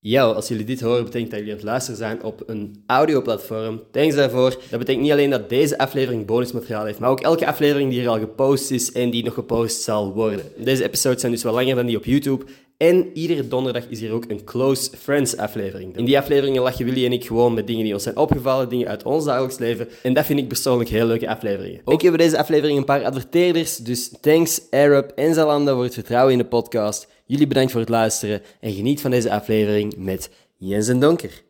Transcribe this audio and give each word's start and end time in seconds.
Yo, 0.00 0.32
als 0.32 0.48
jullie 0.48 0.64
dit 0.64 0.80
horen, 0.80 1.04
betekent 1.04 1.30
dat 1.30 1.38
jullie 1.38 1.54
aan 1.54 1.58
het 1.58 1.68
luisteren 1.68 1.98
zijn 1.98 2.22
op 2.22 2.42
een 2.46 2.82
audioplatform. 2.86 3.82
Thanks 3.90 4.14
daarvoor. 4.14 4.50
Dat 4.70 4.78
betekent 4.78 5.02
niet 5.02 5.12
alleen 5.12 5.30
dat 5.30 5.48
deze 5.48 5.78
aflevering 5.78 6.26
bonusmateriaal 6.26 6.84
heeft, 6.84 6.98
maar 6.98 7.10
ook 7.10 7.20
elke 7.20 7.46
aflevering 7.46 7.90
die 7.90 8.02
er 8.02 8.08
al 8.08 8.18
gepost 8.18 8.70
is 8.70 8.92
en 8.92 9.10
die 9.10 9.24
nog 9.24 9.34
gepost 9.34 9.82
zal 9.82 10.12
worden. 10.12 10.44
Deze 10.56 10.84
episodes 10.84 11.20
zijn 11.20 11.32
dus 11.32 11.42
wel 11.42 11.52
langer 11.52 11.74
dan 11.74 11.86
die 11.86 11.96
op 11.96 12.04
YouTube. 12.04 12.44
En 12.76 13.10
iedere 13.14 13.48
donderdag 13.48 13.84
is 13.88 14.00
hier 14.00 14.12
ook 14.12 14.24
een 14.28 14.44
Close 14.44 14.90
Friends 14.98 15.36
aflevering. 15.36 15.96
In 15.96 16.04
die 16.04 16.18
afleveringen 16.18 16.62
lachen 16.62 16.84
Willy 16.84 17.04
en 17.04 17.12
ik 17.12 17.26
gewoon 17.26 17.54
met 17.54 17.66
dingen 17.66 17.84
die 17.84 17.92
ons 17.92 18.02
zijn 18.02 18.16
opgevallen, 18.16 18.68
dingen 18.68 18.88
uit 18.88 19.02
ons 19.02 19.24
dagelijks 19.24 19.58
leven. 19.58 19.88
En 20.02 20.14
dat 20.14 20.26
vind 20.26 20.38
ik 20.38 20.48
persoonlijk 20.48 20.90
heel 20.90 21.06
leuke 21.06 21.28
afleveringen. 21.28 21.80
Ook 21.84 22.02
hebben 22.02 22.20
deze 22.20 22.38
aflevering 22.38 22.78
een 22.78 22.84
paar 22.84 23.04
adverteerders, 23.04 23.76
dus 23.76 24.12
thanks 24.20 24.60
Arab 24.70 25.12
en 25.14 25.34
Zalanda 25.34 25.74
voor 25.74 25.82
het 25.82 25.94
vertrouwen 25.94 26.32
in 26.32 26.38
de 26.38 26.44
podcast. 26.44 27.08
Jullie 27.28 27.46
bedankt 27.46 27.70
voor 27.70 27.80
het 27.80 27.88
luisteren 27.88 28.42
en 28.60 28.72
geniet 28.72 29.00
van 29.00 29.10
deze 29.10 29.30
aflevering 29.30 29.96
met 29.96 30.30
Jens 30.56 30.88
en 30.88 31.00
Donker. 31.00 31.42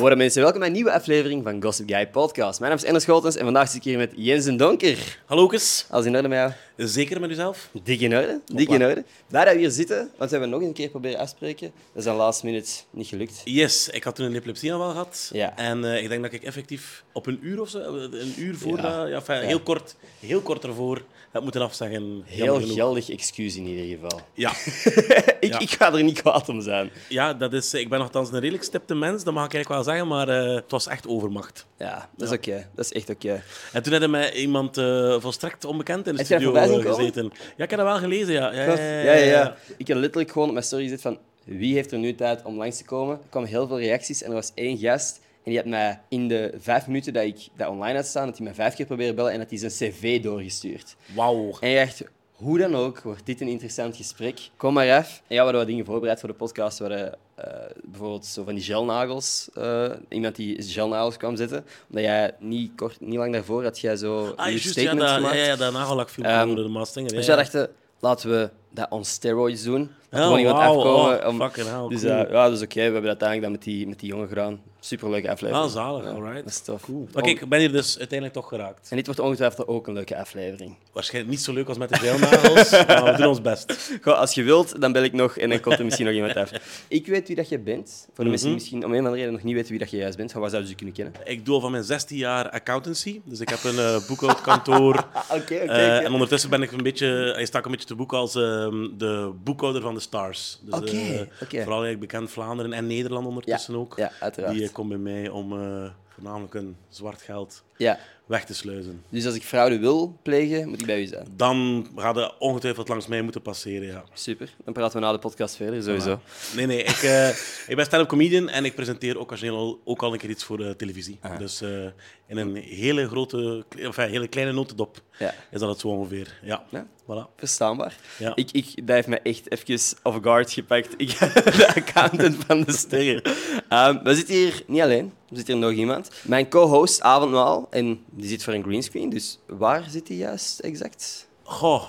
Hoi 0.00 0.14
mensen, 0.16 0.42
welkom 0.42 0.58
bij 0.60 0.68
een 0.68 0.74
nieuwe 0.74 0.92
aflevering 0.92 1.42
van 1.42 1.62
Gossip 1.62 1.88
Guy 1.88 2.06
Podcast. 2.08 2.58
Mijn 2.60 2.70
naam 2.70 2.80
is 2.80 2.86
Ender 2.86 3.02
Scholtens 3.02 3.36
en 3.36 3.44
vandaag 3.44 3.66
zit 3.68 3.76
ik 3.76 3.82
hier 3.82 3.98
met 3.98 4.12
Jens 4.16 4.46
en 4.46 4.56
Donker. 4.56 5.18
Hallo 5.26 5.46
Kus. 5.46 5.86
Alles 5.90 6.06
in 6.06 6.16
orde 6.16 6.28
met 6.28 6.38
jou? 6.38 6.52
Zeker 6.88 7.20
met 7.20 7.30
uzelf? 7.30 7.68
Dik 7.82 8.00
in 8.00 8.16
orde, 8.16 8.40
dik 8.46 8.68
in 8.68 8.84
orde. 8.84 9.04
Daar 9.28 9.44
dat 9.44 9.54
we 9.54 9.60
hier 9.60 9.70
zitten, 9.70 9.96
want 10.16 10.30
we 10.30 10.36
hebben 10.36 10.50
nog 10.58 10.62
een 10.68 10.72
keer 10.72 10.88
proberen 10.88 11.18
afspreken. 11.18 11.72
Dat 11.92 12.02
is 12.02 12.08
aan 12.08 12.16
last 12.16 12.42
minute 12.42 12.70
niet 12.90 13.06
gelukt. 13.06 13.40
Yes, 13.44 13.88
ik 13.88 14.04
had 14.04 14.14
toen 14.14 14.26
een 14.26 14.34
epilepsieaanval 14.34 14.90
gehad. 14.90 15.30
Ja. 15.32 15.56
En 15.56 15.84
eh, 15.84 16.02
ik 16.02 16.08
denk 16.08 16.22
dat 16.22 16.32
ik 16.32 16.42
effectief 16.42 17.04
op 17.12 17.26
een 17.26 17.38
uur 17.42 17.60
of 17.60 17.68
zo, 17.68 17.78
een 17.94 18.34
uur 18.38 18.56
voor 18.56 18.76
Ja. 18.76 18.82
dat, 18.82 19.08
ja, 19.08 19.14
enfin, 19.14 19.40
heel, 19.40 19.60
kort, 19.60 19.96
heel 20.20 20.40
kort 20.40 20.64
ervoor, 20.64 21.02
heb 21.30 21.42
moeten 21.42 21.62
afzeggen. 21.62 22.22
Heel 22.24 22.60
geldig 22.60 23.10
excuus 23.10 23.56
in 23.56 23.66
ieder 23.66 23.98
geval. 23.98 24.20
Ja. 24.34 24.50
ik, 25.40 25.52
Ja. 25.52 25.58
ik 25.58 25.70
ga 25.70 25.92
er 25.94 26.02
niet 26.02 26.20
kwaad 26.20 26.48
om 26.48 26.60
zijn. 26.60 26.90
ja, 27.08 27.34
dat 27.34 27.52
is, 27.52 27.74
ik 27.74 27.88
ben 27.88 27.98
nogthans 27.98 28.28
een 28.32 28.40
redelijk 28.40 28.64
stipte 28.64 28.94
mens, 28.94 29.24
dat 29.24 29.34
mag 29.34 29.44
ik 29.44 29.54
eigenlijk 29.54 29.84
wel 29.84 29.92
zeggen, 29.94 30.08
maar 30.08 30.28
eh, 30.28 30.54
het 30.54 30.70
was 30.70 30.86
echt 30.86 31.08
overmacht. 31.08 31.66
Ja, 31.78 32.08
dat 32.16 32.28
is 32.28 32.34
oké. 32.36 32.68
Dat 32.74 32.84
is 32.84 32.92
echt 32.92 33.10
oké. 33.10 33.42
En 33.72 33.82
toen 33.82 33.92
hadden 33.92 34.10
mij 34.10 34.32
iemand 34.32 34.76
eh, 34.78 35.16
volstrekt 35.20 35.64
onbekend 35.64 36.06
in 36.06 36.16
de 36.16 36.24
studio 36.24 36.54
eh, 36.54 36.86
gezeten. 36.86 37.24
Ja, 37.56 37.64
ik 37.64 37.70
heb 37.70 37.78
dat 37.78 37.88
wel 37.88 37.98
gelezen, 37.98 38.32
ja. 38.32 38.52
Ja, 38.52 38.64
Ja, 38.64 39.02
ja, 39.02 39.14
ja. 39.14 39.56
Ik 39.76 39.86
heb 39.86 39.96
letterlijk 39.96 40.32
gewoon 40.32 40.46
op 40.46 40.52
mijn 40.54 40.64
story 40.66 40.82
gezet 40.82 41.00
van 41.00 41.18
wie 41.44 41.74
heeft 41.74 41.92
er 41.92 41.98
nu 41.98 42.14
tijd 42.14 42.42
om 42.44 42.56
langs 42.56 42.76
te 42.76 42.84
komen. 42.84 43.14
Er 43.14 43.20
kwamen 43.30 43.48
heel 43.48 43.66
veel 43.66 43.78
reacties 43.78 44.22
en 44.22 44.28
er 44.28 44.34
was 44.34 44.52
één 44.54 44.78
gast 44.78 45.20
en 45.44 45.50
die 45.50 45.56
had 45.56 45.66
mij 45.66 46.00
in 46.08 46.28
de 46.28 46.54
vijf 46.58 46.86
minuten 46.86 47.12
dat 47.12 47.24
ik 47.24 47.48
dat 47.56 47.68
online 47.68 47.96
had 47.96 48.06
staan, 48.06 48.26
dat 48.26 48.36
hij 48.36 48.44
mij 48.46 48.54
vijf 48.54 48.74
keer 48.74 48.86
proberen 48.86 49.14
bellen 49.14 49.32
en 49.32 49.38
dat 49.38 49.50
hij 49.50 49.58
zijn 49.70 49.92
cv 49.92 50.22
doorgestuurd. 50.22 50.96
Wauw. 51.14 51.56
En 51.60 51.68
je 51.68 51.78
dacht, 51.84 52.02
hoe 52.32 52.58
dan 52.58 52.74
ook, 52.76 53.00
wordt 53.00 53.26
dit 53.26 53.40
een 53.40 53.48
interessant 53.48 53.96
gesprek. 53.96 54.38
Kom 54.56 54.74
maar 54.74 54.96
af. 54.96 55.08
En 55.26 55.34
ja, 55.34 55.36
we 55.36 55.36
hadden 55.36 55.54
wat 55.60 55.66
dingen 55.66 55.84
voorbereid 55.84 56.20
voor 56.20 56.28
de 56.28 56.34
podcast. 56.34 56.78
We 56.78 56.84
hadden 56.84 57.14
eh, 57.34 57.44
bijvoorbeeld 57.84 58.26
zo 58.26 58.44
van 58.44 58.54
die 58.54 58.64
gelnagels. 58.64 59.48
eh, 59.54 59.90
iemand 60.08 60.36
die 60.36 60.62
gelnagels 60.62 61.16
kwam 61.16 61.36
zetten. 61.36 61.64
Omdat 61.88 62.04
jij 62.04 62.34
niet, 62.38 62.72
kort, 62.76 63.00
niet 63.00 63.18
lang 63.18 63.32
daarvoor 63.32 63.62
had 63.62 63.80
jij 63.80 63.96
zo 63.96 64.32
Ah, 64.36 64.44
je 64.44 64.50
juist, 64.50 64.64
ja, 64.64 64.70
statement 64.70 65.00
dat, 65.00 65.08
ja, 65.08 65.14
gemaakt. 65.16 65.36
ja, 65.36 65.56
dat 65.56 65.72
nagellakfilmpje 65.72 66.34
Ehm, 66.34 66.54
de. 66.54 66.62
Dus 67.02 67.02
ja, 67.04 67.12
wij 67.12 67.24
ja. 67.24 67.36
dachten, 67.36 67.70
laten 67.98 68.30
we 68.30 68.50
dat 68.70 68.90
on 68.90 69.04
steroids 69.04 69.62
doen. 69.62 69.90
Dat 70.10 70.20
er 70.20 70.26
Oh, 70.26 70.32
gewoon 70.32 70.38
iemand 70.38 70.58
afkomen. 70.58 71.26
oh, 71.26 71.82
om- 71.82 71.88
dus 71.90 72.02
eh, 72.02 72.08
ja, 72.08 72.24
dat 72.48 72.52
is 72.52 72.62
oké. 72.62 72.74
We 72.74 72.80
hebben 72.80 73.02
dat 73.02 73.10
uiteindelijk 73.22 73.42
dan 73.42 73.50
met 73.52 73.62
die, 73.62 73.88
met 73.88 74.00
die 74.00 74.08
jongen 74.08 74.28
gedaan. 74.28 74.60
Superleuke 74.82 75.30
aflevering. 75.30 75.64
Ah, 75.66 75.70
zalig, 75.72 76.04
Ja, 76.04 76.10
alright. 76.10 76.36
Dat 76.44 76.46
is 76.52 76.60
tof. 76.60 76.82
Cool. 76.82 77.08
Oké, 77.14 77.28
ik 77.28 77.48
ben 77.48 77.58
hier 77.58 77.72
dus 77.72 77.98
uiteindelijk 77.98 78.38
toch 78.38 78.48
geraakt. 78.48 78.90
En 78.90 78.96
dit 78.96 79.06
wordt 79.06 79.20
ongetwijfeld 79.20 79.68
ook 79.68 79.86
een 79.86 79.94
leuke 79.94 80.16
aflevering. 80.18 80.76
Waarschijnlijk 80.92 81.34
niet 81.34 81.42
zo 81.44 81.52
leuk 81.52 81.68
als 81.68 81.78
met 81.78 81.88
de 81.88 81.96
veilnagels, 81.96 82.70
maar 82.86 83.04
we 83.04 83.14
doen 83.16 83.26
ons 83.26 83.40
best. 83.40 83.90
Goh, 84.02 84.18
als 84.18 84.34
je 84.34 84.42
wilt, 84.42 84.80
dan 84.80 84.92
bel 84.92 85.02
ik 85.02 85.12
nog 85.12 85.36
en 85.38 85.48
dan 85.48 85.60
komt 85.60 85.78
er 85.78 85.84
misschien 85.84 86.06
nog 86.06 86.14
iemand 86.14 86.36
af. 86.36 86.50
Ik 86.88 87.06
weet 87.06 87.26
wie 87.26 87.36
dat 87.36 87.48
je 87.48 87.58
bent. 87.58 88.08
Voor 88.14 88.24
de 88.24 88.30
mensen 88.30 88.48
Mhm. 88.50 88.58
die 88.58 88.66
misschien 88.68 88.84
om 88.84 88.90
een 88.92 88.98
of 88.98 89.04
andere 89.04 89.16
reden 89.16 89.32
nog 89.32 89.42
niet 89.42 89.54
weten 89.54 89.70
wie 89.70 89.78
dat 89.78 89.90
je 89.90 89.96
juist 89.96 90.16
bent, 90.16 90.32
van 90.32 90.40
waar 90.40 90.50
zouden 90.50 90.70
ze 90.70 90.76
je 90.78 90.84
kunnen 90.84 91.12
kennen? 91.12 91.32
Ik 91.36 91.44
doe 91.44 91.54
al 91.54 91.60
van 91.60 91.70
mijn 91.70 91.84
16 91.84 92.16
jaar 92.16 92.50
accountancy, 92.50 93.20
dus 93.24 93.40
ik 93.40 93.48
heb 93.48 93.64
een 93.64 93.78
eh, 93.78 93.96
boekhoudkantoor. 94.08 94.94
Oké, 95.30 95.36
oké. 95.38 95.54
Eh, 95.54 96.04
en 96.04 96.12
ondertussen 96.12 96.50
ben 96.50 96.62
ik 96.62 96.72
een 96.72 96.82
beetje, 96.82 97.32
hij 97.34 97.44
sta 97.46 97.58
ik 97.58 97.64
een 97.64 97.70
beetje 97.70 97.86
te 97.86 97.94
boek 97.94 98.12
als 98.12 98.34
ehm, 98.34 98.88
de 98.98 99.32
boekhouder 99.44 99.82
van 99.82 99.94
de 99.94 99.99
Stars. 100.00 100.58
Dus, 100.62 100.74
eh. 100.74 101.26
Vooral 101.38 101.82
eigenlijk 101.82 102.00
bekend 102.00 102.30
Vlaanderen 102.30 102.72
en 102.72 102.86
Nederland 102.86 103.26
ondertussen 103.26 103.76
ook. 103.76 103.96
Ja, 103.96 104.12
uiteraard. 104.20 104.54
Die 104.54 104.64
eh, 104.64 104.72
komt 104.72 104.88
bij 104.88 104.98
mij 104.98 105.28
om 105.28 105.52
eh, 105.52 105.90
voornamelijk 106.20 106.54
een 106.54 106.76
zwart 106.88 107.22
geld 107.22 107.62
Ja. 107.76 107.98
weg 108.26 108.44
te 108.44 108.54
sluizen. 108.54 109.02
Dus 109.08 109.26
als 109.26 109.34
ik 109.34 109.42
fraude 109.42 109.78
wil 109.78 110.18
plegen, 110.22 110.68
moet 110.68 110.80
ik 110.80 110.86
bij 110.86 111.00
u 111.00 111.06
zijn. 111.06 111.26
Dan 111.36 111.86
gaat 111.96 112.14
het 112.16 112.32
ongetwijfeld 112.38 112.88
langs 112.88 113.06
mij 113.06 113.22
moeten 113.22 113.42
passeren, 113.42 113.86
ja. 113.88 114.04
Super. 114.12 114.54
Dan 114.64 114.72
praten 114.72 115.00
we 115.00 115.06
na 115.06 115.12
de 115.12 115.18
podcast 115.18 115.56
verder, 115.56 115.82
sowieso. 115.82 116.20
Nee, 116.56 116.66
nee, 116.66 116.82
ik, 116.82 116.96
eh, 117.02 117.28
ik 117.66 117.76
ben 117.76 117.84
stand-up 117.84 118.08
comedian 118.08 118.48
en 118.48 118.64
ik 118.64 118.74
presenteer 118.74 119.18
occasioneel 119.18 119.80
ook 119.84 120.02
al 120.02 120.12
een 120.12 120.18
keer 120.18 120.30
iets 120.30 120.44
voor 120.44 120.56
de 120.56 120.76
televisie. 120.76 121.18
Dus 121.38 121.60
eh, 121.60 121.84
in 122.26 122.36
een 122.36 122.56
hele 122.56 123.08
grote, 123.08 123.64
of 123.86 123.96
een 123.96 124.08
hele 124.10 124.28
kleine 124.28 124.52
notendop 124.52 125.00
Ja. 125.18 125.34
is 125.50 125.60
dat 125.60 125.68
het 125.68 125.80
zo 125.80 125.88
ongeveer. 125.88 126.38
Ja, 126.42 126.64
Ja. 126.70 126.86
voilà. 127.02 127.34
Verstaanbaar. 127.36 127.96
Ja. 128.18 128.32
Ik, 128.34 128.50
ik, 128.50 128.86
dat 128.86 128.94
heeft 128.94 129.08
me 129.08 129.18
echt 129.20 129.50
even 129.52 129.96
off 130.02 130.18
guard 130.22 130.52
gepakt. 130.52 130.94
Ik 130.96 131.18
de 131.18 131.72
accountant 131.76 132.36
van 132.46 132.62
de 132.64 132.72
sterren. 132.72 133.22
Ehm, 133.68 134.02
we 134.02 134.14
zitten 134.14 134.34
hier 134.34 134.62
niet 134.66 134.80
alleen. 134.80 135.12
Er 135.30 135.36
zit 135.36 135.46
hier 135.46 135.56
nog 135.56 135.72
iemand. 135.72 136.10
Mijn 136.22 136.48
co-host 136.48 137.00
Avondmaal. 137.00 137.66
En 137.70 138.00
die 138.10 138.28
zit 138.28 138.44
voor 138.44 138.52
een 138.52 138.62
greenscreen. 138.62 139.08
Dus 139.10 139.38
waar 139.46 139.84
zit 139.90 140.08
hij 140.08 140.16
juist 140.16 140.58
exact? 140.58 141.28
Goh, 141.42 141.84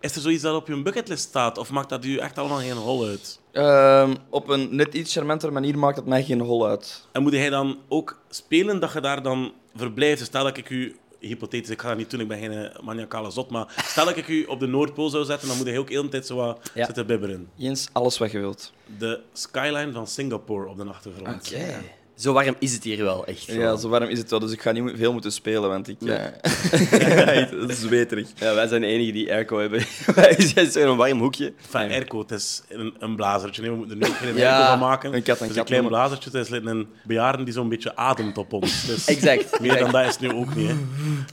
is 0.00 0.14
er 0.14 0.20
zoiets 0.20 0.42
dat 0.42 0.54
op 0.56 0.66
je 0.68 0.82
bucketlist 0.82 1.22
staat 1.28 1.58
of 1.58 1.70
maakt 1.70 1.88
dat 1.88 2.04
u 2.04 2.16
echt 2.16 2.38
allemaal 2.38 2.58
geen 2.58 2.72
hol 2.76 3.04
uit? 3.04 3.40
Ehm, 3.52 4.14
op 4.30 4.48
een 4.48 4.76
net 4.76 4.94
iets 4.94 5.12
charmantere 5.12 5.52
manier 5.52 5.78
maakt 5.78 5.96
het 5.96 6.06
mij 6.06 6.22
geen 6.24 6.40
hol 6.40 6.66
uit. 6.66 7.06
En 7.12 7.22
moet 7.22 7.32
jij 7.32 7.50
dan 7.50 7.78
ook 7.88 8.20
spelen 8.30 8.80
dat 8.80 8.92
je 8.92 9.00
daar 9.00 9.22
dan 9.22 9.52
verblijft? 9.74 10.18
Dus 10.18 10.26
Stel 10.26 10.44
dat 10.44 10.56
ik 10.56 10.70
u, 10.70 10.96
hypothetisch, 11.18 11.70
ik 11.70 11.80
ga 11.80 11.88
dat 11.88 11.96
niet 11.96 12.10
doen, 12.10 12.20
ik 12.20 12.28
ben 12.28 12.38
geen 12.38 12.52
eh, 12.52 12.80
maniacale 12.82 13.30
zot, 13.30 13.50
maar 13.50 13.74
stel 13.86 14.04
dat 14.04 14.16
ik 14.16 14.28
u 14.28 14.44
op 14.44 14.60
de 14.60 14.66
Noordpool 14.66 15.08
zou 15.08 15.24
zetten, 15.24 15.48
dan 15.48 15.56
moet 15.56 15.66
hij 15.66 15.78
ook 15.78 15.88
heel 15.88 16.02
de 16.02 16.08
tijd 16.08 16.26
zo 16.26 16.36
wat 16.36 16.70
Ja. 16.74 16.84
zitten 16.84 17.06
bibberen. 17.06 17.48
Jens, 17.54 17.88
alles 17.92 18.18
wat 18.18 18.30
je 18.30 18.38
wilt. 18.38 18.72
De 18.98 19.20
skyline 19.32 19.92
van 19.92 20.06
Singapore 20.06 20.68
op 20.68 20.76
de 20.76 20.84
achtergrond. 20.84 21.52
Zo 22.22 22.32
warm 22.32 22.54
is 22.58 22.72
het 22.72 22.84
hier 22.84 23.02
wel, 23.04 23.26
echt. 23.26 23.44
Ja, 23.44 23.76
zo 23.76 23.88
warm 23.88 24.08
is 24.08 24.18
het 24.18 24.30
wel, 24.30 24.38
dus 24.38 24.52
ik 24.52 24.60
ga 24.62 24.72
niet 24.72 24.92
veel 24.96 25.12
moeten 25.12 25.32
spelen, 25.32 25.68
want 25.68 25.88
ik... 25.88 26.00
Nee. 26.00 26.16
eh, 26.16 27.50
het 27.60 27.70
is 27.70 27.80
zweterig. 27.80 28.28
Ja, 28.34 28.54
wij 28.54 28.66
zijn 28.66 28.80
de 28.80 28.86
enigen 28.86 29.12
die 29.12 29.32
airco 29.32 29.58
hebben. 29.58 29.82
wij 30.14 30.34
zijn 30.40 30.70
zo 30.70 30.80
in 30.80 30.86
een 30.86 30.96
warm 30.96 31.18
hoekje. 31.18 31.52
Van 31.68 31.80
airco, 31.80 32.18
het 32.18 32.30
is 32.30 32.62
een, 32.68 32.94
een 32.98 33.16
blazertje. 33.16 33.62
Nee, 33.62 33.70
we 33.70 33.76
moeten 33.76 34.00
er 34.00 34.08
nu 34.08 34.14
geen 34.14 34.36
Ja, 34.42 34.54
airco 34.56 34.70
van 34.70 34.78
maken. 34.78 35.14
een 35.14 35.22
kat 35.22 35.40
en 35.40 35.46
kat 35.46 35.56
een 35.56 35.64
klein 35.64 35.82
noemen. 35.82 36.00
blazertje. 36.00 36.30
Het 36.38 36.50
is 36.50 36.58
een 36.64 36.88
bejaarde 37.04 37.44
die 37.44 37.52
zo'n 37.52 37.68
beetje 37.68 37.96
ademt 37.96 38.38
op 38.38 38.52
ons. 38.52 38.86
Dus 38.86 39.06
Exact. 39.06 39.60
Meer 39.60 39.78
dan 39.78 39.90
dat 39.90 40.00
is 40.06 40.10
het 40.12 40.20
nu 40.20 40.32
ook 40.32 40.54
niet. 40.54 40.68
Hè. 40.68 40.74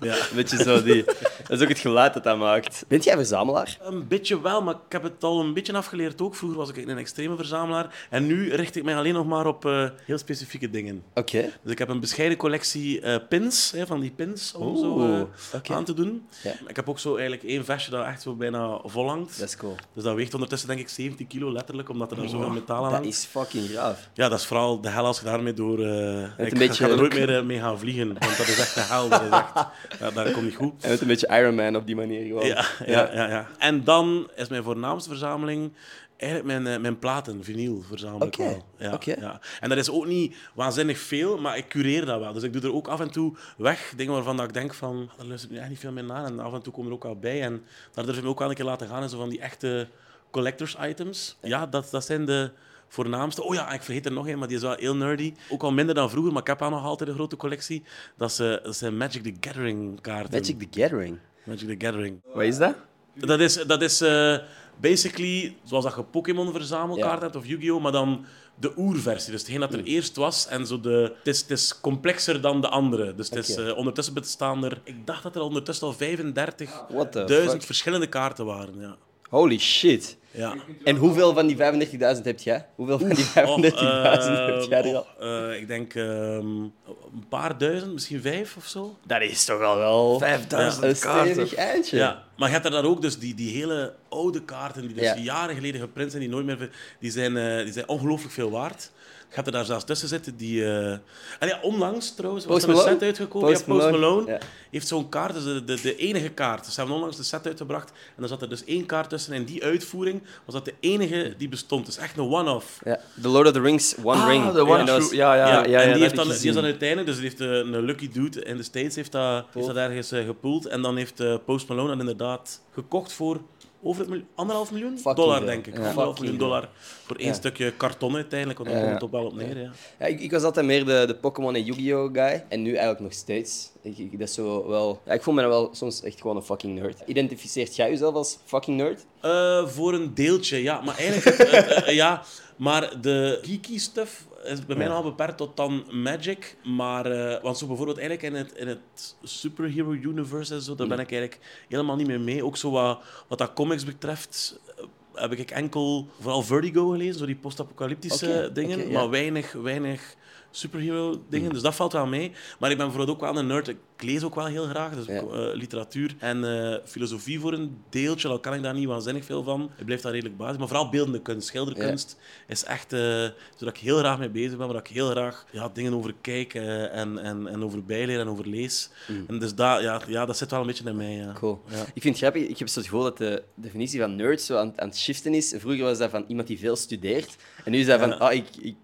Ja. 0.07 0.13
Een 0.15 0.35
beetje 0.35 0.63
zo 0.63 0.83
die... 0.83 1.03
Dat 1.03 1.57
is 1.57 1.61
ook 1.61 1.69
het 1.69 1.79
geluid 1.79 2.13
dat 2.13 2.23
dat 2.23 2.37
maakt. 2.37 2.85
Bent 2.87 3.03
jij 3.03 3.15
verzamelaar? 3.15 3.77
Een 3.81 4.07
beetje 4.07 4.41
wel, 4.41 4.61
maar 4.61 4.73
ik 4.73 4.91
heb 4.91 5.03
het 5.03 5.23
al 5.23 5.39
een 5.39 5.53
beetje 5.53 5.73
afgeleerd 5.73 6.21
ook. 6.21 6.35
Vroeger 6.35 6.57
was 6.57 6.69
ik 6.69 6.77
een 6.77 6.97
extreme 6.97 7.35
verzamelaar. 7.35 8.07
En 8.09 8.27
nu 8.27 8.53
richt 8.53 8.75
ik 8.75 8.83
mij 8.83 8.95
alleen 8.95 9.13
nog 9.13 9.25
maar 9.25 9.45
op 9.47 9.65
eh, 9.65 9.85
heel 10.05 10.17
specifieke 10.17 10.69
dingen. 10.69 10.77
Oké. 11.13 11.41
Dus 11.63 11.71
ik 11.71 11.77
heb 11.77 11.89
een 11.89 11.99
bescheiden 11.99 12.37
collectie 12.37 13.01
eh, 13.01 13.15
pins, 13.29 13.71
hè, 13.71 13.85
van 13.87 13.99
die 13.99 14.11
pins, 14.11 14.53
om 14.53 14.77
zo 14.77 15.13
eh, 15.61 15.75
aan 15.75 15.83
te 15.85 15.93
doen. 15.93 16.27
Ja. 16.43 16.51
Ik 16.67 16.75
heb 16.75 16.89
ook 16.89 16.99
zo 16.99 17.11
eigenlijk 17.15 17.43
één 17.43 17.65
vestje 17.65 17.91
dat 17.91 18.05
echt 18.05 18.21
zo 18.21 18.33
bijna 18.35 18.79
vol 18.83 19.07
hangt. 19.09 19.39
Dat 19.39 19.47
is 19.47 19.55
cool. 19.57 19.75
Dus 19.93 20.03
dat 20.03 20.15
weegt 20.15 20.33
ondertussen 20.33 20.67
denk 20.67 20.79
ik 20.79 20.89
17 20.89 21.27
kilo, 21.27 21.51
letterlijk, 21.51 21.89
omdat 21.89 22.11
er 22.11 22.17
daar 22.17 22.29
zoveel 22.29 22.49
metaal 22.49 22.77
aan 22.77 22.83
Dat 22.83 22.91
hangt. 22.91 23.07
is 23.07 23.25
fucking 23.25 23.69
graaf. 23.69 24.09
Ja, 24.13 24.29
dat 24.29 24.39
is 24.39 24.45
vooral 24.45 24.81
de 24.81 24.89
hel 24.89 25.05
als 25.05 25.19
je 25.19 25.25
daarmee 25.25 25.53
door... 25.53 25.79
eh 25.85 26.23
ik 26.37 26.51
een 26.51 26.57
beetje- 26.57 26.83
ga 26.83 26.89
er 26.89 26.97
nooit 26.97 27.13
meer 27.13 27.45
mee 27.45 27.59
gaan 27.59 27.79
vliegen, 27.79 28.07
want 28.07 28.37
dat 28.37 28.47
is 28.47 28.59
echt 28.59 28.75
de 28.75 28.81
hel. 28.81 29.09
Dat 29.09 29.21
is 29.21 29.29
echt, 29.29 29.53
ja, 29.99 30.11
dat 30.11 30.31
komt 30.31 30.45
niet 30.45 30.55
goed. 30.55 30.73
En 30.83 30.89
met 30.89 31.01
een 31.01 31.07
beetje 31.07 31.27
Iron 31.27 31.55
Man 31.55 31.75
op 31.75 31.85
die 31.85 31.95
manier 31.95 32.25
gewoon. 32.25 32.45
Ja, 32.45 32.65
ja, 32.85 33.09
ja, 33.13 33.27
ja. 33.29 33.47
En 33.57 33.83
dan 33.83 34.29
is 34.35 34.47
mijn 34.47 34.63
voornaamste 34.63 35.09
verzameling 35.09 35.71
eigenlijk 36.19 36.51
mijn, 36.53 36.75
eh, 36.75 36.81
mijn 36.81 36.99
platen, 36.99 37.43
vinyl, 37.43 37.81
verzamel 37.81 38.27
ik 38.27 38.39
Oké, 38.39 38.43
wel. 38.77 38.99
Ja, 38.99 39.15
ja. 39.19 39.39
En 39.59 39.69
dat 39.69 39.77
is 39.77 39.89
ook 39.89 40.05
niet 40.05 40.35
waanzinnig 40.53 40.97
veel, 40.97 41.37
maar 41.37 41.57
ik 41.57 41.67
cureer 41.67 42.05
dat 42.05 42.19
wel. 42.19 42.33
Dus 42.33 42.43
ik 42.43 42.53
doe 42.53 42.61
er 42.61 42.73
ook 42.73 42.87
af 42.87 42.99
en 42.99 43.11
toe 43.11 43.37
weg 43.57 43.93
dingen 43.95 44.13
waarvan 44.13 44.37
dat 44.37 44.45
ik 44.45 44.53
denk 44.53 44.73
van, 44.73 45.07
"Ah, 45.11 45.17
daar 45.17 45.25
luistert 45.27 45.51
nu 45.51 45.57
echt 45.57 45.69
niet 45.69 45.79
veel 45.79 45.91
meer 45.91 46.03
naar. 46.03 46.25
En 46.25 46.39
af 46.39 46.53
en 46.53 46.61
toe 46.61 46.73
komen 46.73 46.89
er 46.89 46.95
ook 46.95 47.03
wel 47.03 47.19
bij. 47.19 47.41
En 47.41 47.63
daar 47.93 48.05
durf 48.05 48.17
ik 48.17 48.23
me 48.23 48.29
ook 48.29 48.39
wel 48.39 48.49
een 48.49 48.55
keer 48.55 48.65
laten 48.65 48.87
gaan 48.87 49.03
in 49.03 49.09
zo 49.09 49.17
van 49.17 49.29
die 49.29 49.39
echte 49.39 49.87
collectors 50.31 50.75
items. 50.81 51.37
Ja, 51.41 51.65
dat, 51.65 51.87
dat 51.91 52.05
zijn 52.05 52.25
de 52.25 52.51
voornaamste. 52.87 53.43
Oh 53.43 53.53
ja, 53.53 53.71
ik 53.71 53.81
vergeet 53.81 54.05
er 54.05 54.11
nog 54.11 54.27
een, 54.27 54.37
maar 54.39 54.47
die 54.47 54.57
is 54.57 54.63
wel 54.63 54.75
heel 54.75 54.95
nerdy. 54.95 55.33
Ook 55.49 55.63
al 55.63 55.71
minder 55.71 55.95
dan 55.95 56.09
vroeger, 56.09 56.31
maar 56.31 56.41
ik 56.41 56.47
heb 56.47 56.59
wel 56.59 56.69
nog 56.69 56.83
altijd 56.83 57.09
een 57.09 57.15
grote 57.15 57.35
collectie. 57.35 57.83
Dat, 58.17 58.39
eh, 58.39 58.63
dat 58.63 58.75
zijn 58.75 58.97
Magic 58.97 59.23
the 59.23 59.33
Gathering 59.39 60.01
kaarten. 60.01 60.39
Magic 60.39 60.59
the 60.59 60.79
Gathering. 60.81 61.17
Magic 61.43 61.79
the 61.79 61.85
Gathering. 61.85 62.21
Wat 62.33 62.43
is 62.43 62.57
dat? 62.57 62.75
Dat 63.13 63.39
is, 63.39 63.53
dat 63.53 63.81
is 63.81 64.01
eh, 64.01 64.37
basically 64.79 65.55
zoals 65.63 65.83
dat 65.83 65.95
je 65.95 66.03
Pokémon-verzamelkaart 66.03 67.17
Ja. 67.17 67.23
hebt 67.23 67.35
of 67.35 67.45
Yu-Gi-Oh!, 67.45 67.81
maar 67.81 67.91
dan 67.91 68.25
de 68.55 68.73
oerversie. 68.77 69.31
Dus 69.31 69.41
hetgeen 69.41 69.59
dat 69.59 69.73
er 69.73 69.83
eerst 69.83 70.15
was. 70.15 70.47
En 70.47 70.67
zo 70.67 70.79
de, 70.79 71.13
het, 71.17 71.27
is, 71.27 71.41
het 71.41 71.51
is 71.51 71.79
complexer 71.81 72.41
dan 72.41 72.61
de 72.61 72.67
andere. 72.69 73.15
Dus 73.15 73.29
het 73.29 73.49
is, 73.49 73.55
eh, 73.55 73.77
ondertussen 73.77 74.13
bestaan 74.13 74.63
er... 74.65 74.81
Ik 74.83 75.05
dacht 75.05 75.23
dat 75.23 75.35
er 75.35 75.41
ondertussen 75.41 75.87
al 75.87 75.93
35.000 75.93 76.87
What 76.89 77.11
the 77.11 77.47
fuck? 77.49 77.63
verschillende 77.63 78.07
kaarten 78.07 78.45
waren. 78.45 78.79
Ja. 78.79 78.97
Holy 79.29 79.57
shit. 79.59 80.17
Ja. 80.31 80.55
En 80.83 80.95
hoeveel 80.95 81.33
van 81.33 81.47
die 81.47 81.57
35.000 81.57 82.23
heb 82.23 82.39
jij? 82.39 82.65
Hoeveel 82.75 82.99
van 82.99 83.09
die 83.09 83.25
35.000 83.25 83.31
Och, 83.49 83.61
heb 83.61 84.63
jij 84.69 84.83
er 84.83 84.95
al? 84.95 85.07
oh, 85.19 85.51
eh, 85.51 85.59
ik 85.61 85.67
denk 85.67 85.93
ehm, 85.95 86.05
een 86.47 87.25
paar 87.29 87.57
duizend, 87.57 87.93
misschien 87.93 88.21
vijf 88.21 88.55
of 88.57 88.65
zo. 88.65 88.97
Dat 89.05 89.21
is 89.21 89.45
toch 89.45 89.61
al 89.61 89.77
wel 89.77 90.19
5000 90.19 90.83
een 90.83 90.99
kaarten. 90.99 91.33
stevig 91.33 91.55
eindje. 91.55 91.97
Ja, 91.97 92.23
maar 92.37 92.47
je 92.47 92.53
hebt 92.53 92.65
er 92.65 92.71
daar 92.71 92.85
ook 92.85 93.01
dus 93.01 93.19
die, 93.19 93.35
die 93.35 93.55
hele 93.57 93.93
oude 94.09 94.41
kaarten 94.43 94.81
die 94.81 94.93
dus 94.93 95.03
Ja. 95.03 95.15
jaren 95.17 95.55
geleden 95.55 95.81
geprint 95.81 96.09
zijn, 96.11 96.23
die 96.23 96.31
nooit 96.31 96.45
meer... 96.45 96.69
Die 96.99 97.11
zijn, 97.11 97.37
eh, 97.37 97.63
die 97.63 97.73
zijn 97.73 97.87
ongelooflijk 97.87 98.33
veel 98.33 98.51
waard. 98.51 98.91
Hebt 99.29 99.47
er 99.47 99.53
daar 99.53 99.65
zelfs 99.65 99.83
tussen 99.85 100.07
zitten 100.07 100.37
die... 100.37 100.65
eh 100.65 100.91
en 101.39 101.47
ja, 101.47 101.59
onlangs 101.61 102.15
trouwens 102.15 102.45
was 102.45 102.63
er 102.63 102.69
een 102.69 102.77
set 102.77 103.01
uitgekomen. 103.01 103.49
Post 103.49 103.65
ja, 103.65 103.73
Post 103.73 103.85
Malone, 103.85 103.99
Malone, 104.05 104.31
ja. 104.31 104.37
heeft 104.71 104.87
zo'n 104.87 105.09
kaart, 105.09 105.33
dus 105.33 105.43
de, 105.43 105.63
de, 105.63 105.81
de 105.81 105.95
enige 105.95 106.29
kaart. 106.29 106.65
Ze 106.65 106.73
hebben 106.75 106.95
onlangs 106.95 107.17
de 107.17 107.23
set 107.23 107.47
uitgebracht 107.47 107.91
en 108.17 108.23
er 108.23 108.29
zat 108.29 108.41
er 108.41 108.49
dus 108.49 108.63
één 108.65 108.85
kaart 108.85 109.09
tussen. 109.09 109.33
En 109.33 109.45
die 109.45 109.63
uitvoering 109.63 110.21
was 110.45 110.55
dat 110.55 110.65
de 110.65 110.73
enige 110.79 111.33
die 111.37 111.49
bestond. 111.49 111.85
Dus 111.85 111.97
echt 111.97 112.17
een 112.17 112.23
one-off. 112.31 112.79
Ja. 112.83 112.99
The 113.21 113.27
Lord 113.27 113.47
of 113.47 113.53
the 113.53 113.61
Rings 113.61 113.95
One 114.03 114.21
Ah, 114.21 114.27
Ring. 114.27 114.51
de 114.51 114.61
One 114.61 114.77
Ja, 114.85 114.97
was- 114.99 115.11
Ja, 115.11 115.33
ja, 115.35 115.47
ja. 115.47 115.65
ja, 115.65 115.81
en 115.81 115.93
die, 115.93 116.01
heeft 116.01 116.15
dan, 116.15 116.31
is 116.31 116.41
dan 116.41 116.63
uiteindelijk, 116.63 117.07
dus 117.07 117.15
die 117.19 117.25
heeft 117.25 117.41
eh, 117.41 117.47
een 117.47 117.81
lucky 117.81 118.09
dude 118.11 118.43
in 118.43 118.57
de 118.57 118.63
States, 118.63 118.95
heeft 118.95 119.11
dat, 119.11 119.45
heeft 119.53 119.67
dat 119.67 119.75
ergens 119.75 120.11
eh, 120.11 120.25
gepoeld. 120.25 120.65
En 120.65 120.81
dan 120.81 120.97
heeft 120.97 121.19
eh, 121.19 121.35
Post 121.45 121.67
Malone 121.67 121.89
dat 121.89 121.99
inderdaad 121.99 122.61
gekocht 122.73 123.13
voor 123.13 123.39
over 123.83 124.01
het 124.01 124.09
miljoen, 124.09 124.27
anderhalf 124.35 124.71
miljoen 124.71 124.99
dollar, 125.15 125.45
denk 125.45 125.67
ik. 125.67 125.75
Anderhalf 125.77 126.19
miljoen 126.19 126.37
dollar 126.37 126.69
voor 127.05 127.15
één 127.15 127.33
stukje 127.35 127.71
karton 127.71 128.15
uiteindelijk, 128.15 128.59
want 128.59 128.71
daar 128.71 128.79
komt 128.81 128.93
het 128.93 129.03
op 129.03 129.11
wel 129.11 129.25
op 129.25 129.35
neer. 129.35 129.57
Ja. 129.61 129.71
Ja, 129.99 130.05
ik, 130.05 130.19
ik 130.19 130.31
was 130.31 130.43
altijd 130.43 130.65
meer 130.65 130.85
de, 130.85 131.03
de 131.07 131.15
Pokémon 131.15 131.55
en 131.55 131.63
Yu-Gi-Oh 131.63 132.13
guy. 132.13 132.45
En 132.49 132.61
nu 132.61 132.69
eigenlijk 132.69 132.99
nog 132.99 133.13
steeds. 133.13 133.71
Ik, 133.81 133.97
ik, 133.97 134.19
dat 134.19 134.27
is 134.27 134.33
zo 134.33 134.67
wel... 134.67 135.01
Ja, 135.05 135.13
ik 135.13 135.23
voel 135.23 135.33
me 135.33 135.41
dan 135.41 135.49
wel 135.49 135.69
soms 135.73 136.01
echt 136.03 136.21
gewoon 136.21 136.35
een 136.35 136.41
fucking 136.43 136.79
nerd. 136.79 137.01
Identificeert 137.05 137.75
jij 137.75 137.89
jezelf 137.89 138.13
als 138.15 138.37
fucking 138.45 138.77
nerd? 138.77 139.05
Eh, 139.21 139.67
voor 139.67 139.93
een 139.93 140.13
deeltje, 140.13 140.61
ja. 140.63 140.81
Maar 140.81 140.97
eigenlijk, 140.97 141.37
het- 141.37 141.51
het- 141.75 141.83
eh, 141.83 141.95
ja. 141.95 142.23
Maar 142.55 143.01
de 143.01 143.39
geeky 143.41 143.77
stuff 143.77 144.27
is 144.43 144.65
bij 144.65 144.75
mij 144.75 144.85
Ja. 144.85 144.91
nogal 144.93 145.09
beperkt 145.09 145.37
tot 145.37 145.57
dan 145.57 145.85
Magic. 145.91 146.55
Maar, 146.63 147.05
eh, 147.05 147.41
want 147.43 147.57
zo 147.57 147.67
bijvoorbeeld 147.67 147.97
eigenlijk 147.97 148.33
in 148.33 148.39
het, 148.39 148.51
in 148.51 148.67
het 148.67 149.15
superhero 149.23 149.91
universe 149.91 150.53
en 150.53 150.61
zo, 150.61 150.75
daar 150.75 150.87
ben 150.87 150.99
ik 150.99 151.11
eigenlijk 151.11 151.41
helemaal 151.67 151.95
niet 151.95 152.07
meer 152.07 152.19
mee. 152.21 152.45
Ook 152.45 152.57
zo 152.57 152.71
wat, 152.71 152.99
wat 153.27 153.37
dat 153.37 153.53
comics 153.53 153.85
betreft, 153.85 154.59
eh, 154.77 154.83
heb 155.13 155.31
ik 155.31 155.51
enkel 155.51 156.07
vooral 156.19 156.41
Vertigo 156.41 156.87
gelezen, 156.89 157.19
zo 157.19 157.25
die 157.25 157.35
post-apocalyptische 157.35 158.49
dingen. 158.53 158.91
Maar 158.91 159.09
weinig, 159.09 159.51
weinig 159.51 160.15
superhero 160.51 161.21
dingen. 161.29 161.53
Dus 161.53 161.61
dat 161.61 161.75
valt 161.75 161.93
wel 161.93 162.07
mee. 162.07 162.31
Maar 162.59 162.71
ik 162.71 162.77
ben 162.77 162.85
bijvoorbeeld 162.87 163.17
ook 163.17 163.23
wel 163.23 163.37
een 163.37 163.47
nerd. 163.47 163.67
Ik 163.67 163.77
lees 163.97 164.23
ook 164.23 164.35
wel 164.35 164.45
heel 164.45 164.65
graag. 164.65 164.95
Dus 164.95 165.05
Ja. 165.05 165.13
eh, 165.21 165.53
literatuur 165.53 166.15
en 166.19 166.43
eh, 166.71 166.77
filosofie 166.85 167.39
voor 167.39 167.53
een 167.53 167.77
deeltje. 167.89 168.27
Al 168.27 168.39
kan 168.39 168.53
ik 168.53 168.63
daar 168.63 168.73
niet 168.73 168.87
waanzinnig 168.87 169.25
veel 169.25 169.43
van. 169.43 169.71
Ik 169.77 169.85
blijf 169.85 170.01
daar 170.01 170.11
redelijk 170.11 170.37
basis. 170.37 170.57
Maar 170.57 170.67
vooral 170.67 170.89
beeldende 170.89 171.21
kunst, 171.21 171.47
schilderkunst, 171.47 172.17
is 172.47 172.63
echt 172.63 172.93
eh 172.93 173.27
zodat 173.57 173.75
ik 173.75 173.81
heel 173.81 173.97
graag 173.97 174.19
mee 174.19 174.29
bezig 174.29 174.57
ben. 174.57 174.67
Waar 174.67 174.75
ik 174.75 174.87
heel 174.87 175.09
graag 175.09 175.45
ja, 175.51 175.69
dingen 175.73 175.93
over 175.93 176.13
kijk 176.21 176.53
en, 176.53 177.17
en, 177.17 177.47
en 177.47 177.63
over 177.63 177.83
bijleer 177.85 178.19
en 178.19 178.27
over 178.27 178.47
lees. 178.47 178.89
En 179.27 179.39
dus 179.39 179.55
dat, 179.55 179.81
ja, 179.81 180.01
ja, 180.07 180.25
dat 180.25 180.37
zit 180.37 180.51
wel 180.51 180.59
een 180.61 180.67
beetje 180.67 180.89
in 180.89 180.95
mij. 180.95 181.15
Ja. 181.15 181.25
Mm. 181.25 181.33
Cool. 181.33 181.61
Ja. 181.67 181.81
Ik 181.93 182.01
vind 182.01 182.03
het 182.03 182.17
grappig. 182.17 182.47
Ik 182.49 182.59
heb 182.59 182.67
zo 182.67 182.79
het 182.79 182.87
gevoel 182.89 183.03
dat 183.03 183.17
de 183.17 183.43
definitie 183.55 183.99
van 183.99 184.15
nerd 184.15 184.41
zo 184.41 184.57
aan, 184.57 184.73
aan 184.75 184.87
het 184.87 184.97
shiften 184.97 185.33
is. 185.33 185.55
Vroeger 185.57 185.83
was 185.83 185.97
dat 185.97 186.09
van 186.09 186.25
iemand 186.27 186.47
die 186.47 186.59
veel 186.59 186.75
studeert. 186.75 187.35
En 187.65 187.71
nu 187.71 187.79
is 187.79 187.85
dat 187.85 187.99
van, 187.99 188.19
ah, 188.19 188.33
ik, 188.33 188.47
ik 188.59 188.75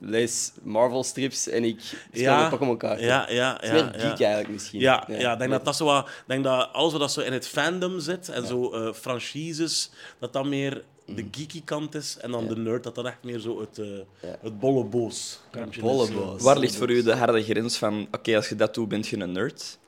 lees 0.00 0.52
Marvel-strips 0.62 1.48
en 1.48 1.64
ik 1.64 1.80
speel 1.80 2.22
Ja, 2.22 2.40
met 2.40 2.50
Pokémon-kaarten. 2.50 3.06
Ja, 3.06 3.30
ja, 3.30 3.52
Het 3.52 3.62
is 3.62 3.68
ja. 3.68 3.74
meer 3.74 3.84
ja. 3.84 4.08
geek 4.08 4.20
eigenlijk 4.20 4.48
misschien. 4.48 4.80
Ja, 4.80 5.04
ja. 5.08 5.32
ik 5.32 5.38
denk 5.38 5.50
dat 5.50 5.64
dat 5.64 5.76
zo 5.76 5.84
wat, 5.84 6.08
denk 6.26 6.44
dat 6.44 6.68
alles 6.72 6.92
wat 6.92 7.00
dat 7.00 7.12
zo 7.12 7.20
in 7.20 7.32
het 7.32 7.46
fandom 7.48 8.00
zit 8.00 8.28
en 8.28 8.46
zo 8.46 8.72
eh, 8.72 8.92
franchises, 8.92 9.90
dat 10.18 10.32
dat 10.32 10.44
meer 10.46 10.82
de 11.06 11.26
geeky 11.30 11.62
kant 11.64 11.94
is 11.94 12.16
en 12.20 12.30
dan 12.30 12.46
de 12.46 12.56
nerd, 12.56 12.82
dat 12.82 12.94
dat 12.94 13.04
echt 13.06 13.16
meer 13.22 13.38
zo 13.38 13.60
het, 13.60 13.78
eh 13.78 13.86
Ja. 14.20 14.36
het 14.42 14.58
bolle 14.58 14.84
boos 14.84 15.40
kantje 15.50 15.80
bolle 15.80 16.04
is. 16.04 16.14
boos. 16.14 16.42
Waar 16.42 16.58
ligt 16.58 16.76
voor 16.76 16.90
u 16.90 17.02
de 17.02 17.14
harde 17.14 17.42
grens 17.42 17.76
van, 17.76 18.08
oké, 18.12 18.36
als 18.36 18.48
je 18.48 18.56
dat 18.56 18.74
doet, 18.74 18.88
bent 18.88 19.08
je 19.08 19.18
een 19.18 19.32
nerd? 19.32 19.78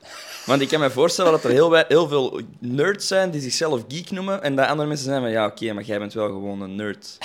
Want 0.47 0.61
ik 0.61 0.69
kan 0.69 0.81
me 0.81 0.91
voorstellen 0.91 1.31
dat 1.32 1.44
er 1.44 1.50
heel, 1.50 1.75
heel 1.75 2.08
veel 2.08 2.41
nerds 2.58 3.06
zijn 3.06 3.31
die 3.31 3.41
zichzelf 3.41 3.85
geek 3.88 4.11
noemen 4.11 4.43
en 4.43 4.56
dat 4.56 4.67
andere 4.69 4.88
mensen 4.88 5.06
zijn 5.06 5.20
van, 5.20 5.31
ja, 5.31 5.47
oké, 5.47 5.73
maar 5.73 5.85
jij 5.85 5.99
bent 5.99 6.12
wel 6.12 6.26
gewoon 6.26 6.61
een 6.61 6.75
nerd. 6.75 7.19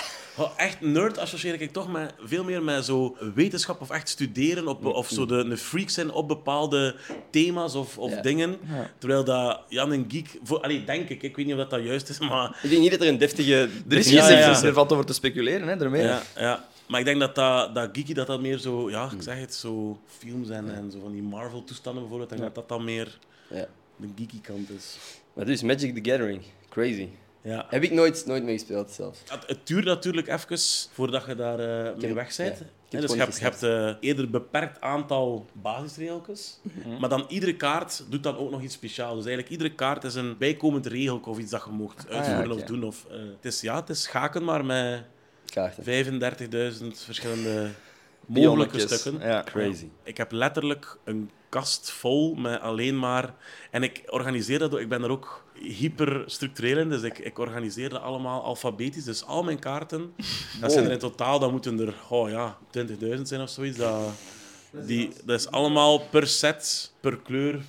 Echt 0.58 0.82
nerd 0.82 1.18
associeer 1.18 1.62
ik 1.62 1.72
toch 1.72 1.92
met, 1.92 2.14
veel 2.24 2.44
meer 2.44 2.64
met 2.64 2.86
zo 2.86 3.18
wetenschap 3.36 3.82
of 3.82 3.90
echt 3.90 4.10
studeren 4.10 4.68
op, 4.68 4.86
of 4.86 5.10
zo 5.10 5.26
de, 5.26 5.36
een 5.36 5.58
freak 5.58 5.90
zijn 5.90 6.12
op 6.12 6.28
bepaalde 6.28 6.96
thema's 7.32 7.76
of, 7.76 7.98
of 7.98 8.12
Ja. 8.12 8.22
dingen. 8.22 8.58
Terwijl 8.98 9.24
dat 9.24 9.62
Jan 9.70 9.92
een 9.92 10.06
geek, 10.08 10.40
voor, 10.44 10.62
allee, 10.62 10.84
denk 10.84 11.10
ik, 11.10 11.24
ik 11.24 11.36
weet 11.36 11.46
niet 11.46 11.56
of 11.56 11.62
dat, 11.62 11.70
dat 11.70 11.84
juist 11.84 12.10
is, 12.10 12.20
maar 12.20 12.60
Ik 12.64 12.70
denk 12.70 12.82
niet 12.82 12.92
dat 12.92 13.02
er 13.02 13.08
een 13.08 13.18
deftige 13.18 13.70
Er 13.90 13.98
is 13.98 14.08
geen 14.08 14.16
Ja, 14.16 14.64
er 14.64 14.74
valt 14.74 14.92
over 14.92 15.06
te 15.06 15.14
speculeren, 15.14 15.68
hè, 15.68 15.76
daarmee. 15.78 16.04
Ja, 16.04 16.22
ja. 16.36 16.66
Maar 16.88 17.00
ik 17.00 17.06
denk 17.06 17.20
dat 17.20 17.36
dat, 17.36 17.76
dat 17.76 17.90
geeky 17.94 18.14
dat 18.14 18.28
dat 18.28 18.42
meer 18.42 18.58
zo, 18.58 18.90
ja, 18.90 19.10
ik 19.16 19.22
zeg 19.22 19.40
het, 19.40 19.54
zo 19.56 20.00
films 20.18 20.50
en, 20.50 20.74
en 20.76 20.92
zo 20.92 21.00
van 21.00 21.12
die 21.12 21.22
Marvel-toestanden 21.22 22.02
bijvoorbeeld, 22.02 22.32
ik 22.32 22.38
denk 22.38 22.54
dat 22.54 22.68
dat 22.68 22.78
dan 22.78 22.86
meer 22.86 23.18
Ja. 23.50 23.68
de 23.98 24.08
geeky 24.16 24.42
kant 24.42 24.70
is. 24.70 24.98
Maar 25.34 25.46
dus 25.46 25.62
Magic 25.62 26.04
the 26.04 26.10
Gathering. 26.12 26.42
Crazy. 26.70 27.08
Ja. 27.48 27.66
Heb 27.70 27.84
ik 27.84 27.92
nooit, 27.92 28.24
nooit 28.26 28.44
mee 28.44 28.58
gespeeld 28.58 28.92
zelf. 28.92 29.18
Het, 29.28 29.44
het 29.48 29.68
duurt 29.68 29.86
natuurlijk 29.86 30.28
even 30.28 30.58
voordat 30.92 31.26
je 31.26 31.36
daar 31.36 31.60
eh, 31.60 31.96
mee 32.02 32.14
weg 32.14 32.36
bent. 32.38 32.64
dus 32.90 33.12
je 33.12 33.18
hebt, 33.18 33.38
je 33.38 33.44
hebt 33.44 33.64
eh, 33.64 33.94
eerder 34.00 34.24
een 34.26 34.32
beperkt 34.32 34.82
aantal 34.82 35.46
basisregeltjes. 35.54 36.60
Maar 37.00 37.10
dan 37.10 37.26
iedere 37.28 37.56
kaart 37.56 38.04
doet 38.10 38.24
dan 38.24 38.38
ook 38.38 38.52
nog 38.52 38.62
iets 38.62 38.74
speciaals. 38.74 39.16
Dus 39.16 39.26
eigenlijk 39.26 39.50
iedere 39.50 39.74
kaart 39.76 40.04
is 40.04 40.16
een 40.16 40.38
bijkomend 40.38 40.86
regel 40.86 41.20
of 41.24 41.38
iets 41.38 41.52
dat 41.52 41.64
je 41.66 41.72
mocht 41.72 42.10
uitvoeren 42.10 42.52
oké. 42.52 42.62
of 42.62 42.68
doen. 42.68 42.84
Of, 42.84 43.06
eh, 43.10 43.18
het, 43.18 43.46
is, 43.46 43.62
ja, 43.62 43.76
het 43.76 43.90
is 43.90 44.02
schaken 44.02 44.44
maar 44.44 44.66
met 44.66 45.04
Kaarten. 45.46 45.84
35.000 46.82 46.88
verschillende 47.06 47.70
mogelijke 48.26 48.80
stukken. 48.80 49.28
Ja. 49.28 49.44
Crazy. 49.44 49.88
Ik 50.04 50.18
heb 50.18 50.32
letterlijk 50.32 50.98
een 51.04 51.30
kast 51.50 51.92
vol 51.92 52.36
met 52.36 52.62
alleen 52.62 53.00
maar... 53.00 53.34
En 53.72 53.84
ik 53.84 54.04
organiseer 54.08 54.60
dat, 54.60 54.74
ook- 54.74 54.80
ik 54.80 54.90
ben 54.90 55.04
er 55.04 55.10
ook 55.10 55.46
hyper 55.62 56.24
structureel 56.26 56.78
in, 56.78 56.90
dus 56.90 57.02
ik, 57.02 57.18
ik 57.18 57.40
organiseer 57.40 57.90
dat 57.90 58.02
allemaal 58.02 58.44
alfabetisch. 58.44 59.04
Dus 59.04 59.26
al 59.26 59.44
mijn 59.44 59.60
kaarten, 59.60 60.14
dat 60.62 60.72
zijn 60.72 60.86
er 60.86 60.92
in 60.92 61.00
totaal, 61.00 61.40
dan 61.40 61.52
moeten 61.52 61.80
er 61.80 61.94
oh 62.10 62.30
ja, 62.30 62.58
20.000 62.78 63.22
zijn 63.22 63.42
of 63.42 63.50
zoiets. 63.50 63.78
Dat, 63.78 64.12
die, 64.72 65.12
dat 65.26 65.40
is 65.40 65.52
allemaal 65.52 66.00
per 66.00 66.28
set, 66.28 66.92
per 67.00 67.18
kleur, 67.18 67.62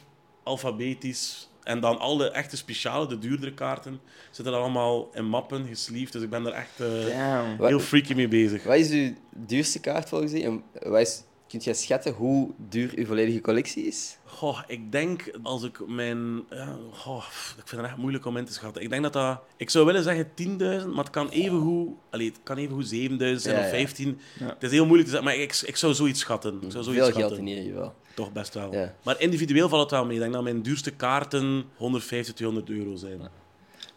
alfabetisch. 0.43 1.49
En 1.63 1.81
dan 1.81 1.99
al 1.99 2.17
de 2.17 2.31
echte 2.31 2.57
speciale, 2.57 3.07
de 3.07 3.19
duurdere 3.19 3.55
kaarten, 3.55 4.01
zitten 4.31 4.55
allemaal 4.55 5.11
in 5.15 5.25
mappen, 5.25 5.67
gesleeved. 5.67 6.13
Dus 6.13 6.23
ik 6.23 6.31
ben 6.31 6.47
er 6.47 6.53
echt 6.53 6.81
eh, 6.81 7.59
heel 7.59 7.81
freaky 7.81 8.15
mee 8.15 8.29
bezig. 8.29 8.65
Wat 8.65 8.77
is 8.77 8.91
uw 8.91 9.15
duurste 9.31 9.81
kaart 9.81 10.09
volgens 10.09 10.33
u? 10.33 10.41
En 10.41 10.63
wat 10.83 11.01
is, 11.01 11.23
kunt 11.49 11.65
jij 11.65 11.75
schatten 11.75 12.13
hoe 12.13 12.51
duur 12.69 12.93
uw 12.97 13.07
volledige 13.07 13.41
collectie 13.41 13.85
is? 13.87 14.19
Goh, 14.25 14.61
ik 14.67 14.93
denk 14.93 15.31
als 15.43 15.63
ik 15.63 15.87
mijn. 15.87 16.43
Ja, 16.51 16.77
goh, 16.93 17.25
ik 17.59 17.69
vind 17.69 17.81
het 17.81 17.91
echt 17.91 17.99
moeilijk 17.99 18.27
om 18.27 18.37
in 18.37 18.45
te 18.45 18.53
schatten. 18.53 18.83
Ik 18.83 18.91
denk 18.91 19.03
dat 19.03 19.13
dat. 19.13 19.41
Ik 19.57 19.71
zou 19.71 19.87
willen 19.87 20.03
zeggen 20.03 20.29
10.000, 20.29 20.87
maar 20.87 21.05
het 21.05 21.11
kan 21.11 21.29
even 21.29 21.61
goed. 21.61 21.89
Allee, 22.11 22.27
het 22.27 22.41
kan 22.43 22.57
even 22.57 22.75
goed 22.75 22.85
7.000 22.85 22.89
zijn 22.91 23.19
Ja, 23.19 23.37
of 23.37 23.41
ja. 23.65 23.69
15. 23.69 24.21
Ja. 24.39 24.47
Het 24.47 24.63
is 24.63 24.71
heel 24.71 24.85
moeilijk 24.87 25.09
te 25.09 25.15
zeggen, 25.15 25.31
maar 25.35 25.43
ik, 25.43 25.61
ik 25.65 25.77
zou 25.77 25.95
zoiets 25.95 26.21
schatten. 26.21 26.55
Ik 26.63 26.71
zou 26.71 26.85
zoiets 26.85 27.03
Veel 27.03 27.11
schatten. 27.13 27.21
geld 27.37 27.39
in 27.39 27.47
ieder 27.47 27.65
geval. 27.65 27.95
Toch 28.15 28.33
best 28.33 28.55
wel. 28.55 28.73
Ja. 28.73 28.95
Maar 29.05 29.21
individueel 29.21 29.69
valt 29.69 29.83
het 29.83 29.91
wel 29.91 30.05
mee. 30.05 30.15
Ik 30.15 30.21
denk 30.21 30.33
dat 30.33 30.43
mijn 30.43 30.63
duurste 30.63 30.91
kaarten 30.91 31.65
150, 31.77 32.35
200 32.35 32.71
euro 32.71 32.97
zijn. 32.97 33.21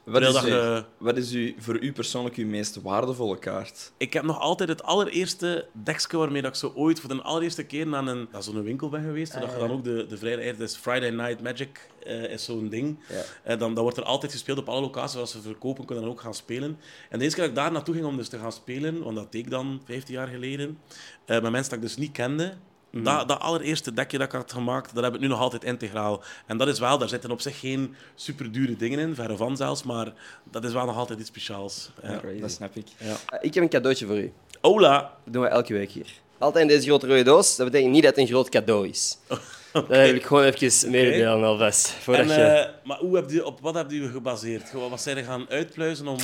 Wat 0.04 0.22
is, 0.22 0.34
dat 0.34 0.44
je- 0.44 0.84
wat 0.98 1.18
is 1.18 1.32
u, 1.34 1.56
voor 1.58 1.80
u 1.80 1.92
persoonlijk 1.94 2.36
uw 2.36 2.48
meest 2.48 2.82
waardevolle 2.82 3.40
kaart? 3.40 3.92
Ik 3.98 4.14
heb 4.14 4.24
nog 4.24 4.40
altijd 4.40 4.70
het 4.70 4.84
allereerste 4.84 5.68
dekje 5.74 6.18
waarmee 6.18 6.42
dat 6.42 6.52
ik 6.52 6.58
zo 6.58 6.72
ooit 6.76 7.00
voor 7.00 7.10
de 7.16 7.22
allereerste 7.22 7.64
keer 7.64 7.88
naar 7.88 8.08
een, 8.08 8.28
naar 8.32 8.44
zo'n 8.44 8.64
winkel 8.64 8.90
ben 8.90 9.04
geweest. 9.04 9.32
Zodat 9.34 9.52
je 9.52 9.58
dan 9.58 9.72
ook 9.72 9.84
de, 9.84 10.06
de 10.10 10.18
vrijdag, 10.18 10.46
het 10.46 10.60
is 10.60 10.76
Friday 10.76 11.10
Night 11.10 11.42
Magic 11.42 11.90
eh, 12.04 12.24
is 12.32 12.46
zo'n 12.46 12.70
ding. 12.70 13.00
Ja. 13.10 13.22
Eh, 13.44 13.60
dan, 13.60 13.74
dan 13.74 13.84
wordt 13.84 13.98
er 13.98 14.04
altijd 14.04 14.32
gespeeld 14.32 14.58
op 14.58 14.70
alle 14.70 14.82
locaties. 14.82 15.20
Als 15.20 15.32
ze 15.32 15.42
verkopen, 15.42 15.86
kunnen 15.86 16.04
dan 16.04 16.14
ook 16.14 16.22
gaan 16.22 16.34
spelen. 16.34 16.78
En 17.10 17.18
de 17.18 17.24
eerste 17.24 17.40
keer 17.40 17.48
dat 17.50 17.58
ik 17.58 17.64
daar 17.64 17.72
naartoe 17.72 17.94
ging 17.94 18.06
om 18.06 18.18
dus 18.18 18.30
te 18.30 18.38
gaan 18.38 18.52
spelen, 18.52 19.04
want 19.04 19.16
dat 19.16 19.32
deed 19.32 19.46
ik 19.46 19.52
dan 19.52 19.82
15 19.86 20.14
jaar 20.14 20.28
geleden, 20.28 20.78
eh, 21.26 21.42
met 21.42 21.52
mensen 21.52 21.70
dat 21.70 21.80
ik 21.80 21.86
dus 21.88 21.98
niet 21.98 22.12
kende. 22.12 22.54
Dat, 22.92 23.28
dat 23.28 23.40
allereerste 23.40 23.94
dekje 23.94 24.18
dat 24.18 24.28
ik 24.28 24.34
had 24.34 24.52
gemaakt, 24.54 24.96
dat 24.96 25.04
heb 25.04 25.14
ik 25.14 25.20
nu 25.20 25.28
nog 25.28 25.40
altijd 25.40 25.64
integraal. 25.64 26.22
En 26.46 26.58
dat 26.58 26.68
is 26.68 26.80
wel, 26.80 26.98
daar 26.98 27.10
zitten 27.10 27.32
op 27.32 27.42
zich 27.42 27.60
geen 27.60 27.96
super 28.16 28.52
dure 28.52 28.76
dingen 28.76 29.00
in, 29.00 29.16
verre 29.16 29.38
van 29.38 29.58
zelfs, 29.58 29.84
maar 29.84 30.14
dat 30.52 30.64
is 30.64 30.74
wel 30.74 30.86
nog 30.86 30.98
altijd 30.98 31.20
iets 31.20 31.28
speciaals. 31.28 31.90
Ja. 32.04 32.18
Crazy. 32.20 32.40
Dat 32.42 32.52
snap 32.52 32.76
ik. 32.76 32.86
Ja. 32.98 33.12
Ah, 33.26 33.40
Ik 33.42 33.54
heb 33.54 33.64
een 33.64 33.70
cadeautje 33.70 34.06
voor 34.06 34.18
u. 34.18 34.32
Ola! 34.62 35.00
Dat 35.24 35.34
doen 35.34 35.42
we 35.42 35.48
elke 35.48 35.74
week 35.74 35.92
hier. 35.92 36.08
Altijd 36.38 36.64
in 36.64 36.70
deze 36.70 36.88
grote 36.88 37.08
rode 37.08 37.24
doos. 37.24 37.56
Dat 37.56 37.66
betekent 37.72 37.92
niet 37.94 38.04
dat 38.04 38.12
het 38.16 38.20
een 38.24 38.32
groot 38.32 38.50
cadeau 38.50 38.88
is. 38.88 39.18
Dat 39.72 39.88
wil 39.88 40.16
ik 40.16 40.26
gewoon 40.26 40.44
even 40.44 40.92
mededelen 40.92 41.44
alvast. 41.44 41.88
Voordat 41.90 42.30
En, 42.30 42.38
je... 42.40 42.44
eh, 42.44 42.70
maar 42.84 42.98
hoe 42.98 43.16
heb 43.16 43.30
je, 43.30 43.46
op 43.46 43.60
wat 43.62 43.74
heb 43.76 43.92
je 43.92 44.10
gebaseerd? 44.10 44.70
Gewoon, 44.70 44.90
Wat 44.90 45.02
zijn 45.02 45.18
er 45.18 45.24
gaan 45.24 45.46
uitpluizen 45.50 46.08
om... 46.08 46.18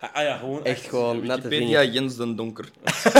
Ah, 0.00 0.08
ah 0.12 0.22
ja, 0.22 0.36
gewoon 0.36 0.64
Echt 0.64 0.88
gewoon 0.88 1.26
natte 1.26 1.48
Wikipedia 1.48 1.80
vinger. 1.80 1.94
Jens 1.94 2.16
den 2.16 2.36
Donker. 2.36 2.64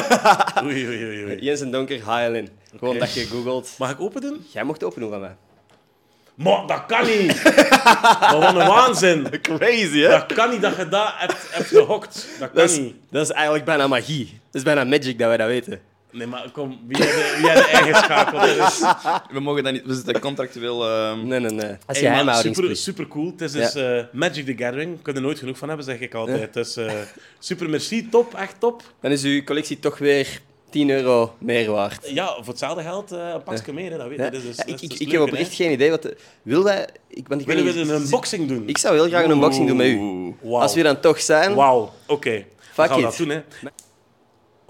Oei, 0.65 0.87
oei, 0.87 1.05
oei, 1.05 1.25
oei. 1.25 1.39
Jens 1.41 1.61
en 1.61 1.71
Donker, 1.71 2.01
HLN. 2.05 2.49
Gewoon 2.79 2.99
dat 2.99 3.15
je 3.15 3.27
googelt. 3.27 3.75
Mag 3.79 3.91
ik 3.91 4.01
open 4.01 4.21
doen? 4.21 4.47
Jij 4.53 4.65
mocht 4.65 4.85
open 4.85 5.01
doen 5.01 5.11
van 5.11 5.21
mij. 5.21 5.37
Maar 6.35 6.67
dat 6.67 6.87
kan 6.87 7.07
niet! 7.07 7.43
maar 8.21 8.39
wat 8.39 8.55
een 8.55 8.67
waanzin! 8.67 9.29
Crazy, 9.43 10.01
hè? 10.01 10.09
Dat 10.09 10.33
kan 10.33 10.51
niet 10.51 10.63
dat 10.63 10.77
je 10.77 10.89
dat 10.89 11.13
hebt, 11.17 11.49
hebt 11.51 11.69
gehokt. 11.69 12.27
Dat 12.39 12.51
kan 12.51 12.61
Dat 12.61 12.71
is, 12.71 12.79
niet. 12.79 12.95
dat 13.11 13.23
is 13.23 13.31
eigenlijk 13.31 13.65
bijna 13.65 13.87
magie. 13.87 14.27
Dat 14.27 14.55
is 14.55 14.63
bijna 14.63 14.85
magic 14.85 15.19
dat 15.19 15.29
wij 15.29 15.37
dat 15.37 15.47
weten. 15.47 15.81
Nee, 16.13 16.27
maar 16.27 16.51
kom, 16.53 16.81
wie 16.87 17.03
heeft 17.05 17.13
de, 17.15 17.37
wie 17.41 17.51
heeft 17.51 17.65
de 17.65 17.71
eigenschap? 17.71 18.31
Dat 18.33 18.47
is, 18.47 18.81
We 19.35 19.41
mogen 19.41 19.65
dat 19.65 19.73
niet... 19.73 19.83
We 19.87 19.95
zitten 19.95 20.21
contractueel... 20.21 20.89
ehm, 20.89 21.27
Nee, 21.27 21.41
nee, 21.41 21.51
nee. 21.51 21.59
Hey, 21.67 21.77
maar 21.87 21.97
geheimhoudingsplicht. 21.97 22.79
super, 22.79 23.05
super 23.05 23.07
cool. 23.09 23.27
Het 23.31 23.41
is 23.41 23.53
dus 23.53 23.75
eh, 23.75 24.03
Magic 24.13 24.47
the 24.47 24.65
Gathering. 24.65 24.97
Ik 24.97 25.03
kan 25.03 25.15
er 25.15 25.21
nooit 25.21 25.39
genoeg 25.39 25.59
van 25.59 25.69
hebben, 25.69 25.87
zeg 25.87 26.01
ik 26.01 26.15
altijd. 26.15 26.55
Dus 26.55 26.77
eh, 26.77 26.93
super 27.39 27.69
merci, 27.71 28.09
top, 28.09 28.35
echt 28.35 28.55
top. 28.59 28.83
Dan 29.01 29.11
is 29.11 29.23
uw 29.25 29.45
collectie 29.45 29.79
toch 29.79 29.99
weer 29.99 30.41
10 30.71 30.91
euro 30.91 31.35
meer 31.39 31.71
waard. 31.71 32.11
Ja, 32.11 32.35
voor 32.35 32.45
hetzelfde 32.47 32.83
geld 32.83 33.13
eh 33.13 33.29
een 33.35 33.43
pakje 33.43 33.73
meer, 33.73 33.91
hè, 33.91 33.97
dat 33.99 34.09
weet 34.09 34.17
je. 34.17 34.23
Ja. 34.25 34.31
Dat 34.31 34.43
ik 34.67 34.93
ik, 35.01 35.11
heb 35.13 35.21
oprecht 35.21 35.55
geen 35.55 35.71
idee. 35.73 35.91
Wat 35.91 36.03
de- 36.03 36.17
wil 36.43 36.65
wij... 36.65 36.89
Ik, 37.09 37.29
want 37.29 37.41
ik 37.41 37.47
Willen 37.47 37.65
we 37.65 37.81
een 37.81 37.89
unboxing 38.03 38.49
doen? 38.49 38.69
Ik 38.69 38.79
zou 38.79 38.95
heel 38.95 39.09
graag 39.09 39.25
een 39.25 39.31
unboxing 39.31 39.67
doen 39.67 39.77
met 39.77 39.87
u. 39.87 40.35
Als 40.49 40.75
we 40.75 40.83
dan 40.83 41.01
toch 41.01 41.21
zijn... 41.21 41.55
Wauw, 41.55 41.93
oké. 42.07 42.45
Dan 42.75 42.87
gaan 42.89 42.97
we 42.97 43.03
dat 43.03 43.17
doen, 43.17 43.29
hè. 43.29 43.41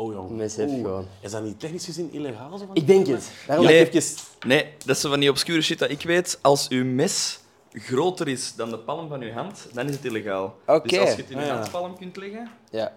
Oh, 0.01 0.13
jong. 0.13 0.31
Oeh. 0.31 0.51
gewoon. 0.51 1.07
Is 1.21 1.31
dat 1.31 1.43
niet 1.43 1.61
technisch 1.61 1.85
gezien 1.85 2.13
illegaal? 2.13 2.59
Zo 2.59 2.67
van 2.67 2.75
Ik 2.77 2.87
denk 2.87 3.07
het. 3.07 3.31
Daarom 3.47 3.67
Nee. 3.67 3.79
dat 3.79 3.87
ik 3.87 3.95
even... 4.03 4.19
Nee, 4.47 4.73
dat 4.79 4.97
is 4.97 5.01
zo 5.03 5.09
van 5.09 5.21
die 5.21 5.31
obscure 5.31 5.63
shit 5.63 5.79
dat 5.79 5.91
ik 5.91 6.03
weet. 6.03 6.39
Als 6.43 6.69
uw 6.69 6.85
mes 6.85 7.41
groter 7.73 8.29
is 8.29 8.55
dan 8.55 8.71
de 8.71 8.79
palm 8.79 9.09
van 9.09 9.21
uw 9.21 9.33
hand, 9.33 9.69
dan 9.73 9.89
is 9.89 9.95
het 9.95 10.05
illegaal. 10.05 10.55
Oké. 10.67 10.89
Dus 10.89 10.99
als 10.99 11.11
je 11.11 11.17
het 11.17 11.31
in 11.31 11.37
uw 11.37 11.43
Ah, 11.43 11.49
ja. 11.49 11.55
handpalm 11.59 11.97
kunt 11.99 12.17
leggen... 12.17 12.51
Ja, 12.71 12.97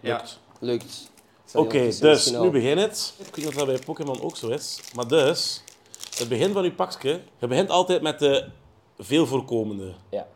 Ja. 0.00 0.16
Lukt. 0.16 0.38
lukt. 0.60 1.10
Oké, 1.54 1.98
dus 2.00 2.30
nu 2.30 2.50
begint 2.50 2.80
het. 2.80 3.14
Ik 3.18 3.24
weet 3.24 3.36
niet 3.36 3.46
of 3.46 3.54
dat 3.54 3.66
bij 3.66 3.78
Pokémon 3.78 4.20
ook 4.20 4.36
zo 4.36 4.48
is. 4.48 4.80
Maar 4.94 5.08
dus, 5.08 5.62
het 6.18 6.28
begin 6.28 6.52
van 6.52 6.62
je 6.64 6.72
pakje, 6.72 7.20
je 7.38 7.46
begint 7.46 7.70
altijd 7.70 8.02
met 8.02 8.18
de 8.18 8.48
veel 8.98 9.26
voorkomende. 9.26 9.94
Ja. 10.10 10.26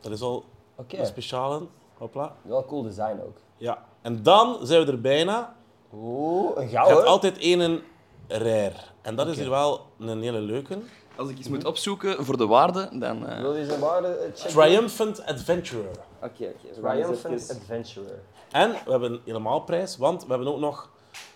Dat 0.00 0.12
is 0.12 0.20
al 0.20 0.44
Oké. 0.76 0.96
een 0.96 1.06
speciale. 1.06 1.66
Hopla. 1.98 2.36
Wel 2.42 2.64
cool 2.64 2.82
design 2.82 3.20
ook. 3.26 3.36
Ja. 3.56 3.84
En 4.02 4.22
dan 4.22 4.58
zijn 4.62 4.84
we 4.84 4.92
er 4.92 5.00
bijna. 5.00 5.56
Oeh, 5.94 6.50
een 6.56 6.68
Je 6.70 6.76
hebt 6.76 6.86
gouden. 6.88 7.06
altijd 7.10 7.38
één 7.38 7.82
rare. 8.28 8.72
En 9.02 9.16
dat 9.16 9.26
is 9.28 9.36
hier 9.38 9.50
wel 9.50 9.86
een 9.98 10.22
hele 10.22 10.40
leuke. 10.40 10.78
Als 11.16 11.28
ik 11.30 11.38
iets 11.38 11.48
moet 11.48 11.64
opzoeken 11.64 12.24
voor 12.24 12.36
de 12.36 12.46
waarde, 12.46 12.88
dan... 12.92 13.26
eh, 13.26 13.40
Wil 13.40 13.56
je 13.56 13.64
zijn 13.64 13.80
waarde 13.80 14.30
checken? 14.34 14.50
Triumphant 14.60 15.24
Adventurer. 15.26 15.90
Oké, 16.22 16.44
oké. 16.44 16.80
Triumphant 16.80 17.50
Adventurer. 17.60 18.18
En 18.50 18.70
we 18.84 18.90
hebben 18.90 19.20
helemaal 19.24 19.60
prijs, 19.60 19.96
want 19.96 20.22
we 20.22 20.28
hebben 20.28 20.48
ook 20.52 20.58
nog 20.60 20.90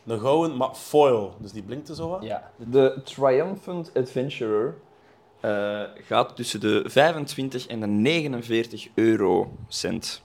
een 0.07 0.21
gouden, 0.21 0.57
maar 0.57 0.75
foil. 0.75 1.35
Dus 1.38 1.52
die 1.52 1.62
blinkt 1.62 1.88
er 1.88 1.95
zo 1.95 2.09
wat. 2.09 2.23
Ja. 2.23 2.50
De 2.57 3.00
Triumphant 3.04 3.90
Adventurer 3.95 4.75
eh, 5.40 5.81
gaat 5.95 6.37
tussen 6.37 6.61
de 6.61 6.83
25 6.87 7.66
en 7.66 7.81
de 7.81 7.87
49 7.87 8.88
eurocent. 8.95 10.23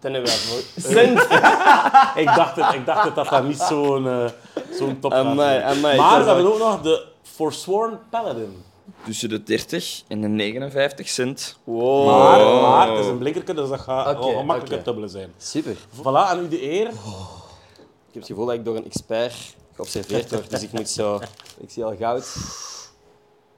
Voor. 0.00 0.60
Cent! 0.92 1.20
ik, 2.22 2.34
dacht 2.34 2.56
het, 2.56 2.74
ik 2.74 2.86
dacht 2.86 3.04
het 3.04 3.14
dat 3.14 3.28
dat 3.28 3.44
niet 3.44 3.58
zo'n 3.58 4.30
zo'n 4.78 5.00
top 5.00 5.14
ik 5.14 5.34
Maar 5.34 5.76
was 5.96 6.18
we 6.18 6.24
hebben 6.24 6.52
ook 6.52 6.58
nog 6.58 6.80
de 6.80 7.06
Forsworn 7.22 7.98
Paladin. 8.10 8.62
Tussen 9.04 9.28
de 9.28 9.42
30 9.42 10.02
en 10.08 10.20
de 10.20 10.28
59 10.28 11.08
cent. 11.08 11.58
Wow. 11.64 12.06
Maar, 12.06 12.60
maar 12.60 12.90
het 12.90 12.98
is 12.98 13.06
een 13.06 13.18
blinkerke, 13.18 13.54
dus 13.54 13.68
dat 13.68 13.80
gaat 13.80 14.06
Oké, 14.06 14.18
wel 14.18 14.28
gemakkelijk 14.28 14.64
oké. 14.64 14.74
het 14.74 14.84
dubbele 14.84 15.08
zijn. 15.08 15.32
Super. 15.38 15.76
Voilà, 15.96 16.28
aan 16.28 16.38
u 16.38 16.48
de 16.48 16.62
eer. 16.62 16.88
Ik 16.88 18.16
heb 18.16 18.22
het 18.22 18.26
gevoel 18.26 18.46
dat 18.46 18.54
ik 18.54 18.64
door 18.64 18.76
een 18.76 18.84
expert 18.84 19.34
geobserveerd 19.74 20.30
word, 20.30 20.50
dus 20.50 20.62
ik 20.62 20.72
moet 20.72 20.88
zo... 20.88 21.20
Ik 21.58 21.70
zie 21.70 21.84
al 21.84 21.96
goud. 21.96 22.36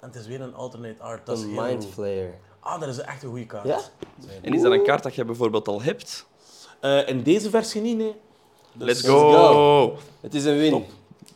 En 0.01 0.09
het 0.09 0.15
is 0.15 0.27
weer 0.27 0.41
een 0.41 0.55
alternate 0.55 1.03
art. 1.03 1.27
Dat 1.27 1.39
is 1.39 1.45
Een 1.45 1.65
heel... 1.65 2.35
Ah, 2.65 2.81
dat 2.81 2.89
is 2.89 2.99
echt 2.99 3.23
een 3.23 3.29
goede 3.29 3.47
kaart. 3.47 3.67
Ja? 3.67 3.79
En 4.43 4.55
is 4.55 4.63
dat 4.63 4.73
een 4.73 4.85
kaart 4.85 5.03
dat 5.03 5.15
je 5.15 5.25
bijvoorbeeld 5.25 5.69
al 5.69 5.83
hebt? 5.83 6.27
Eh, 6.81 7.09
in 7.09 7.23
deze 7.23 7.51
versie 7.51 7.81
niet, 7.81 7.97
nee. 7.97 8.15
Dus- 8.75 8.87
Let's 8.87 9.01
go! 9.09 9.33
go. 9.33 9.99
Het 10.21 10.35
is 10.35 10.45
een 10.45 10.57
win. 10.59 10.71
Top. 10.71 10.87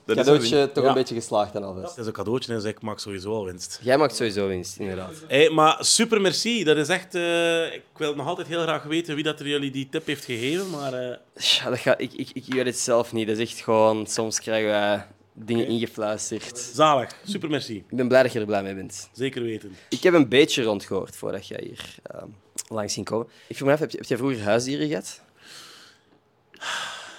Dat 0.04 0.16
is 0.16 0.22
een 0.26 0.28
Cadeautje 0.32 0.56
win. 0.56 0.72
toch 0.72 0.82
Ja. 0.82 0.88
een 0.88 0.94
beetje 0.94 1.14
geslaagd 1.14 1.52
dan 1.52 1.64
alvast. 1.64 1.90
Het 1.90 1.98
is 1.98 2.06
een 2.06 2.12
cadeautje 2.12 2.52
en 2.52 2.58
dus 2.60 2.70
ik 2.70 2.82
maak 2.82 2.98
sowieso 2.98 3.34
al 3.34 3.44
winst. 3.44 3.80
Jij 3.82 3.98
maakt 3.98 4.16
sowieso 4.16 4.46
winst, 4.48 4.78
inderdaad. 4.78 5.10
Hey, 5.28 5.50
maar 5.50 5.76
super 5.80 6.20
merci. 6.20 6.64
Dat 6.64 6.76
is 6.76 6.88
echt... 6.88 7.14
eh, 7.14 7.64
ik 7.74 7.82
wil 7.96 8.14
nog 8.14 8.26
altijd 8.26 8.46
heel 8.46 8.62
graag 8.62 8.82
weten 8.82 9.14
wie 9.14 9.24
dat 9.24 9.40
er 9.40 9.46
jullie 9.48 9.70
die 9.70 9.88
tip 9.88 10.06
heeft 10.06 10.24
gegeven, 10.24 10.70
maar... 10.70 10.92
eh, 10.92 11.16
Ja, 11.34 11.70
dat 11.70 11.78
gaat, 11.78 12.00
ik, 12.00 12.12
ik, 12.12 12.30
ik 12.32 12.44
weet 12.54 12.66
het 12.66 12.78
zelf 12.78 13.12
niet. 13.12 13.26
Dat 13.28 13.36
is 13.36 13.50
echt 13.50 13.60
gewoon... 13.60 14.06
Soms 14.06 14.40
krijgen 14.40 14.68
wij 14.70 15.06
dingen 15.38 15.66
ingefluisterd. 15.66 16.58
zalig. 16.58 17.10
Super 17.24 17.50
merci. 17.50 17.76
Ik 17.76 17.96
ben 17.96 18.08
blij 18.08 18.22
dat 18.22 18.32
je 18.32 18.40
er 18.40 18.46
blij 18.46 18.62
mee 18.62 18.74
bent. 18.74 19.08
Zeker 19.12 19.42
weten. 19.42 19.76
Ik 19.88 20.02
heb 20.02 20.14
een 20.14 20.28
beetje 20.28 20.62
rondgehoord 20.62 21.16
voordat 21.16 21.48
jij 21.48 21.60
hier 21.64 21.94
ehm, 22.02 22.28
langs 22.68 22.94
ging 22.94 23.06
komen. 23.06 23.26
Ik 23.46 23.56
vroeg 23.56 23.68
me 23.68 23.74
af, 23.74 23.80
heb, 23.80 23.90
je- 23.90 23.96
heb 23.98 24.06
jij 24.06 24.16
vroeger 24.16 24.42
huisdieren 24.42 24.88
gehad? 24.88 25.20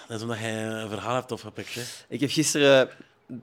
Dat 0.07 0.17
is 0.17 0.21
omdat 0.23 0.39
jij 0.39 0.63
een 0.65 0.89
verhaal 0.89 1.15
hebt 1.15 1.31
of 1.31 1.41
heb 1.43 1.59
ik, 1.59 1.67
hè? 1.69 1.81
Ik 2.09 2.19
heb 2.19 2.29
gisteren 2.29 2.89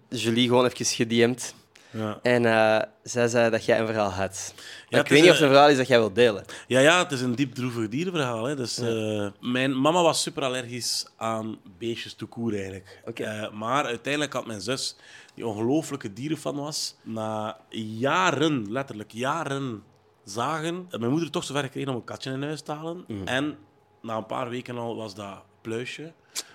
Julie 0.09 0.49
gewoon 0.49 0.65
even 0.67 0.87
gedM'd. 0.87 1.55
Ja. 1.95 2.19
En 2.23 2.45
eh, 2.47 2.83
zij 3.03 3.29
zei 3.29 3.51
dat 3.51 3.65
jij 3.65 3.81
een 3.81 3.87
verhaal 3.87 4.11
had. 4.11 4.55
Ja, 4.89 5.01
ik 5.01 5.09
weet 5.09 5.21
niet 5.21 5.31
of 5.31 5.35
het 5.37 5.45
een- 5.45 5.51
verhaal 5.51 5.69
is 5.69 5.77
dat 5.77 5.87
jij 5.87 5.99
wilt 5.99 6.15
delen. 6.15 6.45
ja, 6.67 6.81
ja, 6.81 6.99
het 7.03 7.13
is 7.13 7.21
een 7.21 7.35
diep 7.35 7.55
droevig 7.55 7.89
dierenverhaal. 7.89 8.45
Hè. 8.45 8.57
Dus, 8.57 8.79
eh, 8.79 9.27
mijn 9.41 9.81
mama 9.81 10.03
was 10.03 10.23
super 10.23 10.43
allergisch 10.45 11.07
aan 11.17 11.59
beestjes 11.79 12.15
to 12.15 12.27
koer 12.27 12.53
eigenlijk. 12.55 13.03
Oké. 13.05 13.25
Eh, 13.25 13.51
maar 13.53 13.85
uiteindelijk 13.85 14.33
had 14.33 14.47
mijn 14.47 14.61
zus, 14.61 14.97
die 15.35 15.47
ongelooflijke 15.47 16.13
dierenfan 16.13 16.57
was, 16.57 16.97
na 17.03 17.59
jaren, 17.99 18.73
letterlijk 18.73 19.13
jaren, 19.13 19.83
zagen, 20.25 20.87
mijn 20.91 21.11
moeder 21.11 21.31
toch 21.31 21.45
zover 21.45 21.63
gekregen 21.63 21.91
om 21.91 21.97
een 21.97 22.05
katje 22.05 22.31
in 22.33 22.43
huis 22.43 22.61
te 22.63 22.73
halen. 22.73 23.05
Mhm. 23.09 23.27
En 23.27 23.57
na 24.03 24.17
een 24.17 24.27
paar 24.27 24.49
weken 24.49 24.79
al 24.79 24.97
was 24.97 25.15
dat 25.15 25.43
pluisje, 25.61 26.13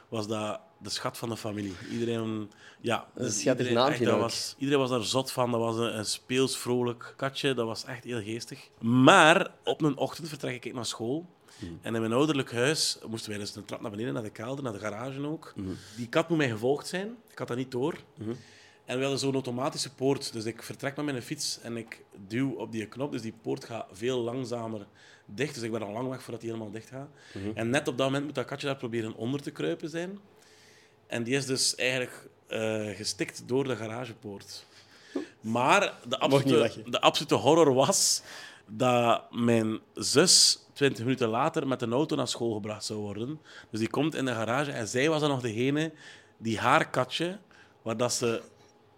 was 0.09 0.27
dat 0.27 0.59
de 0.79 0.89
schat 0.89 1.17
van 1.17 1.29
de 1.29 1.37
familie. 1.37 1.73
Iedereen, 1.91 2.51
ja, 2.81 3.07
dus 3.15 3.45
iedereen, 3.45 3.77
echt, 3.77 4.03
dat 4.05 4.19
was, 4.19 4.55
iedereen 4.57 4.79
was 4.79 4.89
daar 4.89 5.03
zot 5.03 5.31
van. 5.31 5.51
Dat 5.51 5.59
was 5.59 5.77
een, 5.77 5.97
een 5.97 6.05
speels, 6.05 6.57
vrolijk 6.57 7.13
katje. 7.17 7.53
Dat 7.53 7.65
was 7.65 7.85
echt 7.85 8.03
heel 8.03 8.21
geestig. 8.21 8.69
Maar 8.79 9.51
op 9.63 9.81
een 9.81 9.97
ochtend 9.97 10.29
vertrek 10.29 10.65
ik 10.65 10.73
naar 10.73 10.85
school. 10.85 11.25
En 11.81 11.95
in 11.95 12.01
mijn 12.01 12.13
ouderlijk 12.13 12.51
huis 12.51 12.97
moesten 13.07 13.29
wij 13.29 13.39
dus 13.39 13.55
een 13.55 13.65
trap 13.65 13.81
naar 13.81 13.91
beneden, 13.91 14.13
naar 14.13 14.23
de 14.23 14.29
kelder, 14.29 14.63
naar 14.63 14.73
de 14.73 14.79
garage 14.79 15.27
ook. 15.27 15.53
Die 15.95 16.07
kat 16.09 16.29
moet 16.29 16.37
mij 16.37 16.49
gevolgd 16.49 16.87
zijn. 16.87 17.15
Ik 17.31 17.37
had 17.37 17.47
dat 17.47 17.57
niet 17.57 17.71
door. 17.71 17.95
En 18.85 18.95
we 18.95 19.01
hadden 19.01 19.19
zo'n 19.19 19.33
automatische 19.33 19.93
poort. 19.93 20.33
Dus 20.33 20.45
ik 20.45 20.63
vertrek 20.63 20.95
met 20.95 21.05
mijn 21.05 21.21
fiets 21.21 21.59
en 21.61 21.77
ik 21.77 22.03
duw 22.27 22.51
op 22.51 22.71
die 22.71 22.85
knop. 22.85 23.11
Dus 23.11 23.21
die 23.21 23.33
poort 23.41 23.65
gaat 23.65 23.85
veel 23.91 24.19
langzamer 24.19 24.87
dicht. 25.25 25.53
Dus 25.53 25.63
ik 25.63 25.71
ben 25.71 25.81
al 25.81 25.91
lang 25.91 26.09
weg 26.09 26.21
voordat 26.21 26.41
die 26.41 26.51
helemaal 26.51 26.71
dicht 26.71 26.89
gaat. 26.89 27.09
En 27.53 27.69
net 27.69 27.87
op 27.87 27.97
dat 27.97 28.05
moment 28.05 28.25
moet 28.25 28.35
dat 28.35 28.45
katje 28.45 28.67
daar 28.67 28.75
proberen 28.75 29.15
onder 29.15 29.41
te 29.41 29.51
kruipen 29.51 29.89
zijn. 29.89 30.19
En 31.09 31.23
die 31.23 31.35
is 31.35 31.45
dus 31.45 31.75
eigenlijk 31.75 32.29
eh, 32.47 32.95
gestikt 32.95 33.47
door 33.47 33.63
de 33.63 33.75
garagepoort. 33.75 34.65
Maar 35.41 35.93
de 36.07 36.19
absolute, 36.19 36.83
de 36.89 37.01
absolute 37.01 37.35
horror 37.35 37.73
was 37.73 38.21
dat 38.67 39.31
mijn 39.31 39.79
zus 39.93 40.59
20 40.73 41.03
minuten 41.03 41.27
later 41.27 41.67
met 41.67 41.81
een 41.81 41.93
auto 41.93 42.15
naar 42.15 42.27
school 42.27 42.53
gebracht 42.53 42.85
zou 42.85 42.99
worden. 42.99 43.39
Dus 43.71 43.79
die 43.79 43.89
komt 43.89 44.15
in 44.15 44.25
de 44.25 44.33
garage 44.33 44.71
en 44.71 44.87
zij 44.87 45.09
was 45.09 45.19
dan 45.21 45.29
nog 45.29 45.41
degene 45.41 45.91
die 46.37 46.59
haar 46.59 46.89
katje, 46.89 47.37
waar 47.81 47.97
dat 47.97 48.13
ze 48.13 48.41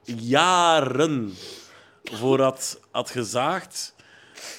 jaren 0.05 1.33
voor 2.03 2.41
had, 2.41 2.79
had 2.91 3.09
gezaagd, 3.09 3.95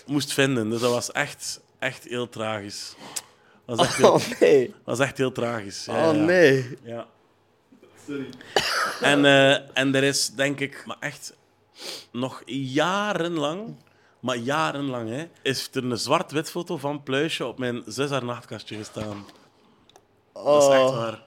moest 0.07 0.33
vinden. 0.33 0.71
Dus 0.71 0.81
dat 0.81 0.91
was 0.91 1.13
echt, 1.13 1.61
echt 1.79 2.05
heel 2.05 2.29
tragisch. 2.29 2.95
Dat 3.67 3.77
was 3.77 3.87
echt 3.87 3.97
heel, 3.97 4.13
Oh 4.13 4.41
nee. 4.41 4.75
was 4.85 4.99
echt 4.99 5.19
heel 5.19 5.33
tragisch. 5.33 5.85
Ja, 5.85 6.11
Oh 6.11 6.17
nee. 6.17 6.79
Ja. 6.83 7.07
En, 9.01 9.25
eh, 9.25 9.53
en 9.79 9.95
er 9.95 10.03
is, 10.03 10.29
denk 10.29 10.61
ik, 10.61 10.83
maar 10.87 10.97
echt 11.01 11.37
nog 12.13 12.43
jarenlang, 12.47 13.75
maar 14.21 14.37
jarenlang, 14.37 15.09
hè, 15.11 15.25
is 15.43 15.69
er 15.73 15.85
een 15.85 15.97
zwart-wit 15.99 16.51
foto 16.51 16.77
van 16.77 17.03
Pluisje 17.03 17.47
op 17.47 17.59
mijn 17.59 17.83
zes 17.87 18.11
haar 18.11 18.25
nachtkastje 18.25 18.77
gestaan. 18.77 19.25
Dat 20.33 20.63
is 20.63 20.69
echt 20.69 20.81
Oh, 20.83 20.97
waar. 20.97 21.23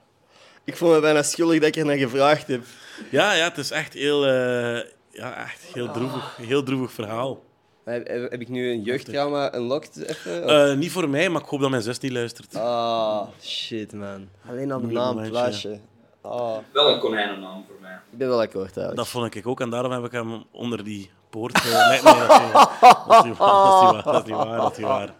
ik 0.63 0.77
voel 0.77 0.91
me 0.93 0.99
bijna 0.99 1.23
schuldig 1.23 1.59
dat 1.59 1.67
ik 1.67 1.75
er 1.75 1.85
naar 1.85 1.97
gevraagd 1.97 2.47
heb. 2.47 2.63
Ja, 3.11 3.33
ja, 3.33 3.43
het 3.43 3.57
is 3.57 3.71
echt 3.71 3.93
heel, 3.93 4.25
eh, 4.25 4.83
ja, 5.11 5.43
echt 5.43 5.61
heel 5.73 5.91
droevig, 5.91 6.35
heel 6.41 6.63
droevig 6.63 6.91
verhaal. 6.91 7.43
Heb, 7.83 8.07
heb- 8.07 8.31
heb 8.31 8.41
ik 8.41 8.49
nu 8.49 8.71
een 8.71 8.81
jeugdtrauma 8.81 9.55
unlocked 9.55 9.97
even? 10.07 10.47
Eh, 10.69 10.75
niet 10.77 10.91
voor 10.91 11.09
mij, 11.09 11.29
maar 11.29 11.41
ik 11.41 11.47
hoop 11.47 11.59
dat 11.59 11.69
mijn 11.69 11.81
zus 11.81 11.99
niet 11.99 12.11
luistert. 12.11 12.55
Ah, 12.55 13.27
shit 13.41 13.93
man. 13.93 14.29
Alleen 14.49 14.71
al 14.71 14.81
de 14.81 14.87
naam, 14.87 15.15
momentje. 15.15 15.79
Ah, 16.25 16.57
Wel 16.71 16.89
een 16.93 16.99
konijnennaam 16.99 17.63
voor 17.67 17.75
mij. 17.81 17.99
ik 18.11 18.17
ben 18.17 18.27
wel 18.27 18.41
akkoord 18.41 18.65
eigenlijk. 18.65 18.95
Dat 18.95 19.07
vond 19.07 19.35
ik 19.35 19.47
ook 19.47 19.59
en 19.61 19.69
daarom 19.69 19.91
heb 19.91 20.03
ik 20.05 20.11
hem 20.11 20.43
onder 20.51 20.83
die 20.83 21.11
poort. 21.29 21.53
eh, 21.53 21.89
nee, 21.89 22.01
nee, 22.01 22.13
dat 22.27 22.29
is 22.31 22.37
niet 22.43 22.51
waar. 22.51 23.03
Dat 23.07 23.17
is 23.17 23.23
niet 23.23 23.37
waar. 23.37 24.03
Dat 24.03 24.15
is 24.15 24.27
niet 24.27 24.35
waar. 24.35 24.57
Dat 24.57 24.71
is 24.71 24.77
niet 24.77 24.87
waar. 24.87 25.13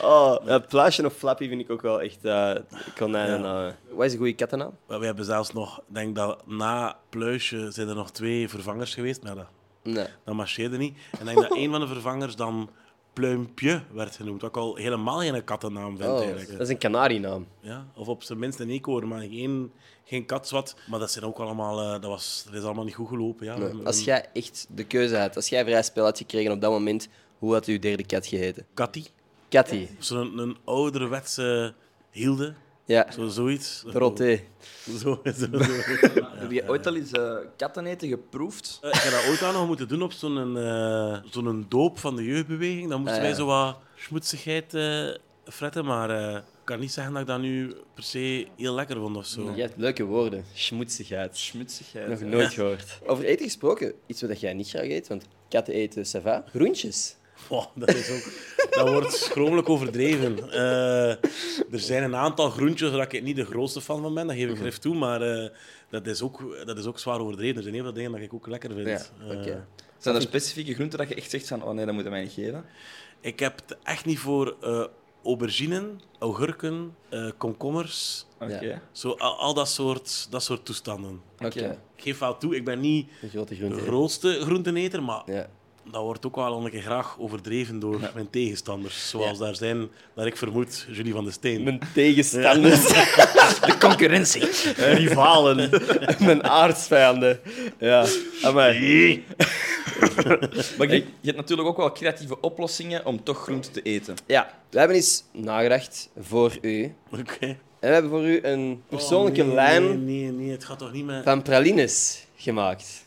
Oh, 0.00 1.04
of 1.04 1.12
Flappy 1.12 1.48
vind 1.48 1.60
ik 1.60 1.70
ook 1.70 1.82
wel 1.82 2.00
echt 2.00 2.18
uh, 2.22 2.50
konijnen. 2.96 3.76
Wat 3.90 4.06
is 4.06 4.12
een 4.12 4.18
goede 4.18 4.34
kattennaam? 4.34 4.76
We 4.86 5.04
hebben 5.04 5.24
zelfs 5.24 5.52
nog, 5.52 5.78
ik 5.78 5.84
denk 5.94 6.16
dat 6.16 6.46
na 6.46 6.96
Pluisje 7.08 7.70
zijn 7.70 7.88
er 7.88 7.94
nog 7.94 8.10
twee 8.10 8.48
vervangers 8.48 8.94
geweest, 8.94 9.22
maar 9.22 9.34
dat, 9.34 9.46
Nee. 9.82 10.06
dat 10.24 10.34
marcheerde 10.34 10.76
niet. 10.76 10.98
En 11.10 11.18
ik 11.18 11.26
denk 11.34 11.48
dat 11.48 11.56
een 11.58 11.70
van 11.70 11.80
de 11.80 11.86
vervangers 11.86 12.36
dan 12.36 12.70
Pluimpje 13.12 13.82
werd 13.92 14.16
genoemd, 14.16 14.40
wat 14.40 14.50
ik 14.50 14.56
al 14.56 14.76
helemaal 14.76 15.18
geen 15.18 15.44
kattennaam 15.44 15.96
vind 15.96 16.10
Oh, 16.10 16.18
eigenlijk. 16.18 16.50
dat 16.50 16.60
is 16.60 16.68
een 16.68 16.78
kanarienaam. 16.78 17.46
Ja, 17.60 17.86
of 17.96 18.08
op 18.08 18.22
zijn 18.22 18.38
minst 18.38 18.58
een 18.60 18.70
eekhoorn, 18.70 19.08
maar 19.08 19.20
geen, 19.20 19.72
geen 20.04 20.26
katzwat. 20.26 20.76
Maar 20.88 20.98
dat 20.98 21.10
zijn 21.10 21.24
ook 21.24 21.38
allemaal, 21.38 21.80
eh, 21.80 21.90
dat, 21.90 22.04
was, 22.10 22.42
dat 22.46 22.54
is 22.54 22.62
allemaal 22.62 22.84
niet 22.84 22.94
goed 22.94 23.08
gelopen. 23.08 23.46
Ja. 23.46 23.70
Als 23.84 24.04
jij 24.04 24.28
echt 24.32 24.66
de 24.74 24.84
keuze 24.84 25.16
had, 25.16 25.36
als 25.36 25.48
jij 25.48 25.64
vrij 25.64 25.82
spel 25.82 26.04
had 26.04 26.18
gekregen 26.18 26.52
op 26.52 26.60
dat 26.60 26.70
moment, 26.70 27.08
hoe 27.38 27.52
had 27.52 27.66
uw 27.66 27.78
derde 27.78 28.06
kat 28.06 28.26
geheten? 28.26 28.66
Katty. 28.74 29.04
of 29.98 30.04
zo'n 30.04 30.38
een 30.38 30.56
ouderwetse 30.64 31.74
Hilde, 32.10 32.54
Ja, 32.84 33.10
zo, 33.12 33.28
zoiets. 33.28 33.82
Dorothee. 33.92 34.44
Zo, 34.98 35.20
zo, 35.24 35.32
zo. 35.32 35.46
Heb 36.42 36.50
je 36.50 36.68
ooit 36.68 36.86
al 36.86 36.96
eens 36.96 37.10
eh, 37.10 37.34
katteneten 37.56 38.08
geproefd? 38.08 38.78
Eh, 38.82 38.88
Ik 38.90 38.94
heb 39.00 39.12
dat 39.12 39.26
ooit 39.28 39.42
aan 39.42 39.52
nog 39.54 39.66
moeten 39.66 39.88
doen 39.88 40.02
op 40.02 40.12
zo'n 40.12 40.56
eh, 40.58 41.18
zo'n 41.30 41.66
doop 41.68 41.98
van 41.98 42.16
de 42.16 42.24
jeugdbeweging. 42.24 42.88
Dan 42.90 43.00
moesten 43.00 43.18
Ah, 43.18 43.24
wij 43.24 43.34
zo 43.34 43.46
wat 43.46 43.78
schmoetsigheid 43.96 44.76
fretten, 45.44 45.84
maar 45.84 46.10
ik 46.36 46.42
kan 46.64 46.80
niet 46.80 46.92
zeggen 46.92 47.12
dat 47.12 47.22
ik 47.22 47.28
dat 47.28 47.40
nu 47.40 47.74
per 47.94 48.02
se 48.04 48.46
heel 48.56 48.74
lekker 48.74 48.96
vond 48.96 49.16
of 49.16 49.26
zo. 49.26 49.52
Je 49.54 49.60
hebt 49.60 49.74
leuke 49.76 50.04
woorden. 50.04 50.44
Schmoetsigheid. 50.54 51.36
Schmutsigheid. 51.36 52.08
Nog 52.08 52.20
nooit 52.20 52.52
gehoord. 52.52 52.98
Over 53.06 53.24
eten 53.24 53.44
gesproken, 53.44 53.92
iets 54.06 54.22
wat 54.22 54.40
jij 54.40 54.52
niet 54.54 54.68
graag 54.68 54.82
eet, 54.88 55.08
want 55.08 55.24
katten 55.48 55.74
eten 55.74 56.04
ça 56.06 56.22
va. 56.22 56.44
Groentjes. 56.50 57.16
Wow, 57.48 57.64
dat, 57.74 57.94
is 57.94 58.10
ook, 58.10 58.32
dat 58.70 58.88
wordt 58.88 59.12
schromelijk 59.12 59.68
overdreven. 59.68 60.50
Eh, 60.52 61.10
er 61.72 61.80
zijn 61.80 62.02
een 62.02 62.16
aantal 62.16 62.50
groentjes 62.50 62.90
waar 62.90 63.14
ik 63.14 63.22
niet 63.22 63.36
de 63.36 63.44
grootste 63.44 63.80
fan 63.80 64.02
van 64.02 64.14
ben, 64.14 64.26
dat 64.26 64.36
geef 64.36 64.50
ik 64.50 64.56
grif 64.56 64.78
toe, 64.78 64.94
maar 64.94 65.22
eh, 65.22 65.50
dat, 65.90 66.06
is 66.06 66.22
ook, 66.22 66.62
dat 66.64 66.78
is 66.78 66.86
ook 66.86 66.98
zwaar 66.98 67.20
overdreven. 67.20 67.56
Er 67.56 67.62
zijn 67.62 67.74
heel 67.74 67.82
veel 67.82 67.92
dingen 67.92 68.12
dat 68.12 68.20
ik 68.20 68.34
ook 68.34 68.46
lekker 68.46 68.70
vind. 68.74 68.88
Ja, 68.88 69.24
Eh. 69.28 69.56
Zijn 69.98 70.14
er 70.14 70.22
specifieke 70.22 70.74
groenten 70.74 70.98
dat 70.98 71.08
je 71.08 71.14
echt 71.14 71.30
zegt 71.30 71.48
van, 71.48 71.62
oh 71.62 71.74
nee, 71.74 71.84
dat 71.84 71.94
moeten 71.94 72.12
wij 72.12 72.22
niet 72.22 72.32
geven? 72.32 72.64
ik 73.20 73.40
heb 73.40 73.60
het 73.66 73.78
echt 73.82 74.04
niet 74.04 74.18
voor 74.18 74.56
auberginen, 75.24 76.00
augurken, 76.18 76.96
komkommers, 77.36 78.26
zo, 78.92 79.10
al, 79.10 79.38
al 79.38 79.54
dat, 79.54 79.68
soort, 79.68 80.26
dat 80.30 80.42
soort 80.42 80.64
toestanden. 80.64 81.20
Oké. 81.44 81.78
Ik 81.96 82.02
geef 82.02 82.18
wel 82.18 82.36
toe, 82.36 82.56
ik 82.56 82.64
ben 82.64 82.80
niet 82.80 83.10
grote 83.30 83.54
de 83.56 83.78
grootste 83.78 84.40
groenteneter, 84.40 85.02
maar 85.02 85.22
Ja. 85.26 85.48
Dat 85.90 86.02
wordt 86.02 86.26
ook 86.26 86.36
wel 86.36 86.64
een 86.64 86.70
keer 86.70 86.82
graag 86.82 87.16
overdreven 87.18 87.78
door 87.78 88.10
mijn 88.14 88.30
tegenstanders. 88.30 89.08
Zoals 89.08 89.38
daar 89.38 89.56
zijn, 89.56 89.88
naar 90.14 90.26
ik 90.26 90.36
vermoed, 90.36 90.86
Julie 90.90 91.12
van 91.12 91.24
de 91.24 91.30
Steen. 91.30 91.62
Mijn 91.62 91.80
tegenstanders. 91.94 92.86
De 93.66 93.76
concurrentie. 93.78 94.48
Rivalen. 94.76 95.70
Mijn 96.18 96.44
aardsvijanden. 96.44 97.40
Ja. 97.78 98.06
Amai. 98.42 99.24
Maar 100.78 100.88
je, 100.88 100.94
je 100.96 101.26
hebt 101.26 101.36
natuurlijk 101.36 101.68
ook 101.68 101.76
wel 101.76 101.92
creatieve 101.92 102.40
oplossingen 102.40 103.06
om 103.06 103.24
toch 103.24 103.42
groente 103.42 103.70
te 103.70 103.82
eten. 103.82 104.14
Ja, 104.26 104.50
we 104.70 104.78
hebben 104.78 104.96
eens 104.96 105.24
nagedacht 105.32 106.08
voor 106.18 106.58
u. 106.60 106.94
Oké. 107.10 107.46
En 107.46 107.58
we 107.80 107.86
hebben 107.86 108.10
voor 108.10 108.24
u 108.24 108.40
een 108.42 108.82
persoonlijke 108.88 109.40
Oh, 109.40 109.46
nee, 109.46 109.54
lijn 109.54 110.04
Nee, 110.04 110.22
nee, 110.22 110.32
nee, 110.32 110.50
het 110.50 110.64
gaat 110.64 110.78
toch 110.78 110.92
niet 110.92 111.04
met... 111.04 111.24
van 111.24 111.42
pralines 111.42 112.26
gemaakt. 112.36 113.04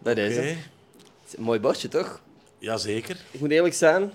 Oké. 0.00 0.14
deze. 0.14 0.40
Het 0.40 0.56
is 1.26 1.36
een 1.36 1.42
mooi 1.42 1.60
bordje, 1.60 1.88
toch? 1.88 2.20
Jazeker. 2.58 3.16
Ik 3.30 3.40
moet 3.40 3.50
eerlijk 3.50 3.74
zijn. 3.74 4.02
Ik 4.02 4.10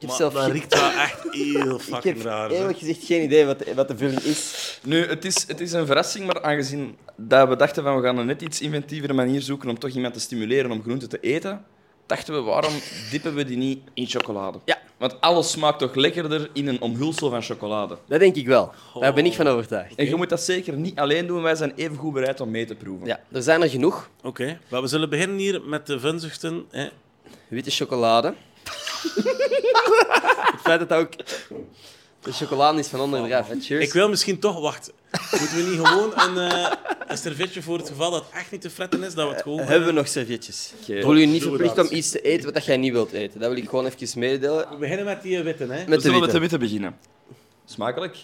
heb 0.00 0.08
Maar 0.08 0.16
zelf 0.18 0.32
dat 0.32 0.42
geen- 0.42 0.52
riekt 0.52 0.74
wel 0.74 0.90
echt 0.90 1.22
heel 1.30 1.74
ik 1.80 1.80
fucking 1.80 2.16
heb 2.16 2.24
raar. 2.26 2.50
zeg. 2.50 2.58
eerlijk 2.58 2.78
gezegd 2.78 3.04
geen 3.04 3.22
idee 3.22 3.44
wat 3.44 3.58
de, 3.58 3.74
wat 3.74 3.88
de 3.88 3.96
vulling 3.96 4.20
is. 4.20 4.78
Nu, 4.84 5.06
het 5.06 5.24
is, 5.24 5.44
het 5.46 5.60
is 5.60 5.72
een 5.72 5.86
verrassing, 5.86 6.26
maar 6.26 6.42
aangezien 6.42 6.96
dat 7.16 7.48
we 7.48 7.56
dachten 7.56 7.82
van 7.82 7.96
we 7.96 8.02
gaan 8.02 8.18
een 8.18 8.26
net 8.26 8.42
iets 8.42 8.60
inventievere 8.60 9.12
manier 9.12 9.40
zoeken 9.42 9.68
om 9.68 9.78
toch 9.78 9.90
iemand 9.90 10.14
te 10.14 10.20
stimuleren 10.20 10.70
om 10.70 10.82
groente 10.82 11.06
te 11.06 11.20
eten, 11.20 11.64
dachten 12.06 12.34
we 12.34 12.40
waarom 12.40 12.72
dippen 13.10 13.34
we 13.34 13.44
die 13.44 13.56
niet 13.56 13.80
in 13.94 14.06
chocolade? 14.06 14.58
Ja. 14.64 14.78
Want 14.96 15.20
alles 15.20 15.50
smaakt 15.50 15.78
toch 15.78 15.94
lekkerder 15.94 16.50
in 16.52 16.68
een 16.68 16.80
omhulsel 16.80 17.30
van 17.30 17.42
chocolade. 17.42 17.98
Dat 18.06 18.20
denk 18.20 18.36
ik 18.36 18.46
wel. 18.46 18.72
Daar 19.00 19.14
ben 19.14 19.26
ik 19.26 19.32
van 19.32 19.46
overtuigd. 19.46 19.94
En 19.94 20.06
je 20.06 20.14
moet 20.14 20.28
dat 20.28 20.40
zeker 20.40 20.76
niet 20.76 20.98
alleen 20.98 21.26
doen, 21.26 21.42
wij 21.42 21.54
zijn 21.54 21.72
even 21.76 21.96
goed 21.96 22.12
bereid 22.12 22.40
om 22.40 22.50
mee 22.50 22.64
te 22.64 22.74
proeven. 22.74 23.06
Ja, 23.06 23.20
er 23.32 23.42
zijn 23.42 23.62
er 23.62 23.68
genoeg. 23.68 24.10
Oké, 24.22 24.58
maar 24.68 24.80
we 24.80 24.86
zullen 24.86 25.10
beginnen 25.10 25.38
hier 25.38 25.62
met 25.62 25.86
de 25.86 26.00
vunzuchten. 26.00 26.64
Hè. 26.70 26.88
Witte 27.48 27.70
chocolade. 27.70 28.34
het 30.52 30.60
feit 30.60 30.78
dat 30.78 30.88
dat 30.88 30.98
ook... 30.98 31.12
De 32.24 32.32
chocolade 32.32 32.78
is 32.78 32.86
van 32.88 33.00
onder 33.00 33.20
hè. 33.28 33.60
Cheers. 33.60 33.84
Ik 33.84 33.92
wil 33.92 34.08
misschien 34.08 34.38
toch... 34.38 34.60
Wacht. 34.60 34.92
Moeten 35.30 35.56
we 35.56 35.62
niet 35.62 35.86
gewoon 35.86 36.12
een, 36.16 36.50
eh, 36.50 36.72
een 37.06 37.18
servetje 37.18 37.62
voor 37.62 37.78
het 37.78 37.88
geval 37.88 38.10
dat 38.10 38.24
het 38.24 38.32
echt 38.34 38.50
niet 38.50 38.60
te 38.60 38.70
fretten 38.70 39.02
is? 39.02 39.14
Dat 39.14 39.28
we 39.28 39.34
het 39.34 39.42
gewoon... 39.42 39.58
eh, 39.60 39.66
Hebben 39.66 39.86
we 39.88 39.94
nog 39.94 40.08
servietjes? 40.08 40.72
Oké. 40.82 40.94
Ik 40.94 41.02
voel 41.02 41.14
je 41.14 41.26
niet 41.26 41.42
verplicht 41.42 41.76
dat. 41.76 41.88
om 41.90 41.96
iets 41.96 42.10
te 42.10 42.20
eten 42.20 42.52
wat 42.52 42.64
jij 42.64 42.76
niet 42.76 42.92
wilt 42.92 43.12
eten. 43.12 43.40
Dat 43.40 43.48
wil 43.48 43.58
ik 43.58 43.68
gewoon 43.68 43.86
even 43.86 44.18
mededelen. 44.20 44.68
We 44.70 44.76
beginnen 44.76 45.04
met 45.04 45.22
die 45.22 45.42
witte, 45.42 45.62
hè. 45.62 45.68
Met 45.68 45.86
We 45.88 45.94
de 45.94 46.00
zullen 46.00 46.10
met 46.20 46.20
witte. 46.20 46.32
de 46.34 46.38
witte 46.40 46.58
beginnen. 46.58 46.98
Smakelijk. 47.64 48.16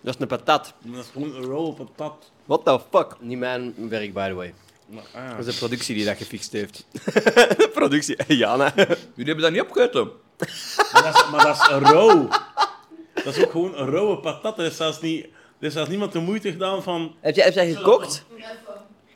Dat 0.00 0.14
is 0.14 0.20
een 0.20 0.26
patat. 0.26 0.74
Dat 0.82 1.04
is 1.04 1.10
gewoon 1.12 1.34
een 1.34 1.42
roll 1.44 1.72
patat. 1.72 2.30
What 2.44 2.64
the 2.64 2.80
fuck? 2.90 3.16
Niet 3.20 3.38
mijn 3.38 3.74
werk, 3.88 4.12
by 4.12 4.28
the 4.28 4.34
way. 4.34 4.54
Maar, 4.90 5.02
ah. 5.14 5.36
Dat 5.36 5.46
is 5.46 5.52
de 5.52 5.58
productie 5.58 5.94
die 5.94 6.04
dat 6.04 6.16
gefixt 6.16 6.52
heeft. 6.52 6.86
productie, 7.72 8.16
Jana. 8.26 8.72
Jullie 8.76 8.96
hebben 9.14 9.40
dat 9.40 9.52
niet 9.52 9.60
opgegeten. 9.60 10.10
Maar 10.92 11.02
dat, 11.02 11.14
is, 11.14 11.30
maar 11.30 11.44
dat 11.44 11.56
is 11.56 11.90
rauw. 11.90 12.28
Dat 13.24 13.36
is 13.36 13.44
ook 13.44 13.50
gewoon 13.50 13.78
een 13.78 13.90
rauwe 13.90 14.18
patat. 14.18 14.58
Er 14.58 14.64
is 14.64 14.76
zelfs, 14.76 15.00
niet, 15.00 15.24
er 15.60 15.66
is 15.66 15.72
zelfs 15.72 15.88
niemand 15.88 16.12
de 16.12 16.18
moeite 16.18 16.50
gedaan 16.50 16.82
van... 16.82 17.14
Heb 17.20 17.34
jij, 17.36 17.44
heb 17.44 17.54
jij 17.54 17.74
gekookt? 17.74 18.24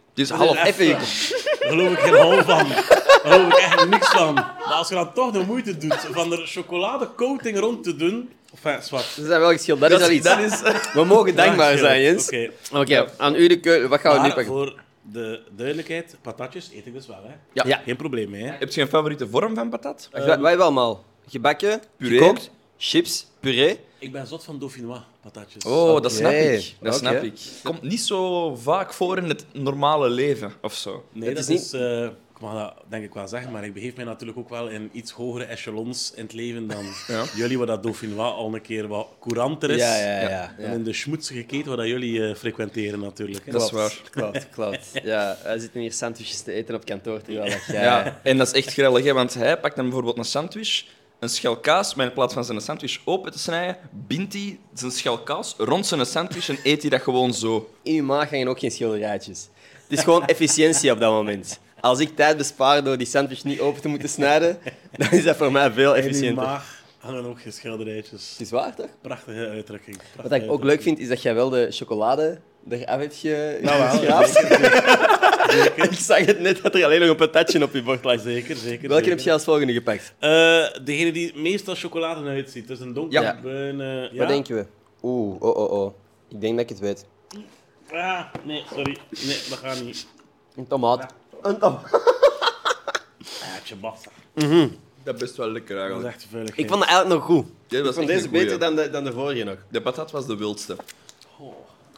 Het 0.08 0.18
is 0.18 0.30
Half, 0.30 0.58
gekookt. 0.58 1.30
Daar 1.60 1.70
geloof 1.70 1.92
ik 1.92 1.98
geen 1.98 2.14
hol 2.14 2.42
van. 2.42 2.68
Daar 2.68 3.20
geloof 3.22 3.52
ik 3.52 3.58
echt 3.58 3.88
niks 3.88 4.08
van. 4.08 4.34
Maar 4.34 4.74
als 4.74 4.88
je 4.88 4.94
dan 4.94 5.12
toch 5.12 5.32
de 5.32 5.44
moeite 5.46 5.76
doet 5.76 6.08
van 6.10 6.32
er 6.32 6.46
chocoladecoating 6.46 7.58
rond 7.58 7.84
te 7.84 7.96
doen... 7.96 8.30
Enfin, 8.54 8.82
zwart. 8.82 9.04
Ze 9.04 9.26
zijn 9.26 9.40
wel 9.40 9.50
geschild, 9.50 9.80
dat 9.80 9.90
is 9.90 10.02
al 10.02 10.10
iets. 10.10 10.24
Dat 10.24 10.38
is, 10.38 10.60
We 10.92 11.04
mogen 11.04 11.37
dankbaar 11.37 11.78
zijn, 11.78 12.02
Jens. 12.02 12.26
Oké. 12.26 12.50
Oké, 12.72 13.10
aan 13.16 13.34
u 13.34 13.46
de 13.48 13.60
keuze. 13.60 13.88
Wat 13.88 14.00
gaan 14.00 14.14
we 14.14 14.20
nu 14.20 14.28
pakken? 14.28 14.46
voor 14.46 14.82
de 15.12 15.42
duidelijkheid, 15.56 16.16
patatjes 16.22 16.70
eet 16.72 16.86
ik 16.86 16.92
dus 16.92 17.06
wel, 17.06 17.22
hè. 17.22 17.34
Ja. 17.52 17.66
Ja. 17.66 17.76
Geen 17.84 17.96
probleem 17.96 18.30
mee, 18.30 18.42
hè. 18.42 18.50
Heb 18.58 18.72
je 18.72 18.80
een 18.80 18.88
favoriete 18.88 19.28
vorm 19.28 19.54
van 19.54 19.70
patat? 19.70 20.08
Wij 20.12 20.24
wij 20.26 20.48
hebben 20.48 20.60
allemaal 20.66 21.04
gebakken, 21.28 21.82
Puree. 21.96 22.18
gekookt, 22.18 22.50
chips, 22.76 23.26
puree. 23.40 23.78
Ik 23.98 24.12
ben 24.12 24.26
zot 24.26 24.44
van 24.44 24.58
dauphinois 24.58 25.00
patatjes. 25.22 25.64
Oh, 25.64 26.00
dat 26.00 26.12
snap 26.12 26.32
ik. 26.32 26.74
Dat 26.80 26.94
snap 26.94 27.22
ik. 27.22 27.32
Komt 27.62 27.82
niet 27.82 28.00
zo 28.00 28.54
vaak 28.56 28.92
voor 28.92 29.18
in 29.18 29.24
het 29.28 29.44
normale 29.52 30.08
leven 30.10 30.52
of 30.62 30.74
zo. 30.74 31.04
Nee, 31.12 31.28
Het 31.28 31.36
dat 31.38 31.48
is 31.48 31.60
is... 31.62 31.72
eh, 31.72 32.08
mag 32.44 32.54
dat 32.62 32.74
denk 32.88 33.04
ik 33.04 33.14
wel 33.14 33.28
zeggen, 33.28 33.52
maar 33.52 33.64
ik 33.64 33.74
begeef 33.74 33.96
mij 33.96 34.04
natuurlijk 34.04 34.38
ook 34.38 34.48
wel 34.48 34.68
in 34.68 34.90
iets 34.92 35.11
hogere 35.11 35.44
echelons 35.44 36.12
in 36.14 36.22
het 36.22 36.33
leven 36.33 36.66
dan 36.66 36.85
Ja. 37.07 37.24
jullie, 37.35 37.59
waar 37.59 37.66
dat 37.66 37.83
dauphinois 37.83 38.33
al 38.33 38.54
een 38.54 38.62
keer 38.62 38.88
wat 38.88 39.07
couranter 39.20 39.70
is. 39.70 39.80
Ja, 39.80 39.96
ja, 39.96 40.20
ja. 40.20 40.54
En 40.59 40.72
in 40.72 40.83
de 40.85 40.92
schmoetsige 40.92 41.42
keten 41.42 41.68
waar 41.68 41.76
dat 41.76 41.87
jullie 41.87 42.28
eh, 42.28 42.35
frequenteren 42.35 43.00
natuurlijk. 43.00 43.46
hè. 43.46 43.52
Dat 43.52 43.62
is 43.62 43.70
waar. 43.70 44.00
Klopt, 44.11 44.48
klopt. 44.50 44.90
Ja, 45.02 45.37
wij 45.42 45.59
zitten 45.59 45.80
hier 45.80 45.92
sandwiches 45.92 46.40
te 46.40 46.52
eten 46.52 46.74
op 46.74 46.85
kantoor, 46.85 47.22
terwijl 47.22 47.50
dat 47.50 47.64
jij... 47.66 47.83
Ja, 47.83 48.20
en 48.22 48.37
dat 48.38 48.46
is 48.46 48.52
echt 48.52 48.72
grellig, 48.72 49.04
hè, 49.04 49.12
want 49.12 49.35
hij 49.35 49.59
pakt 49.61 49.76
dan 49.76 49.85
bijvoorbeeld 49.85 50.18
een 50.18 50.24
sandwich, 50.24 50.85
een 51.18 51.28
schel 51.28 51.57
kaas, 51.57 51.94
maar 51.94 52.07
in 52.07 52.12
plaats 52.12 52.35
van 52.35 52.44
zijn 52.44 52.61
sandwich 52.61 53.00
open 53.04 53.33
te 53.33 53.38
snijden, 53.38 53.76
bindt 54.07 54.33
hij 54.33 54.59
zijn 54.74 54.90
schel 54.90 55.18
kaas 55.18 55.54
rond 55.59 55.87
zijn 55.87 56.07
sandwich 56.07 56.48
en 56.48 56.59
eet 56.62 56.80
hij 56.80 56.90
dat 56.90 57.00
gewoon 57.02 57.35
zo. 57.35 57.70
In 57.83 57.94
je 57.94 58.02
maag 58.02 58.30
hangen 58.30 58.48
ook 58.48 58.59
geen 58.59 58.70
schilderijtjes. 58.70 59.48
Het 59.88 59.98
is 59.98 60.04
gewoon 60.04 60.26
efficiëntie 60.26 60.90
op 60.92 61.00
dat 61.00 61.12
moment. 61.12 61.61
Als 61.84 61.98
ik 61.98 62.16
tijd 62.16 62.36
bespaar 62.36 62.84
door 62.84 62.98
die 62.98 63.06
sandwich 63.06 63.44
niet 63.44 63.60
open 63.60 63.80
te 63.82 63.88
moeten 63.88 64.08
snijden, 64.08 64.58
dan 64.96 65.10
is 65.10 65.24
dat 65.24 65.36
voor 65.36 65.52
mij 65.52 65.70
veel 65.72 65.96
efficiënter. 65.96 66.44
maag 66.44 66.82
hangen 66.98 67.24
ook 67.24 67.40
geen 67.40 67.52
schilderijtjes. 67.52 68.30
Het 68.30 68.40
is 68.40 68.50
waar, 68.50 68.74
toch? 68.74 68.88
Prachtige 69.00 69.48
uitdrukking. 69.48 69.96
Wat 70.22 70.32
ik 70.32 70.50
ook 70.50 70.64
leuk 70.64 70.82
vind, 70.82 70.98
is 70.98 71.08
dat 71.08 71.22
jij 71.22 71.34
wel 71.34 71.48
de 71.50 71.66
chocolade 71.70 72.38
eraf 72.68 72.98
hebt 73.00 73.16
ge... 73.16 73.58
Nou 73.62 73.78
wel, 73.78 73.88
geschraapt. 73.88 74.28
Zeker, 74.28 75.82
Ik 75.90 75.92
zag 75.92 76.24
het 76.24 76.40
net 76.40 76.62
dat 76.62 76.74
er 76.74 76.84
alleen 76.84 77.00
nog 77.00 77.08
een 77.08 77.16
patatje 77.16 77.62
op 77.62 77.72
je 77.72 77.82
bord 77.82 78.04
lag. 78.04 78.20
zeker. 78.20 78.56
zeker 78.56 78.88
Welke 78.88 78.94
zeker. 79.04 79.10
heb 79.16 79.20
jij 79.20 79.32
als 79.32 79.44
volgende 79.44 79.72
gepakt? 79.72 80.14
Eh, 80.18 80.30
degene 80.84 81.12
die 81.12 81.32
meestal 81.38 81.74
chocolade 81.74 82.28
uitziet. 82.28 82.68
Dus 82.68 82.80
een 82.80 82.86
Ja. 82.88 82.92
donkerbruine... 82.94 84.08
Ja. 84.12 84.18
Wat 84.18 84.28
denken 84.28 84.54
we? 84.54 84.66
Oeh, 85.02 85.42
oh, 85.42 85.56
oh, 85.56 85.70
oh. 85.72 85.94
Ik 86.28 86.40
denk 86.40 86.52
dat 86.52 86.62
ik 86.62 86.68
het 86.68 86.78
weet. 86.78 87.04
Ah, 87.92 88.20
nee, 88.42 88.62
sorry. 88.74 88.96
Nee, 89.10 89.38
dat 89.48 89.58
gaat 89.58 89.82
niet. 89.82 90.06
Een 90.56 90.66
tomaat. 90.66 91.14
Een 91.44 91.59
tomaat. 91.59 91.92
Ah, 91.92 93.48
ciabatta. 93.64 94.11
Dat 95.02 95.14
is 95.14 95.20
best 95.20 95.37
wel 95.37 95.50
lekker 95.50 95.76
Dat 95.76 95.85
is 95.85 95.90
eigenlijk. 95.92 96.14
echt 96.14 96.26
veilig. 96.30 96.57
Ik 96.57 96.68
vond 96.68 96.80
het 96.80 96.88
eigenlijk 96.88 97.20
nog 97.20 97.24
goed. 97.28 97.46
Dit 97.66 97.80
was 97.80 97.88
Ik 97.88 97.94
vond 97.94 98.09
echt 98.09 98.18
deze 98.18 98.22
een 98.24 98.28
goeie. 98.30 98.44
beter 98.44 98.59
dan 98.59 98.76
de, 98.76 98.90
dan 98.90 99.04
de 99.04 99.12
vorige 99.12 99.44
nog. 99.44 99.57
De 99.68 99.83
patat 99.83 100.11
was 100.11 100.26
de 100.26 100.37
wildste. 100.37 100.76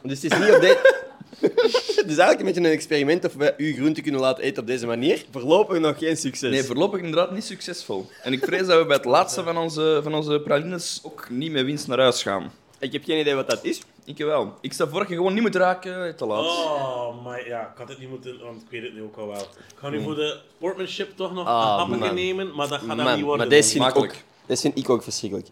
Dus 0.03 0.21
het 0.21 0.31
is 0.31 0.39
niet 0.39 0.55
op 0.55 0.61
deze... 0.61 1.05
Het 1.97 2.15
is 2.15 2.17
eigenlijk 2.17 2.39
een 2.39 2.45
beetje 2.45 2.59
een 2.69 2.75
experiment 2.75 3.25
of 3.25 3.33
we 3.33 3.53
uw 3.57 3.73
groente 3.73 4.01
kunnen 4.01 4.21
laten 4.21 4.43
eten 4.43 4.61
op 4.61 4.67
deze 4.67 4.85
manier. 4.85 5.25
Voorlopig 5.31 5.79
nog 5.79 5.97
geen 5.97 6.17
succes. 6.17 6.51
Nee, 6.51 6.63
voorlopig 6.63 6.99
inderdaad 6.99 7.31
niet 7.31 7.43
succesvol. 7.43 8.09
En 8.23 8.33
ik 8.33 8.43
vrees 8.45 8.65
dat 8.67 8.79
we 8.79 8.85
bij 8.85 8.95
het 8.95 9.05
laatste 9.05 9.43
van 9.43 9.57
onze, 9.57 9.99
van 10.03 10.13
onze 10.13 10.41
pralines 10.43 10.99
ook 11.03 11.29
niet 11.29 11.51
met 11.51 11.65
winst 11.65 11.87
naar 11.87 11.99
huis 11.99 12.21
gaan. 12.23 12.51
Ik 12.79 12.91
heb 12.93 13.03
geen 13.03 13.19
idee 13.19 13.35
wat 13.35 13.49
dat 13.49 13.59
is. 13.63 13.81
Ik 14.07 14.17
wel. 14.17 14.53
Ik 14.61 14.73
sta 14.73 14.87
je 14.91 15.05
gewoon 15.05 15.33
niet 15.33 15.41
moet 15.41 15.55
raken, 15.55 16.15
te 16.15 16.25
laat. 16.25 16.45
Oh, 16.45 17.23
maar 17.23 17.47
ja, 17.47 17.61
ik 17.61 17.77
had 17.77 17.89
het 17.89 17.99
niet 17.99 18.09
moeten, 18.09 18.39
want 18.43 18.61
ik 18.61 18.67
weet 18.69 18.81
het 18.83 18.93
nu 18.93 19.01
ook 19.03 19.17
al 19.17 19.27
wel. 19.27 19.41
Ik 19.41 19.75
ga 19.75 19.89
nu 19.89 20.03
voor 20.03 20.15
de 20.15 20.39
sportmanship 20.57 21.15
toch 21.17 21.33
nog 21.33 21.47
Ah, 21.47 21.61
een 21.63 21.77
hapje 21.77 21.95
man. 21.97 22.13
nemen, 22.15 22.55
maar 22.55 22.67
dat 22.67 22.79
gaat 22.81 22.97
dan 22.97 23.15
niet 23.15 23.23
worden. 23.25 23.47
maar 23.47 23.55
deze 23.55 23.69
vind, 23.69 23.83
ik 23.83 23.89
ook, 23.89 23.95
Makkelijk. 23.95 24.23
deze 24.45 24.61
vind 24.61 24.77
ik 24.77 24.89
ook 24.89 25.03
verschrikkelijk. 25.03 25.47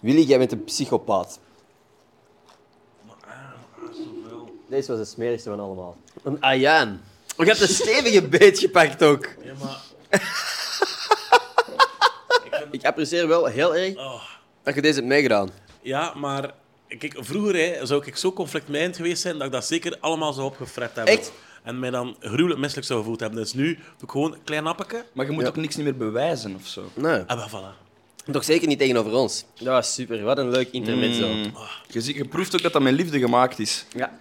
Willy, 0.00 0.20
jij 0.22 0.38
bent 0.38 0.52
een 0.52 0.64
psychopaat. 0.64 1.38
Deze 4.68 4.90
was 4.90 5.00
de 5.00 5.04
smerigste 5.04 5.50
van 5.50 5.60
allemaal. 5.60 5.96
Een 6.22 6.42
ayaan. 6.42 7.00
Je 7.36 7.44
hebt 7.44 7.60
een 7.60 7.68
stevige 7.68 8.28
beet 8.28 8.58
gepakt 8.58 9.02
ook. 9.02 9.24
ik. 9.26 9.38
Ja, 9.44 9.52
maar... 9.64 9.80
Ik 12.70 12.84
apprecieer 12.84 13.28
wel 13.28 13.44
heel 13.44 13.74
erg 13.76 13.96
Oh. 13.96 14.22
dat 14.62 14.74
je 14.74 14.82
deze 14.82 14.94
hebt 14.94 15.06
meegedaan. 15.06 15.50
Ja, 15.82 16.14
maar 16.14 16.54
kijk, 16.98 17.14
vroeger 17.18 17.54
hè, 17.56 17.86
zou 17.86 18.06
ik 18.06 18.16
zo 18.16 18.32
conflictmijdend 18.32 18.96
geweest 18.96 19.22
zijn 19.22 19.36
dat 19.38 19.46
ik 19.46 19.52
dat 19.52 19.66
zeker 19.66 19.96
allemaal 20.00 20.32
zou 20.32 20.46
opgefret 20.46 20.94
hebben. 20.96 21.14
Echt? 21.18 21.32
En 21.62 21.78
mij 21.78 21.90
dan 21.90 22.16
gruwelijk 22.20 22.60
misselijk 22.60 22.86
zou 22.86 23.00
gevoeld 23.00 23.20
hebben. 23.20 23.38
Dus 23.38 23.52
nu 23.52 23.74
doe 23.74 23.82
ik 24.02 24.10
gewoon 24.10 24.32
een 24.32 24.44
klein 24.44 24.66
appetje. 24.66 25.04
Maar 25.12 25.26
je 25.26 25.32
moet 25.32 25.42
Ja. 25.42 25.48
ook 25.48 25.56
niks 25.56 25.76
niet 25.76 25.84
meer 25.84 25.96
bewijzen 25.96 26.54
of 26.54 26.66
zo. 26.66 26.90
Nee. 26.94 27.22
En 27.26 27.36
wel, 27.36 27.48
voilà. 27.48 27.90
Toch 28.32 28.44
zeker 28.44 28.68
niet 28.68 28.78
tegenover 28.78 29.12
ons. 29.12 29.44
Dat 29.58 29.66
was 29.66 29.94
super. 29.94 30.22
Wat 30.22 30.38
een 30.38 30.50
leuk 30.50 30.68
intermezzo. 30.72 31.28
Mm. 31.28 31.52
Je, 31.88 32.00
ziet, 32.00 32.16
je 32.16 32.24
proeft 32.28 32.54
ook 32.54 32.62
dat 32.62 32.72
dat 32.72 32.82
met 32.82 32.92
liefde 32.94 33.18
gemaakt 33.18 33.58
is. 33.58 33.84
Ja. 33.96 34.18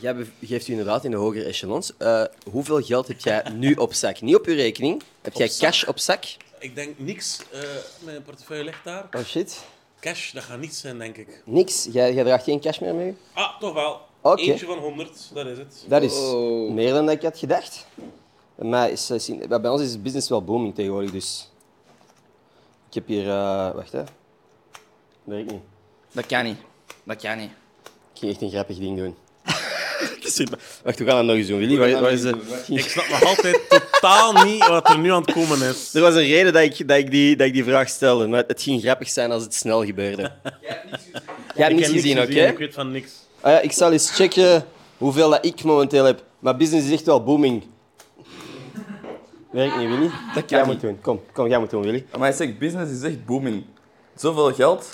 Jij 0.00 0.14
geeft 0.42 0.68
u 0.68 0.70
inderdaad 0.70 1.04
in 1.04 1.10
de 1.10 1.16
hogere 1.16 1.44
echelons. 1.44 1.92
Eh, 1.96 2.22
hoeveel 2.50 2.82
geld 2.82 3.08
heb 3.08 3.20
jij 3.20 3.42
nu 3.54 3.74
op 3.74 3.94
zak? 3.94 4.20
Niet 4.20 4.36
op 4.36 4.46
uw 4.46 4.54
rekening. 4.54 5.02
Heb 5.22 5.34
jij 5.34 5.48
zak? 5.48 5.60
cash 5.70 5.84
op 5.84 5.98
zak? 5.98 6.24
Ik 6.58 6.74
denk 6.74 6.98
niks. 6.98 7.38
eh, 7.52 7.60
mijn 8.04 8.22
portefeuille 8.22 8.64
ligt 8.64 8.84
daar. 8.84 9.08
Oh 9.12 9.24
shit. 9.24 9.64
Cash, 10.00 10.32
dat 10.32 10.42
gaat 10.42 10.58
niets 10.58 10.80
zijn, 10.80 10.98
denk 10.98 11.16
ik. 11.16 11.42
Niks. 11.44 11.88
Jij, 11.92 12.14
jij 12.14 12.24
draagt 12.24 12.44
geen 12.44 12.60
cash 12.60 12.78
meer 12.78 12.94
mee? 12.94 13.16
Ah, 13.32 13.60
toch 13.60 13.72
wel. 13.72 14.00
Oké. 14.20 14.40
Eentje 14.40 14.66
van 14.66 14.78
100, 14.78 15.30
dat 15.34 15.46
is 15.46 15.58
het. 15.58 15.84
Dat 15.88 16.02
is 16.02 16.12
Oh. 16.18 16.70
meer 16.72 16.92
dan 16.92 17.06
dat 17.06 17.14
ik 17.14 17.22
had 17.22 17.38
gedacht. 17.38 17.86
Maar 18.54 18.90
is, 18.90 19.10
is- 19.10 19.30
bij 19.48 19.68
ons 19.70 19.82
is 19.82 19.90
het 19.92 20.02
business 20.02 20.28
wel 20.28 20.44
booming 20.44 20.74
tegenwoordig, 20.74 21.10
dus... 21.10 21.50
Ik 22.88 22.94
heb 22.94 23.06
hier... 23.06 23.28
eh, 23.28 23.70
wacht, 23.74 23.92
hè. 23.92 24.02
Werkt 25.24 25.50
niet. 25.50 25.60
Dat 26.12 26.26
kan 26.26 26.44
niet. 26.44 26.56
Dat 27.04 27.16
kan 27.16 27.38
niet. 27.38 27.50
Ik 28.12 28.18
ging 28.18 28.32
echt 28.32 28.42
een 28.42 28.50
grappig 28.50 28.78
ding 28.78 28.96
doen. 28.98 29.16
Wacht, 30.84 30.98
we 30.98 31.04
gaan 31.04 31.16
dat 31.16 31.24
nog 31.24 31.36
eens 31.36 31.46
doen, 31.46 31.58
Willy. 31.58 31.76
Waar, 31.76 32.00
waar 32.00 32.12
is 32.12 32.22
de... 32.22 32.34
Ik 32.68 32.88
snap 32.88 33.08
nog 33.08 33.24
altijd 33.24 33.60
totaal 33.68 34.44
niet 34.44 34.66
wat 34.66 34.88
er 34.88 34.98
nu 34.98 35.12
aan 35.12 35.22
het 35.22 35.32
komen 35.32 35.62
is. 35.62 35.94
Er 35.94 36.00
was 36.00 36.14
een 36.14 36.26
reden 36.26 36.52
dat 36.52 36.62
ik, 36.62 36.88
dat, 36.88 36.98
ik 36.98 37.10
die, 37.10 37.36
dat 37.36 37.46
ik 37.46 37.52
die 37.52 37.64
vraag 37.64 37.88
stelde, 37.88 38.26
maar 38.26 38.44
het 38.46 38.62
ging 38.62 38.82
grappig 38.82 39.08
zijn 39.08 39.30
als 39.30 39.42
het 39.42 39.54
snel 39.54 39.84
gebeurde. 39.84 40.22
Jij 41.56 41.66
hebt 41.66 41.70
Ik 41.70 41.76
niets 41.76 41.86
heb 41.86 41.96
gezien, 41.96 42.20
oké? 42.20 42.50
Ik 42.50 42.58
weet 42.58 42.74
van 42.74 42.90
niks. 42.90 43.10
Ah 43.40 43.52
ja, 43.52 43.60
ik 43.60 43.72
zal 43.72 43.92
eens 43.92 44.10
checken 44.10 44.64
hoeveel 44.98 45.30
dat 45.30 45.44
ik 45.44 45.64
momenteel 45.64 46.04
heb. 46.04 46.22
Maar 46.38 46.56
business 46.56 46.86
is 46.86 46.92
echt 46.92 47.06
wel 47.06 47.22
booming. 47.22 47.62
Werkt 49.50 49.76
niet, 49.76 49.88
Willy? 49.88 50.10
Dat 50.34 50.44
kan 50.44 50.44
jij 50.46 50.58
niet. 50.58 50.66
moet 50.66 50.80
doen. 50.80 51.00
Kom, 51.00 51.20
kom, 51.32 51.48
jij 51.48 51.58
moet 51.58 51.70
doen, 51.70 51.82
Willy. 51.82 52.06
Maar 52.10 52.28
hij 52.28 52.32
zegt, 52.32 52.58
business 52.58 52.92
is 52.92 53.02
echt 53.02 53.26
booming. 53.26 53.64
Zoveel 54.16 54.54
geld. 54.54 54.88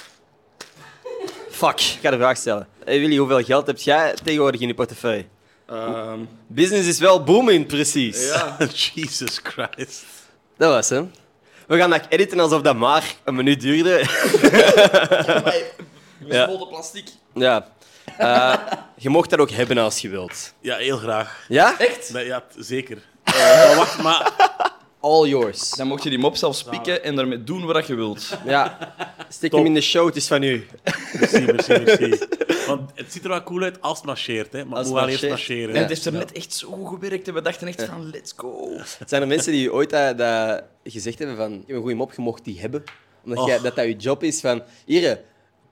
Fuck, 1.50 1.80
ik 1.80 1.98
ga 2.02 2.10
de 2.10 2.16
vraag 2.16 2.36
stellen. 2.36 2.68
Hey 2.84 3.00
Willy, 3.00 3.16
hoeveel 3.16 3.42
geld 3.42 3.66
heb 3.66 3.78
jij 3.78 4.14
tegenwoordig 4.24 4.60
in 4.60 4.68
je 4.68 4.74
portefeuille? 4.74 5.24
Ehm, 5.66 6.18
Business 6.46 6.88
is 6.88 6.98
wel 6.98 7.22
booming, 7.24 7.66
precies. 7.66 8.26
ja. 8.26 8.56
Jesus 8.94 9.40
Christ. 9.42 10.04
Dat 10.56 10.72
was 10.72 10.88
hem. 10.88 11.12
We 11.66 11.76
gaan 11.76 11.90
dat 11.90 12.06
editen 12.08 12.40
alsof 12.40 12.62
dat 12.62 12.76
maar 12.76 13.14
een 13.24 13.34
minuut 13.34 13.60
duurde. 13.60 13.98
Gesmolten 16.28 16.68
plastic. 16.68 17.06
ja. 17.34 17.68
Eh, 18.18 18.54
je 18.96 19.08
mocht 19.08 19.30
dat 19.30 19.38
ook 19.38 19.50
hebben 19.50 19.78
als 19.78 19.98
je 19.98 20.08
wilt. 20.08 20.52
Ja, 20.60 20.76
heel 20.76 20.96
graag. 20.96 21.44
Ja? 21.48 21.78
Echt? 21.78 22.12
Nee, 22.12 22.26
ja, 22.26 22.42
zeker. 22.56 22.98
Eh, 23.24 23.34
maar 23.66 23.76
wacht, 23.76 23.98
maar... 24.02 24.32
All 25.04 25.28
yours. 25.28 25.70
Dan 25.70 25.86
mocht 25.86 26.02
je 26.02 26.10
die 26.10 26.18
mop 26.18 26.36
zelfs 26.36 26.62
pikken 26.62 27.02
en 27.04 27.16
daarmee 27.16 27.44
doen 27.44 27.66
wat 27.66 27.86
je 27.86 27.94
wilt. 27.94 28.38
Ja. 28.46 28.94
Steek 29.28 29.50
Top. 29.50 29.58
hem 29.58 29.68
in 29.68 29.74
de 29.74 29.80
show, 29.80 30.06
het 30.06 30.16
is 30.16 30.26
van 30.26 30.42
u. 30.42 30.66
Merci, 31.12 31.40
merci, 31.44 31.72
merci. 31.72 32.18
Want 32.66 32.90
het 32.94 33.12
ziet 33.12 33.22
er 33.22 33.28
wel 33.28 33.42
cool 33.42 33.62
uit 33.62 33.80
als 33.80 33.96
het 33.96 34.06
marcheert, 34.06 34.52
hè. 34.52 34.64
Maar 34.64 34.76
Als 34.76 34.86
het 34.86 34.88
moet 34.88 35.00
wel 35.04 35.08
eerst 35.08 35.28
marcheert. 35.28 35.48
marcheren. 35.48 35.68
En 35.68 35.74
hè. 35.74 35.80
het 35.80 35.88
heeft 35.88 36.04
er 36.04 36.12
net 36.12 36.32
echt 36.32 36.52
zo 36.54 36.68
goed 36.70 36.88
gewerkt 36.88 37.28
en 37.28 37.34
we 37.34 37.40
dachten 37.42 37.68
echt 37.68 37.84
van, 37.84 38.10
let's 38.10 38.32
go. 38.36 38.68
Zijn 39.06 39.22
er 39.22 39.28
mensen 39.28 39.52
die 39.52 39.72
ooit 39.72 39.90
dat, 39.90 40.18
dat 40.18 40.62
gezegd 40.84 41.18
hebben 41.18 41.36
van... 41.36 41.52
Ik 41.52 41.66
heb 41.66 41.76
een 41.76 41.82
goede 41.82 41.96
mop, 41.96 42.12
je 42.14 42.22
mocht 42.22 42.44
die 42.44 42.60
hebben. 42.60 42.82
Omdat 43.24 43.38
Och. 43.38 43.46
jij, 43.48 43.60
dat 43.60 43.76
dat 43.76 43.84
je 43.84 43.96
job 43.96 44.22
is 44.22 44.40
van... 44.40 44.62
Hier, 44.86 45.20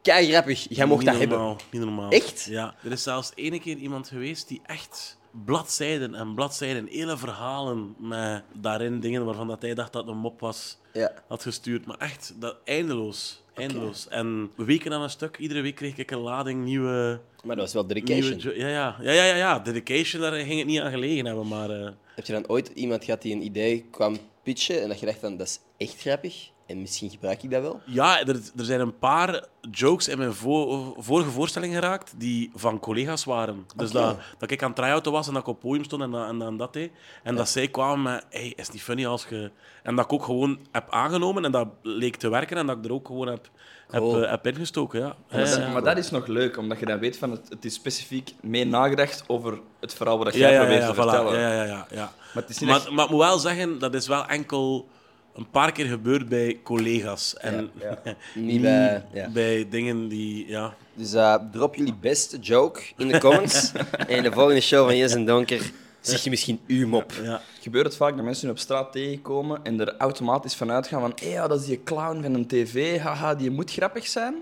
kei 0.03 0.31
grappig, 0.31 0.67
jij 0.69 0.87
mocht 0.87 1.01
Niet 1.01 1.11
dat 1.11 1.19
hebben. 1.19 1.39
normaal, 1.39 1.61
Niet 1.71 1.83
normaal. 1.83 2.11
Echt? 2.11 2.47
Ja. 2.51 2.75
Er 2.85 2.93
is 2.93 3.03
zelfs 3.03 3.33
ene 3.35 3.61
keer 3.61 3.77
iemand 3.77 4.09
geweest 4.09 4.49
die 4.49 4.61
echt 4.67 5.17
bladzijden 5.45 6.15
en 6.15 6.35
bladzijden, 6.35 6.87
hele 6.87 7.17
verhalen 7.17 7.95
met 7.99 8.43
daarin 8.53 9.01
dingen 9.01 9.25
waarvan 9.25 9.49
dat 9.49 9.63
hij 9.63 9.75
dacht 9.75 9.93
dat 9.93 10.05
het 10.05 10.13
een 10.15 10.21
mop 10.21 10.41
was, 10.41 10.79
Ja. 10.93 11.13
had 11.29 11.43
gestuurd. 11.43 11.87
Maar 11.87 11.97
echt, 11.99 12.35
dat, 12.39 12.57
eindeloos. 12.65 13.41
Eindeloos. 13.55 14.09
En 14.09 14.51
weken 14.57 14.93
aan 14.93 15.03
een 15.03 15.11
stuk, 15.11 15.39
iedere 15.39 15.61
week 15.61 15.75
kreeg 15.75 15.97
ik 15.97 16.11
een 16.11 16.19
lading 16.19 16.65
nieuwe... 16.65 17.21
Maar 17.45 17.57
dat 17.57 17.65
was 17.65 17.75
wel 17.75 17.87
dedication. 17.87 18.57
ja, 18.57 18.69
ja, 18.69 18.97
ja, 19.03 19.13
ja, 19.13 19.25
ja, 19.25 19.35
ja. 19.37 19.59
Dedication, 19.59 20.23
daar 20.23 20.33
ging 20.33 20.59
het 20.59 20.67
niet 20.67 20.81
aan 20.81 20.91
gelegen 20.91 21.27
hebben, 21.27 21.49
maar... 21.49 21.71
eh, 21.71 21.91
Heb 22.15 22.27
je 22.27 22.33
dan 22.33 22.49
ooit 22.49 22.69
iemand 22.75 23.05
gehad 23.05 23.23
die 23.23 23.35
een 23.35 23.45
idee 23.45 23.87
kwam 23.91 24.17
pitchen 24.43 24.83
en 24.83 24.89
dat 24.89 25.01
je 25.01 25.07
dacht 25.07 25.19
van, 25.19 25.37
dat 25.37 25.47
is 25.47 25.61
echt 25.77 26.01
grappig 26.01 26.51
en 26.67 26.81
misschien 26.81 27.11
gebruik 27.11 27.43
ik 27.43 27.51
dat 27.51 27.63
wel? 27.63 27.81
Ja, 27.87 28.21
er, 28.21 28.29
er 28.57 28.65
zijn 28.65 28.81
een 28.81 28.99
paar 28.99 29.45
jokes 29.71 30.09
in 30.09 30.19
mijn 30.19 30.33
vo- 30.35 30.95
vorige 30.99 31.31
voorstelling 31.31 31.75
geraakt 31.75 32.15
die 32.17 32.51
van 32.55 32.79
collega's 32.81 33.25
waren. 33.25 33.67
Dus 33.77 33.91
dat, 33.91 34.17
dat 34.39 34.51
ik 34.51 34.63
aan 34.63 34.69
het 34.69 34.77
try-outen 34.77 35.13
was 35.13 35.27
en 35.27 35.33
dat 35.33 35.43
ik 35.43 35.49
op 35.49 35.55
het 35.55 35.65
podium 35.65 35.85
stond 35.85 36.03
en, 36.03 36.11
dat- 36.11 36.29
en, 36.29 36.39
dat- 36.39 36.49
en 36.49 36.57
dat 36.57 36.73
deed. 36.73 36.91
En 37.23 37.35
dat 37.35 37.49
zij 37.49 37.69
kwamen 37.69 38.03
met, 38.03 38.25
hey, 38.31 38.53
is 38.57 38.71
niet 38.71 38.83
funny 38.83 39.07
als 39.07 39.27
je... 39.29 39.51
En 39.83 39.97
dat 39.97 40.05
ik 40.05 40.13
ook 40.13 40.25
gewoon 40.25 40.59
heb 40.73 40.91
aangenomen 40.91 41.45
en 41.45 41.53
dat 41.53 41.69
leek 41.83 42.17
te 42.17 42.29
werken 42.29 42.57
en 42.57 42.67
dat 42.67 42.77
ik 42.79 42.85
er 42.85 42.93
ook 42.93 43.07
gewoon 43.07 43.27
heb, 43.29 43.51
Cool. 43.89 44.15
heb, 44.15 44.23
eh, 44.25 44.31
heb 44.31 44.47
ingestoken, 44.47 45.01
ja. 45.01 45.17
Maar, 45.31 45.41
Ja, 45.41 45.47
dat, 45.47 45.57
ja. 45.59 45.69
maar 45.69 45.83
dat 45.85 45.97
is 45.97 46.11
nog 46.11 46.27
leuk, 46.27 46.57
omdat 46.57 46.79
je 46.79 46.87
dan 46.87 46.99
weet 46.99 47.19
van 47.19 47.31
het, 47.31 47.49
het 47.49 47.65
is 47.65 47.75
specifiek 47.75 48.35
mee 48.41 48.67
nagedacht 48.67 49.25
over 49.27 49.59
het 49.81 49.95
verhaal 49.95 50.19
wat 50.19 50.35
jij 50.35 50.41
ja, 50.53 50.55
ja, 50.55 50.59
probeert 50.61 50.81
ja, 50.83 50.87
te 50.89 50.95
voilà. 50.95 50.97
vertellen. 50.97 51.41
Ja, 51.41 51.53
ja, 51.53 51.63
ja, 51.65 51.87
ja. 51.91 52.13
Maar 52.35 52.43
het 52.43 52.49
is 52.51 52.59
niet 52.59 52.69
Maar, 52.69 52.79
echt- 52.79 52.91
maar 52.91 53.05
ik 53.05 53.11
moet 53.11 53.21
wel 53.21 53.39
zeggen, 53.39 53.79
dat 53.79 53.95
is 53.95 54.07
wel 54.07 54.27
enkel 54.27 54.89
een 55.35 55.51
paar 55.51 55.73
keer 55.73 55.87
gebeurd 55.87 56.29
bij 56.29 56.61
collega's. 56.63 57.37
En 57.37 57.71
Niet 58.35 58.61
bij... 58.61 59.05
Ja. 59.13 59.29
bij 59.31 59.67
dingen 59.71 60.09
die... 60.09 60.49
Ja, 60.49 60.75
Dus 60.95 61.13
eh, 61.13 61.35
drop 61.53 61.75
jullie 61.75 61.95
beste 62.01 62.39
joke 62.39 62.83
in 62.97 63.09
de 63.09 63.19
comments. 63.19 63.73
en 64.09 64.17
in 64.17 64.23
de 64.23 64.33
volgende 64.33 64.61
show 64.61 64.87
van 64.87 64.97
Yes 64.97 65.15
en 65.15 65.25
Donker 65.25 65.71
zeg 66.01 66.25
je 66.25 66.31
misschien 66.31 66.61
uw 66.67 66.89
mop. 66.89 67.13
ja. 67.23 67.41
Gebeurt 67.61 67.87
het 67.87 67.97
vaak 67.97 68.17
dat 68.17 68.25
mensen 68.25 68.47
je 68.47 68.53
op 68.53 68.59
straat 68.59 68.93
tegenkomen 68.93 69.61
en 69.63 69.81
er 69.81 69.97
automatisch 69.97 70.55
van 70.55 70.71
uitgaan 70.71 71.01
van 71.01 71.13
hey, 71.15 71.29
ja, 71.31 71.49
dat 71.49 71.61
is 71.61 71.67
die 71.67 71.83
clown 71.83 72.23
van 72.23 72.35
een 72.35 72.47
tv, 72.47 72.99
haha, 72.99 73.35
die 73.35 73.51
moet 73.51 73.73
grappig 73.73 74.07
zijn? 74.07 74.35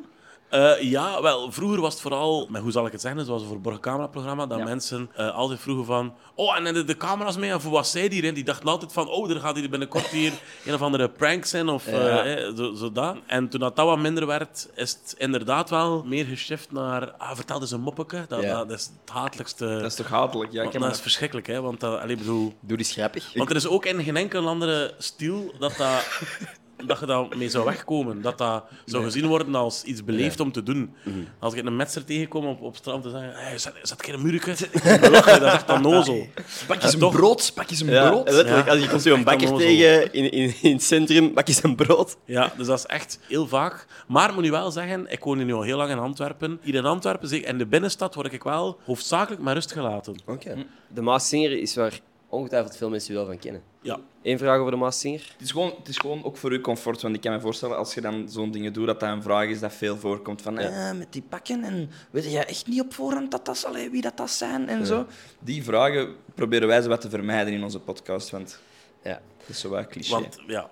Eh, 0.50 0.80
ja, 0.82 1.22
wel, 1.22 1.52
vroeger 1.52 1.80
was 1.80 1.92
het 1.92 2.02
vooral, 2.02 2.46
met 2.50 2.62
hoe 2.62 2.70
zal 2.70 2.86
ik 2.86 2.92
het 2.92 3.00
zeggen, 3.00 3.24
zoals 3.24 3.42
voor 3.44 3.72
het 3.72 3.80
cameraprogramma, 3.80 4.46
dat 4.46 4.58
Ja. 4.58 4.64
mensen 4.64 5.10
eh, 5.14 5.34
altijd 5.34 5.60
vroegen 5.60 5.84
van, 5.84 6.14
oh, 6.34 6.56
en 6.56 6.74
de, 6.74 6.84
de 6.84 6.96
camera's 6.96 7.36
mee, 7.36 7.50
en 7.50 7.60
voor 7.60 7.70
wat 7.70 7.86
zij 7.88 8.08
die 8.08 8.22
erin? 8.22 8.34
Die 8.34 8.44
dachten 8.44 8.68
altijd 8.68 8.92
van, 8.92 9.08
oh, 9.08 9.30
er 9.30 9.40
gaat 9.40 9.56
hier 9.56 9.70
binnenkort 9.70 10.06
hier 10.06 10.32
een 10.66 10.74
of 10.74 10.82
andere 10.82 11.08
prank 11.08 11.44
zijn, 11.44 11.68
of 11.68 11.86
Ja. 11.86 11.92
eh, 12.24 12.46
eh, 12.48 12.56
zo, 12.56 12.74
zo 12.74 12.92
dat. 12.92 13.16
En 13.26 13.48
toen 13.48 13.60
dat, 13.60 13.76
dat 13.76 13.86
wat 13.86 13.98
minder 13.98 14.26
werd, 14.26 14.68
is 14.74 14.90
het 15.02 15.14
inderdaad 15.18 15.70
wel 15.70 16.02
meer 16.06 16.24
geshift 16.24 16.72
naar, 16.72 17.10
ah, 17.10 17.34
vertel 17.36 17.60
eens 17.60 17.70
een 17.70 17.80
moppeke. 17.80 18.24
Dat, 18.28 18.42
Ja. 18.42 18.64
dat 18.64 18.70
is 18.78 18.90
het 19.00 19.10
hatelijkste. 19.10 19.66
Dat 19.66 19.84
is 19.90 19.94
toch 19.94 20.08
hatelijk? 20.08 20.52
Ja, 20.52 20.62
ik 20.62 20.70
want 20.72 20.84
dat 20.84 20.94
is 20.94 21.00
verschrikkelijk, 21.00 21.46
hè, 21.46 21.60
want 21.60 21.80
dat, 21.80 22.00
allee, 22.00 22.16
bedoel... 22.16 22.54
Doe 22.60 22.78
eens 22.78 22.92
grappig. 22.92 23.30
Want 23.34 23.50
er 23.50 23.56
is 23.56 23.66
ook 23.66 23.84
in 23.86 24.02
geen 24.04 24.16
enkel 24.16 24.48
andere 24.48 24.94
stil 24.98 25.54
dat 25.58 25.76
dat 25.76 26.20
dat 26.86 27.00
je 27.00 27.06
daarmee 27.06 27.48
zou 27.48 27.64
wegkomen. 27.64 28.22
Dat 28.22 28.38
dat 28.38 28.64
zou 28.84 29.04
gezien 29.04 29.26
worden 29.26 29.54
als 29.54 29.82
iets 29.82 30.04
beleefd 30.04 30.40
om 30.40 30.52
te 30.52 30.62
doen. 30.62 30.94
Als 31.38 31.54
ik 31.54 31.66
een 31.66 31.76
metser 31.76 32.04
tegenkom 32.04 32.46
op, 32.46 32.60
op 32.62 32.76
strand 32.76 33.02
te 33.02 33.10
zeggen, 33.10 33.32
hey, 33.34 33.58
zet, 33.58 33.72
zet 33.82 34.04
geen? 34.04 34.22
Dan 34.22 34.30
je, 34.30 34.68
dat 35.00 35.42
is 35.42 35.52
echt 35.52 35.66
dan 35.66 35.82
nozel. 35.82 36.26
Pak 36.66 36.76
eens 36.76 36.84
En 36.86 36.92
een 36.92 36.98
toch- 36.98 37.12
brood, 37.12 37.52
pak 37.54 37.70
eens 37.70 37.80
een 37.80 37.90
Ja, 37.90 38.08
brood. 38.10 38.30
letterlijk. 38.30 38.66
Ja. 38.66 38.72
Als 38.72 38.82
je 38.82 38.88
komt 38.88 39.02
zo'n 39.02 39.12
Echt 39.14 39.24
bakker 39.24 39.56
tegen 39.56 40.12
in, 40.12 40.30
in, 40.30 40.54
in 40.62 40.72
het 40.72 40.82
centrum, 40.82 41.34
bak 41.34 41.46
je 41.46 41.52
zijn 41.52 41.74
brood. 41.74 42.16
Ja, 42.24 42.52
dus 42.56 42.66
dat 42.66 42.78
is 42.78 42.86
echt 42.86 43.18
heel 43.28 43.46
vaak. 43.46 43.86
Maar 44.08 44.28
ik 44.28 44.34
moet 44.34 44.44
nu 44.44 44.50
wel 44.50 44.70
zeggen, 44.70 45.06
ik 45.12 45.24
woon 45.24 45.38
nu 45.44 45.52
al 45.52 45.62
heel 45.62 45.76
lang 45.76 45.90
in 45.90 45.98
Antwerpen. 45.98 46.58
Hier 46.62 46.74
in 46.74 46.84
Antwerpen, 46.84 47.44
in 47.44 47.58
de 47.58 47.66
binnenstad, 47.66 48.14
word 48.14 48.32
ik 48.32 48.42
wel 48.42 48.78
hoofdzakelijk 48.84 49.42
met 49.42 49.54
rust 49.54 49.72
gelaten. 49.72 50.14
Oké. 50.26 50.66
De 50.88 51.00
Maaszinger 51.02 51.60
is 51.60 51.74
waar 51.74 52.00
ongetwijfeld 52.30 52.76
veel 52.76 52.90
mensen 52.90 53.12
je 53.12 53.18
wel 53.18 53.28
van 53.28 53.38
kennen. 53.38 53.62
Ja. 53.82 53.98
Eén 54.22 54.38
vraag 54.38 54.58
over 54.58 54.70
de 54.72 54.76
Maaszinger. 54.78 55.20
Het 55.32 55.40
is, 55.40 55.50
gewoon, 55.50 55.74
het 55.78 55.88
is 55.88 55.96
gewoon 55.96 56.24
ook 56.24 56.36
voor 56.36 56.50
uw 56.50 56.60
comfort. 56.60 57.02
Want 57.02 57.14
ik 57.14 57.20
kan 57.20 57.32
me 57.32 57.40
voorstellen, 57.40 57.76
als 57.76 57.94
je 57.94 58.00
dan 58.00 58.28
zo'n 58.28 58.50
dingen 58.50 58.72
doet, 58.72 58.86
dat 58.86 59.00
dat 59.00 59.08
een 59.08 59.22
vraag 59.22 59.46
is 59.48 59.60
dat 59.60 59.72
veel 59.72 59.96
voorkomt. 59.96 60.42
Van, 60.42 60.58
eh, 60.58 60.92
met 60.92 61.12
die 61.12 61.22
pakken 61.28 61.64
en 61.64 61.90
weet 62.10 62.32
je 62.32 62.44
echt 62.44 62.66
niet 62.66 62.80
op 62.80 62.94
voorhand 62.94 63.30
dat 63.30 63.44
dat 63.46 63.58
zal, 63.58 63.72
wie 63.72 64.02
dat, 64.02 64.16
dat 64.16 64.30
zijn 64.30 64.68
en 64.68 64.86
zo. 64.86 65.06
Die 65.38 65.64
vragen 65.64 66.14
proberen 66.34 66.68
wij 66.68 66.82
zo 66.82 66.88
wat 66.88 67.00
te 67.00 67.10
vermijden 67.10 67.52
in 67.52 67.62
onze 67.62 67.78
podcast. 67.80 68.30
Want 68.30 68.60
Ja. 69.02 69.20
dat 69.38 69.48
is 69.48 69.60
zo 69.60 69.68
wat 69.68 69.86
cliché. 69.86 70.12
Want 70.12 70.38
ja, 70.46 70.70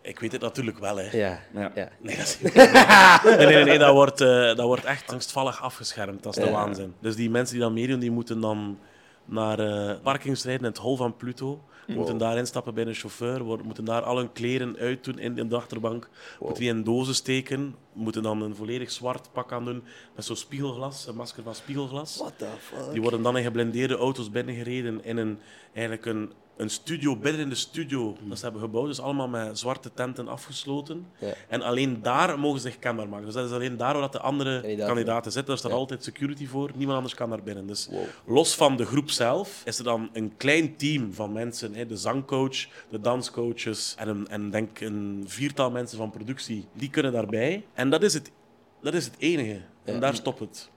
ik 0.00 0.18
weet 0.18 0.32
het 0.32 0.40
natuurlijk 0.40 0.78
wel. 0.78 0.96
Hè. 0.96 1.16
Ja. 1.16 1.40
Ja. 1.54 1.70
ja. 1.74 1.88
Nee, 2.00 2.16
dat 2.16 2.24
is... 2.26 2.38
nee, 2.40 2.66
nee, 3.36 3.46
nee, 3.46 3.64
nee, 3.64 3.78
dat, 3.78 3.92
wordt, 3.92 4.20
eh, 4.20 4.28
dat 4.28 4.60
wordt 4.60 4.84
echt 4.84 5.12
angstvallig 5.12 5.62
afgeschermd. 5.62 6.22
Dat 6.22 6.36
is 6.36 6.42
de 6.44 6.50
Ja. 6.50 6.54
waanzin. 6.56 6.94
Dus 7.00 7.16
die 7.16 7.30
mensen 7.30 7.54
die 7.54 7.64
dan 7.64 7.72
meedoen, 7.72 7.98
die 7.98 8.10
moeten 8.10 8.40
dan 8.40 8.78
naar 9.26 9.58
eh 9.58 10.00
parkings 10.02 10.44
rijden 10.44 10.62
in 10.62 10.70
het 10.70 10.78
hol 10.78 10.96
van 10.96 11.16
Pluto. 11.16 11.60
Moeten 11.86 12.18
daar 12.18 12.36
instappen 12.36 12.74
bij 12.74 12.86
een 12.86 12.94
chauffeur, 12.94 13.44
moeten 13.64 13.84
daar 13.84 14.02
al 14.02 14.16
hun 14.16 14.32
kleren 14.32 14.76
uitdoen 14.76 15.18
in, 15.18 15.38
in 15.38 15.48
de 15.48 15.56
achterbank. 15.56 16.08
Moeten 16.40 16.60
die 16.60 16.68
in 16.68 16.84
dozen 16.84 17.14
steken. 17.14 17.74
Moeten 17.92 18.22
dan 18.22 18.42
een 18.42 18.56
volledig 18.56 18.90
zwart 18.90 19.32
pak 19.32 19.52
aan 19.52 19.64
doen 19.64 19.82
met 20.14 20.24
zo'n 20.24 20.36
spiegelglas, 20.36 21.06
een 21.06 21.14
masker 21.14 21.42
van 21.42 21.54
spiegelglas. 21.54 22.16
What 22.16 22.38
the 22.38 22.48
fuck? 22.60 22.92
Die 22.92 23.02
worden 23.02 23.22
dan 23.22 23.36
in 23.36 23.42
geblindeerde 23.42 23.96
auto's 23.96 24.30
binnengereden 24.30 25.04
in 25.04 25.16
een, 25.16 25.38
eigenlijk 25.72 26.06
een, 26.06 26.32
een 26.56 26.70
studio 26.70 27.16
binnen 27.16 27.40
in 27.42 27.48
de 27.48 27.54
studio 27.54 28.16
dat 28.22 28.38
ze 28.38 28.44
hebben 28.44 28.62
gebouwd. 28.62 28.86
Dus 28.86 29.00
allemaal 29.00 29.28
met 29.28 29.58
zwarte 29.58 29.90
tenten 29.94 30.28
afgesloten. 30.28 31.06
Ja. 31.18 31.32
En 31.48 31.62
alleen 31.62 32.02
daar 32.02 32.38
mogen 32.38 32.60
ze 32.60 32.68
zich 32.70 32.78
kenbaar 32.78 33.08
maken. 33.08 33.24
Dus 33.24 33.34
dat 33.34 33.44
is 33.46 33.52
alleen 33.52 33.76
daar 33.76 33.92
waar 33.92 34.02
dat 34.02 34.12
de 34.12 34.20
andere 34.20 34.52
Kandidaten. 34.60 34.86
kandidaten, 34.86 35.32
zitten. 35.32 35.50
Daar 35.50 35.58
staat 35.58 35.72
altijd 35.72 36.04
security 36.04 36.46
voor. 36.46 36.70
Niemand 36.74 36.96
anders 36.96 37.14
kan 37.14 37.30
daar 37.30 37.42
binnen. 37.42 37.66
Dus 37.66 37.88
los 38.26 38.54
van 38.54 38.76
de 38.76 38.84
groep 38.86 39.10
zelf 39.10 39.62
is 39.64 39.78
er 39.78 39.84
dan 39.84 40.08
een 40.12 40.36
klein 40.36 40.76
team 40.76 41.12
van 41.12 41.32
mensen. 41.32 41.74
Hè, 41.74 41.86
de 41.86 41.96
zangcoach, 41.96 42.66
de 42.90 43.00
danscoaches 43.00 43.94
en, 43.98 44.08
een, 44.08 44.28
en 44.28 44.50
denk 44.50 44.80
een 44.80 45.24
viertal 45.26 45.70
mensen 45.70 45.98
van 45.98 46.10
productie. 46.10 46.66
Die 46.72 46.90
kunnen 46.90 47.12
daarbij. 47.12 47.64
En 47.74 47.90
dat 47.90 48.02
is 48.02 48.14
het, 48.14 48.30
dat 48.82 48.94
is 48.94 49.04
het 49.04 49.14
enige. 49.18 49.60
En 49.84 49.94
Ja. 49.94 50.00
daar 50.00 50.14
stopt 50.14 50.38
het. 50.38 50.70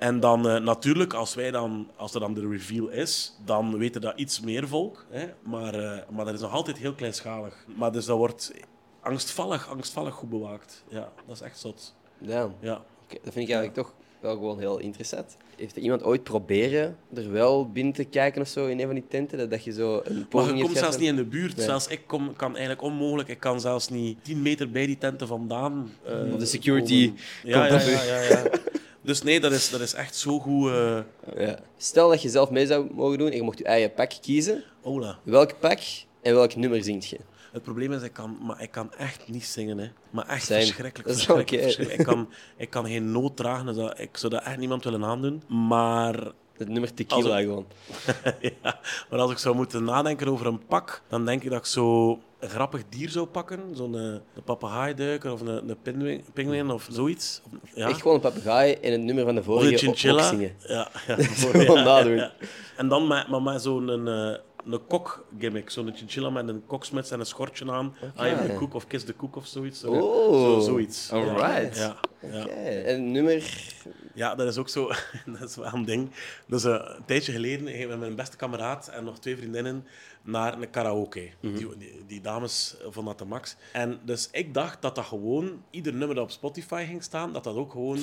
En 0.00 0.20
dan 0.20 0.48
eh, 0.48 0.60
natuurlijk, 0.60 1.14
als, 1.14 1.34
wij 1.34 1.50
dan, 1.50 1.88
als 1.96 2.14
er 2.14 2.20
dan 2.20 2.34
de 2.34 2.48
reveal 2.48 2.88
is, 2.88 3.36
dan 3.44 3.78
weten 3.78 4.00
dat 4.00 4.12
iets 4.16 4.40
meer 4.40 4.68
volk. 4.68 5.06
Hè? 5.10 5.26
Maar, 5.42 5.74
eh, 5.74 5.98
maar 6.10 6.24
dat 6.24 6.34
is 6.34 6.40
nog 6.40 6.52
altijd 6.52 6.78
heel 6.78 6.94
kleinschalig. 6.94 7.64
Maar 7.76 7.92
dus 7.92 8.04
dat 8.04 8.16
wordt 8.16 8.52
angstvallig, 9.00 9.68
angstvallig 9.68 10.14
goed 10.14 10.28
bewaakt. 10.28 10.84
Ja, 10.88 11.12
dat 11.26 11.36
is 11.36 11.42
echt 11.42 11.58
zot. 11.58 11.94
Damn. 12.18 12.54
Ja. 12.60 12.82
Dat 13.08 13.32
vind 13.32 13.48
ik 13.48 13.54
eigenlijk 13.54 13.74
toch 13.74 13.94
wel 14.20 14.34
gewoon 14.34 14.58
heel 14.58 14.78
interessant. 14.78 15.36
Heeft 15.56 15.76
er 15.76 15.82
iemand 15.82 16.02
ooit 16.02 16.22
proberen 16.22 16.96
er 17.14 17.32
wel 17.32 17.70
binnen 17.70 17.92
te 17.92 18.04
kijken 18.04 18.42
of 18.42 18.48
zo 18.48 18.66
in 18.66 18.80
een 18.80 18.86
van 18.86 18.94
die 18.94 19.06
tenten? 19.08 19.38
Dat, 19.38 19.50
dat 19.50 19.64
je 19.64 19.72
zo 19.72 20.00
een 20.04 20.16
Maar 20.16 20.24
poging 20.24 20.50
je 20.50 20.56
hebt 20.56 20.66
komt 20.66 20.78
zelfs 20.78 20.96
niet 20.96 21.08
in 21.08 21.16
de 21.16 21.24
buurt. 21.24 21.56
Nee. 21.56 21.66
Zelfs 21.66 21.86
ik 21.86 22.00
kom, 22.06 22.36
kan 22.36 22.50
eigenlijk 22.50 22.82
onmogelijk. 22.82 23.28
Ik 23.28 23.40
kan 23.40 23.60
zelfs 23.60 23.88
niet 23.88 24.24
10 24.24 24.42
meter 24.42 24.70
bij 24.70 24.86
die 24.86 24.98
tenten 24.98 25.26
vandaan. 25.26 25.90
eh, 26.04 26.38
de 26.38 26.46
security. 26.46 27.12
Ja, 27.42 27.66
ja, 27.66 27.80
ja, 27.80 28.20
ja. 28.20 28.42
Dus 29.02 29.22
nee, 29.22 29.40
dat 29.40 29.52
is, 29.52 29.70
dat 29.70 29.80
is 29.80 29.94
echt 29.94 30.16
zo 30.16 30.38
goed. 30.38 30.70
eh 30.70 30.98
Ja. 31.36 31.58
Stel 31.76 32.08
dat 32.08 32.22
je 32.22 32.28
zelf 32.28 32.50
mee 32.50 32.66
zou 32.66 32.94
mogen 32.94 33.18
doen 33.18 33.30
en 33.30 33.36
je 33.36 33.42
mocht 33.42 33.58
je 33.58 33.64
eigen 33.64 33.94
pak 33.94 34.12
kiezen. 34.20 34.64
Ola. 34.82 35.18
Welk 35.22 35.58
pak 35.58 35.78
en 36.22 36.34
welk 36.34 36.56
nummer 36.56 36.84
zingt 36.84 37.08
je? 37.08 37.18
Het 37.52 37.62
probleem 37.62 37.92
is, 37.92 38.02
ik 38.02 38.12
kan, 38.12 38.38
maar 38.42 38.62
ik 38.62 38.70
kan 38.70 38.92
echt 38.94 39.28
niet 39.28 39.44
zingen. 39.44 39.78
Hè. 39.78 39.88
Maar 40.10 40.26
echt 40.28 40.46
verschrikkelijk. 40.46 41.08
Dat 41.08 41.16
is 41.16 41.24
verschrikkelijk. 41.24 41.98
Ik, 41.98 42.04
kan, 42.04 42.28
ik 42.56 42.70
kan 42.70 42.86
geen 42.86 43.12
noot 43.12 43.36
dragen. 43.36 43.66
Dus 43.66 43.76
dat, 43.76 43.98
ik 43.98 44.16
zou 44.16 44.32
dat 44.32 44.42
echt 44.42 44.56
niemand 44.58 44.84
willen 44.84 45.04
aandoen. 45.04 45.42
Maar, 45.48 46.32
Het 46.56 46.68
nummer 46.68 46.94
tequila 46.94 47.38
gewoon. 47.40 47.66
ja, 48.62 48.80
maar 49.10 49.18
als 49.20 49.30
ik 49.30 49.38
zou 49.38 49.54
moeten 49.56 49.84
nadenken 49.84 50.28
over 50.28 50.46
een 50.46 50.66
pak, 50.66 51.02
dan 51.08 51.24
denk 51.24 51.42
ik 51.42 51.50
dat 51.50 51.58
ik 51.58 51.64
zo 51.66 52.18
een 52.40 52.48
grappig 52.48 52.82
dier 52.88 53.08
zou 53.08 53.26
pakken. 53.26 53.60
Zo'n 53.72 53.94
eh, 53.94 54.02
een 54.02 54.42
papegaaiduiker 54.44 55.32
of 55.32 55.40
een, 55.40 55.68
een 55.68 56.22
pinguïn, 56.32 56.70
of 56.70 56.88
zoiets. 56.90 57.42
Ja. 57.74 57.88
Echt 57.88 58.00
gewoon 58.00 58.14
een 58.16 58.22
papegaai 58.22 58.72
en 58.72 58.92
het 58.92 59.00
nummer 59.00 59.24
van 59.24 59.34
de 59.34 59.40
Of 59.40 59.46
een 59.46 59.52
vorige 59.52 59.76
chinchilla. 59.76 60.32
Ja, 60.66 60.88
ja, 61.06 61.16
Gewoon 61.16 61.84
nadoen. 61.84 62.30
En 62.76 62.88
dan 62.88 63.06
met, 63.06 63.28
maar 63.28 63.42
met 63.42 63.62
zo'n 63.62 64.08
eh, 64.08 64.36
een 64.64 64.86
kok-gimmick. 64.86 65.70
Zo'n 65.70 65.92
chinchilla 65.94 66.30
met 66.30 66.48
een 66.48 66.62
koksmuts 66.66 67.10
en 67.10 67.20
een 67.20 67.26
schortje 67.26 67.70
aan. 67.72 67.94
I 68.02 68.28
am 68.28 68.46
the 68.46 68.54
cook 68.58 68.74
of 68.74 68.86
kiss 68.86 69.04
the 69.04 69.16
cook 69.16 69.36
of 69.36 69.46
zoiets. 69.46 69.80
Zo, 69.80 69.90
Oh. 69.92 70.32
zo, 70.42 70.60
zoiets. 70.60 71.12
Alright. 71.12 71.76
Ja. 71.76 72.46
En 72.84 73.12
nummer... 73.12 73.68
ja, 74.14 74.34
dat 74.34 74.46
is 74.46 74.56
ook 74.56 74.68
zo. 74.68 74.88
dat 75.38 75.48
is 75.48 75.56
wel 75.56 75.72
een 75.74 75.84
ding. 75.84 76.10
Dus 76.46 76.64
eh, 76.64 76.72
een 76.96 77.04
tijdje 77.04 77.32
geleden 77.32 77.66
ging 77.68 77.82
ik 77.82 77.88
met 77.88 77.98
mijn 77.98 78.14
beste 78.14 78.36
kameraad 78.36 78.88
en 78.88 79.04
nog 79.04 79.18
twee 79.18 79.36
vriendinnen 79.36 79.86
naar 80.22 80.60
een 80.60 80.70
karaoke. 80.70 81.30
Mhm. 81.40 81.56
die, 81.56 81.76
die, 81.78 82.04
die 82.06 82.20
dames 82.20 82.74
vonden 82.82 83.04
dat 83.04 83.18
de 83.18 83.24
max. 83.24 83.56
En 83.72 84.00
dus 84.04 84.28
ik 84.32 84.54
dacht 84.54 84.82
dat 84.82 84.94
dat 84.94 85.04
gewoon, 85.04 85.64
ieder 85.70 85.92
nummer 85.94 86.14
dat 86.16 86.24
op 86.24 86.30
Spotify 86.30 86.84
ging 86.88 87.02
staan, 87.02 87.32
dat 87.32 87.44
dat 87.44 87.54
ook 87.54 87.70
gewoon... 87.72 87.98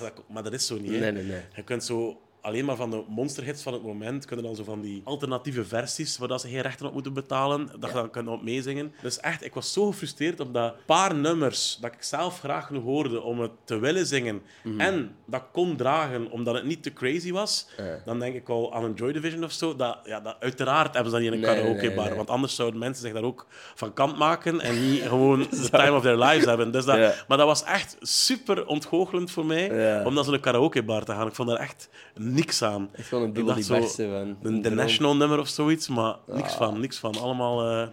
dat- 0.00 0.22
maar 0.28 0.42
dat 0.42 0.52
is 0.52 0.66
zo 0.66 0.78
niet. 0.78 0.90
hè. 0.90 0.98
Nee, 0.98 1.12
nee, 1.12 1.24
nee. 1.24 1.40
Je 1.54 1.62
kunt 1.62 1.84
zo 1.84 2.20
alleen 2.46 2.64
maar 2.64 2.76
van 2.76 2.90
de 2.90 3.02
monsterhits 3.08 3.62
van 3.62 3.72
het 3.72 3.82
moment 3.82 4.24
kunnen 4.24 4.44
dan 4.44 4.56
zo 4.56 4.64
van 4.64 4.80
die 4.80 5.00
alternatieve 5.04 5.64
versies 5.64 6.18
waar 6.18 6.28
dat 6.28 6.40
ze 6.40 6.48
geen 6.48 6.60
rechten 6.60 6.86
op 6.86 6.92
moeten 6.92 7.12
betalen, 7.12 7.66
dat 7.78 7.90
je 7.90 7.96
dan 7.96 8.10
kunt 8.10 8.28
op 8.28 8.42
meezingen. 8.42 8.92
Dus 9.02 9.20
echt, 9.20 9.44
ik 9.44 9.54
was 9.54 9.72
zo 9.72 9.86
gefrustreerd 9.86 10.40
omdat 10.40 10.72
een 10.72 10.80
paar 10.86 11.14
nummers 11.14 11.78
dat 11.80 11.92
ik 11.92 12.02
zelf 12.02 12.38
graag 12.38 12.66
genoeg 12.66 12.82
hoorde 12.84 13.22
om 13.22 13.40
het 13.40 13.50
te 13.64 13.78
willen 13.78 14.06
zingen 14.06 14.42
Mhm. 14.62 14.80
en 14.80 15.14
dat 15.26 15.42
kon 15.52 15.76
dragen 15.76 16.30
omdat 16.30 16.54
het 16.54 16.64
niet 16.64 16.82
te 16.82 16.92
crazy 16.92 17.32
was, 17.32 17.66
dan 18.04 18.18
denk 18.18 18.34
ik 18.34 18.48
al 18.48 18.74
aan 18.74 18.84
een 18.84 18.94
Joy 18.94 19.12
Division 19.12 19.44
of 19.44 19.52
zo. 19.52 19.76
Dat, 19.76 19.98
ja, 20.04 20.20
dat, 20.20 20.36
uiteraard 20.40 20.94
hebben 20.94 21.12
ze 21.12 21.18
dat 21.20 21.20
niet 21.20 21.32
in 21.40 21.44
een 21.44 21.54
Nee, 21.54 21.62
karaoke 21.62 21.86
bar, 21.88 21.96
nee, 21.96 22.04
nee. 22.06 22.16
want 22.16 22.30
anders 22.30 22.54
zouden 22.54 22.80
mensen 22.80 23.02
zich 23.04 23.12
daar 23.12 23.22
ook 23.22 23.46
van 23.74 23.92
kant 23.92 24.18
maken 24.18 24.60
en 24.60 24.90
niet 24.90 25.02
gewoon 25.08 25.48
the 25.48 25.68
time 25.70 25.92
of 25.96 26.02
their 26.02 26.18
lives 26.18 26.44
hebben. 26.44 26.70
Dus 26.72 26.84
dat. 26.84 27.24
Maar 27.28 27.38
dat 27.38 27.46
was 27.46 27.64
echt 27.64 27.96
super 28.00 28.66
ontgoochelend 28.66 29.30
voor 29.30 29.46
mij 29.46 29.74
Ja. 29.74 30.04
om 30.04 30.14
naar 30.14 30.24
zo'n 30.24 30.40
karaokebar 30.40 31.04
te 31.04 31.12
gaan. 31.12 31.26
Ik 31.26 31.34
vond 31.34 31.48
daar 31.48 31.58
echt 31.58 31.88
niks 32.18 32.62
aan. 32.62 32.88
Echt 32.92 33.08
gewoon 33.08 33.24
een 33.24 33.32
die 33.54 33.62
zo, 33.62 33.78
barsten 33.78 34.10
van... 34.10 34.52
De, 34.52 34.60
de 34.60 34.70
National 34.70 35.16
nummer 35.16 35.38
of 35.38 35.48
zoiets, 35.48 35.88
maar 35.88 36.16
niks 36.26 36.52
van, 36.52 36.80
niks 36.80 36.96
van. 36.98 37.18
Allemaal 37.18 37.70
eh, 37.70 37.88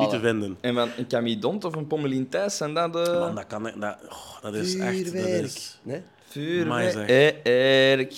niet 0.00 0.10
te 0.10 0.20
vinden. 0.20 0.56
En 0.60 0.74
van 0.74 0.88
een 0.96 1.06
Camille 1.06 1.38
Dont 1.38 1.64
of 1.64 1.74
een 1.76 1.86
Pommelien 1.86 2.28
Thijs, 2.28 2.56
zijn 2.56 2.74
dat 2.74 2.92
de... 2.92 3.16
Man, 3.18 3.34
dat 3.34 3.46
kan 3.46 3.66
ik- 3.66 3.80
dat, 3.80 3.96
oh, 4.08 4.42
dat 4.42 4.54
is 4.54 4.76
echt... 4.76 5.04
Dat 5.04 5.12
Vuurwerk. 5.12 5.42
is, 5.44 5.78
Nee? 5.82 6.02
Vuurwerk. 6.28 8.14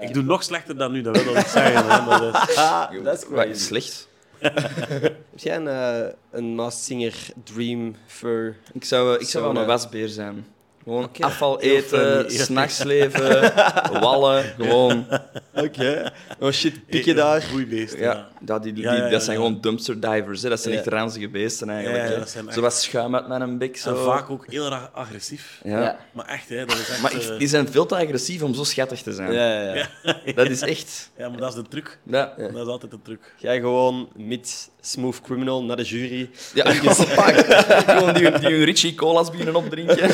ik 0.00 0.14
doe 0.14 0.22
nog 0.22 0.42
slechter 0.42 0.76
dan 0.76 0.92
nu, 0.92 1.02
dat 1.02 1.22
wil 1.22 1.30
ik 1.32 1.36
niet 1.38 1.46
zeggen. 1.46 1.86
Hè. 1.90 2.18
Dat 2.32 2.48
is, 2.48 2.56
Ah, 2.56 3.04
dat 3.04 3.18
is 3.18 3.28
Wat, 3.28 3.58
slecht. 3.58 4.08
Heb 4.40 5.16
jij 5.34 5.56
een, 5.56 5.68
eh, 5.68 6.12
een 6.30 6.54
Masked 6.54 6.84
Singer 6.84 7.14
Dream 7.44 7.94
Fur? 8.06 8.56
Ik 8.72 8.84
zou, 8.84 9.14
ik 9.14 9.26
zou 9.26 9.26
Zo, 9.26 9.40
wel 9.40 9.50
een 9.50 9.56
eh, 9.56 9.66
wasbeer 9.66 10.08
zijn. 10.08 10.46
Gewoon 10.82 11.10
afval 11.20 11.60
eten, 11.60 12.30
s'nachts 12.30 12.82
leven, 12.82 13.52
wallen, 14.00 14.44
gewoon. 14.58 15.06
Oké. 15.54 16.12
Oh 16.38 16.50
shit, 16.50 16.86
pik 16.86 17.04
je 17.04 17.14
daar? 17.14 17.42
Goeie 17.42 17.98
Ja, 17.98 18.28
dat, 18.40 18.62
die, 18.62 18.72
die, 18.72 18.82
Ja, 18.84 18.94
ja, 18.94 19.04
ja, 19.04 19.10
dat 19.10 19.22
zijn 19.22 19.36
ja. 19.38 19.44
gewoon 19.44 19.60
dumpster 19.60 20.00
divers. 20.00 20.42
Hè. 20.42 20.48
Dat 20.48 20.60
zijn 20.60 20.74
Ja. 20.74 20.80
echt 20.80 20.88
ranzige 20.88 21.28
beesten 21.28 21.70
eigenlijk. 21.70 22.08
Ja, 22.08 22.18
dat 22.18 22.28
zijn 22.30 22.44
echt- 22.46 22.54
Zo 22.54 22.60
wat 22.60 22.74
schuim 22.74 23.14
uit 23.16 23.28
mijn 23.28 23.58
bek. 23.58 23.76
Zo. 23.76 23.90
en 23.96 24.02
vaak 24.04 24.30
ook 24.30 24.44
heel 24.50 24.64
erg 24.72 24.90
agressief. 24.92 25.60
Ja. 25.64 25.80
Ja. 25.82 25.98
Maar 26.12 26.26
echt, 26.26 26.48
hè, 26.48 26.64
dat 26.66 26.76
is 26.78 26.88
echt... 26.88 27.02
Maar 27.02 27.14
ik- 27.14 27.22
eh, 27.22 27.38
die 27.38 27.48
zijn 27.48 27.68
veel 27.68 27.86
te 27.86 27.96
agressief 27.96 28.42
om 28.42 28.54
zo 28.54 28.64
schattig 28.64 29.02
te 29.02 29.12
zijn. 29.12 29.32
Ja, 29.32 29.62
ja, 29.62 29.74
ja. 29.74 30.32
Dat 30.34 30.48
is 30.50 30.60
echt... 30.60 31.10
ja, 31.16 31.28
maar 31.28 31.38
dat 31.38 31.48
is 31.48 31.54
de 31.54 31.68
truc. 31.68 31.98
Ja. 32.02 32.34
Dat 32.36 32.54
is 32.62 32.66
altijd 32.66 32.90
de 32.92 32.98
truc. 33.02 33.34
Jij 33.38 33.60
gewoon 33.60 34.08
met 34.16 34.70
Smooth 34.80 35.20
Criminal 35.20 35.64
naar 35.64 35.76
de 35.76 35.82
jury. 35.82 36.30
Ja, 36.54 36.72
fuck. 36.72 37.44
Gewoon 37.90 38.14
die, 38.14 38.38
die 38.38 38.64
Richie 38.64 38.94
Cola's 38.94 39.30
beginnen 39.30 39.54
opdrinken. 39.54 39.96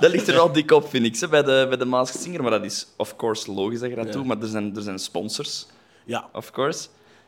dat 0.00 0.10
ligt 0.10 0.28
er 0.28 0.34
wel 0.34 0.52
dik 0.52 0.70
op, 0.70 0.88
vind 0.88 1.06
ik, 1.06 1.16
ze, 1.16 1.28
bij 1.28 1.42
de, 1.42 1.66
bij 1.68 1.76
de 1.78 1.84
Masked 1.84 2.20
Singer. 2.22 2.42
Maar 2.42 2.50
dat 2.50 2.64
is, 2.64 2.86
of 2.96 3.16
course, 3.16 3.52
logisch 3.52 3.80
dat 3.80 3.88
je 3.90 3.96
dat 3.96 4.06
Ja. 4.06 4.12
doet. 4.12 4.24
Maar 4.26 4.40
er 4.40 4.48
zijn, 4.48 4.76
er 4.76 4.82
zijn 4.82 4.98
sponsors, 4.98 5.66
Ja, 6.04 6.28
of 6.32 6.50
course. 6.50 6.86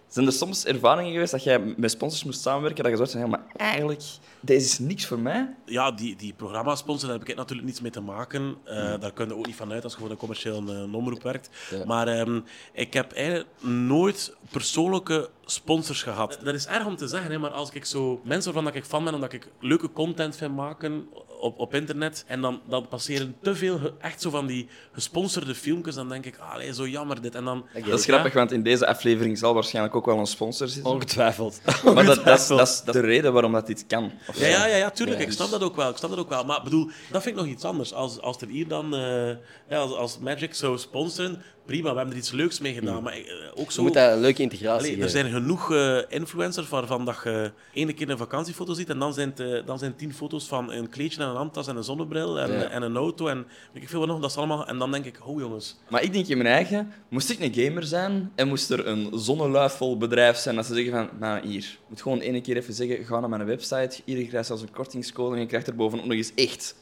Zijn 0.09 0.27
er 0.27 0.33
soms 0.33 0.65
ervaringen 0.65 1.13
geweest 1.13 1.31
dat 1.33 1.43
jij 1.43 1.75
met 1.77 1.91
sponsors 1.91 2.25
moest 2.25 2.41
samenwerken, 2.41 2.83
dat 2.83 2.93
je 2.93 2.97
zoiets 2.97 3.15
van, 3.15 3.23
ja, 3.23 3.29
maar 3.29 3.43
eigenlijk, 3.57 4.03
deze 4.41 4.65
is 4.67 4.79
niks 4.79 5.07
voor 5.07 5.19
mij? 5.19 5.55
Ja, 5.65 5.91
die, 5.91 6.17
die 6.17 6.33
programmasponsor, 6.33 7.09
daar 7.09 7.19
heb 7.19 7.29
ik 7.29 7.37
natuurlijk 7.37 7.69
niets 7.69 7.81
mee 7.81 7.91
te 7.91 8.01
maken. 8.01 8.57
Eh, 8.65 9.01
Daar 9.01 9.13
kun 9.13 9.29
je 9.29 9.37
ook 9.37 9.47
niet 9.47 9.57
van 9.57 9.73
uit 9.73 9.85
als 9.85 9.93
je 9.93 9.99
voor 9.99 10.11
een 10.11 10.17
commercieel 10.17 10.63
uh, 10.63 10.95
omroep 10.95 11.23
werkt. 11.23 11.51
Maar 11.87 12.09
ehm, 12.09 12.41
ik 12.73 12.93
heb 12.93 13.13
eigenlijk 13.13 13.49
nooit 13.63 14.35
persoonlijke 14.51 15.31
sponsors 15.45 16.03
gehad. 16.03 16.39
Dat 16.45 16.55
is 16.55 16.67
erg 16.67 16.87
om 16.87 16.97
te 16.97 17.09
zeggen, 17.09 17.31
hè, 17.31 17.39
maar 17.39 17.51
als 17.51 17.71
ik 17.71 17.85
zo 17.85 18.21
mensen 18.25 18.53
waarvan 18.53 18.75
ik 18.75 18.85
fan 18.85 19.05
ben, 19.05 19.15
omdat 19.15 19.33
ik 19.33 19.49
leuke 19.61 19.93
content 19.93 20.37
vind 20.37 20.55
maken 20.57 21.09
op, 21.39 21.59
op 21.59 21.75
internet, 21.75 22.25
en 22.27 22.41
dan, 22.41 22.61
dan 22.69 22.89
passeren 22.89 23.37
te 23.43 23.55
veel 23.55 23.81
echt 24.01 24.23
zo 24.23 24.31
van 24.31 24.47
die 24.47 24.69
gesponsorde 24.93 25.55
filmpjes, 25.55 25.95
dan 25.95 26.09
denk 26.09 26.25
ik, 26.27 26.39
allee, 26.53 26.75
zo 26.75 26.89
jammer 26.89 27.21
dit. 27.23 27.35
En 27.35 27.45
dan, 27.45 27.67
Dat 27.85 27.99
is 27.99 28.05
grappig, 28.05 28.33
want 28.33 28.53
in 28.53 28.63
deze 28.63 28.87
aflevering 28.87 29.39
zal 29.39 29.55
waarschijnlijk 29.55 29.95
ook 29.97 30.07
wel 30.07 30.19
een 30.19 30.27
sponsor 30.27 30.69
zitten. 30.69 30.93
Ongetwijfeld. 30.93 31.61
Maar 31.95 32.05
dat, 32.05 32.25
dat, 32.25 32.39
is, 32.39 32.47
dat 32.47 32.69
is 32.69 32.83
de 32.85 33.01
reden 33.01 33.33
waarom 33.33 33.53
dat 33.53 33.67
dit 33.67 33.87
kan. 33.87 34.13
Ja, 34.35 34.47
ja, 34.47 34.67
ja, 34.67 34.77
ja 34.77 34.91
tuurlijk. 34.91 35.17
Ja, 35.17 35.23
ik 35.23 35.29
dus- 35.29 35.37
snap 35.37 35.51
dat 35.51 35.63
ook 35.63 35.77
wel. 35.77 35.91
Ik 35.91 35.97
snap 35.97 36.11
dat 36.11 36.19
ook 36.19 36.29
wel. 36.29 36.45
Maar 36.45 36.63
bedoel, 36.63 36.91
dat 37.11 37.23
vind 37.23 37.37
ik 37.37 37.43
nog 37.43 37.53
iets 37.53 37.65
anders. 37.65 37.93
Als, 37.93 38.21
als 38.21 38.41
er 38.41 38.49
hier 38.49 38.69
dan, 38.69 38.95
eh, 38.95 39.29
ja, 39.69 39.77
als, 39.77 39.93
als 39.93 40.19
Magic 40.19 40.55
zou 40.55 40.79
sponsoren, 40.79 41.43
prima, 41.69 41.91
we 41.91 41.97
hebben 41.97 42.15
er 42.15 42.21
iets 42.21 42.31
leuks 42.31 42.61
mee 42.61 42.75
gedaan. 42.75 43.03
Maar 43.03 43.13
eh, 43.13 43.21
ook 43.55 43.67
Je 43.67 43.73
zo. 43.73 43.83
moet 43.83 43.95
dat 43.95 44.13
een 44.13 44.21
leuke 44.21 44.43
integratie 44.43 44.89
Allee, 44.93 45.03
er 45.03 45.09
zijn 45.11 45.31
genoeg 45.31 45.73
eh, 45.73 45.99
influencers 46.09 46.69
waarvan 46.69 47.05
dat 47.05 47.17
je 47.25 47.53
ene 47.73 47.93
keer 47.93 48.11
een 48.11 48.19
vakantiefoto 48.19 48.73
ziet 48.75 48.89
en 48.89 48.99
dan 48.99 49.15
zijn 49.15 49.29
het, 49.29 49.41
eh, 49.41 49.67
dan 49.67 49.79
zijn 49.79 49.97
tien 49.97 50.15
foto's 50.15 50.45
van 50.47 50.73
een 50.73 50.89
kleedje 50.89 51.23
en 51.23 51.29
een 51.29 51.37
handtas 51.37 51.67
en 51.67 51.77
een 51.77 51.85
zonnebril 51.85 52.39
en, 52.41 52.53
Ja. 52.53 52.63
en 52.69 52.83
een 52.83 52.97
auto 52.97 53.27
en 53.27 53.47
weet 53.73 53.83
ik 53.83 53.89
veel 53.89 53.99
wat 53.99 54.09
nog. 54.09 54.21
Dat 54.21 54.31
is 54.31 54.37
allemaal... 54.37 54.67
En 54.67 54.79
dan 54.79 54.91
denk 54.93 55.05
ik, 55.05 55.19
oh 55.27 55.41
jongens. 55.41 55.77
Maar 55.89 56.03
ik 56.03 56.13
denk 56.13 56.27
in 56.27 56.37
mijn 56.39 56.55
eigen, 56.55 56.93
moest 57.09 57.31
ik 57.31 57.41
een 57.41 57.55
gamer 57.65 57.85
zijn 57.85 58.33
en 58.35 58.49
moest 58.49 58.71
er 58.71 58.87
een 58.87 59.11
zonneluifvol 59.15 59.97
bedrijf 59.97 60.37
zijn 60.37 60.55
dat 60.57 60.67
ze 60.67 60.75
zeggen 60.75 60.93
van, 60.93 61.09
nou 61.19 61.47
hier, 61.47 61.61
je 61.61 61.77
moet 61.89 62.03
gewoon 62.03 62.21
één 62.21 62.43
keer 62.43 62.57
even 62.57 62.75
zeggen, 62.75 63.05
ga 63.05 63.21
naar 63.21 63.29
mijn 63.29 63.45
website, 63.45 64.01
hier 64.05 64.17
krijg 64.17 64.31
je 64.31 64.43
zelfs 64.43 64.63
een 64.63 64.71
kortingscode 64.73 65.35
en 65.35 65.41
je 65.41 65.47
krijgt 65.47 65.67
er 65.67 65.75
bovenop 65.75 66.05
nog 66.05 66.17
eens 66.17 66.33
echt 66.35 66.75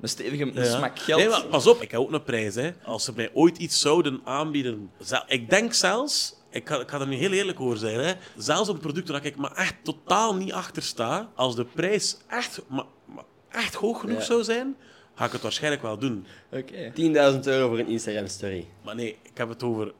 een 0.00 0.08
stevige 0.08 0.42
een 0.42 0.52
Ja. 0.54 0.64
smak 0.76 0.98
geld. 0.98 1.20
Nee, 1.20 1.28
maar 1.28 1.44
pas 1.46 1.66
op, 1.66 1.82
ik 1.82 1.90
heb 1.90 2.00
ook 2.00 2.12
een 2.12 2.22
prijs. 2.22 2.54
Hè. 2.54 2.70
Als 2.84 3.04
ze 3.04 3.12
mij 3.16 3.30
ooit 3.34 3.58
iets 3.58 3.80
zouden 3.80 4.20
aanbieden. 4.24 4.90
Ik 5.26 5.50
denk 5.50 5.72
zelfs, 5.72 6.34
ik 6.50 6.68
ga, 6.68 6.80
ik 6.80 6.88
ga 6.90 7.00
er 7.00 7.06
nu 7.06 7.16
heel 7.16 7.32
eerlijk 7.32 7.60
over 7.60 7.76
zijn, 7.78 8.00
hè. 8.00 8.12
zelfs 8.36 8.68
een 8.68 8.78
product 8.78 9.08
waar 9.08 9.24
ik 9.24 9.36
maar 9.36 9.52
echt 9.52 9.74
totaal 9.82 10.34
niet 10.34 10.52
achter 10.52 10.82
sta, 10.82 11.30
als 11.34 11.56
de 11.56 11.64
prijs 11.64 12.16
echt, 12.28 12.60
maar, 12.68 12.84
maar 13.04 13.24
echt 13.50 13.74
hoog 13.74 14.00
genoeg 14.00 14.18
Ja. 14.18 14.24
zou 14.24 14.44
zijn, 14.44 14.76
ga 15.14 15.24
ik 15.24 15.32
het 15.32 15.42
waarschijnlijk 15.42 15.82
wel 15.82 15.98
doen. 15.98 16.26
Oké. 16.52 16.92
10.000 16.94 17.40
euro 17.46 17.68
voor 17.68 17.78
een 17.78 17.86
Instagram-story. 17.88 18.66
Maar 18.84 18.94
nee, 18.94 19.18
ik 19.22 19.30
heb 19.38 19.48
het 19.48 19.62
over 19.62 19.92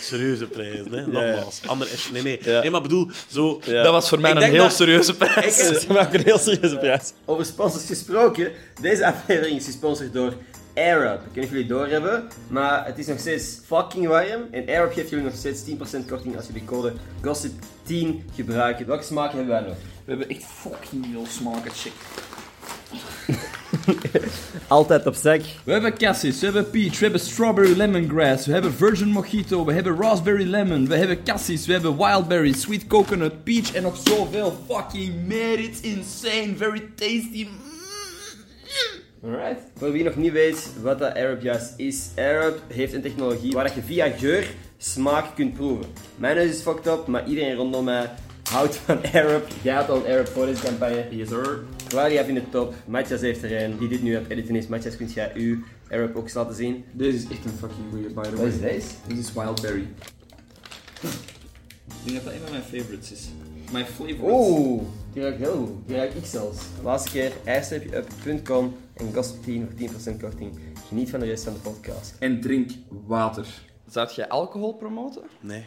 serieuze 0.00 0.46
prijzen. 0.46 0.92
Hè. 0.92 1.00
ja. 1.00 1.06
Nogmaals. 1.06 1.60
Ander 1.66 1.92
is, 1.92 2.08
nee, 2.12 2.22
nee. 2.22 2.38
Ja. 2.42 2.60
nee, 2.60 2.70
maar 2.70 2.82
bedoel, 2.82 3.10
zo... 3.32 3.60
Ja. 3.64 3.82
Dat 3.82 3.92
was 3.92 4.08
voor 4.08 4.20
mij 4.20 4.30
Ik 4.30 4.36
een 4.36 4.42
heel 4.42 4.62
dat- 4.62 4.72
serieuze 4.74 5.14
prijs. 5.16 5.58
Ik- 5.58 5.64
Dat 5.66 5.76
is 5.76 5.86
maar 5.86 6.06
ook 6.06 6.12
een 6.14 6.24
heel 6.24 6.38
serieuze 6.38 6.76
prijs. 6.76 7.12
Over 7.24 7.44
sponsors 7.44 7.86
gesproken. 7.86 8.52
Deze 8.80 9.06
aflevering 9.06 9.56
is 9.56 9.64
gesponsord 9.64 10.12
door 10.12 10.32
AirUp. 10.74 11.20
Ik 11.20 11.24
weet 11.24 11.34
niet 11.34 11.44
of 11.44 11.50
jullie 11.50 11.58
het 11.66 11.68
doorhebben, 11.68 12.28
maar 12.48 12.86
het 12.86 12.98
is 12.98 13.06
nog 13.06 13.18
steeds 13.18 13.58
fucking 13.66 14.06
warm. 14.06 14.42
En 14.50 14.68
AirUp 14.68 14.92
geeft 14.92 15.10
jullie 15.10 15.24
nog 15.24 15.34
steeds 15.34 15.60
10% 15.64 16.06
korting 16.08 16.36
als 16.36 16.46
jullie 16.46 16.64
code 16.64 16.92
GOSSIP10 17.24 18.34
gebruiken. 18.34 18.86
Welke 18.86 19.04
smaak 19.04 19.32
hebben 19.32 19.48
wij 19.48 19.60
nog? 19.60 19.76
We 20.04 20.10
hebben 20.16 20.28
echt 20.28 20.44
fucking 20.62 21.06
veel 21.12 21.26
smaken, 21.28 21.70
check. 21.74 21.92
Altijd 24.68 25.06
op 25.06 25.14
zak. 25.14 25.40
We 25.64 25.72
hebben 25.72 25.98
cassis, 25.98 26.40
we 26.40 26.44
hebben 26.44 26.70
peach, 26.70 26.98
we 26.98 27.02
hebben 27.02 27.20
strawberry 27.20 27.76
lemongrass, 27.76 28.46
we 28.46 28.52
hebben 28.52 28.72
virgin 28.72 29.08
mojito, 29.08 29.64
we 29.64 29.72
hebben 29.72 29.96
raspberry 29.96 30.44
lemon, 30.44 30.88
we 30.88 30.96
hebben 30.96 31.22
cassis, 31.22 31.66
we 31.66 31.72
hebben 31.72 31.96
wildberry, 31.96 32.52
sweet 32.52 32.86
coconut, 32.86 33.44
peach 33.44 33.74
en 33.74 33.82
nog 33.82 33.96
zoveel 34.04 34.58
fucking 34.68 35.26
meer. 35.26 35.58
It's 35.58 35.80
insane, 35.80 36.56
very 36.56 36.82
tasty. 36.94 37.48
Alright. 39.24 39.60
Voor 39.76 39.92
wie 39.92 40.04
nog 40.04 40.16
niet 40.16 40.32
weet 40.32 40.70
wat 40.82 40.98
dat 40.98 41.14
AirUp 41.14 41.42
juist 41.42 41.74
is, 41.76 42.08
AirUp 42.16 42.62
heeft 42.68 42.92
een 42.92 43.02
technologie 43.02 43.52
waar 43.52 43.74
je 43.74 43.82
via 43.82 44.08
geur 44.18 44.46
smaak 44.78 45.34
kunt 45.34 45.54
proeven. 45.54 45.86
Mijn 46.16 46.36
neus 46.36 46.50
is 46.50 46.60
fucked 46.60 46.86
up, 46.86 47.06
maar 47.06 47.28
iedereen 47.28 47.54
rondom 47.54 47.84
mij 47.84 48.10
houdt 48.50 48.76
van 48.76 48.98
AirUp. 49.12 49.46
Jij 49.62 49.74
had 49.74 49.88
al 49.88 49.96
een 49.96 50.06
AirUp 50.06 50.28
voor 50.28 50.46
deze 50.46 50.62
campagne. 50.62 51.06
Yes 51.10 51.28
sir. 51.28 51.64
Claudia 51.90 52.22
in 52.22 52.34
de 52.34 52.48
top, 52.50 52.74
Matthias 52.86 53.20
heeft 53.20 53.42
er 53.42 53.62
een, 53.62 53.78
die 53.78 53.88
dit 53.88 54.02
nu 54.02 54.14
aan 54.16 54.22
het 54.22 54.30
editen 54.30 54.56
is. 54.56 54.66
Matthias, 54.66 54.96
kunt 54.96 55.12
jij 55.12 55.32
uw 55.34 55.58
AirUp 55.90 56.16
ook 56.16 56.22
eens 56.24 56.34
laten 56.34 56.54
zien? 56.54 56.84
Deze 56.92 57.16
is 57.16 57.24
echt 57.28 57.44
een 57.44 57.50
fucking 57.50 57.80
goeie, 57.90 58.08
by 58.08 58.22
the 58.22 58.30
Wat 58.30 58.38
way. 58.38 58.48
is 58.48 58.60
deze? 58.60 58.86
Dit 59.06 59.18
is 59.18 59.32
wildberry. 59.32 59.86
Ik 61.00 62.04
denk 62.04 62.16
dat 62.16 62.24
dat 62.24 62.32
een 62.34 62.40
van 62.40 62.50
mijn 62.50 62.62
favorites 62.62 63.12
is. 63.12 63.28
My 63.72 63.84
favorite. 63.84 64.22
Oeh, 64.22 64.82
die 65.12 65.22
ruikt 65.22 65.38
heel 65.38 65.56
goed. 65.56 65.70
Die 65.86 65.96
ruik 65.96 66.14
ik 66.14 66.24
zelfs. 66.24 66.58
Laatste 66.84 67.10
keer, 67.10 67.32
ijsstreepjeup.com 67.44 68.74
en 68.94 69.14
gossip 69.14 69.42
10 69.44 69.68
voor 69.78 70.12
10% 70.14 70.20
korting. 70.20 70.52
Geniet 70.88 71.10
van 71.10 71.20
de 71.20 71.26
rest 71.26 71.44
van 71.44 71.52
de 71.52 71.58
podcast. 71.58 72.16
En 72.18 72.40
drink 72.40 72.70
water. 73.06 73.46
Zou 73.90 74.08
jij 74.14 74.28
alcohol 74.28 74.74
promoten? 74.74 75.22
Nee, 75.40 75.64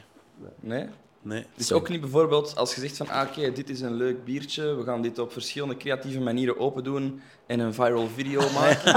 Nee? 0.60 0.86
Nee. 1.24 1.46
Dus 1.56 1.72
ook 1.72 1.90
niet 1.90 2.02
bijvoorbeeld 2.02 2.56
als 2.56 2.76
je 2.76 2.82
zegt 2.82 2.98
van 2.98 3.08
ah, 3.10 3.28
oké, 3.30 3.52
dit 3.52 3.70
is 3.70 3.82
een 3.82 3.94
leuk 3.94 4.24
biertje, 4.26 4.76
we 4.76 4.84
gaan 4.84 5.02
dit 5.02 5.20
op 5.20 5.32
verschillende 5.32 5.78
creatieve 5.78 6.20
manieren 6.20 6.60
open 6.60 6.84
doen 6.84 7.22
en 7.48 7.60
een 7.60 7.74
viral 7.74 8.08
video 8.16 8.40
maken. 8.60 8.94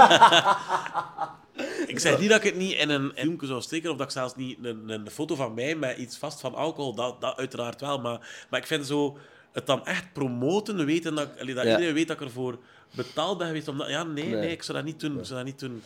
Ik 1.87 1.99
zeg 1.99 2.19
niet 2.19 2.29
dat 2.29 2.37
ik 2.37 2.43
het 2.43 2.55
niet 2.55 2.73
in 2.73 2.89
een 2.89 3.11
filmpje 3.15 3.47
zou 3.47 3.61
steken, 3.61 3.91
of 3.91 3.97
dat 3.97 4.05
ik 4.05 4.11
zelfs 4.13 4.35
niet 4.35 4.57
een, 4.61 4.89
een 4.89 5.09
foto 5.09 5.35
van 5.35 5.53
mij 5.53 5.75
met 5.75 5.97
iets 5.97 6.17
vast 6.17 6.39
van 6.39 6.55
alcohol, 6.55 6.93
dat, 6.95 7.21
dat 7.21 7.37
uiteraard 7.37 7.81
wel. 7.81 7.99
Maar, 7.99 8.45
maar 8.49 8.59
ik 8.59 8.65
vind 8.65 8.85
zo, 8.85 9.17
het 9.51 9.65
dan 9.65 9.85
echt 9.85 10.13
promoten, 10.13 10.85
weten 10.85 11.15
dat, 11.15 11.29
allee, 11.39 11.53
dat 11.53 11.63
Ja. 11.63 11.71
iedereen 11.71 11.93
weet 11.93 12.07
dat 12.07 12.19
ik 12.19 12.25
ervoor 12.27 12.57
betaald 12.95 13.37
ben 13.37 13.47
geweest. 13.47 13.67
Omdat, 13.67 13.89
ja, 13.89 14.03
nee, 14.03 14.25
nee, 14.25 14.35
Nee. 14.35 14.51
ik 14.51 14.63
zou 14.63 14.77
dat 14.77 14.87
niet 14.87 14.99
doen. 14.99 15.19
Ik 15.19 15.25
zou 15.25 15.35
dat 15.37 15.45
niet 15.45 15.59
doen. 15.59 15.81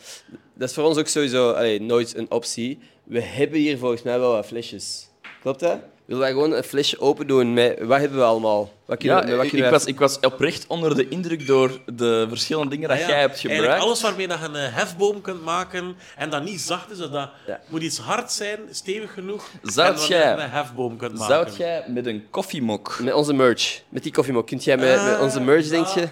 Dat 0.54 0.68
is 0.68 0.74
voor 0.74 0.84
ons 0.84 0.98
ook 0.98 1.06
sowieso 1.06 1.50
allee, 1.52 1.80
nooit 1.80 2.16
een 2.16 2.30
optie. 2.30 2.78
We 3.04 3.20
hebben 3.20 3.58
hier 3.58 3.78
volgens 3.78 4.02
mij 4.02 4.18
wel 4.18 4.32
wat 4.32 4.46
flesjes. 4.46 5.08
Klopt 5.40 5.60
dat? 5.60 5.78
Wij 6.18 6.30
gewoon 6.30 6.52
een 6.52 6.62
flesje 6.62 7.00
open 7.00 7.26
doen 7.26 7.52
met 7.52 7.78
wat 7.82 7.98
hebben 8.00 8.18
we 8.18 8.24
allemaal? 8.24 8.70
Wat 8.84 8.98
kunnen, 8.98 9.16
Ja, 9.16 9.22
wat 9.36 9.44
ik, 9.44 9.50
kunnen 9.50 9.56
ik, 9.56 9.60
wij- 9.62 9.70
was, 9.70 9.84
ik 9.84 9.98
was 9.98 10.20
oprecht 10.20 10.66
onder 10.66 10.94
de 10.96 11.08
indruk 11.08 11.46
door 11.46 11.80
de 11.94 12.26
verschillende 12.28 12.70
dingen 12.70 12.88
dat 12.88 12.98
ja, 12.98 13.06
jij 13.06 13.18
hebt 13.20 13.30
eigenlijk 13.30 13.58
gebruikt. 13.60 13.82
alles 13.84 14.02
waarmee 14.02 14.28
dat 14.28 14.38
je 14.38 14.44
een 14.44 14.54
eh, 14.54 14.74
hefboom 14.76 15.20
kunt 15.20 15.44
maken 15.44 15.96
en 16.16 16.30
dat 16.30 16.44
niet 16.44 16.60
zacht 16.60 16.90
is, 16.90 16.98
dat, 16.98 17.10
Ja. 17.12 17.60
moet 17.68 17.82
iets 17.82 17.98
hard 17.98 18.32
zijn, 18.32 18.60
stevig 18.70 19.12
genoeg. 19.14 19.48
Zou 19.62 19.94
en 19.94 20.00
jij- 20.06 20.18
je 20.36 20.42
een 20.42 20.50
hefboom 20.50 20.96
kunt 20.96 21.18
maken. 21.18 21.34
Zou 21.52 21.56
jij 21.58 21.84
met 21.88 22.06
een 22.06 22.26
koffiemok... 22.30 22.98
Met 23.02 23.14
onze 23.14 23.32
merch. 23.32 23.82
Met 23.88 24.02
die 24.02 24.12
koffiemok. 24.12 24.46
Kunt 24.46 24.64
jij 24.64 24.76
met, 24.76 25.04
met 25.04 25.20
onze 25.20 25.40
merch, 25.40 25.68
denk 25.68 25.86
je? 25.86 26.08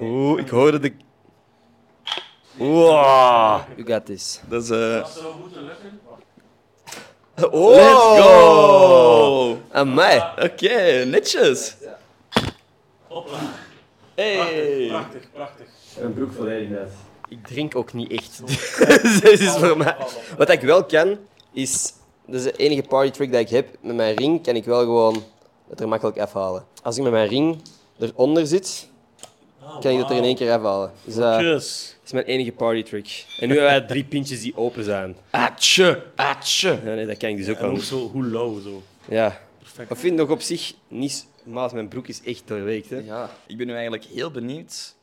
Oeh, 0.00 0.40
ik 0.40 0.48
hoorde 0.48 0.78
de... 0.78 0.92
Wow. 2.56 3.60
You 3.76 3.86
got 3.86 4.06
this. 4.06 4.40
Dat 4.48 4.62
is... 4.62 4.70
eh, 4.70 4.78
Dat 4.94 5.10
zou 5.20 5.34
moeten 5.40 5.62
lukken. 5.64 6.00
Oh. 7.42 7.68
Let's 7.70 8.22
go! 8.22 9.58
Amai. 9.72 10.22
Oké, 10.42 11.04
netjes. 11.04 11.76
Hopla. 13.08 13.38
Hey. 14.14 14.86
Prachtig, 14.88 15.22
prachtig. 15.32 15.66
Een 16.00 16.14
broek 16.14 16.32
volledig 16.32 16.68
net. 16.68 16.90
Ik 17.28 17.46
drink 17.46 17.76
ook 17.76 17.92
niet 17.92 18.10
echt. 18.10 18.46
dus 19.02 19.20
dit 19.20 19.40
is 19.40 19.50
voor 19.50 19.76
mij. 19.76 19.96
Wat 20.36 20.50
ik 20.50 20.60
wel 20.60 20.84
kan, 20.84 21.18
is... 21.52 21.92
Dat 22.26 22.34
is 22.34 22.42
de 22.42 22.56
enige 22.56 22.82
party 22.82 23.10
trick 23.10 23.32
dat 23.32 23.40
ik 23.40 23.48
heb. 23.48 23.68
Met 23.80 23.96
mijn 23.96 24.16
ring 24.16 24.42
kan 24.42 24.56
ik 24.56 24.64
wel 24.64 24.80
gewoon 24.80 25.24
het 25.68 25.80
er 25.80 25.88
makkelijk 25.88 26.18
afhalen. 26.18 26.64
Als 26.82 26.96
ik 26.96 27.02
met 27.02 27.12
mijn 27.12 27.28
ring 27.28 27.62
eronder 27.98 28.46
zit, 28.46 28.88
kan 29.80 29.90
ik 29.92 29.98
dat 29.98 30.10
er 30.10 30.16
in 30.16 30.24
één 30.24 30.36
keer 30.36 30.52
afhalen. 30.52 30.92
Dus 31.04 31.14
Tjus. 31.14 31.95
Is 32.06 32.12
mijn 32.12 32.24
enige 32.24 32.52
party 32.52 32.82
trick. 32.82 33.26
En 33.40 33.48
nu 33.48 33.54
hebben 33.58 33.78
wij 33.78 33.86
drie 33.86 34.04
pintjes 34.04 34.40
die 34.40 34.56
open 34.56 34.84
zijn. 34.84 35.16
Atje, 35.30 36.02
atje. 36.14 36.68
Ja, 36.84 36.94
nee, 36.94 37.06
dat 37.06 37.16
kan 37.16 37.28
ik 37.30 37.36
dus 37.36 37.48
ook 37.48 37.56
En 37.56 37.62
wel. 37.62 37.70
ook 37.70 37.82
zo, 37.82 38.08
hoe 38.10 38.26
lauw 38.26 38.60
zo. 38.60 38.82
Ja. 39.08 39.40
Perfect. 39.58 39.90
Ik 39.90 39.96
vind 39.96 40.16
nog 40.16 40.30
op 40.30 40.40
zich 40.40 40.72
niet... 40.88 41.26
Maar 41.44 41.74
mijn 41.74 41.88
broek 41.88 42.06
is 42.08 42.22
echt 42.22 42.42
doorweekt. 42.48 42.90
Hè. 42.90 42.96
Ja, 42.98 43.30
ik 43.46 43.56
ben 43.56 43.66
nu 43.66 43.72
eigenlijk 43.72 44.04
heel 44.04 44.30
benieuwd 44.30 44.94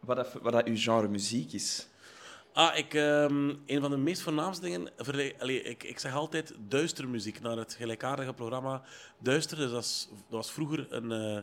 wat 0.00 0.16
dat, 0.16 0.32
wat 0.42 0.52
dat 0.52 0.64
uw 0.64 0.76
genre 0.76 1.08
muziek 1.08 1.52
is. 1.52 1.86
Ah, 2.52 2.76
ik, 2.76 2.94
ehm, 2.94 3.48
een 3.66 3.80
van 3.80 3.90
de 3.90 3.96
meest 3.96 4.22
voornaamste 4.22 4.64
dingen... 4.64 4.88
Allee, 5.38 5.62
ik, 5.62 5.82
ik 5.84 5.98
zeg 5.98 6.14
altijd 6.14 6.54
duistermuziek 6.68 7.40
naar 7.40 7.56
het 7.56 7.76
gelijkaardige 7.78 8.32
programma 8.32 8.82
Duister. 9.18 9.56
Dus 9.56 9.70
dat 9.70 10.08
was 10.28 10.52
vroeger 10.52 10.86
een 10.90 11.12
eh, 11.12 11.42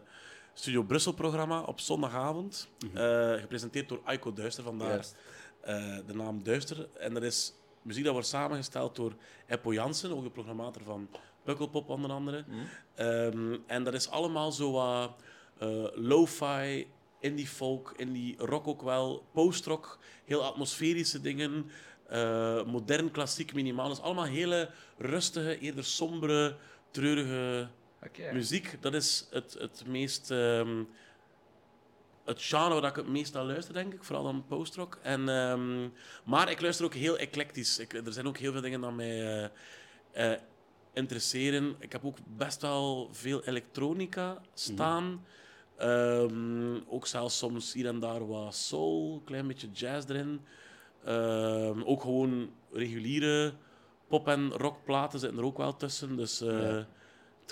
Studio 0.62 0.84
Brussel-programma 0.84 1.62
op 1.62 1.80
zondagavond. 1.80 2.70
eh, 2.94 3.34
gepresenteerd 3.40 3.90
door 3.90 4.02
Aiko 4.04 4.34
Duister, 4.34 4.64
vandaar 4.64 5.06
eh, 5.62 5.98
de 6.08 6.14
naam 6.14 6.44
Duister. 6.44 6.88
En 6.98 7.14
dat 7.14 7.24
is 7.24 7.54
muziek 7.82 8.04
dat 8.04 8.14
wordt 8.14 8.28
samengesteld 8.28 8.96
door 8.96 9.14
Eppo 9.48 9.74
Jansen, 9.74 10.12
ook 10.12 10.24
de 10.24 10.30
programmator 10.30 10.84
van 10.84 11.10
Pukkelpop 11.44 11.90
onder 11.90 12.12
andere. 12.12 12.46
Ehm, 12.96 13.58
en 13.68 13.84
dat 13.84 13.94
is 13.94 14.10
allemaal 14.10 14.52
zo 14.52 14.72
wat 14.72 15.12
eh, 15.58 15.86
lo-fi, 15.94 16.88
indie 17.20 17.48
folk, 17.48 17.94
indie 17.98 18.36
rock 18.38 18.68
ook 18.68 18.82
wel, 18.82 19.26
post-rock, 19.32 20.00
heel 20.26 20.44
atmosferische 20.44 21.22
dingen, 21.22 21.72
modern, 22.66 23.12
klassiek, 23.12 23.54
minimaal. 23.54 23.90
Dus 23.90 24.02
allemaal 24.02 24.26
hele 24.26 24.70
rustige, 24.98 25.60
eerder 25.60 25.84
sombere 25.84 26.56
treurige 26.92 27.70
Muziek. 28.34 28.78
Dat 28.82 28.94
is 28.94 29.28
het, 29.32 29.54
het 29.60 29.84
meest... 29.88 30.32
ehm, 30.32 30.84
het 32.26 32.42
genre 32.42 32.82
waar 32.82 32.90
ik 32.90 32.96
het 32.96 33.08
meest 33.08 33.34
naar 33.34 33.44
luister, 33.44 33.74
denk 33.74 33.94
ik. 33.94 34.04
Vooral 34.04 34.24
dan 34.24 34.46
postrock. 34.48 34.98
En, 35.02 35.30
ehm, 35.30 35.90
maar 36.26 36.50
ik 36.52 36.62
luister 36.62 36.86
ook 36.86 36.94
heel 36.94 37.18
eclectisch. 37.18 37.80
Ik, 37.80 37.94
er 37.94 38.14
zijn 38.14 38.28
ook 38.28 38.38
heel 38.38 38.52
veel 38.52 38.62
dingen 38.62 38.82
die 38.82 38.92
mij 38.92 39.50
eh, 40.14 40.32
eh, 40.34 40.40
interesseren. 40.94 41.76
Ik 41.80 41.92
heb 41.92 42.06
ook 42.06 42.18
best 42.38 42.62
wel 42.62 43.10
veel 43.12 43.44
elektronica 43.44 44.42
staan. 44.54 45.26
Ehm, 45.78 46.76
ook 46.88 47.08
zelfs 47.08 47.38
soms 47.38 47.74
hier 47.74 47.88
en 47.88 48.00
daar 48.00 48.28
wat 48.28 48.56
soul, 48.56 49.14
een 49.14 49.24
klein 49.24 49.48
beetje 49.48 49.70
jazz 49.72 50.10
erin. 50.10 50.42
Ook 51.86 52.02
gewoon 52.02 52.52
reguliere 52.72 53.54
pop- 54.08 54.28
en 54.28 54.52
rockplaten 54.52 55.20
zitten 55.20 55.40
er 55.40 55.46
ook 55.46 55.58
wel 55.58 55.76
tussen. 55.78 56.16
Dus 56.18 56.42
eh, 56.42 56.48
Ja. 56.62 56.88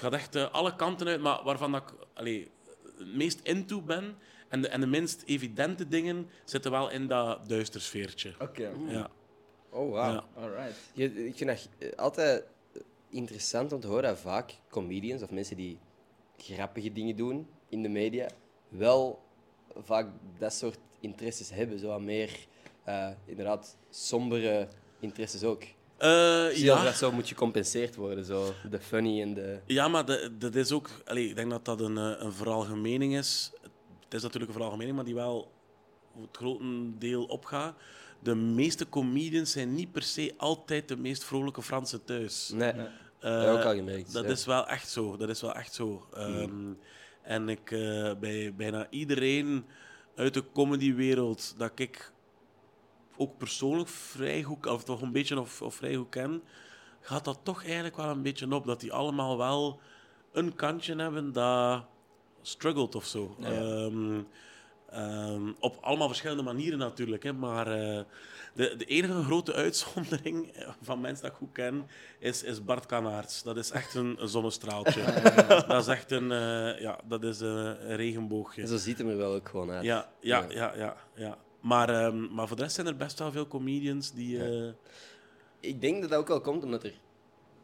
Het 0.02 0.12
gaat 0.12 0.14
echt 0.20 0.36
eh, 0.36 0.52
alle 0.52 0.76
kanten 0.76 1.08
uit, 1.08 1.22
maar 1.22 1.44
waarvan 1.44 1.72
dat 1.72 1.82
ik 1.82 1.94
allee, 2.14 2.52
het 2.98 3.16
meest 3.16 3.40
into 3.44 3.82
ben 3.82 4.18
en 4.48 4.62
de, 4.62 4.68
en 4.68 4.80
de 4.82 4.88
minst 4.88 5.24
evidente 5.26 5.88
dingen 5.88 6.30
zitten 6.46 6.72
wel 6.72 6.90
in 6.92 7.08
dat 7.08 7.50
duistersfeertje. 7.50 8.34
Oké. 8.40 8.72
Ja. 8.88 9.10
Oh, 9.70 9.92
wauw. 9.92 10.12
Ja. 10.14 10.24
Alright. 10.36 10.76
Je- 10.94 11.26
Ik 11.28 11.36
vind 11.38 11.50
dat 11.80 11.98
altijd 11.98 12.44
interessant 13.10 13.74
om 13.74 13.80
te 13.80 13.88
horen 13.88 14.04
dat 14.04 14.20
vaak 14.20 14.60
comedians 14.70 15.22
of 15.22 15.30
mensen 15.32 15.56
die 15.56 15.78
grappige 16.38 16.92
dingen 16.92 17.16
doen 17.16 17.48
in 17.70 17.82
de 17.84 17.90
media 17.90 18.28
wel 18.70 19.24
vaak 19.76 20.08
dat 20.38 20.54
soort 20.54 20.78
interesses 21.00 21.50
hebben. 21.50 21.80
Zo 21.80 21.88
wat 21.88 22.02
meer, 22.02 22.48
eh, 22.84 23.10
inderdaad, 23.26 23.78
sombere 23.90 24.68
interesses 25.00 25.44
ook. 25.44 25.64
Eh, 26.00 26.46
Zie 26.48 26.60
je 26.60 26.64
ja. 26.66 26.84
dat 26.84 26.96
zo 26.96 27.12
moet 27.12 27.28
gecompenseerd 27.28 27.96
worden, 27.96 28.26
zo 28.26 28.54
de 28.70 28.80
funny 28.80 29.22
en 29.22 29.34
de... 29.34 29.60
Ja, 29.66 29.88
maar 29.88 30.06
dat 30.40 30.56
is 30.56 30.72
ook... 30.72 30.90
Allee, 31.06 31.30
ik 31.30 31.36
denk 31.36 31.50
dat 31.50 31.66
dat 31.66 31.82
een, 31.82 31.98
eh, 31.98 32.14
een 32.18 32.34
veralgemening 32.34 33.18
is. 33.18 33.52
Het 34.04 34.14
is 34.14 34.22
natuurlijk 34.22 34.52
een 34.52 34.58
veralgemening, 34.58 34.96
maar 34.96 35.06
die 35.06 35.16
wel 35.16 35.52
voor 36.14 36.22
het 36.22 36.38
grote 36.38 36.98
deel 36.98 37.24
opgaat. 37.26 37.76
De 38.20 38.36
meeste 38.36 38.90
comedians 38.90 39.52
zijn 39.52 39.74
niet 39.74 39.92
per 39.92 40.04
se 40.04 40.34
altijd 40.38 40.88
de 40.88 40.98
meest 40.98 41.24
vrolijke 41.24 41.62
Fransen 41.62 42.04
thuis. 42.06 42.50
Nee, 42.54 42.74
Nee. 42.74 42.88
Eh, 43.20 43.32
dat 43.32 43.46
heb 43.46 43.58
ik 43.58 43.64
al 43.66 43.76
gemerkt. 43.76 44.14
Dat 44.14 44.24
ja. 44.24 44.30
is 44.30 44.46
wel 44.46 44.68
echt 44.68 44.90
zo. 44.90 45.18
Dat 45.18 45.30
is 45.30 45.42
wel 45.42 45.54
echt 45.54 45.74
zo. 45.74 46.08
Ehm, 46.14 46.74
En 47.22 47.50
ik, 47.50 47.72
eh, 47.72 48.12
bij 48.20 48.54
bijna 48.58 48.88
iedereen 48.90 49.66
uit 50.16 50.34
de 50.34 50.44
comedywereld 50.54 51.54
dat 51.58 51.72
ik 51.76 52.12
ook 53.20 53.38
persoonlijk 53.38 53.90
vrij 53.90 54.44
goed, 54.44 54.66
of 54.66 54.84
toch 54.84 55.02
een 55.02 55.12
beetje 55.12 55.40
of, 55.40 55.62
of 55.62 55.76
vrij 55.76 55.96
goed 55.96 56.10
ken, 56.10 56.44
gaat 57.00 57.26
dat 57.26 57.40
toch 57.44 57.66
eigenlijk 57.66 57.96
wel 57.96 58.10
een 58.10 58.22
beetje 58.22 58.56
op. 58.56 58.66
Dat 58.66 58.80
die 58.80 58.94
allemaal 58.94 59.38
wel 59.38 59.80
een 60.32 60.56
kantje 60.56 60.96
hebben 60.96 61.32
dat 61.32 61.84
struggelt 62.42 62.96
of 62.96 63.06
zo. 63.06 63.36
Ehm, 63.42 64.22
ehm, 64.90 65.52
op 65.60 65.78
allemaal 65.82 66.08
verschillende 66.08 66.44
manieren 66.44 66.80
natuurlijk. 66.80 67.24
Hè, 67.24 67.34
maar 67.34 67.68
eh, 67.68 68.04
de, 68.54 68.76
de 68.76 68.86
enige 68.86 69.24
grote 69.24 69.54
uitzondering 69.54 70.66
van 70.82 71.02
mensen 71.02 71.24
dat 71.24 71.32
ik 71.32 71.38
goed 71.38 71.52
ken, 71.52 71.88
is, 72.20 72.44
is 72.44 72.64
Bart 72.64 72.86
Kanaerts. 72.86 73.44
Dat 73.44 73.58
is 73.58 73.72
echt 73.72 73.96
een, 73.96 74.22
een 74.22 74.28
zonnestraaltje. 74.28 75.04
dat 75.68 75.82
is 75.82 75.88
echt 75.88 76.12
een, 76.12 76.32
eh, 76.32 76.80
ja, 76.80 77.00
dat 77.08 77.24
is 77.24 77.40
een, 77.40 77.90
een 77.90 77.96
regenboogje. 77.96 78.62
En 78.62 78.68
zo 78.68 78.78
ziet 78.78 78.98
het 78.98 79.08
er 79.08 79.18
wel 79.18 79.34
ook 79.34 79.50
gewoon 79.50 79.72
uit. 79.72 79.84
Ja, 79.84 80.10
ja, 80.20 80.46
Ja. 80.50 80.50
ja, 80.50 80.74
ja. 80.76 80.96
ja. 81.16 81.38
Maar, 81.62 81.90
ehm, 81.90 82.34
maar 82.34 82.48
voor 82.48 82.56
de 82.58 82.62
rest 82.64 82.76
zijn 82.76 82.88
er 82.88 82.96
best 82.96 83.20
wel 83.20 83.32
veel 83.32 83.48
comedians 83.48 84.12
die... 84.14 84.44
eh, 84.44 84.72
Ik 85.60 85.82
denk 85.82 86.02
dat 86.02 86.10
dat 86.10 86.20
ook 86.20 86.28
wel 86.28 86.42
komt 86.42 86.64
omdat 86.64 86.84
er 86.84 86.94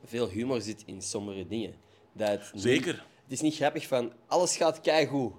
veel 0.03 0.29
humor 0.29 0.61
zit 0.61 0.83
in 0.85 1.01
sombere 1.01 1.47
dingen. 1.47 1.75
Dat 2.13 2.49
niet- 2.53 2.61
Zeker. 2.63 2.93
het 3.23 3.31
is 3.31 3.41
niet 3.41 3.55
grappig 3.55 3.87
van, 3.87 4.13
alles 4.27 4.57
gaat 4.57 4.81
keigoed. 4.81 5.33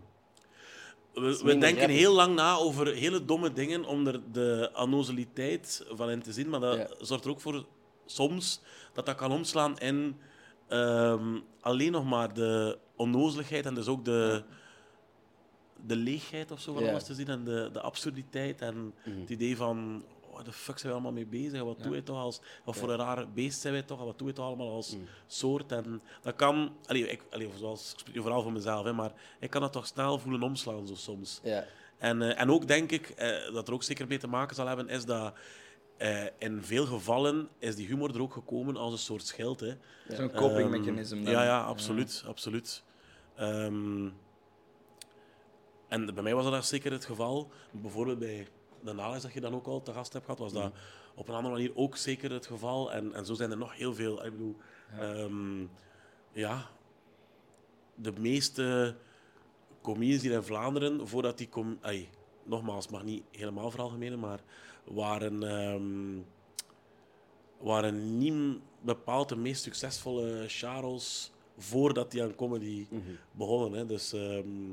We, 1.14 1.20
we 1.22 1.58
denken 1.58 1.68
grappig. 1.76 1.96
heel 1.96 2.14
lang 2.14 2.34
na 2.34 2.54
over 2.56 2.86
hele 2.94 3.24
domme 3.24 3.52
dingen 3.52 3.84
om 3.84 4.06
er 4.06 4.32
de 4.32 4.70
annozeliteit 4.72 5.84
van 5.90 6.10
in 6.10 6.22
te 6.22 6.32
zien. 6.32 6.48
Maar 6.48 6.60
dat 6.60 6.76
Ja. 6.76 6.88
zorgt 7.04 7.24
er 7.24 7.30
ook 7.30 7.40
voor 7.40 7.66
soms 8.06 8.60
dat 8.92 9.06
dat 9.06 9.14
kan 9.14 9.32
omslaan 9.32 9.78
in 9.78 10.16
ehm, 10.68 11.38
alleen 11.60 11.92
nog 11.92 12.04
maar 12.04 12.34
de 12.34 12.78
onnozeligheid 12.96 13.66
en 13.66 13.74
dus 13.74 13.86
ook 13.86 14.04
de, 14.04 14.44
de 15.86 15.96
leegheid 15.96 16.50
of 16.50 16.60
zo 16.60 16.72
van 16.74 16.82
Ja. 16.82 16.90
alles 16.90 17.04
te 17.04 17.14
zien. 17.14 17.28
En 17.28 17.44
de, 17.44 17.68
de 17.72 17.80
absurditeit 17.80 18.60
en 18.60 18.94
het 19.02 19.30
idee 19.30 19.56
van... 19.56 20.04
Wat 20.32 20.44
de 20.44 20.52
fuck 20.52 20.78
zijn 20.78 20.92
we 20.92 20.98
allemaal 20.98 21.12
mee 21.14 21.26
bezig? 21.26 21.62
Wat 21.62 21.82
doen 21.82 21.92
wij 21.92 22.00
toch 22.02 22.16
als... 22.18 22.40
Wat 22.64 22.76
voor 22.76 22.90
een 22.90 22.96
raar 22.96 23.30
beest 23.32 23.60
zijn 23.60 23.72
wij 23.72 23.82
toch? 23.82 23.98
Wat 24.04 24.18
doen 24.18 24.26
wij 24.26 24.36
toch 24.36 24.46
allemaal 24.46 24.70
als 24.72 24.96
soort? 25.26 25.72
En 25.72 26.02
dat 26.22 26.36
kan... 26.36 26.76
Allee, 26.86 27.08
ik, 27.08 27.22
allee, 27.30 27.50
zoals, 27.58 27.92
ik 27.92 27.98
spreek 27.98 28.14
nu 28.14 28.20
vooral 28.20 28.42
voor 28.42 28.52
mezelf, 28.52 28.84
hè, 28.84 28.92
maar 28.92 29.12
ik 29.40 29.50
kan 29.50 29.60
dat 29.60 29.72
toch 29.72 29.86
snel 29.86 30.18
voelen 30.18 30.42
omslaan 30.42 30.86
zo 30.86 30.94
soms. 30.94 31.40
Ja. 31.42 31.64
En, 31.98 32.22
eh, 32.22 32.40
en 32.40 32.50
ook 32.50 32.66
denk 32.68 32.90
ik, 32.92 33.08
eh, 33.08 33.52
dat 33.52 33.68
er 33.68 33.74
ook 33.74 33.82
zeker 33.82 34.06
mee 34.06 34.18
te 34.18 34.26
maken 34.26 34.56
zal 34.56 34.66
hebben, 34.66 34.88
is 34.88 35.04
dat 35.04 35.34
eh, 35.96 36.24
in 36.38 36.62
veel 36.62 36.86
gevallen 36.86 37.48
is 37.58 37.76
die 37.76 37.86
humor 37.86 38.14
er 38.14 38.20
ook 38.22 38.32
gekomen 38.32 38.76
als 38.76 38.92
een 38.92 38.98
soort 38.98 39.26
schild. 39.26 39.60
Hè. 39.60 39.74
Zo'n 40.08 40.30
Ehm, 40.30 40.36
copingmechanisme. 40.36 41.22
dan. 41.22 41.32
Ja, 41.32 41.44
ja, 41.44 41.60
absoluut. 41.62 42.22
absoluut. 42.26 42.82
Ehm, 43.36 44.08
en 45.88 46.14
bij 46.14 46.22
mij 46.22 46.34
was 46.34 46.50
dat 46.50 46.66
zeker 46.66 46.92
het 46.92 47.04
geval. 47.04 47.50
Bijvoorbeeld 47.70 48.18
bij 48.18 48.46
de 48.82 48.92
Nalex 48.92 49.22
dat 49.22 49.32
je 49.32 49.40
dan 49.40 49.54
ook 49.54 49.66
al 49.66 49.82
te 49.82 49.92
gast 49.92 50.12
hebt 50.12 50.24
gehad, 50.24 50.40
was 50.40 50.52
dat 50.52 50.72
op 51.14 51.28
een 51.28 51.34
andere 51.34 51.54
manier 51.54 51.76
ook 51.76 51.96
zeker 51.96 52.32
het 52.32 52.46
geval. 52.46 52.92
En, 52.92 53.14
en 53.14 53.26
zo 53.26 53.34
zijn 53.34 53.50
er 53.50 53.56
nog 53.56 53.76
heel 53.76 53.94
veel. 53.94 54.24
Ik 54.24 54.30
bedoel, 54.30 54.56
ehm, 54.98 55.60
ja, 56.32 56.70
de 57.94 58.12
meeste 58.18 58.96
comedians 59.82 60.22
hier 60.22 60.32
in 60.32 60.42
Vlaanderen, 60.42 61.08
voordat 61.08 61.38
die... 61.38 61.48
Com 61.48 61.78
ai, 61.80 62.08
nogmaals, 62.42 62.88
mag 62.88 63.04
niet 63.04 63.22
helemaal 63.30 63.70
veralgemenen, 63.70 64.18
maar 64.18 64.40
waren... 64.84 65.42
ehm, 65.42 66.22
waren 67.58 68.18
niet 68.18 68.58
bepaald 68.80 69.28
de 69.28 69.36
meest 69.36 69.62
succesvolle 69.62 70.44
Charles 70.46 71.32
voordat 71.58 72.10
die 72.10 72.22
aan 72.22 72.34
comedy 72.34 72.86
begonnen. 73.30 73.78
Hè. 73.78 73.86
Dus 73.86 74.12
ehm, 74.12 74.72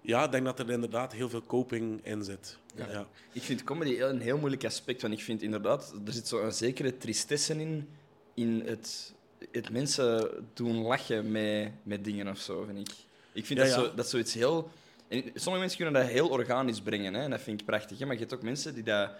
ja, 0.00 0.24
ik 0.24 0.30
denk 0.32 0.44
dat 0.44 0.58
er 0.58 0.70
inderdaad 0.70 1.12
heel 1.12 1.28
veel 1.28 1.42
coping 1.46 2.00
in 2.06 2.24
zit. 2.24 2.58
Ja. 2.74 3.06
Ik 3.32 3.42
vind 3.42 3.64
comedy 3.64 4.00
een 4.00 4.20
heel 4.20 4.38
moeilijk 4.38 4.64
aspect, 4.64 5.02
want 5.02 5.14
ik 5.14 5.20
vind 5.20 5.42
inderdaad, 5.42 5.94
er 6.06 6.12
zit 6.12 6.28
zo'n 6.28 6.52
zekere 6.52 6.96
tristesse 6.96 7.54
in, 7.60 7.88
in 8.34 8.62
het, 8.66 9.14
het 9.52 9.70
mensen 9.70 10.30
doen 10.54 10.76
lachen 10.76 11.30
met, 11.30 11.72
met 11.82 12.04
dingen 12.04 12.28
of 12.28 12.38
zo, 12.38 12.64
vind 12.64 12.78
ik. 12.78 12.94
Ik 13.32 13.46
vind 13.46 13.58
Ja, 13.58 13.64
dat, 13.64 13.74
ja. 13.74 13.80
Zo, 13.82 13.94
dat 13.94 14.08
zoiets 14.08 14.34
heel... 14.34 14.70
En 15.08 15.22
sommige 15.34 15.58
mensen 15.58 15.76
kunnen 15.76 16.02
dat 16.02 16.10
heel 16.10 16.28
organisch 16.28 16.80
brengen, 16.80 17.14
hè, 17.14 17.22
en 17.22 17.30
dat 17.30 17.40
vind 17.40 17.60
ik 17.60 17.66
prachtig. 17.66 17.98
Hè, 17.98 18.04
maar 18.06 18.14
je 18.14 18.20
hebt 18.20 18.34
ook 18.34 18.42
mensen 18.42 18.74
die 18.74 18.82
dat... 18.82 19.10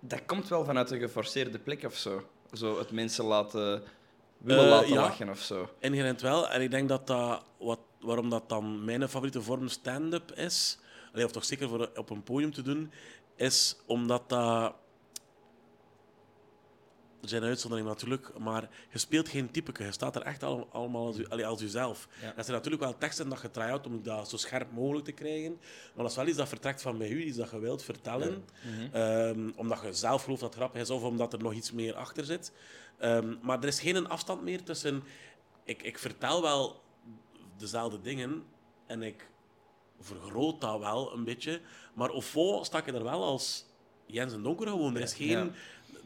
Dat 0.00 0.24
komt 0.26 0.48
wel 0.48 0.64
vanuit 0.64 0.90
een 0.90 0.98
geforceerde 0.98 1.58
plek 1.58 1.84
of 1.84 1.96
zo. 1.96 2.28
Zo 2.52 2.78
het 2.78 2.90
mensen 2.90 3.24
laten... 3.24 3.82
Willen 4.38 4.64
Eh, 4.64 4.70
laten 4.70 4.94
lachen 4.94 5.28
of 5.28 5.40
zo. 5.40 5.70
Inherent 5.78 6.20
wel. 6.20 6.48
En 6.48 6.62
ik 6.62 6.70
denk 6.70 6.88
dat 6.88 7.06
dat, 7.06 7.42
wat, 7.58 7.78
waarom 8.00 8.30
dat 8.30 8.48
dan 8.48 8.84
mijn 8.84 9.08
favoriete 9.08 9.42
vorm 9.42 9.68
stand-up 9.68 10.32
is, 10.32 10.78
allee, 11.12 11.24
of 11.24 11.32
toch 11.32 11.44
zeker 11.44 11.68
voor 11.68 11.90
op 11.94 12.10
een 12.10 12.22
podium 12.22 12.52
te 12.52 12.62
doen, 12.62 12.92
is 13.36 13.76
omdat 13.86 14.28
dat... 14.28 14.74
Er 17.22 17.28
zijn 17.28 17.42
uitzonderingen 17.42 17.90
natuurlijk, 17.92 18.38
maar 18.38 18.68
je 18.92 18.98
speelt 18.98 19.28
geen 19.28 19.50
typeke. 19.50 19.84
Je 19.84 19.92
staat 19.92 20.16
er 20.16 20.22
echt 20.22 20.42
al, 20.42 20.68
allemaal 20.72 21.06
als, 21.06 21.18
u- 21.18 21.26
allee, 21.28 21.46
als 21.46 21.60
jezelf. 21.60 22.08
Ja. 22.20 22.26
Er 22.36 22.44
zijn 22.44 22.56
natuurlijk 22.56 22.82
wel 22.82 22.98
teksten 22.98 23.28
dat 23.28 23.40
je 23.40 23.50
try-out 23.50 23.86
om 23.86 24.02
dat 24.02 24.28
zo 24.28 24.36
scherp 24.36 24.72
mogelijk 24.72 25.04
te 25.04 25.12
krijgen. 25.12 25.52
Maar 25.94 26.02
dat 26.02 26.10
is 26.10 26.16
wel 26.16 26.26
iets 26.26 26.36
dat 26.36 26.48
vertrekt 26.48 26.82
van 26.82 26.98
bij 26.98 27.08
u, 27.08 27.22
iets 27.24 27.36
dat 27.36 27.50
je 27.50 27.58
wilt 27.58 27.82
vertellen. 27.82 28.44
Ehm, 28.92 29.50
omdat 29.56 29.80
je 29.82 29.92
zelf 29.92 30.22
gelooft 30.22 30.40
dat 30.40 30.50
het 30.54 30.58
grappig 30.62 30.80
is 30.80 30.90
of 30.90 31.02
omdat 31.02 31.32
er 31.32 31.38
nog 31.42 31.52
iets 31.52 31.72
meer 31.72 31.94
achter 31.94 32.24
zit. 32.24 32.52
Ehm, 32.98 33.34
maar 33.42 33.58
er 33.58 33.68
is 33.68 33.80
geen 33.80 34.08
afstand 34.08 34.42
meer 34.42 34.62
tussen... 34.62 35.02
Ik, 35.64 35.82
ik 35.82 35.98
vertel 35.98 36.42
wel 36.42 36.80
dezelfde 37.60 38.00
dingen 38.00 38.42
en 38.86 39.02
ik 39.02 39.30
vergroot 40.00 40.60
dat 40.60 40.78
wel 40.78 41.12
een 41.14 41.24
beetje. 41.24 41.60
Maar 41.94 42.08
au 42.10 42.22
fond 42.22 42.66
sta 42.66 42.78
ik 42.78 42.86
er 42.86 43.02
wel 43.02 43.24
als 43.24 43.64
Jens 44.06 44.32
en 44.32 44.42
Donker 44.42 44.66
gewoon. 44.68 44.94
Er 44.96 45.02
is 45.02 45.14
geen, 45.14 45.28
Ja. 45.28 45.50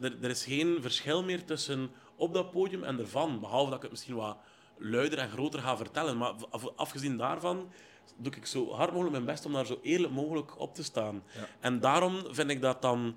er, 0.01 0.17
er 0.23 0.29
is 0.29 0.45
geen 0.45 0.77
verschil 0.81 1.23
meer 1.23 1.45
tussen 1.45 1.91
op 2.15 2.33
dat 2.33 2.51
podium 2.51 2.83
en 2.83 2.99
ervan. 2.99 3.39
Behalve 3.39 3.65
dat 3.67 3.75
ik 3.77 3.81
het 3.81 3.91
misschien 3.91 4.15
wat 4.15 4.37
luider 4.77 5.19
en 5.19 5.29
groter 5.29 5.59
ga 5.59 5.77
vertellen. 5.77 6.17
Maar 6.17 6.33
af- 6.49 6.75
afgezien 6.75 7.17
daarvan 7.17 7.69
doe 8.17 8.33
ik 8.35 8.45
zo 8.45 8.71
hard 8.71 8.89
mogelijk 8.91 9.11
mijn 9.11 9.25
best 9.25 9.45
om 9.45 9.53
daar 9.53 9.65
zo 9.65 9.79
eerlijk 9.81 10.13
mogelijk 10.13 10.59
op 10.59 10.75
te 10.75 10.83
staan. 10.83 11.23
En 11.59 11.79
daarom 11.79 12.21
vind 12.29 12.49
ik 12.49 12.61
dat 12.61 12.81
dan 12.81 13.15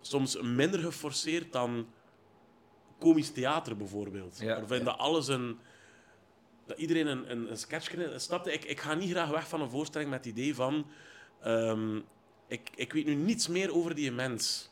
soms 0.00 0.40
minder 0.40 0.80
geforceerd 0.80 1.52
dan 1.52 1.86
komisch 2.98 3.30
theater 3.32 3.76
bijvoorbeeld. 3.76 4.38
Ja, 4.38 4.54
Waarbij 4.58 4.82
dat 4.82 4.98
alles 4.98 5.28
een... 5.28 5.58
Dat 6.66 6.78
iedereen 6.78 7.06
een, 7.06 7.30
een, 7.30 7.50
een 7.50 7.58
sketch 7.58 7.88
kent. 7.90 8.22
Snapte? 8.22 8.52
Ik, 8.52 8.64
ik 8.64 8.80
ga 8.80 8.94
niet 8.94 9.10
graag 9.10 9.28
weg 9.30 9.48
van 9.48 9.60
een 9.60 9.70
voorstelling 9.70 10.10
met 10.10 10.24
het 10.24 10.34
idee 10.38 10.54
van... 10.54 10.86
ehm, 11.42 11.96
ik, 12.48 12.70
ik 12.74 12.92
weet 12.92 13.04
nu 13.06 13.14
niets 13.14 13.48
meer 13.48 13.74
over 13.74 13.94
die 13.94 14.12
mens. 14.12 14.70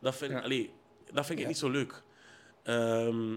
Dat 0.00 0.16
vind, 0.16 0.32
Ja. 0.32 0.40
allee, 0.40 0.70
dat 1.12 1.26
vind 1.26 1.38
ik 1.38 1.44
Ja. 1.44 1.50
niet 1.50 1.58
zo 1.58 1.68
leuk. 1.70 2.02
Ehm, 2.62 3.36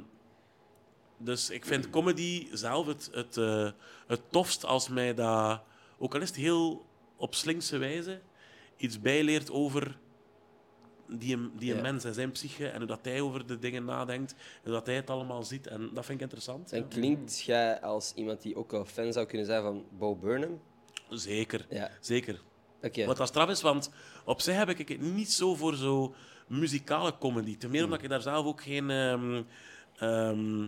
Dus 1.21 1.49
ik 1.49 1.65
vind 1.65 1.89
comedy 1.89 2.47
zelf 2.51 2.87
het, 2.87 3.09
het, 3.13 3.37
eh, 3.37 3.71
het 4.07 4.21
tofst 4.31 4.65
als 4.65 4.89
mij 4.89 5.13
dat, 5.13 5.61
ook 5.97 6.15
al 6.15 6.21
is 6.21 6.27
het 6.27 6.37
heel 6.37 6.85
op 7.15 7.35
slinkse 7.35 7.77
wijze, 7.77 8.19
iets 8.77 9.01
bijleert 9.01 9.51
over 9.51 9.97
die, 11.09 11.49
die 11.57 11.75
Ja. 11.75 11.81
mens 11.81 12.03
en 12.03 12.13
zijn 12.13 12.31
psyche 12.31 12.67
en 12.67 12.77
hoe 12.77 12.87
dat 12.87 12.99
hij 13.01 13.21
over 13.21 13.47
de 13.47 13.59
dingen 13.59 13.85
nadenkt 13.85 14.31
en 14.31 14.39
hoe 14.63 14.71
dat 14.73 14.85
hij 14.85 14.95
het 14.95 15.09
allemaal 15.09 15.43
ziet. 15.43 15.67
En 15.67 15.89
dat 15.93 16.05
vind 16.05 16.17
ik 16.17 16.21
interessant. 16.23 16.71
En 16.71 16.79
ja. 16.79 16.85
klinkt 16.89 17.41
jij 17.41 17.81
als 17.81 18.13
iemand 18.15 18.41
die 18.41 18.55
ook 18.55 18.71
wel 18.71 18.85
fan 18.85 19.13
zou 19.13 19.25
kunnen 19.25 19.45
zijn 19.47 19.61
van 19.61 19.85
Bo 19.97 20.15
Burnham? 20.15 20.61
Zeker, 21.09 21.65
Ja. 21.69 21.89
zeker. 21.99 22.41
Oké. 22.81 23.05
Wat 23.05 23.17
dat 23.17 23.27
straf 23.27 23.49
is, 23.49 23.61
want 23.61 23.89
op 24.25 24.41
zich 24.41 24.55
heb 24.55 24.69
ik 24.69 24.87
het 24.87 25.01
niet 25.01 25.31
zo 25.31 25.55
voor 25.55 25.75
zo 25.75 26.13
muzikale 26.47 27.17
comedy. 27.17 27.57
Ten 27.57 27.69
meer 27.69 27.83
omdat 27.83 28.01
ik 28.01 28.09
daar 28.09 28.21
zelf 28.21 28.45
ook 28.45 28.61
geen... 28.63 28.89
ehm, 28.89 29.43
ehm, 29.97 30.63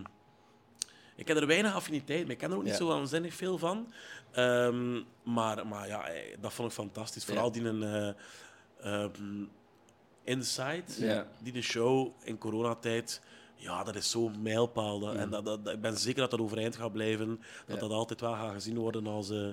ik 1.16 1.28
heb 1.28 1.36
er 1.36 1.46
weinig 1.46 1.74
affiniteit 1.74 2.22
mee. 2.22 2.32
Ik 2.32 2.38
ken 2.38 2.50
er 2.50 2.56
ook 2.56 2.62
niet 2.64 2.74
zo 2.74 2.86
waanzinnig 2.86 3.34
veel 3.34 3.58
van. 3.58 3.92
Ehm, 4.32 5.02
maar, 5.24 5.66
maar 5.66 5.86
ja, 5.88 6.08
eh, 6.08 6.36
dat 6.40 6.52
vond 6.52 6.68
ik 6.68 6.74
fantastisch. 6.74 7.24
Vooral 7.24 7.52
die 7.52 7.64
een... 7.64 7.82
eh, 8.78 9.04
Insight, 10.24 10.96
Ja. 10.98 11.26
die 11.42 11.52
de 11.52 11.62
show 11.62 12.08
in 12.24 12.38
coronatijd... 12.38 13.20
Ja, 13.54 13.84
dat 13.84 13.94
is 13.94 14.10
zo'n 14.10 14.42
mijlpaal. 14.42 14.98
Dat, 14.98 15.14
En 15.14 15.30
dat, 15.30 15.44
dat, 15.44 15.68
ik 15.68 15.80
ben 15.80 15.96
zeker 15.96 16.20
dat 16.20 16.30
dat 16.30 16.40
overeind 16.40 16.76
gaat 16.76 16.92
blijven. 16.92 17.28
Dat 17.66 17.74
Ja. 17.74 17.80
dat 17.80 17.90
altijd 17.90 18.20
wel 18.20 18.32
gaat 18.32 18.52
gezien 18.52 18.78
worden 18.78 19.06
als 19.06 19.30
eh, 19.30 19.48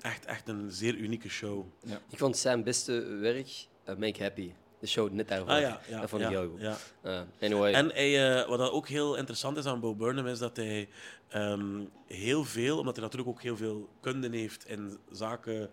echt, 0.00 0.24
echt 0.24 0.48
een 0.48 0.70
zeer 0.70 0.94
unieke 0.94 1.28
show. 1.28 1.64
Ik 2.08 2.18
vond 2.18 2.36
zijn 2.36 2.62
beste 2.62 2.92
werk 3.02 3.66
uh, 3.88 3.96
Make 3.96 4.22
Happy. 4.22 4.52
De 4.78 4.86
show 4.86 5.10
net 5.12 5.28
daarvoor. 5.28 5.48
Ah 5.48 5.60
ja, 5.60 5.80
ja 5.88 6.00
dat 6.00 6.10
vond 6.10 6.22
ja, 6.22 6.28
ik 6.28 6.34
heel 6.34 6.48
goed. 6.50 6.60
Ja. 6.60 6.76
Uh, 7.02 7.20
anyway. 7.40 7.72
En 7.72 7.90
hij, 7.92 8.40
eh, 8.42 8.48
wat 8.48 8.58
dat 8.58 8.70
ook 8.70 8.88
heel 8.88 9.16
interessant 9.16 9.56
is 9.56 9.66
aan 9.66 9.80
Bo 9.80 9.94
Burnham, 9.94 10.26
is 10.26 10.38
dat 10.38 10.56
hij 10.56 10.88
ehm, 11.28 11.80
heel 12.06 12.44
veel, 12.44 12.78
omdat 12.78 12.94
hij 12.96 13.04
natuurlijk 13.04 13.30
ook 13.30 13.42
heel 13.42 13.56
veel 13.56 13.88
kunde 14.00 14.36
heeft 14.36 14.68
in 14.68 14.98
zaken 15.10 15.70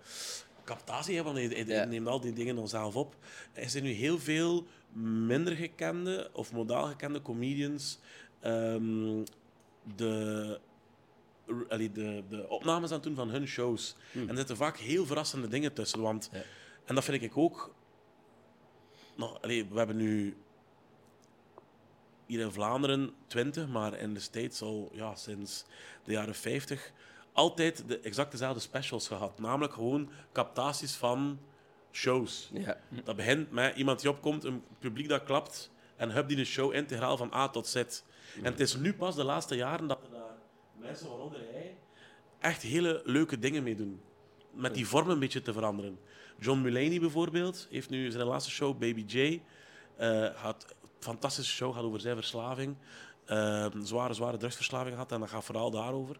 captatie, 0.71 1.15
hè, 1.15 1.23
want 1.23 1.37
hij, 1.37 1.85
neemt 1.85 2.07
al 2.07 2.19
die 2.19 2.33
dingen 2.33 2.55
dan 2.55 2.67
zelf 2.67 2.95
op. 2.95 3.15
Er 3.53 3.69
zijn 3.69 3.83
nu 3.83 3.89
heel 3.89 4.19
veel 4.19 4.67
minder 5.27 5.55
gekende 5.55 6.29
of 6.33 6.53
modaal 6.53 6.85
gekende 6.85 7.21
comedians 7.21 7.99
ehm, 8.39 9.23
de, 9.95 10.59
allee, 11.69 11.91
de, 11.91 12.23
de 12.29 12.49
opnames 12.49 12.89
aan 12.89 12.95
het 12.95 13.03
doen 13.03 13.15
van 13.15 13.29
hun 13.29 13.47
shows. 13.47 13.95
En 14.13 14.29
er 14.29 14.37
zitten 14.37 14.57
vaak 14.57 14.77
heel 14.77 15.05
verrassende 15.05 15.47
dingen 15.47 15.73
tussen. 15.73 16.01
Want, 16.01 16.29
Ja. 16.31 16.41
En 16.85 16.95
dat 16.95 17.03
vind 17.03 17.21
ik 17.21 17.37
ook... 17.37 17.75
Nog, 19.15 19.41
allee, 19.41 19.65
we 19.65 19.77
hebben 19.77 19.95
nu 19.95 20.37
hier 22.25 22.39
in 22.39 22.51
Vlaanderen 22.51 23.11
20, 23.27 23.67
maar 23.67 23.97
in 23.97 24.13
de 24.13 24.19
States 24.19 24.61
al 24.61 24.89
ja, 24.93 25.15
sinds 25.15 25.65
de 26.03 26.11
jaren 26.11 26.35
50 26.35 26.93
altijd 27.33 27.83
de, 27.87 27.99
exact 27.99 28.31
dezelfde 28.31 28.59
specials 28.59 29.07
gehad. 29.07 29.39
Namelijk 29.39 29.73
gewoon 29.73 30.09
captaties 30.31 30.95
van 30.95 31.39
shows. 31.91 32.49
ja. 32.53 32.77
Dat 33.03 33.15
begint 33.15 33.51
met 33.51 33.75
iemand 33.75 33.99
die 34.01 34.09
opkomt, 34.09 34.43
een 34.43 34.63
publiek 34.79 35.09
dat 35.09 35.23
klapt 35.23 35.71
en 35.95 36.11
hup 36.11 36.27
die 36.27 36.37
een 36.37 36.45
show 36.45 36.73
integraal 36.73 37.17
van 37.17 37.33
A 37.33 37.49
tot 37.49 37.67
Z. 37.67 37.75
En 37.75 38.03
het 38.43 38.59
is 38.59 38.75
nu 38.75 38.93
pas 38.93 39.15
de 39.15 39.23
laatste 39.23 39.55
jaren 39.55 39.87
dat 39.87 40.03
er 40.03 40.11
daar 40.11 40.37
mensen 40.79 41.07
waaronder 41.09 41.39
hij 41.51 41.77
echt 42.39 42.61
hele 42.61 43.01
leuke 43.05 43.39
dingen 43.39 43.63
mee 43.63 43.75
doen. 43.75 44.01
Met 44.53 44.73
die 44.73 44.87
vorm 44.87 45.09
een 45.09 45.19
beetje 45.19 45.41
te 45.41 45.53
veranderen. 45.53 45.99
John 46.39 46.61
Mulaney 46.61 46.99
bijvoorbeeld 46.99 47.67
heeft 47.69 47.89
nu 47.89 48.11
zijn 48.11 48.27
laatste 48.27 48.51
show, 48.51 48.77
Baby 48.77 49.03
J. 49.07 49.41
eh 49.95 50.35
had 50.35 50.65
een 50.81 50.89
fantastische 50.99 51.51
show, 51.51 51.73
gaat 51.73 51.83
over 51.83 51.99
zijn 51.99 52.15
verslaving. 52.15 52.75
Eh, 53.31 53.65
een 53.73 53.87
zware, 53.87 54.13
zware 54.13 54.37
drugsverslaving 54.37 54.93
gehad 54.93 55.11
en 55.11 55.19
dat 55.19 55.29
gaat 55.29 55.43
vooral 55.43 55.71
daarover. 55.71 56.15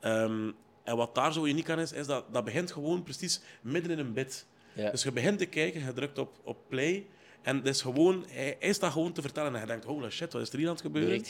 Ehm, 0.00 0.50
en 0.84 0.96
wat 0.96 1.14
daar 1.14 1.32
zo 1.32 1.44
uniek 1.44 1.70
aan 1.70 1.78
is, 1.78 1.92
is 1.92 2.06
dat 2.06 2.24
dat 2.32 2.44
begint 2.44 2.72
gewoon 2.72 3.02
precies 3.02 3.40
midden 3.60 3.90
in 3.90 3.98
een 3.98 4.12
bit. 4.12 4.46
Ja. 4.72 4.90
Dus 4.90 5.02
je 5.02 5.12
begint 5.12 5.38
te 5.38 5.46
kijken, 5.46 5.84
je 5.84 5.92
drukt 5.92 6.18
op, 6.18 6.38
op 6.42 6.58
play 6.68 7.06
en 7.42 7.56
het 7.56 7.66
is 7.66 7.82
gewoon, 7.82 8.24
hij, 8.28 8.56
hij 8.60 8.72
staat 8.72 8.92
gewoon 8.92 9.12
te 9.12 9.20
vertellen 9.20 9.54
en 9.54 9.60
je 9.60 9.66
denkt, 9.66 9.84
holy 9.84 10.10
shit, 10.10 10.32
wat 10.32 10.42
is 10.42 10.50
er 10.50 10.58
hier 10.58 10.66
aan 10.66 10.72
het 10.72 10.82
gebeuren? 10.82 11.24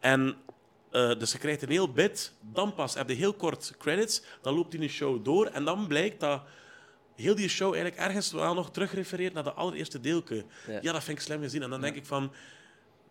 En 0.00 0.36
eh, 0.90 1.18
dus 1.18 1.32
je 1.32 1.38
krijgt 1.38 1.62
een 1.62 1.70
heel 1.70 1.92
bit, 1.92 2.32
dan 2.40 2.74
pas 2.74 2.94
heb 2.94 3.08
je 3.08 3.14
heel 3.14 3.34
kort 3.34 3.74
credits, 3.78 4.22
dan 4.42 4.54
loopt 4.54 4.70
die 4.70 4.80
een 4.80 4.88
show 4.88 5.24
door 5.24 5.46
en 5.46 5.64
dan 5.64 5.86
blijkt 5.86 6.20
dat 6.20 6.42
heel 7.16 7.34
die 7.34 7.48
show 7.48 7.74
eigenlijk 7.74 8.02
ergens 8.02 8.32
wel 8.32 8.54
nog 8.54 8.70
terugrefereert 8.70 9.32
naar 9.32 9.44
de 9.44 9.52
allereerste 9.52 10.00
deelke. 10.00 10.44
Ja. 10.66 10.78
Ja, 10.82 10.92
dat 10.92 11.04
vind 11.04 11.18
ik 11.18 11.24
slim 11.24 11.40
gezien. 11.40 11.62
En 11.62 11.70
dan 11.70 11.80
denk 11.80 11.96
ik 11.96 12.06
van, 12.06 12.32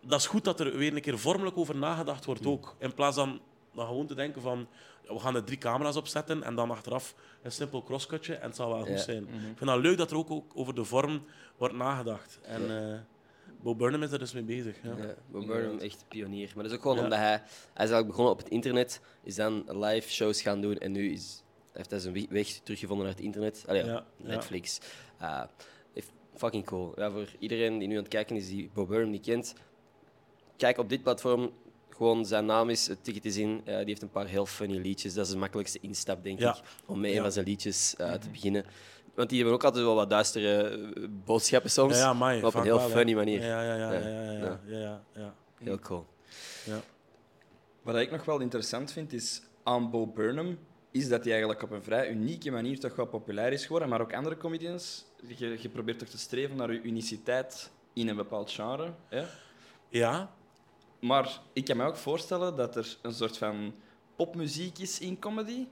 dat 0.06 0.18
is 0.20 0.26
goed 0.26 0.44
dat 0.44 0.60
er 0.60 0.76
weer 0.76 0.94
een 0.94 1.00
keer 1.00 1.18
vormelijk 1.18 1.56
over 1.56 1.76
nagedacht 1.76 2.24
wordt 2.24 2.46
ook. 2.46 2.76
In 2.78 2.94
plaats 2.94 3.16
dan, 3.16 3.40
dan 3.74 3.86
gewoon 3.86 4.06
te 4.06 4.14
denken 4.14 4.42
van, 4.42 4.66
ja, 5.06 5.14
we 5.14 5.20
gaan 5.20 5.34
er 5.34 5.44
drie 5.44 5.58
camera's 5.58 5.96
opzetten 5.96 6.42
en 6.42 6.54
dan 6.54 6.70
achteraf 6.70 7.14
een 7.42 7.52
simpel 7.52 7.82
crosscutje 7.82 8.34
en 8.34 8.46
het 8.46 8.56
zal 8.56 8.68
wel 8.68 8.78
goed 8.80 8.88
Ja. 8.88 8.96
zijn. 8.96 9.22
Ik 9.22 9.56
vind 9.56 9.70
dat 9.70 9.80
leuk 9.80 9.96
dat 9.98 10.10
er 10.10 10.16
ook, 10.16 10.30
ook 10.30 10.52
over 10.54 10.74
de 10.74 10.84
vorm 10.84 11.24
wordt 11.56 11.74
nagedacht. 11.74 12.38
En 12.42 12.90
eh 12.92 12.98
Bo 13.62 13.74
Burnham 13.74 14.02
is 14.02 14.10
daar 14.10 14.18
dus 14.18 14.32
mee 14.32 14.42
bezig. 14.42 14.76
Ja. 14.82 14.96
Ja, 14.96 15.14
Bo 15.30 15.46
Burnham, 15.46 15.78
echt 15.78 16.04
pionier. 16.08 16.50
Maar 16.54 16.62
dat 16.62 16.72
is 16.72 16.76
ook 16.78 16.82
gewoon 16.82 16.96
Ja. 16.96 17.02
omdat 17.02 17.18
hij... 17.18 17.28
Hij 17.30 17.40
is 17.84 17.90
eigenlijk 17.90 18.06
begonnen 18.06 18.32
op 18.32 18.38
het 18.38 18.48
internet, 18.48 19.00
is 19.22 19.34
dan 19.34 19.64
live 19.84 20.10
shows 20.10 20.42
gaan 20.42 20.60
doen 20.60 20.78
en 20.78 20.92
nu 20.92 21.12
is, 21.12 21.42
heeft 21.72 21.90
hij 21.90 21.98
zijn 21.98 22.26
weg- 22.30 22.60
teruggevonden 22.62 23.06
naar 23.06 23.14
het 23.14 23.24
internet. 23.24 23.64
Allee, 23.68 23.84
Ja, 23.84 24.04
Netflix. 24.16 24.78
Ah, 25.18 25.42
fucking 26.36 26.64
cool. 26.64 26.92
Ja, 26.96 27.10
voor 27.10 27.28
iedereen 27.38 27.78
die 27.78 27.88
nu 27.88 27.94
aan 27.96 28.02
het 28.02 28.12
kijken 28.12 28.36
is 28.36 28.48
die 28.48 28.70
Bo 28.74 28.86
Burnham 28.86 29.10
niet 29.10 29.24
kent, 29.24 29.54
kijk 30.62 30.78
op 30.78 30.88
dit 30.88 31.02
platform. 31.02 31.50
Gewoon 31.90 32.26
zijn 32.26 32.44
naam 32.44 32.68
is 32.70 32.86
het 32.86 33.04
ticket 33.04 33.24
is 33.24 33.36
in. 33.36 33.60
Eh, 33.64 33.76
die 33.76 33.84
heeft 33.86 34.02
een 34.02 34.10
paar 34.10 34.26
heel 34.26 34.46
funny 34.46 34.76
liedjes. 34.78 35.14
Dat 35.14 35.26
is 35.26 35.32
de 35.32 35.38
makkelijkste 35.38 35.78
instap, 35.80 36.22
denk 36.24 36.38
Ja. 36.38 36.56
ik, 36.56 36.62
om 36.86 37.00
met 37.00 37.10
een 37.10 37.16
Ja. 37.16 37.22
van 37.22 37.32
zijn 37.32 37.44
liedjes 37.46 37.96
eh, 37.96 38.12
te 38.12 38.28
beginnen. 38.30 38.64
Want 39.14 39.28
die 39.28 39.38
hebben 39.38 39.56
ook 39.56 39.64
altijd 39.64 39.84
wel 39.84 39.94
wat 39.94 40.10
duistere 40.10 40.68
eh, 40.68 41.04
boodschappen 41.24 41.70
soms. 41.70 41.94
Ja, 41.94 42.00
ja, 42.00 42.06
amai, 42.08 42.40
maar 42.40 42.48
op 42.48 42.54
een 42.54 42.62
heel 42.62 42.76
wel, 42.78 42.88
funny 42.88 43.14
manier. 43.14 43.42
Ja, 43.44 43.62
ja, 43.62 43.74
ja. 43.76 43.92
Ja. 43.92 43.98
ja, 43.98 44.08
ja, 44.08 44.32
ja, 44.32 44.38
Ja. 44.42 44.60
ja, 44.66 44.78
ja, 44.78 45.02
ja. 45.14 45.34
Heel 45.58 45.78
cool. 45.78 46.06
ja. 46.64 46.80
Wat 47.82 47.96
ik 47.96 48.10
nog 48.10 48.24
wel 48.24 48.40
interessant 48.40 48.92
vind, 48.92 49.12
is 49.12 49.42
aan 49.62 49.90
Bo 49.90 50.06
Burnham, 50.06 50.58
is 50.90 51.08
dat 51.08 51.22
hij 51.22 51.30
eigenlijk 51.32 51.62
op 51.62 51.70
een 51.70 51.82
vrij 51.82 52.10
unieke 52.10 52.50
manier 52.50 52.78
toch 52.80 52.96
wel 52.96 53.06
populair 53.06 53.52
is 53.52 53.62
geworden, 53.64 53.88
maar 53.88 54.00
ook 54.00 54.14
andere 54.14 54.36
comedians. 54.36 55.04
Je, 55.36 55.56
je 55.60 55.68
probeert 55.68 55.98
toch 55.98 56.08
te 56.08 56.18
streven 56.18 56.56
naar 56.56 56.72
je 56.72 56.82
uniciteit 56.82 57.70
in 57.92 58.08
een 58.08 58.16
bepaald 58.16 58.50
genre. 58.50 58.92
Hè? 59.08 59.24
Ja, 59.88 60.34
Maar 61.02 61.40
ik 61.52 61.64
kan 61.64 61.76
me 61.76 61.84
ook 61.86 61.96
voorstellen 61.96 62.56
dat 62.56 62.76
er 62.76 62.96
een 63.02 63.12
soort 63.14 63.38
van 63.38 63.74
popmuziek 64.16 64.78
is 64.78 64.98
in 64.98 65.18
comedy. 65.18 65.66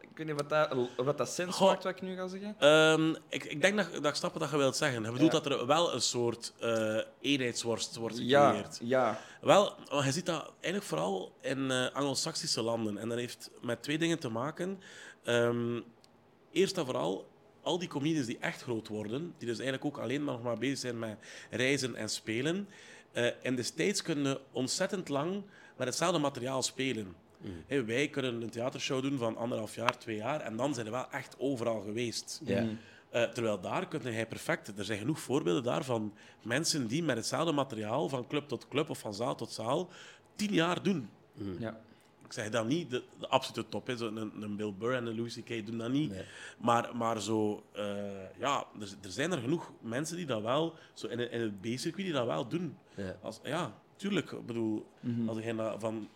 Ik 0.00 0.20
weet 0.20 0.26
niet 0.26 0.36
wat 0.40 0.48
dat, 0.48 0.88
wat 0.96 1.18
dat 1.18 1.28
sens 1.28 1.56
Goh. 1.56 1.68
maakt, 1.68 1.84
wat 1.84 1.92
ik 1.96 2.02
nu 2.02 2.16
ga 2.16 2.26
zeggen. 2.26 2.56
Ehm, 2.58 3.14
ik, 3.28 3.44
ik 3.44 3.60
denk 3.60 3.76
dat, 3.76 3.92
dat 3.92 4.04
ik 4.06 4.14
snap 4.14 4.34
wat 4.38 4.50
je 4.50 4.56
wilt 4.56 4.76
zeggen. 4.76 5.02
Je 5.04 5.10
bedoelt 5.12 5.32
Ja. 5.32 5.40
dat 5.40 5.52
er 5.52 5.66
wel 5.66 5.94
een 5.94 6.00
soort 6.00 6.52
eh, 6.60 6.98
eenheidsworst 7.20 7.96
wordt 7.96 8.18
Ja, 8.18 8.46
gecreëerd. 8.46 8.78
ja. 8.82 9.20
Wel, 9.40 9.74
maar 9.90 10.04
je 10.04 10.12
ziet 10.12 10.26
dat 10.26 10.52
eigenlijk 10.52 10.84
vooral 10.84 11.32
in 11.40 11.70
eh 11.70 11.90
Anglo-Saxische 11.92 12.62
landen. 12.62 12.98
En 12.98 13.08
dat 13.08 13.18
heeft 13.18 13.50
met 13.62 13.82
twee 13.82 13.98
dingen 13.98 14.18
te 14.18 14.28
maken. 14.28 14.80
Ehm, 15.24 15.80
eerst 16.52 16.78
en 16.78 16.84
vooral, 16.84 17.26
al 17.62 17.78
die 17.78 17.88
comedians 17.88 18.26
die 18.26 18.38
echt 18.38 18.62
groot 18.62 18.88
worden, 18.88 19.34
die 19.38 19.48
dus 19.48 19.58
eigenlijk 19.58 19.84
ook 19.84 19.98
alleen 20.04 20.24
maar 20.24 20.34
nog 20.34 20.42
maar 20.42 20.58
bezig 20.58 20.78
zijn 20.78 20.98
met 20.98 21.16
reizen 21.50 21.94
en 21.96 22.08
spelen, 22.08 22.68
eh, 23.14 23.26
in 23.42 23.56
de 23.56 23.62
States 23.62 24.02
kunnen 24.02 24.38
ontzettend 24.52 25.08
lang 25.08 25.42
met 25.76 25.86
hetzelfde 25.86 26.18
materiaal 26.18 26.62
spelen. 26.62 27.14
Hé, 27.66 27.84
wij 27.84 28.08
kunnen 28.08 28.42
een 28.42 28.50
theatershow 28.50 29.02
doen 29.02 29.18
van 29.18 29.36
anderhalf 29.36 29.74
jaar, 29.74 29.98
twee 29.98 30.16
jaar, 30.16 30.40
en 30.40 30.56
dan 30.56 30.74
zijn 30.74 30.86
we 30.86 30.92
wel 30.92 31.10
echt 31.10 31.34
overal 31.38 31.80
geweest. 31.80 32.40
Ja. 32.44 32.66
Eh, 33.10 33.22
terwijl 33.22 33.60
daar 33.60 33.88
kun 33.88 34.02
hij 34.02 34.26
perfect. 34.26 34.78
Er 34.78 34.84
zijn 34.84 34.98
genoeg 34.98 35.20
voorbeelden 35.20 35.62
daarvan. 35.62 36.14
Mensen 36.42 36.86
die 36.86 37.02
met 37.02 37.16
hetzelfde 37.16 37.52
materiaal, 37.52 38.08
van 38.08 38.26
club 38.26 38.48
tot 38.48 38.68
club 38.68 38.90
of 38.90 38.98
van 38.98 39.14
zaal 39.14 39.34
tot 39.34 39.52
zaal, 39.52 39.90
tien 40.36 40.52
jaar 40.52 40.82
doen. 40.82 41.08
ja. 41.58 41.80
Ik 42.24 42.32
zeg 42.32 42.50
dat 42.50 42.66
niet 42.66 42.90
de, 42.90 43.02
de 43.18 43.28
absolute 43.28 43.68
top. 43.68 43.86
Hè. 43.86 43.96
Zo 43.96 44.06
Een, 44.06 44.32
een 44.42 44.56
Bill 44.56 44.72
Burr 44.78 44.94
en 44.94 45.06
een 45.06 45.16
Louis 45.16 45.34
C.K. 45.40 45.66
doen 45.66 45.78
dat 45.78 45.90
niet. 45.90 46.10
Nee. 46.10 46.22
Maar, 46.58 46.96
maar 46.96 47.20
zo, 47.20 47.62
eh, 47.72 47.84
ja, 48.38 48.64
er, 48.80 48.88
er 49.02 49.10
zijn 49.10 49.32
er 49.32 49.38
genoeg 49.38 49.70
mensen 49.80 50.16
die 50.16 50.26
dat 50.26 50.42
wel, 50.42 50.74
zo 50.94 51.06
in, 51.06 51.18
het- 51.18 51.30
in 51.30 51.40
het 51.40 51.60
B-circuit, 51.60 52.04
die 52.06 52.12
dat 52.12 52.26
wel 52.26 52.48
doen. 52.48 52.76
Ja. 52.96 53.16
Als, 53.22 53.40
ja, 53.42 53.74
tuurlijk. 53.96 54.30
Ik 54.32 54.46
bedoel, 54.46 54.86
als 55.26 55.38
je 55.38 55.74
van 55.78 56.08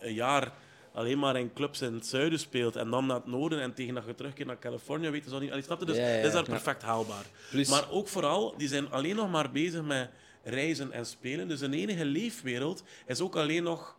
een 0.00 0.14
jaar 0.14 0.52
alleen 0.92 1.18
maar 1.18 1.36
in 1.36 1.52
clubs 1.52 1.80
in 1.82 1.94
het 1.94 2.06
zuiden 2.06 2.38
speelt 2.38 2.76
en 2.76 2.90
dan 2.90 3.06
naar 3.06 3.16
het 3.16 3.26
noorden 3.26 3.60
en 3.60 3.74
tegen 3.74 3.94
dat 3.94 4.04
je 4.06 4.14
terugkeert 4.14 4.48
naar 4.48 4.58
Californië, 4.58 5.10
weet 5.10 5.24
je 5.24 5.30
zo 5.30 5.38
niet. 5.38 5.50
Allee, 5.50 5.62
snap 5.62 5.80
je? 5.80 5.86
Dus 5.86 5.96
Ja, 5.96 6.06
ja, 6.08 6.16
dat 6.16 6.24
is 6.26 6.32
daar 6.32 6.44
perfect 6.44 6.82
haalbaar. 6.82 7.24
Plus- 7.50 7.68
Maar 7.70 7.90
ook 7.90 8.08
vooral, 8.08 8.54
die 8.56 8.68
zijn 8.68 8.90
alleen 8.90 9.16
nog 9.16 9.30
maar 9.30 9.50
bezig 9.50 9.82
met 9.82 10.10
reizen 10.44 10.92
en 10.92 11.06
spelen. 11.06 11.48
Dus 11.48 11.60
hun 11.60 11.72
enige 11.74 12.04
leefwereld 12.04 12.82
is 13.06 13.20
ook 13.20 13.36
alleen 13.36 13.62
nog 13.62 13.96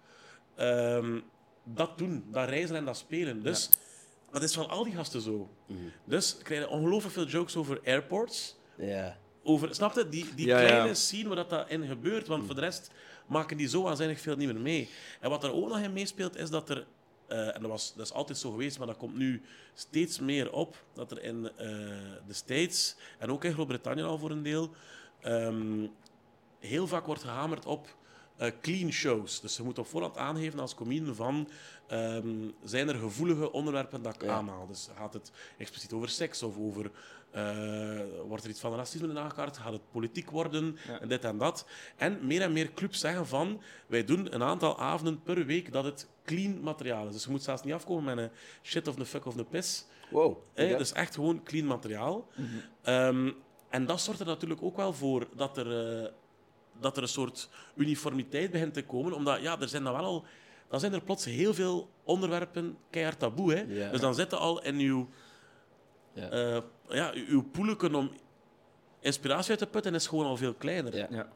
ehm, 0.56 1.20
dat 1.66 1.98
doen, 1.98 2.26
dat 2.32 2.50
reizen 2.50 2.76
en 2.76 2.86
dat 2.86 2.98
spelen. 2.98 3.44
Dus 3.44 3.70
dat 4.32 4.44
is 4.44 4.54
van 4.54 4.70
al 4.70 4.84
die 4.84 4.94
gasten 4.94 5.22
zo. 5.22 5.50
Mhm. 5.68 5.80
Dus 6.04 6.38
krijg 6.44 6.62
je 6.62 6.70
ongelooflijk 6.70 7.14
veel 7.14 7.26
jokes 7.28 7.56
over 7.56 7.82
airports. 7.86 8.56
Ja. 8.78 9.18
Over, 9.44 9.76
snap 9.76 9.96
je? 9.96 10.10
Die, 10.10 10.36
die 10.36 10.46
Ja, 10.48 10.60
ja. 10.60 10.68
kleine 10.68 10.94
scene 10.94 11.28
waar 11.28 11.36
dat, 11.36 11.50
dat 11.50 11.70
in 11.70 11.88
gebeurt. 11.88 12.28
Want 12.28 12.46
voor 12.46 12.56
de 12.56 12.62
rest, 12.62 12.92
maken 13.28 13.58
die 13.58 13.68
zo 13.68 13.82
waanzinnig 13.82 14.20
veel 14.20 14.36
niet 14.36 14.54
meer 14.54 14.62
mee. 14.62 14.90
En 15.20 15.30
wat 15.30 15.44
er 15.44 15.54
ook 15.54 15.68
nog 15.68 15.80
in 15.80 15.94
meespeelt, 15.94 16.38
is 16.38 16.50
dat 16.50 16.70
er, 16.70 16.86
eh, 17.28 17.56
en 17.56 17.62
dat, 17.62 17.72
was, 17.72 17.94
dat 17.96 18.06
is 18.06 18.14
altijd 18.14 18.38
zo 18.38 18.52
geweest, 18.52 18.78
maar 18.78 18.88
dat 18.88 18.98
komt 18.98 19.16
nu 19.16 19.42
steeds 19.74 20.20
meer 20.20 20.52
op, 20.52 20.84
dat 20.94 21.12
er 21.12 21.24
in 21.24 21.50
eh, 21.58 21.68
de 22.28 22.34
States, 22.34 22.96
en 23.20 23.32
ook 23.32 23.44
in 23.44 23.54
Groot-Brittannië 23.54 24.04
al 24.04 24.18
voor 24.18 24.32
een 24.32 24.44
deel, 24.44 24.72
ehm, 25.22 25.88
heel 26.60 26.88
vaak 26.88 27.06
wordt 27.06 27.24
gehamerd 27.24 27.66
op 27.66 27.96
eh, 28.38 28.52
clean 28.62 28.92
shows. 28.92 29.40
Dus 29.42 29.58
je 29.58 29.64
moet 29.64 29.80
op 29.80 29.88
voorhand 29.88 30.18
aangeven 30.18 30.60
als 30.60 30.76
comedian 30.76 31.16
van 31.16 31.50
ehm, 31.88 32.28
zijn 32.64 32.88
er 32.90 32.96
gevoelige 32.96 33.52
onderwerpen 33.52 34.02
dat 34.02 34.16
ik 34.16 34.24
Ja. 34.24 34.34
aanhaal. 34.34 34.68
Dus 34.68 34.90
gaat 34.98 35.14
het 35.14 35.32
expliciet 35.58 35.94
over 35.94 36.10
seks 36.10 36.44
of 36.44 36.58
over 36.58 36.92
eh, 37.32 38.00
wordt 38.28 38.44
er 38.44 38.50
iets 38.50 38.60
van 38.60 38.76
racisme 38.76 39.08
in 39.08 39.18
aangekaart? 39.18 39.58
Gaat 39.58 39.72
het 39.72 39.92
politiek 39.92 40.30
worden? 40.30 40.78
En 41.02 41.08
dit 41.08 41.24
en 41.24 41.38
dat. 41.38 41.66
En 41.96 42.28
meer 42.28 42.42
en 42.42 42.54
meer 42.54 42.74
clubs 42.74 43.00
zeggen 43.00 43.28
van 43.28 43.62
wij 43.88 44.04
doen 44.06 44.34
een 44.34 44.44
aantal 44.44 44.80
avonden 44.80 45.22
per 45.24 45.46
week 45.46 45.72
dat 45.72 45.84
het 45.84 46.08
clean 46.26 46.60
materiaal 46.62 47.08
is. 47.08 47.14
Dus 47.14 47.24
je 47.24 47.30
moet 47.32 47.44
zelfs 47.44 47.64
niet 47.64 47.74
afkomen 47.74 48.04
met 48.16 48.18
een 48.26 48.32
shit 48.64 48.88
of 48.88 48.98
een 48.98 49.06
fuck 49.06 49.26
of 49.26 49.36
een 49.36 49.48
piss. 49.48 49.86
Wow. 50.12 50.38
Hè? 50.54 50.64
Ja. 50.64 50.78
Dus 50.78 50.92
echt 50.94 51.16
gewoon 51.16 51.44
clean 51.44 51.66
materiaal. 51.68 52.28
Ehm, 52.82 53.32
en 53.70 53.86
dat 53.86 54.02
zorgt 54.02 54.20
er 54.20 54.26
natuurlijk 54.26 54.62
ook 54.64 54.76
wel 54.76 54.94
voor 54.94 55.28
dat 55.36 55.58
er, 55.58 56.02
eh, 56.04 56.12
dat 56.80 56.98
er 56.98 57.04
een 57.04 57.10
soort 57.10 57.50
uniformiteit 57.76 58.52
begint 58.52 58.74
te 58.74 58.84
komen. 58.84 59.14
Omdat 59.14 59.42
ja, 59.42 59.60
er 59.60 59.68
zijn 59.70 59.84
dan 59.84 59.94
wel 59.94 60.04
al... 60.04 60.26
Dan 60.70 60.80
zijn 60.80 60.94
er 60.94 61.02
plots 61.02 61.26
heel 61.26 61.54
veel 61.54 61.90
onderwerpen 62.04 62.78
keihard 62.90 63.20
taboe. 63.20 63.54
Hè? 63.54 63.62
Ja. 63.68 63.92
Dus 63.92 64.00
dan 64.02 64.16
zitten 64.16 64.40
al 64.40 64.64
in 64.64 64.80
uw, 64.80 65.10
Ja. 66.14 66.30
eh, 66.30 66.62
ja, 66.90 67.12
uw- 67.28 67.44
poeleken 67.52 67.96
om 67.96 68.12
inspiratie 69.00 69.50
uit 69.50 69.60
te 69.60 69.68
putten 69.68 69.96
is 69.96 70.08
gewoon 70.08 70.26
al 70.26 70.38
veel 70.38 70.54
kleiner. 70.54 70.96
Ja. 70.96 71.08
Ja. 71.10 71.30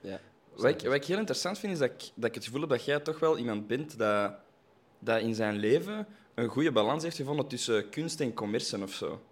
Ja. 0.00 0.20
Wat 0.54 0.64
ik, 0.70 0.80
wat 0.80 0.94
ik 0.94 1.04
heel 1.04 1.18
interessant 1.18 1.58
vind, 1.58 1.72
is 1.72 1.78
dat 1.78 1.90
ik, 1.90 2.10
dat 2.14 2.28
ik 2.28 2.34
het 2.34 2.44
gevoel 2.44 2.60
heb 2.60 2.68
dat 2.70 2.84
jij 2.84 3.00
toch 3.00 3.18
wel 3.18 3.38
iemand 3.38 3.66
bent 3.66 3.98
dat, 3.98 4.32
dat 4.98 5.20
in 5.20 5.34
zijn 5.34 5.56
leven 5.56 6.06
een 6.34 6.48
goede 6.48 6.72
balans 6.72 7.02
heeft 7.02 7.16
gevonden 7.16 7.46
tussen 7.46 7.88
kunst 7.88 8.20
en 8.20 8.34
commercie 8.34 8.82
of 8.82 8.92
zo. 8.92 9.22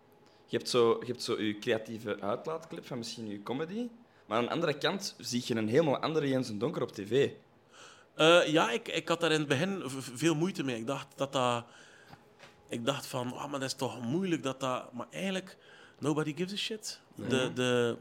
Je 0.46 0.56
hebt 0.56 0.68
zo 0.68 0.96
je, 1.00 1.06
hebt 1.06 1.22
zo 1.22 1.40
je 1.42 1.58
creatieve 1.58 2.20
uitlaatklep 2.20 2.86
van 2.86 2.98
misschien 2.98 3.28
je 3.28 3.42
comedy, 3.42 3.88
maar 4.26 4.38
aan 4.38 4.44
de 4.44 4.50
andere 4.50 4.78
kant 4.78 5.14
zie 5.18 5.42
je 5.46 5.54
een 5.54 5.68
helemaal 5.68 5.98
andere 5.98 6.28
Jens 6.28 6.48
en 6.48 6.58
Donker 6.58 6.82
op 6.82 6.92
tv. 6.92 7.30
Eh, 8.14 8.46
ja, 8.46 8.70
ik, 8.70 8.88
ik 8.88 9.08
had 9.08 9.20
daar 9.20 9.32
in 9.32 9.38
het 9.38 9.48
begin 9.48 9.82
veel 10.14 10.34
moeite 10.34 10.62
mee. 10.62 10.76
Ik 10.76 10.86
dacht 10.86 11.06
dat 11.16 11.32
dat... 11.32 11.64
Ik 12.68 12.84
dacht 12.86 13.06
van, 13.06 13.32
oh, 13.32 13.50
maar 13.50 13.60
dat 13.60 13.68
is 13.68 13.74
toch 13.74 14.02
moeilijk 14.02 14.42
dat 14.42 14.60
dat... 14.60 14.92
Maar 14.92 15.06
eigenlijk, 15.10 15.56
nobody 15.98 16.34
gives 16.36 16.52
a 16.52 16.56
shit. 16.56 17.00
De, 17.14 17.52
de, 17.54 17.96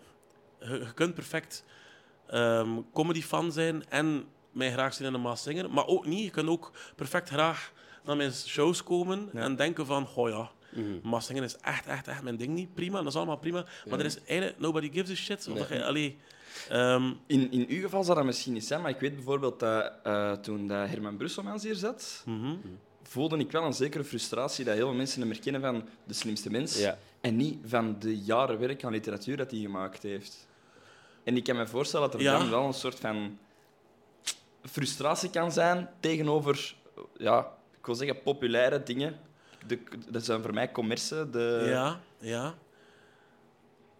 je, 0.59 0.71
je 0.71 0.93
kunt 0.93 1.13
perfect 1.13 1.63
ehm 2.27 2.69
comedy-fan 2.93 3.51
zijn 3.51 3.89
en 3.89 4.25
mij 4.51 4.71
graag 4.71 4.93
zien 4.93 5.07
in 5.07 5.13
een 5.13 5.21
Maas 5.21 5.41
Singer. 5.41 5.69
Maar 5.69 5.87
ook 5.87 6.05
niet. 6.05 6.23
Je 6.23 6.29
kunt 6.29 6.49
ook 6.49 6.71
perfect 6.95 7.29
graag 7.29 7.71
naar 8.03 8.15
mijn 8.15 8.33
shows 8.33 8.83
komen 8.83 9.29
en 9.33 9.55
denken 9.55 9.85
van, 9.85 10.07
oh 10.15 10.29
ja, 10.29 10.51
Maas 11.03 11.25
Singer 11.25 11.43
is 11.43 11.57
echt, 11.57 11.85
echt, 11.85 12.07
echt 12.07 12.21
mijn 12.23 12.37
ding 12.37 12.53
niet. 12.53 12.73
Prima, 12.73 12.97
dat 12.97 13.07
is 13.07 13.15
allemaal 13.15 13.37
prima. 13.37 13.65
Maar 13.89 13.99
er 13.99 14.05
is 14.05 14.23
eigenlijk 14.23 14.59
nobody 14.59 14.91
gives 14.91 15.11
a 15.11 15.15
shit. 15.15 15.47
Of 15.47 15.71
allee, 15.71 16.17
ehm, 16.69 17.11
In, 17.27 17.51
in 17.51 17.65
uw 17.69 17.81
geval 17.81 18.03
zou 18.03 18.17
dat 18.17 18.25
misschien 18.25 18.53
niet 18.53 18.65
zijn, 18.65 18.81
maar 18.81 18.89
ik 18.91 18.99
weet 18.99 19.15
bijvoorbeeld 19.15 19.59
dat 19.59 19.93
eh, 20.03 20.31
toen 20.31 20.67
dat 20.67 20.87
Herman 20.89 21.17
Brusselmans 21.17 21.63
hier 21.63 21.75
zat, 21.75 22.23
mhm. 22.25 22.55
voelde 23.03 23.37
ik 23.37 23.51
wel 23.51 23.63
een 23.63 23.73
zekere 23.73 24.03
frustratie 24.03 24.65
dat 24.65 24.75
heel 24.75 24.87
veel 24.87 24.95
mensen 24.97 25.21
hem 25.21 25.29
herkennen 25.29 25.61
van 25.61 25.83
de 26.03 26.13
slimste 26.13 26.49
mens 26.51 26.79
Ja. 26.79 26.97
en 27.21 27.35
niet 27.35 27.57
van 27.65 27.95
de 27.99 28.17
jaren 28.17 28.59
werk 28.59 28.83
aan 28.83 28.91
literatuur 28.91 29.37
dat 29.37 29.51
hij 29.51 29.59
gemaakt 29.59 30.03
heeft. 30.03 30.47
En 31.23 31.37
ik 31.37 31.43
kan 31.43 31.55
me 31.55 31.67
voorstellen 31.67 32.11
dat 32.11 32.19
er 32.19 32.25
Ja. 32.25 32.37
dan 32.37 32.49
wel 32.49 32.65
een 32.65 32.73
soort 32.73 32.99
van 32.99 33.37
frustratie 34.63 35.29
kan 35.29 35.51
zijn 35.51 35.89
tegenover, 35.99 36.75
ja, 37.17 37.51
ik 37.79 37.85
wil 37.85 37.95
zeggen 37.95 38.21
populaire 38.21 38.83
dingen. 38.83 39.19
De, 39.67 39.79
dat 40.09 40.25
zijn 40.25 40.41
voor 40.41 40.53
mij 40.53 40.71
commercie. 40.71 41.29
De, 41.29 41.65
ja, 41.69 41.99
ja. 42.19 42.55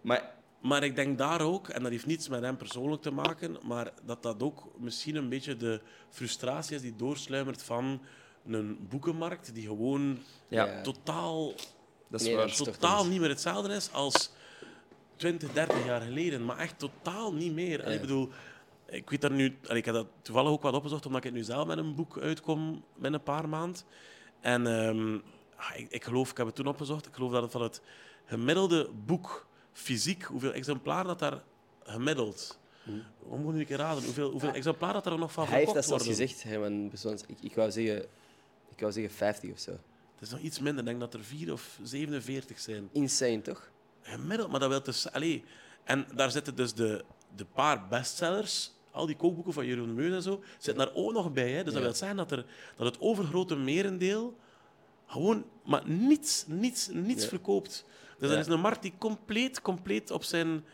Maar 0.01 0.31
Maar 0.61 0.83
ik 0.83 0.95
denk 0.95 1.17
daar 1.17 1.41
ook, 1.41 1.67
en 1.69 1.81
dat 1.83 1.91
heeft 1.91 2.05
niets 2.05 2.27
met 2.29 2.41
hem 2.41 2.57
persoonlijk 2.57 3.01
te 3.01 3.11
maken, 3.11 3.57
maar 3.63 3.91
dat 4.05 4.23
dat 4.23 4.43
ook 4.43 4.63
misschien 4.77 5.15
een 5.15 5.29
beetje 5.29 5.57
de 5.57 5.81
frustratie 6.09 6.75
is 6.75 6.81
die 6.81 6.95
doorsluimert 6.95 7.63
van 7.63 8.01
een 8.47 8.87
boekenmarkt 8.89 9.53
die 9.55 9.67
gewoon 9.67 10.19
ja, 10.47 10.81
totaal, 10.81 11.53
dat 12.07 12.19
is 12.21 12.25
Nee, 12.25 12.35
waar. 12.35 12.43
dat 12.43 12.51
is 12.51 12.57
toch 12.63 12.67
totaal 12.75 13.05
niet- 13.05 13.19
meer 13.19 13.29
hetzelfde 13.29 13.73
is 13.73 13.91
als 13.91 14.31
20, 15.15 15.53
30 15.53 15.85
jaar 15.85 16.01
geleden. 16.01 16.45
Maar 16.45 16.57
echt 16.57 16.79
totaal 16.79 17.33
niet 17.33 17.53
meer. 17.53 17.79
En. 17.79 17.93
Ik 17.93 18.01
bedoel, 18.01 18.29
ik 18.89 19.09
weet 19.09 19.21
daar 19.21 19.31
nu, 19.31 19.57
en 19.67 19.75
ik 19.75 19.85
heb 19.85 19.93
dat 19.95 20.07
toevallig 20.21 20.51
ook 20.51 20.61
wat 20.61 20.73
opgezocht, 20.73 21.05
omdat 21.05 21.23
ik 21.25 21.31
nu 21.31 21.43
zelf 21.43 21.67
met 21.67 21.77
een 21.77 21.95
boek 21.95 22.17
uitkom 22.19 22.83
binnen 22.93 23.19
een 23.19 23.25
paar 23.25 23.49
maanden. 23.49 23.81
En 24.41 24.67
ehm, 24.67 25.17
ik, 25.75 25.91
ik 25.91 26.03
geloof, 26.03 26.31
ik 26.31 26.37
heb 26.37 26.45
het 26.45 26.55
toen 26.55 26.67
opgezocht, 26.67 27.05
ik 27.05 27.13
geloof 27.13 27.31
dat 27.31 27.41
het 27.41 27.51
van 27.51 27.61
het 27.61 27.81
gemiddelde 28.25 28.89
boek 29.05 29.47
fysiek, 29.73 30.23
hoeveel 30.23 30.53
exemplaren 30.53 31.07
dat 31.07 31.19
daar 31.19 31.43
gemiddeld. 31.83 32.59
Hoe 33.19 33.37
moet 33.37 33.55
ik 33.55 33.69
raden? 33.69 34.03
Hoeveel, 34.03 34.31
hoeveel 34.31 34.53
exemplaren 34.53 35.03
dat 35.03 35.13
er 35.13 35.19
nog 35.19 35.31
van 35.31 35.47
Hij 35.47 35.59
heeft 35.59 35.73
dat 35.73 35.85
zelfs 35.85 36.05
gezegd, 36.05 36.43
Herman 36.43 36.89
Bessons. 36.89 37.23
Ik, 37.27 37.37
ik, 37.41 37.55
wou 37.55 37.71
zeggen, 37.71 38.05
ik 38.69 38.79
wou 38.79 38.91
zeggen 38.91 39.13
50 39.13 39.51
of 39.51 39.59
zo. 39.59 39.71
Het 39.71 40.21
is 40.21 40.29
nog 40.29 40.39
iets 40.39 40.59
minder. 40.59 40.79
Ik 40.79 40.85
denk 40.85 40.99
dat 40.99 41.13
er 41.13 41.23
vier 41.23 41.53
of 41.53 41.79
47 41.83 42.59
zijn. 42.59 42.89
Insane, 42.91 43.41
toch? 43.41 43.71
Gemiddeld, 44.01 44.51
maar 44.51 44.59
dat 44.59 44.69
wil 44.69 44.83
dus... 44.83 45.11
Allee. 45.11 45.43
En 45.83 46.05
daar 46.15 46.31
zitten 46.31 46.55
dus 46.55 46.73
de, 46.73 47.05
de 47.35 47.45
paar 47.45 47.87
bestsellers, 47.87 48.71
al 48.91 49.05
die 49.05 49.15
kookboeken 49.15 49.53
van 49.53 49.65
Jeroen 49.65 49.93
Meus 49.93 50.13
en 50.13 50.21
zo, 50.21 50.43
zitten 50.57 50.85
daar 50.85 50.95
ook 50.95 51.13
nog 51.13 51.33
bij. 51.33 51.51
Hè? 51.51 51.63
Dus 51.63 51.73
dat 51.73 51.81
wil 51.81 51.93
zeggen 51.93 52.17
dat, 52.17 52.31
er, 52.31 52.45
dat 52.75 52.85
het 52.85 52.99
overgrote 52.99 53.55
merendeel 53.55 54.37
gewoon 55.05 55.45
maar 55.65 55.89
niets, 55.89 56.45
niets, 56.47 56.87
niets 56.87 57.23
Ja. 57.23 57.29
verkoopt. 57.29 57.85
Dus 58.19 58.29
dat 58.29 58.39
is 58.39 58.47
een 58.47 58.59
markt 58.59 58.81
die 58.81 58.93
compleet, 58.97 59.61
compleet 59.61 60.11
op 60.11 60.23
zijn, 60.23 60.65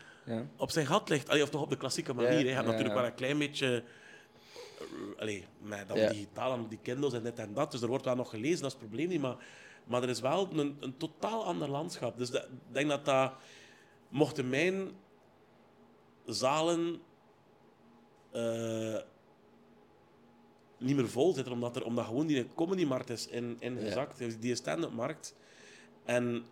op 0.56 0.70
zijn 0.70 0.86
gat 0.86 1.08
ligt. 1.08 1.28
Allee, 1.28 1.42
of 1.42 1.50
toch 1.50 1.62
op 1.62 1.70
de 1.70 1.76
klassieke 1.76 2.12
manier. 2.14 2.38
Je 2.38 2.50
hebt 2.52 2.64
ja, 2.64 2.70
natuurlijk 2.70 2.94
wel 2.94 3.04
een 3.04 3.14
klein 3.14 3.38
beetje... 3.38 3.84
eh, 4.78 5.20
Allee, 5.20 5.46
met 5.62 5.88
dat 5.88 5.96
Ja. 5.96 6.08
digitaal 6.08 6.52
en 6.52 6.66
die 6.68 6.78
Kindles 6.82 7.12
en 7.12 7.22
dit 7.22 7.38
en 7.38 7.54
dat. 7.54 7.70
Dus 7.70 7.82
er 7.82 7.88
wordt 7.88 8.04
wel 8.04 8.14
nog 8.16 8.30
gelezen, 8.30 8.62
dat 8.62 8.66
is 8.72 8.78
het 8.78 8.86
probleem 8.88 9.08
niet. 9.08 9.20
Maar, 9.20 9.36
maar 9.84 10.02
er 10.02 10.08
is 10.08 10.20
wel 10.20 10.48
een, 10.52 10.76
een 10.80 10.96
totaal 10.96 11.44
ander 11.44 11.68
landschap. 11.70 12.18
Dus 12.18 12.30
ik 12.30 12.48
denk 12.72 12.88
dat 12.88 13.04
dat... 13.04 13.32
Mochten 14.08 14.48
mijn 14.48 14.90
zalen 16.26 17.00
eh, 18.32 18.96
niet 20.80 20.96
meer 20.96 21.08
vol 21.08 21.32
zitten, 21.32 21.52
omdat, 21.52 21.76
er, 21.76 21.84
omdat 21.84 22.04
gewoon 22.04 22.26
die 22.26 22.46
comedymarkt 22.54 23.10
is 23.10 23.26
in, 23.26 23.56
ingezakt, 23.58 24.18
dus 24.18 24.38
die 24.38 24.54
stand-up 24.54 24.92
markt. 24.92 25.34
En 26.04 26.44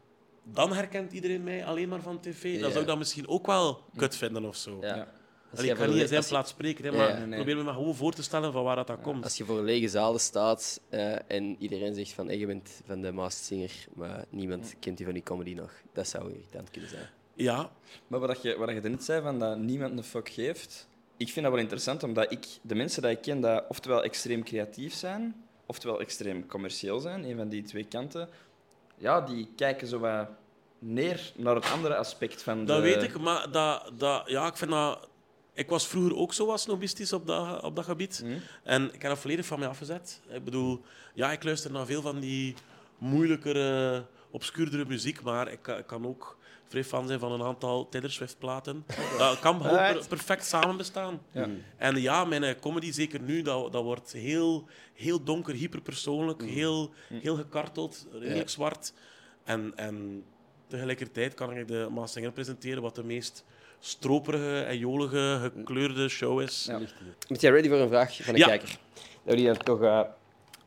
dan 0.45 0.73
herkent 0.73 1.13
iedereen 1.13 1.43
mij 1.43 1.65
alleen 1.65 1.89
maar 1.89 2.03
van 2.03 2.21
tv. 2.21 2.43
Dan 2.53 2.53
Ja. 2.63 2.69
zou 2.69 2.81
ik 2.81 2.87
dat 2.87 2.99
misschien 2.99 3.29
ook 3.29 3.47
wel 3.47 3.81
kut 3.97 4.17
vinden 4.17 4.45
of 4.45 4.57
zo. 4.57 4.79
Ja. 4.81 4.97
Ja. 4.97 5.13
Allee, 5.57 5.71
ik 5.71 5.77
ga 5.77 5.85
voor 5.85 5.93
niet 5.93 6.03
in 6.03 6.09
zijn 6.09 6.23
je- 6.23 6.29
plaats 6.29 6.51
spreken, 6.51 6.85
hè, 6.85 6.91
Ja, 6.91 6.97
maar 6.97 7.09
ja, 7.21 7.25
nee, 7.25 7.37
probeer 7.39 7.57
me 7.57 7.63
maar 7.63 7.75
gewoon 7.75 7.95
voor 7.95 8.13
te 8.13 8.23
stellen 8.23 8.53
van 8.53 8.65
waar 8.65 8.77
dat, 8.77 8.87
dat 8.87 9.01
komt. 9.01 9.25
Als 9.25 9.37
je 9.37 9.45
voor 9.45 9.61
lege 9.61 9.89
zalen 9.89 10.21
staat 10.21 10.81
eh, 10.89 11.31
en 11.31 11.57
iedereen 11.59 11.95
zegt 11.95 12.13
van 12.13 12.27
hey, 12.27 12.39
je 12.39 12.47
bent 12.47 12.81
van 12.87 13.01
de 13.01 13.13
Masked 13.13 13.45
Singer, 13.45 13.71
maar 13.95 14.25
niemand 14.31 14.75
kent 14.81 14.99
je 14.99 15.05
van 15.05 15.13
die 15.15 15.23
comedy 15.23 15.55
nog, 15.55 15.73
dat 15.93 16.09
zou 16.09 16.31
irritant 16.33 16.71
kunnen 16.71 16.91
zijn. 16.91 17.07
Ja, 17.35 17.71
Maar 18.07 18.21
wat 18.21 18.43
je, 18.43 18.57
wat 18.59 18.69
je 18.69 18.81
net 18.81 19.05
zei, 19.05 19.23
van 19.23 19.39
dat 19.39 19.59
niemand 19.59 19.99
een 19.99 20.05
fuck 20.05 20.29
geeft, 20.29 20.89
ik 21.19 21.33
vind 21.33 21.45
dat 21.45 21.55
wel 21.55 21.63
interessant, 21.63 22.03
omdat 22.03 22.33
ik, 22.33 22.47
de 22.63 22.75
mensen 22.75 23.03
die 23.03 23.11
ik 23.11 23.21
ken, 23.21 23.41
dat 23.41 23.65
oftewel 23.69 24.05
extreem 24.05 24.45
creatief 24.45 24.95
zijn, 24.95 25.45
oftewel 25.67 26.01
extreem 26.01 26.47
commercieel 26.47 27.01
zijn, 27.01 27.25
een 27.25 27.37
van 27.37 27.49
die 27.49 27.63
twee 27.63 27.85
kanten, 27.85 28.29
ja, 28.97 29.21
die 29.21 29.49
kijken 29.57 29.87
zo 29.87 29.99
wat 29.99 30.29
neer 30.79 31.33
naar 31.37 31.55
het 31.55 31.71
andere 31.71 31.97
aspect 31.97 32.43
van 32.43 32.59
de... 32.59 32.65
dat 32.65 32.81
weet 32.81 33.03
ik, 33.03 33.21
maar 33.21 33.51
dat, 33.51 33.91
dat, 33.97 34.23
ja, 34.29 34.47
ik 34.47 34.57
vind 34.57 34.71
dat... 34.71 35.09
Ik 35.53 35.69
was 35.69 35.87
vroeger 35.87 36.17
ook 36.17 36.33
zo 36.33 36.47
wat 36.47 36.61
snobistisch 36.61 37.13
op 37.13 37.27
dat, 37.27 37.63
op 37.63 37.77
dat 37.77 37.85
gebied. 37.85 38.19
Hm? 38.25 38.39
En 38.63 38.85
ik 38.85 39.03
heb 39.03 39.11
dat 39.11 39.19
volledig 39.19 39.47
van 39.47 39.59
mij 39.59 39.69
afgezet. 39.69 40.21
Ik 40.29 40.45
bedoel, 40.45 40.81
ja, 41.15 41.33
ik 41.33 41.45
luister 41.45 41.71
naar 41.71 41.87
veel 41.87 42.03
van 42.03 42.21
die 42.21 42.55
moeilijkere, 42.99 44.05
obscuurdere 44.31 44.85
muziek, 44.85 45.23
maar 45.23 45.53
ik 45.53 45.83
kan 45.87 46.07
ook 46.07 46.38
vrij 46.69 46.85
fan 46.85 47.07
zijn 47.07 47.19
van 47.19 47.33
een 47.33 47.43
aantal 47.43 47.89
Taylor 47.89 48.11
Swift-platen. 48.11 48.85
Dat 49.19 49.39
kan 49.39 49.59
perfect 50.09 50.45
samen 50.47 50.77
bestaan. 50.77 51.21
Ja. 51.33 51.49
En 51.77 52.01
ja, 52.01 52.25
mijn 52.25 52.45
eh, 52.45 52.55
comedy, 52.61 52.93
zeker 52.93 53.21
nu, 53.21 53.43
dat, 53.43 53.73
dat 53.73 53.83
wordt 53.83 54.13
heel, 54.13 54.67
heel 54.95 55.23
donker, 55.25 55.55
hyperpersoonlijk, 55.55 56.43
heel, 56.43 56.91
heel 57.09 57.37
gekarteld, 57.37 58.07
redelijk 58.13 58.49
zwart. 58.49 58.93
En, 59.45 59.73
en 59.77 60.25
tegelijkertijd 60.67 61.35
kan 61.35 61.57
ik 61.57 61.69
de 61.69 61.89
Maas 61.91 62.13
Singer 62.13 62.33
presenteren 62.33 62.83
wat 62.83 62.95
de 62.95 63.05
meest 63.05 63.45
stroperige 63.81 64.61
en 64.61 64.79
jolige, 64.79 65.51
gekleurde 65.55 66.09
show 66.09 66.41
is. 66.41 66.65
Ja. 66.69 66.81
Moet 67.29 67.41
jij 67.41 67.51
ready 67.51 67.69
voor 67.69 67.79
een 67.79 67.89
vraag 67.89 68.17
van 68.17 68.35
een 68.35 68.41
Ja. 68.41 68.47
kijker? 68.47 68.69
Dat 69.25 69.35
we 69.35 69.37
die 69.37 69.47
dan 69.47 69.57
toch 69.57 69.83
eh, 69.83 70.01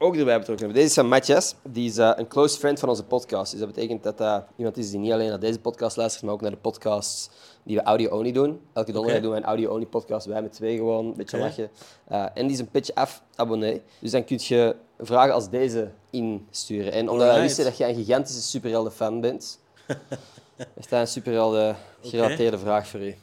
ook 0.02 0.16
erbij 0.16 0.40
betrokken 0.40 0.66
hebben. 0.66 0.84
Deze 0.84 0.88
is 0.88 0.94
van 0.94 1.08
Matthias. 1.08 1.56
Die 1.64 1.90
is 1.90 1.98
eh, 1.98 2.12
een 2.16 2.28
close 2.28 2.58
friend 2.58 2.80
van 2.80 2.90
onze 2.90 3.04
podcast. 3.04 3.52
Dus 3.52 3.60
dat 3.60 3.74
betekent 3.74 4.04
dat 4.04 4.18
dat 4.18 4.46
iemand 4.56 4.78
is 4.78 4.90
die 4.90 5.00
niet 5.00 5.12
alleen 5.12 5.30
naar 5.30 5.40
deze 5.40 5.60
podcast 5.60 5.98
luistert, 5.98 6.24
maar 6.24 6.34
ook 6.34 6.42
naar 6.42 6.52
de 6.52 6.58
podcasts 6.58 7.30
die 7.64 7.76
we 7.76 7.84
audio-only 7.84 8.32
doen. 8.32 8.62
Elke 8.74 8.92
donderdag 8.92 9.22
doen 9.22 9.32
we 9.32 9.38
een 9.38 9.44
audio-only 9.44 9.86
podcast. 9.86 10.26
Wij 10.26 10.42
met 10.42 10.54
twee 10.54 10.78
gewoon, 10.78 11.06
een 11.06 11.14
beetje 11.14 11.38
lachen. 11.38 11.70
Eh, 12.08 12.26
en 12.34 12.44
die 12.44 12.52
is 12.52 12.60
een 12.60 12.70
pitch 12.70 12.94
af 12.94 13.24
abonnee. 13.36 13.82
Dus 14.00 14.12
dan 14.12 14.24
kun 14.24 14.40
je 14.42 14.76
vragen 15.00 15.34
als 15.34 15.50
deze 15.50 15.92
insturen. 16.10 16.92
En 16.92 17.10
omdat 17.10 17.28
wij 17.28 17.42
wisten 17.42 17.64
dat 17.64 17.78
jij 17.78 17.90
een 17.90 17.96
gigantische 17.96 18.42
superhelden-fan 18.42 19.22
bent, 19.22 19.60
is 20.80 20.88
dat 20.88 21.00
een 21.00 21.08
superhelden-gerelateerde 21.08 22.58
vraag 22.58 22.88
voor 22.88 23.00
u. 23.00 23.16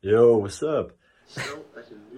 Yo, 0.00 0.38
what's 0.38 0.60
up? 0.60 0.96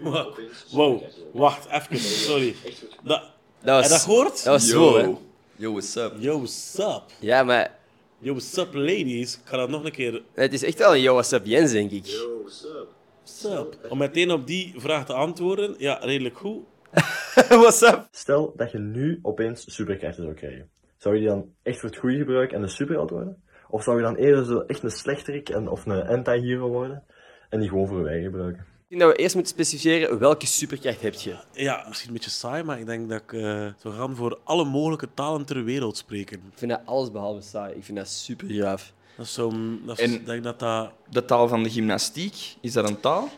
Wow, 0.03 0.39
wow. 0.71 1.03
wacht, 1.33 1.67
even, 1.69 1.99
sorry. 1.99 2.55
Dat, 3.03 3.23
Dat 3.63 3.89
was, 3.89 4.05
gehoord? 4.05 4.45
dat 4.45 4.53
was 4.53 4.73
hè? 4.73 5.15
Yo, 5.57 5.71
what's 5.73 5.97
up? 5.97 6.13
Yo, 6.19 6.37
what's 6.37 6.79
up? 6.79 7.03
Ja, 7.19 7.43
maar 7.43 7.79
Yo, 8.19 8.33
what's 8.33 8.57
up, 8.57 8.75
ladies? 8.75 9.35
Ik 9.35 9.41
ga 9.45 9.57
dat 9.57 9.69
nog 9.69 9.85
een 9.85 9.93
keer... 9.93 10.23
het 10.35 10.53
is 10.53 10.63
echt 10.63 10.79
wel 10.79 10.95
een 10.95 11.01
yo, 11.01 11.13
what's 11.13 11.33
up 11.33 11.47
Jens, 11.47 11.73
denk 11.73 11.91
ik. 11.91 12.05
What's 12.43 13.45
up? 13.45 13.87
Om 13.89 13.99
meteen 13.99 14.31
op 14.31 14.47
die 14.47 14.75
vraag 14.77 15.07
te 15.07 15.13
antwoorden, 15.13 15.75
ja, 15.79 15.99
redelijk 16.03 16.37
goed. 16.37 16.65
what's 17.63 17.83
up? 17.83 18.09
Stel 18.11 18.53
dat 18.57 18.71
je 18.71 18.79
nu 18.79 19.19
opeens 19.23 19.75
superkrachten 19.75 20.23
zou 20.23 20.35
krijgen. 20.35 20.71
Zou 20.97 21.15
je 21.15 21.21
die 21.21 21.31
dan 21.31 21.55
echt 21.63 21.81
voor 21.81 21.89
het 21.89 21.99
goede 21.99 22.17
gebruiken 22.17 22.57
en 22.57 22.63
een 22.63 22.71
superheld 22.71 23.11
worden? 23.11 23.43
Of 23.69 23.83
zou 23.83 23.97
je 23.97 24.03
dan 24.03 24.17
eerder 24.17 24.45
zo 24.45 24.61
echt 24.61 24.83
een 24.83 24.91
slechterik 24.91 25.49
en, 25.49 25.69
of 25.69 25.87
een 25.87 26.07
anti-hero 26.07 26.69
worden 26.69 27.05
en 27.49 27.61
die 27.61 27.69
gewoon 27.69 27.89
voor 27.89 28.03
wij 28.03 28.23
gebruiken? 28.23 28.67
Ik 28.91 28.99
denk 28.99 29.09
dat 29.09 29.17
we 29.17 29.23
eerst 29.23 29.35
moeten 29.35 29.53
specificeren 29.53 30.19
welke 30.19 30.47
superkracht 30.47 31.01
heb 31.03 31.15
je. 31.15 31.37
Ja, 31.53 31.85
misschien 31.89 32.09
een 32.09 32.15
beetje 32.15 32.31
saai, 32.31 32.63
maar 32.63 32.79
ik 32.79 32.87
denk 32.87 33.09
dat 33.09 33.21
ik 33.23 33.33
eh, 33.33 33.67
zou 33.79 33.95
gaan 33.95 34.17
voor 34.17 34.39
alle 34.45 34.65
mogelijke 34.65 35.09
talen 35.15 35.45
ter 35.45 35.65
wereld 35.65 35.97
spreken. 35.97 36.37
Ik 36.37 36.59
vind 36.59 36.71
dat 36.71 36.81
alles 36.85 37.11
behalve 37.11 37.41
saai. 37.41 37.75
Ik 37.75 37.85
vind 37.85 37.99
dat 37.99 38.09
super 38.09 38.49
graaf. 38.49 38.93
Dat 39.17 39.27
is 39.27 39.33
zo... 39.33 39.53
Dat 39.87 39.99
is, 39.99 40.05
En- 40.05 40.13
ik 40.15 40.27
denk 40.27 40.43
dat 40.45 40.59
dat... 40.59 40.91
De 41.11 41.25
taal 41.25 41.49
van 41.49 41.63
de 41.63 41.71
gymnastiek, 41.71 42.57
is 42.61 42.73
dat 42.73 42.89
een 42.89 43.01
taal? 43.01 43.29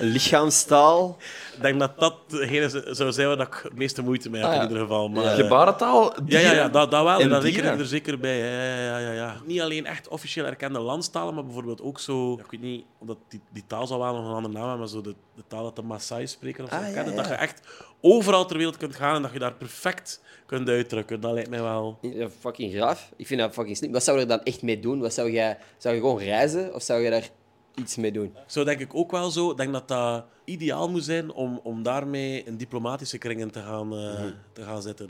Lichaamstaal. 0.00 1.16
Ik 1.56 1.62
denk 1.62 1.80
dat 1.80 1.98
dat 1.98 2.14
degene 2.28 2.68
zou 2.94 3.12
zijn 3.12 3.26
waar 3.28 3.36
dat 3.36 3.46
ik 3.46 3.60
het 3.62 3.74
meeste 3.76 4.02
moeite 4.02 4.30
mee 4.30 4.40
heb, 4.40 4.50
Ah, 4.50 4.56
ja. 4.56 4.62
in 4.62 4.68
ieder 4.68 4.82
geval. 4.82 5.08
Maar, 5.08 5.24
Ja. 5.24 5.30
eh, 5.30 5.36
Gebarentaal? 5.36 6.14
Ja, 6.26 6.38
ja, 6.38 6.52
ja, 6.52 6.68
dat, 6.68 6.90
dat 6.90 7.02
wel. 7.04 7.20
En 7.20 7.40
dieren? 7.40 7.72
ik 7.72 7.78
er 7.80 7.86
zeker 7.86 8.18
bij. 8.18 8.38
Ja, 8.38 8.74
ja, 8.84 8.98
ja, 8.98 9.12
ja. 9.12 9.36
Niet 9.44 9.60
alleen 9.60 9.86
echt 9.86 10.08
officieel 10.08 10.44
erkende 10.46 10.78
landstalen, 10.78 11.34
maar 11.34 11.44
bijvoorbeeld 11.44 11.82
ook 11.82 12.00
zo... 12.00 12.32
Ik 12.32 12.50
weet 12.50 12.60
niet, 12.60 12.84
omdat 12.98 13.16
die, 13.28 13.40
die 13.52 13.64
taal 13.66 13.86
zal 13.86 13.98
wel 13.98 14.14
nog 14.14 14.24
een 14.28 14.34
andere 14.34 14.52
naam 14.54 14.62
hebben, 14.62 14.78
maar 14.78 14.88
zo 14.88 15.00
de, 15.00 15.14
de 15.36 15.42
taal 15.48 15.62
dat 15.62 15.76
de 15.76 15.82
Maasai 15.82 16.26
spreken 16.26 16.64
of 16.64 16.70
zo. 16.70 16.76
Ah. 16.76 17.14
Dat 17.16 17.26
je 17.26 17.34
echt 17.34 17.60
overal 18.00 18.46
ter 18.46 18.56
wereld 18.56 18.76
kunt 18.76 18.96
gaan 18.96 19.14
en 19.16 19.22
dat 19.22 19.32
je 19.32 19.38
daar 19.38 19.54
perfect 19.54 20.20
kunt 20.46 20.68
uitdrukken. 20.68 21.20
Dat 21.20 21.32
lijkt 21.32 21.50
mij 21.50 21.62
wel... 21.62 21.98
Ja, 22.00 22.28
fucking 22.40 22.72
graaf. 22.72 23.10
Ik 23.16 23.26
vind 23.26 23.40
dat 23.40 23.52
fucking 23.52 23.76
slim. 23.76 23.92
Wat 23.92 24.04
zou 24.04 24.16
je 24.16 24.22
er 24.22 24.28
dan 24.28 24.42
echt 24.42 24.62
mee 24.62 24.80
doen? 24.80 25.00
Wat 25.00 25.14
zou, 25.14 25.30
jij, 25.30 25.58
zou 25.78 25.94
je 25.94 26.00
gewoon 26.00 26.18
reizen 26.18 26.74
of 26.74 26.82
zou 26.82 27.00
je 27.00 27.10
daar 27.10 27.28
iets 27.74 27.96
mee 27.96 28.12
doen? 28.12 28.34
Zo 28.46 28.64
denk 28.64 28.80
ik 28.80 28.94
ook 28.94 29.10
wel 29.10 29.30
zo. 29.30 29.50
Ik 29.50 29.56
denk 29.56 29.72
dat 29.72 29.88
dat 29.88 30.24
ideaal 30.44 30.90
moet 30.90 31.04
zijn 31.04 31.32
om, 31.32 31.60
om 31.62 31.82
daarmee 31.82 32.42
in 32.44 32.56
diplomatische 32.56 33.18
kringen 33.18 33.50
te 33.50 33.60
gaan, 33.60 33.92
eh, 33.96 34.24
te 34.52 34.62
gaan 34.62 34.82
zitten. 34.82 35.06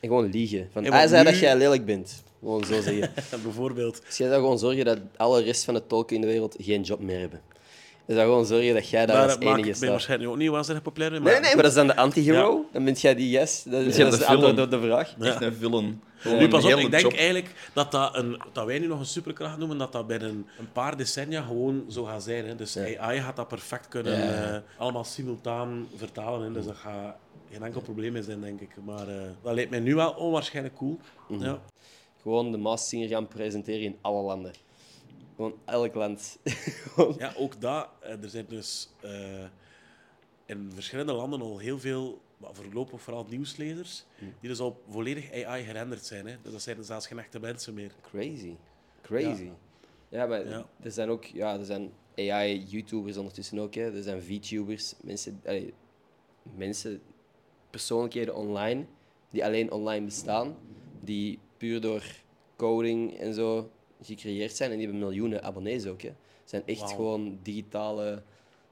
En 0.00 0.08
gewoon 0.08 0.30
liegen. 0.30 0.68
Van, 0.72 0.84
En 0.84 0.90
hij 0.90 0.98
want 0.98 1.10
zei 1.10 1.24
nu- 1.24 1.30
dat 1.30 1.40
jij 1.40 1.56
lelijk 1.56 1.84
bent. 1.84 2.22
Gewoon 2.38 2.64
zo 2.64 2.80
zeggen. 2.80 3.12
Bijvoorbeeld. 3.42 4.02
dus 4.06 4.16
jij 4.16 4.28
zou 4.28 4.40
gewoon 4.40 4.58
zorgen 4.58 4.84
dat 4.84 4.98
alle 5.16 5.42
rest 5.42 5.64
van 5.64 5.74
de 5.74 5.86
tolken 5.86 6.14
in 6.16 6.20
de 6.22 6.26
wereld 6.28 6.56
geen 6.60 6.82
job 6.82 7.00
meer 7.00 7.20
hebben. 7.20 7.40
Je 8.06 8.14
zou 8.14 8.26
gewoon 8.26 8.46
zorgen 8.46 8.74
dat 8.74 8.88
jij 8.88 9.06
daar 9.06 9.22
als 9.22 9.32
maak 9.32 9.42
ik 9.42 9.48
enige 9.48 9.66
ben 9.66 9.74
staat. 9.76 9.88
waarschijnlijk 9.88 10.30
ook 10.30 10.36
niet 10.36 10.50
waanzinnig 10.50 10.82
populair 10.84 11.12
in. 11.14 11.22
Maar... 11.22 11.32
Nee, 11.32 11.40
nee, 11.40 11.54
maar 11.54 11.62
dat 11.62 11.72
is 11.72 11.76
dan 11.78 11.86
de 11.86 11.96
anti-hero. 11.96 12.64
Dan 12.72 12.84
ben 12.84 12.94
jij 12.94 13.14
die 13.14 13.30
yes. 13.30 13.62
Dat 13.62 13.80
is, 13.80 13.96
Ja, 13.96 14.04
dat 14.04 14.12
is 14.12 14.18
de 14.18 14.24
het 14.24 14.34
antwoord 14.34 14.60
op 14.60 14.70
de 14.70 14.80
vraag. 14.80 15.14
Echt 15.20 15.40
een 15.40 15.54
villain. 15.54 16.02
Gewoon 16.16 16.38
Nu, 16.38 16.48
pas 16.48 16.64
op, 16.64 16.70
ik 16.70 16.90
denk 16.90 17.02
job. 17.02 17.12
eigenlijk 17.12 17.70
dat, 17.72 17.90
dat, 17.92 18.16
een, 18.16 18.40
dat 18.52 18.66
wij 18.66 18.78
nu 18.78 18.86
nog 18.86 18.98
een 18.98 19.06
superkracht 19.06 19.58
noemen, 19.58 19.78
dat 19.78 19.92
dat 19.92 20.06
binnen 20.06 20.46
een 20.58 20.72
paar 20.72 20.96
decennia 20.96 21.42
gewoon 21.42 21.84
zo 21.90 22.04
gaat 22.04 22.22
zijn. 22.22 22.46
Hè. 22.46 22.54
Dus 22.54 22.78
AI 22.98 23.20
gaat 23.20 23.36
dat 23.36 23.48
perfect 23.48 23.88
kunnen 23.88 24.18
Ja. 24.18 24.54
eh, 24.54 24.60
allemaal 24.78 25.04
simultaan 25.04 25.88
vertalen. 25.96 26.46
Hè. 26.46 26.52
Dus 26.52 26.64
dat 26.64 26.76
gaat 26.76 27.16
geen 27.52 27.62
enkel 27.62 27.80
probleem 27.80 28.12
meer 28.12 28.22
zijn, 28.22 28.40
denk 28.40 28.60
ik. 28.60 28.70
Maar 28.84 29.08
eh, 29.08 29.14
dat 29.42 29.54
lijkt 29.54 29.70
mij 29.70 29.80
nu 29.80 29.94
wel 29.94 30.10
onwaarschijnlijk 30.10 30.74
cool. 30.76 30.98
Ja. 31.38 31.58
Gewoon 32.22 32.52
de 32.52 32.58
Maas 32.58 32.88
Singer 32.88 33.08
gaan 33.08 33.28
presenteren 33.28 33.80
in 33.82 33.96
alle 34.00 34.22
landen. 34.22 34.52
Gewoon 35.34 35.54
elk 35.64 35.94
land. 35.94 36.38
Ja, 37.18 37.32
ook 37.36 37.60
dat. 37.60 37.88
eh, 38.00 38.22
er 38.22 38.28
zijn 38.30 38.46
dus 38.48 38.88
eh, 39.00 39.44
in 40.46 40.70
verschillende 40.74 41.12
landen 41.12 41.40
al 41.40 41.58
heel 41.58 41.78
veel, 41.78 42.20
maar 42.36 42.54
voorlopig 42.54 43.00
vooral 43.02 43.26
nieuwslezers, 43.28 44.04
die 44.40 44.48
dus 44.48 44.60
al 44.60 44.82
volledig 44.88 45.32
AI 45.44 45.64
gerenderd 45.64 46.04
zijn. 46.04 46.26
Hè. 46.26 46.36
Dus 46.42 46.52
dat 46.52 46.62
zijn 46.62 46.84
zelfs 46.84 47.06
geen 47.06 47.18
echte 47.18 47.40
mensen 47.40 47.74
meer. 47.74 47.92
Crazy. 48.10 48.54
Crazy. 49.02 49.50
Ja, 50.08 50.26
maar 50.26 50.48
Ja. 50.48 50.66
er 50.82 50.90
zijn 50.92 51.08
ook 51.08 51.24
ja, 51.24 51.58
er 51.58 51.64
zijn 51.64 51.92
AI-YouTubers 52.16 53.16
ondertussen 53.16 53.58
ook. 53.58 53.74
Hè. 53.74 53.96
Er 53.96 54.02
zijn 54.02 54.22
VTubers, 54.22 54.94
mensen, 55.02 55.40
allee, 55.44 55.74
mensen, 56.56 57.00
persoonlijkheden 57.70 58.34
online, 58.34 58.84
die 59.30 59.44
alleen 59.44 59.70
online 59.72 60.04
bestaan, 60.04 60.56
die 61.00 61.38
puur 61.56 61.80
door 61.80 62.02
coding 62.56 63.18
en 63.18 63.34
zo 63.34 63.70
gecreëerd 64.06 64.56
zijn. 64.56 64.70
En 64.70 64.76
die 64.76 64.86
hebben 64.86 65.06
miljoenen 65.06 65.42
abonnees 65.42 65.86
ook. 65.86 66.02
Hè. 66.02 66.12
zijn 66.44 66.62
echt 66.66 66.90
gewoon 66.90 67.38
digitale, 67.42 68.22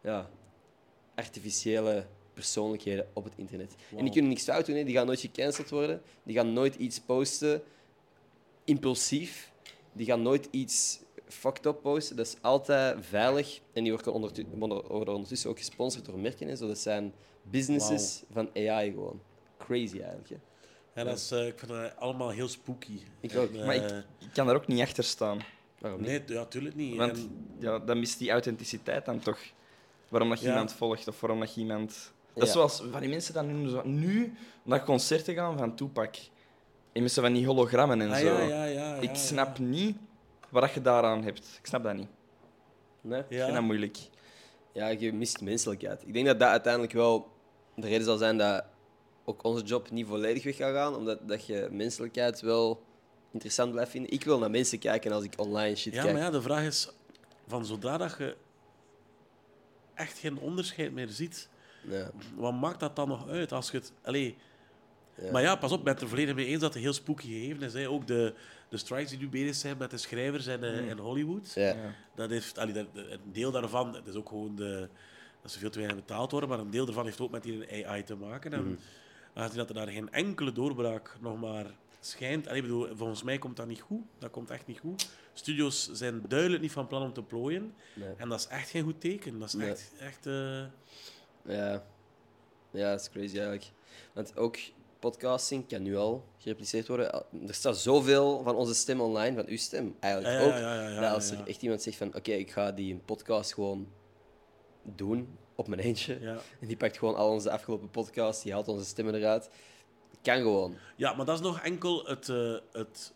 ja, 0.01 0.31
artificiële 1.15 2.07
persoonlijkheden 2.35 3.07
op 3.13 3.25
het 3.25 3.33
internet. 3.37 3.75
En 3.97 4.05
die 4.05 4.13
kunnen 4.13 4.31
niks 4.31 4.45
fout 4.45 4.67
doen, 4.67 4.77
hè. 4.77 4.85
die 4.85 4.95
gaan 4.95 5.07
nooit 5.07 5.21
gecanceld 5.21 5.71
worden, 5.71 6.03
die 6.23 6.37
gaan 6.37 6.53
nooit 6.53 6.75
iets 6.75 7.01
posten 7.01 7.63
impulsief. 8.65 9.53
Die 9.93 10.07
gaan 10.07 10.23
nooit 10.23 10.49
iets 10.51 11.01
fucked 11.29 11.67
up 11.67 11.83
posten. 11.83 12.17
Dat 12.17 12.27
is 12.27 12.37
altijd 12.41 13.07
veilig. 13.07 13.61
En 13.73 13.83
die 13.83 13.93
worden 13.93 14.13
ondertussen 15.13 15.51
ook 15.51 15.59
gesponsord 15.59 16.05
door 16.05 16.19
merken. 16.19 16.49
En 16.49 16.57
zo. 16.57 16.67
Dat 16.67 16.79
zijn 16.79 17.13
businesses 17.43 18.23
van 18.31 18.51
AI 18.55 18.91
gewoon. 18.91 19.21
Crazy 19.59 20.01
eigenlijk. 20.01 20.29
Hè. 20.29 20.37
En 20.95 21.05
dat 21.07 21.17
is, 21.19 21.31
eh, 21.31 21.47
ik 21.47 21.59
vind 21.59 21.71
dat 21.71 21.97
allemaal 21.97 22.31
heel 22.31 22.49
spooky. 22.49 23.01
Ik 23.21 23.37
ook. 23.37 23.53
En, 23.55 23.67
Maar 23.67 23.75
ik, 23.75 23.91
eh, 23.91 23.97
ik 23.97 24.29
kan 24.33 24.47
daar 24.47 24.57
ook 24.57 24.67
niet 24.67 24.81
achter 24.81 25.05
staan. 25.05 25.39
Waarom 25.79 26.01
niet? 26.01 26.09
Nee, 26.11 26.23
ja, 26.39 26.45
tuurlijk 26.45 26.75
niet. 26.75 26.97
Want 26.97 27.17
En- 27.17 27.47
ja, 27.59 27.79
dan 27.79 27.99
mist 27.99 28.19
die 28.19 28.31
authenticiteit 28.31 29.05
dan 29.05 29.19
toch. 29.19 29.39
Waarom 30.09 30.29
dat 30.31 30.39
je 30.41 30.45
Ja. 30.47 30.51
iemand 30.53 30.73
volgt 30.73 31.09
of 31.09 31.21
waarom 31.21 31.41
dat 31.41 31.55
je 31.55 31.61
iemand... 31.61 32.13
Dat 32.35 32.47
is 32.47 32.53
zoals 32.53 32.83
van 32.91 33.01
die 33.01 33.09
mensen 33.09 33.35
dan 33.35 33.63
nu, 33.63 33.69
zo, 33.69 33.83
nu 33.85 34.35
naar 34.63 34.85
concerten 34.85 35.35
gaan 35.35 35.59
van 35.59 35.75
Tupac. 35.77 36.15
En 36.93 37.03
met 37.03 37.13
zo 37.13 37.23
van 37.23 37.33
die 37.33 37.47
hologrammen 37.47 38.01
en 38.01 38.11
Ah, 38.11 38.19
zo. 38.19 38.25
ja, 38.27 38.41
ja, 38.43 38.65
ja, 38.65 38.95
ik 38.95 39.15
snap 39.15 39.57
ja. 39.57 39.63
niet 39.63 39.97
wat 40.49 40.73
je 40.73 40.81
daaraan 40.83 41.23
hebt. 41.23 41.57
Ik 41.59 41.67
snap 41.67 41.83
dat 41.83 41.95
niet. 41.95 42.09
Nee? 43.01 43.21
Ik 43.21 43.27
vind 43.29 43.53
dat 43.53 43.63
moeilijk. 43.63 43.99
Ja, 44.73 44.89
je 44.89 45.13
mist 45.13 45.41
menselijkheid. 45.41 46.03
Ik 46.07 46.13
denk 46.13 46.27
dat 46.27 46.39
dat 46.39 46.49
uiteindelijk 46.49 46.93
wel 46.93 47.29
de 47.75 47.87
reden 47.89 48.05
zal 48.05 48.17
zijn 48.17 48.39
dat 48.39 48.65
ook 49.25 49.45
onze 49.45 49.65
job 49.65 49.91
niet 49.91 50.07
volledig 50.07 50.45
weg 50.45 50.57
gaat 50.57 50.75
gaan. 50.75 50.97
Omdat 50.97 51.29
dat 51.29 51.47
je 51.47 51.69
menselijkheid 51.71 52.41
wel 52.41 52.83
interessant 53.33 53.73
blijft 53.73 53.91
vinden. 53.91 54.11
Ik 54.11 54.25
wil 54.25 54.39
naar 54.39 54.51
mensen 54.51 54.79
kijken 54.79 55.13
als 55.13 55.25
ik 55.25 55.33
online 55.37 55.77
shit 55.77 55.95
Ja, 55.95 56.03
kijk. 56.03 56.15
maar 56.15 56.23
ja, 56.23 56.31
de 56.31 56.43
vraag 56.43 56.65
is: 56.65 56.89
van 57.47 57.65
zodra 57.67 57.97
dat 57.97 58.15
je 58.19 58.37
echt 59.95 60.19
geen 60.19 60.39
onderscheid 60.39 60.93
meer 60.93 61.09
ziet, 61.09 61.49
Ja. 61.89 62.11
wat 62.37 62.53
maakt 62.55 62.81
dat 62.81 62.97
dan 62.97 63.09
nog 63.09 63.29
uit? 63.29 63.53
Als 63.53 63.71
je 63.71 63.77
het. 63.77 63.93
Allee, 64.03 64.37
Ja. 65.23 65.31
Maar 65.31 65.43
ja, 65.43 65.57
pas 65.57 65.73
op, 65.73 65.79
ik 65.79 65.85
ben 65.85 65.93
het 65.93 66.03
er 66.03 66.09
volledig 66.09 66.35
mee 66.35 66.47
eens 66.47 66.61
dat 66.61 66.75
het 66.75 66.83
heel 66.83 66.93
spooky 66.93 67.27
gegeven 67.27 67.63
is. 67.63 67.73
Hè. 67.73 67.89
Ook 67.89 68.07
de, 68.07 68.35
de 68.69 68.77
strikes 68.77 69.11
die 69.11 69.19
nu 69.19 69.29
bezig 69.29 69.55
zijn 69.55 69.77
met 69.77 69.91
de 69.91 69.97
schrijvers 69.97 70.47
in, 70.47 70.63
eh, 70.65 70.89
in 70.89 70.99
Hollywood. 70.99 71.53
Ja. 71.55 71.63
Ja. 71.69 71.95
Dat 72.15 72.31
heeft, 72.31 72.59
allee, 72.59 72.73
dat, 72.75 72.87
een 72.95 73.21
deel 73.33 73.51
daarvan, 73.51 73.95
het 73.95 74.07
is 74.07 74.15
ook 74.15 74.29
gewoon 74.29 74.57
de, 74.57 74.89
dat 75.43 75.51
ze 75.51 75.59
veel 75.59 75.71
te 75.71 75.79
weinig 75.79 76.01
betaald 76.01 76.31
worden, 76.31 76.49
maar 76.49 76.59
een 76.59 76.71
deel 76.71 76.85
daarvan 76.85 77.05
heeft 77.05 77.21
ook 77.21 77.31
met 77.31 77.43
die 77.43 77.87
AI 77.87 78.03
te 78.05 78.17
maken. 78.17 78.53
En 78.53 78.79
aangezien 79.35 79.59
dat 79.59 79.69
er 79.69 79.75
daar 79.75 79.89
geen 79.89 80.13
enkele 80.13 80.53
doorbraak 80.53 81.17
nog 81.21 81.41
maar 81.41 81.67
schijnt, 82.01 82.47
allee, 82.47 82.57
ik 82.59 82.63
bedoel, 82.63 82.97
volgens 82.97 83.23
mij 83.23 83.39
komt 83.39 83.57
dat 83.57 83.67
niet 83.67 83.81
goed. 83.81 84.03
Dat 84.19 84.31
komt 84.31 84.51
echt 84.51 84.67
niet 84.67 84.79
goed. 84.79 85.09
Studios 85.33 85.91
zijn 85.93 86.23
duidelijk 86.29 86.63
niet 86.63 86.73
van 86.73 86.87
plan 86.87 87.03
om 87.03 87.13
te 87.13 87.23
plooien. 87.23 87.75
Nee. 87.95 88.09
En 88.17 88.29
dat 88.29 88.39
is 88.41 88.47
echt 88.47 88.71
geen 88.71 88.83
goed 88.85 89.01
teken. 89.01 89.39
Dat 89.39 89.49
is 89.49 89.55
Nee. 89.55 89.71
echt, 89.71 89.93
echt 89.99 90.27
eh, 90.27 90.63
Ja, 91.45 91.85
ja 92.71 92.91
dat 92.91 93.01
is 93.01 93.11
crazy 93.11 93.35
eigenlijk. 93.35 93.71
Want 94.13 94.37
ook 94.37 94.57
podcasting 94.99 95.69
kan 95.69 95.83
nu 95.83 95.97
al 95.97 96.25
gerepliceerd 96.39 96.89
worden. 96.89 97.13
Er 97.47 97.55
staat 97.55 97.79
zoveel 97.79 98.43
van 98.43 98.55
onze 98.55 98.75
stem 98.75 99.01
online, 99.01 99.37
van 99.37 99.47
uw 99.47 99.57
stem 99.57 99.97
eigenlijk 100.01 100.35
Ja, 100.41 100.47
ook. 100.47 100.53
ja, 100.53 100.75
ja, 100.83 100.89
ja, 100.89 101.01
dat 101.01 101.15
als 101.15 101.31
er 101.31 101.47
echt 101.47 101.63
iemand 101.63 101.83
zegt 101.83 101.97
van 101.97 102.15
oké, 102.15 102.33
ik 102.33 102.51
ga 102.51 102.73
die 102.73 102.97
podcast 102.97 103.55
gewoon 103.55 103.89
doen 104.83 105.39
op 105.63 105.69
mijn 105.69 105.81
eentje. 105.81 106.19
ja. 106.21 106.39
En 106.61 106.67
die 106.67 106.77
pakt 106.77 106.99
gewoon 106.99 107.15
al 107.17 107.31
onze 107.31 107.51
afgelopen 107.51 107.91
podcasts, 107.91 108.43
die 108.43 108.53
haalt 108.53 108.69
onze 108.69 108.85
stemmen 108.85 109.15
eruit. 109.15 109.51
Kan 110.23 110.37
gewoon. 110.37 110.75
Ja, 110.97 111.13
maar 111.15 111.27
dat 111.27 111.35
is 111.39 111.45
nog 111.45 111.61
enkel 111.61 112.05
het, 112.07 112.29
eh, 112.29 112.55
het 112.73 113.13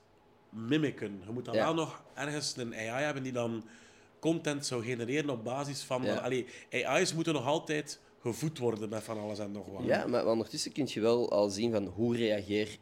mimiken. 0.49 1.23
Je 1.27 1.33
moet 1.33 1.45
dan 1.45 1.55
Ja. 1.55 1.65
wel 1.65 1.75
nog 1.75 2.03
ergens 2.15 2.57
een 2.57 2.75
AI 2.75 3.05
hebben 3.05 3.23
die 3.23 3.33
dan 3.33 3.65
content 4.21 4.67
zou 4.67 4.85
genereren 4.85 5.31
op 5.31 5.45
basis 5.45 5.83
van... 5.83 6.03
Ja. 6.03 6.17
Allee, 6.17 6.47
AI's 6.85 7.15
moeten 7.15 7.33
nog 7.35 7.47
altijd 7.47 8.01
gevoed 8.21 8.59
worden 8.59 8.89
met 8.89 9.03
van 9.03 9.19
alles 9.21 9.39
en 9.39 9.53
nog 9.53 9.67
wat. 9.67 9.85
Ja, 9.85 10.07
maar 10.07 10.27
ondertussen 10.27 10.73
kun 10.73 10.85
je 10.89 11.01
wel 11.01 11.31
al 11.31 11.49
zien 11.49 11.73
van 11.73 11.85
hoe, 11.87 12.17
reageer, 12.17 12.79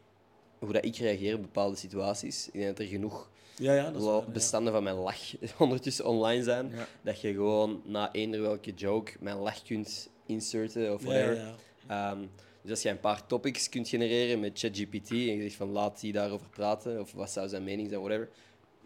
hoe 0.59 0.71
dat 0.73 0.85
ik 0.85 0.95
reageer 0.95 1.35
op 1.35 1.41
bepaalde 1.41 1.75
situaties. 1.75 2.47
Ik 2.47 2.53
denk 2.53 2.65
dat 2.65 2.79
er 2.79 2.85
genoeg 2.91 3.29
ja, 3.55 3.73
ja 3.73 3.91
dat 3.91 4.01
is 4.01 4.07
ja. 4.07 4.21
bestanden 4.21 4.73
van 4.73 4.83
mijn 4.83 4.95
lach 4.95 5.21
ondertussen 5.59 6.05
online 6.05 6.43
zijn. 6.43 6.71
Ja. 6.75 6.87
Dat 7.01 7.21
je 7.21 7.33
gewoon 7.33 7.81
na 7.85 8.11
eender 8.13 8.41
welke 8.41 8.73
joke 8.73 9.11
mijn 9.19 9.37
lach 9.37 9.63
kunt 9.63 10.09
inserten 10.25 10.93
of 10.93 11.03
whatever. 11.03 11.35
ja, 11.35 11.55
ja. 11.87 12.11
Ehm, 12.11 12.19
dus 12.61 12.71
als 12.71 12.81
je 12.81 12.89
een 12.89 12.99
paar 12.99 13.27
topics 13.27 13.69
kunt 13.69 13.87
genereren 13.87 14.39
met 14.39 14.59
ChatGPT 14.59 15.09
en 15.09 15.35
je 15.35 15.41
zegt 15.41 15.55
van 15.55 15.69
laat 15.69 15.99
die 15.99 16.13
daarover 16.13 16.47
praten 16.49 16.99
of 16.99 17.11
wat 17.11 17.31
zou 17.31 17.47
zijn 17.47 17.63
mening 17.63 17.89
zijn, 17.89 18.01
whatever. 18.01 18.29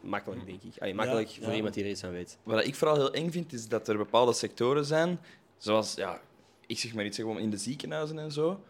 Makkelijk, 0.02 0.46
denk 0.46 0.62
ik. 0.64 0.82
Allee, 0.82 0.94
makkelijk 0.94 1.28
Ja, 1.28 1.42
voor 1.42 1.50
ja. 1.50 1.56
iemand 1.56 1.74
die 1.74 1.84
er 1.84 1.90
iets 1.90 2.04
aan 2.04 2.12
weet. 2.12 2.38
Wat 2.44 2.66
ik 2.66 2.76
vooral 2.76 2.96
heel 2.96 3.14
eng 3.14 3.32
vind, 3.32 3.54
is 3.54 3.68
dat 3.68 3.88
er 3.88 3.98
bepaalde 3.98 4.34
sectoren 4.34 4.86
zijn, 4.86 5.20
zoals, 5.58 5.94
ja, 5.96 6.22
ik 6.68 6.80
zeg 6.80 6.94
maar 6.94 7.06
iets, 7.06 7.18
gewoon 7.18 7.40
in 7.40 7.50
de 7.50 7.58
ziekenhuizen 7.58 8.20
en 8.20 8.32
zo, 8.32 8.64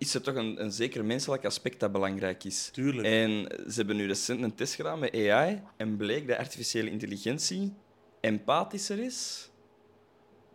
is 0.00 0.14
er 0.14 0.20
toch 0.20 0.34
een, 0.34 0.62
een 0.62 0.72
zeker 0.72 1.04
menselijk 1.04 1.44
aspect 1.44 1.80
dat 1.80 1.92
belangrijk 1.92 2.44
is. 2.44 2.68
Tuurlijk. 2.72 3.06
En 3.06 3.30
ze 3.70 3.74
hebben 3.76 3.96
nu 3.96 4.06
recent 4.06 4.42
een 4.42 4.54
test 4.54 4.74
gedaan 4.74 4.98
met 4.98 5.14
AI 5.14 5.62
en 5.76 5.96
bleek 5.96 6.28
dat 6.28 6.36
artificiële 6.38 6.90
intelligentie 6.90 7.72
empathischer 8.20 8.98
is 8.98 9.50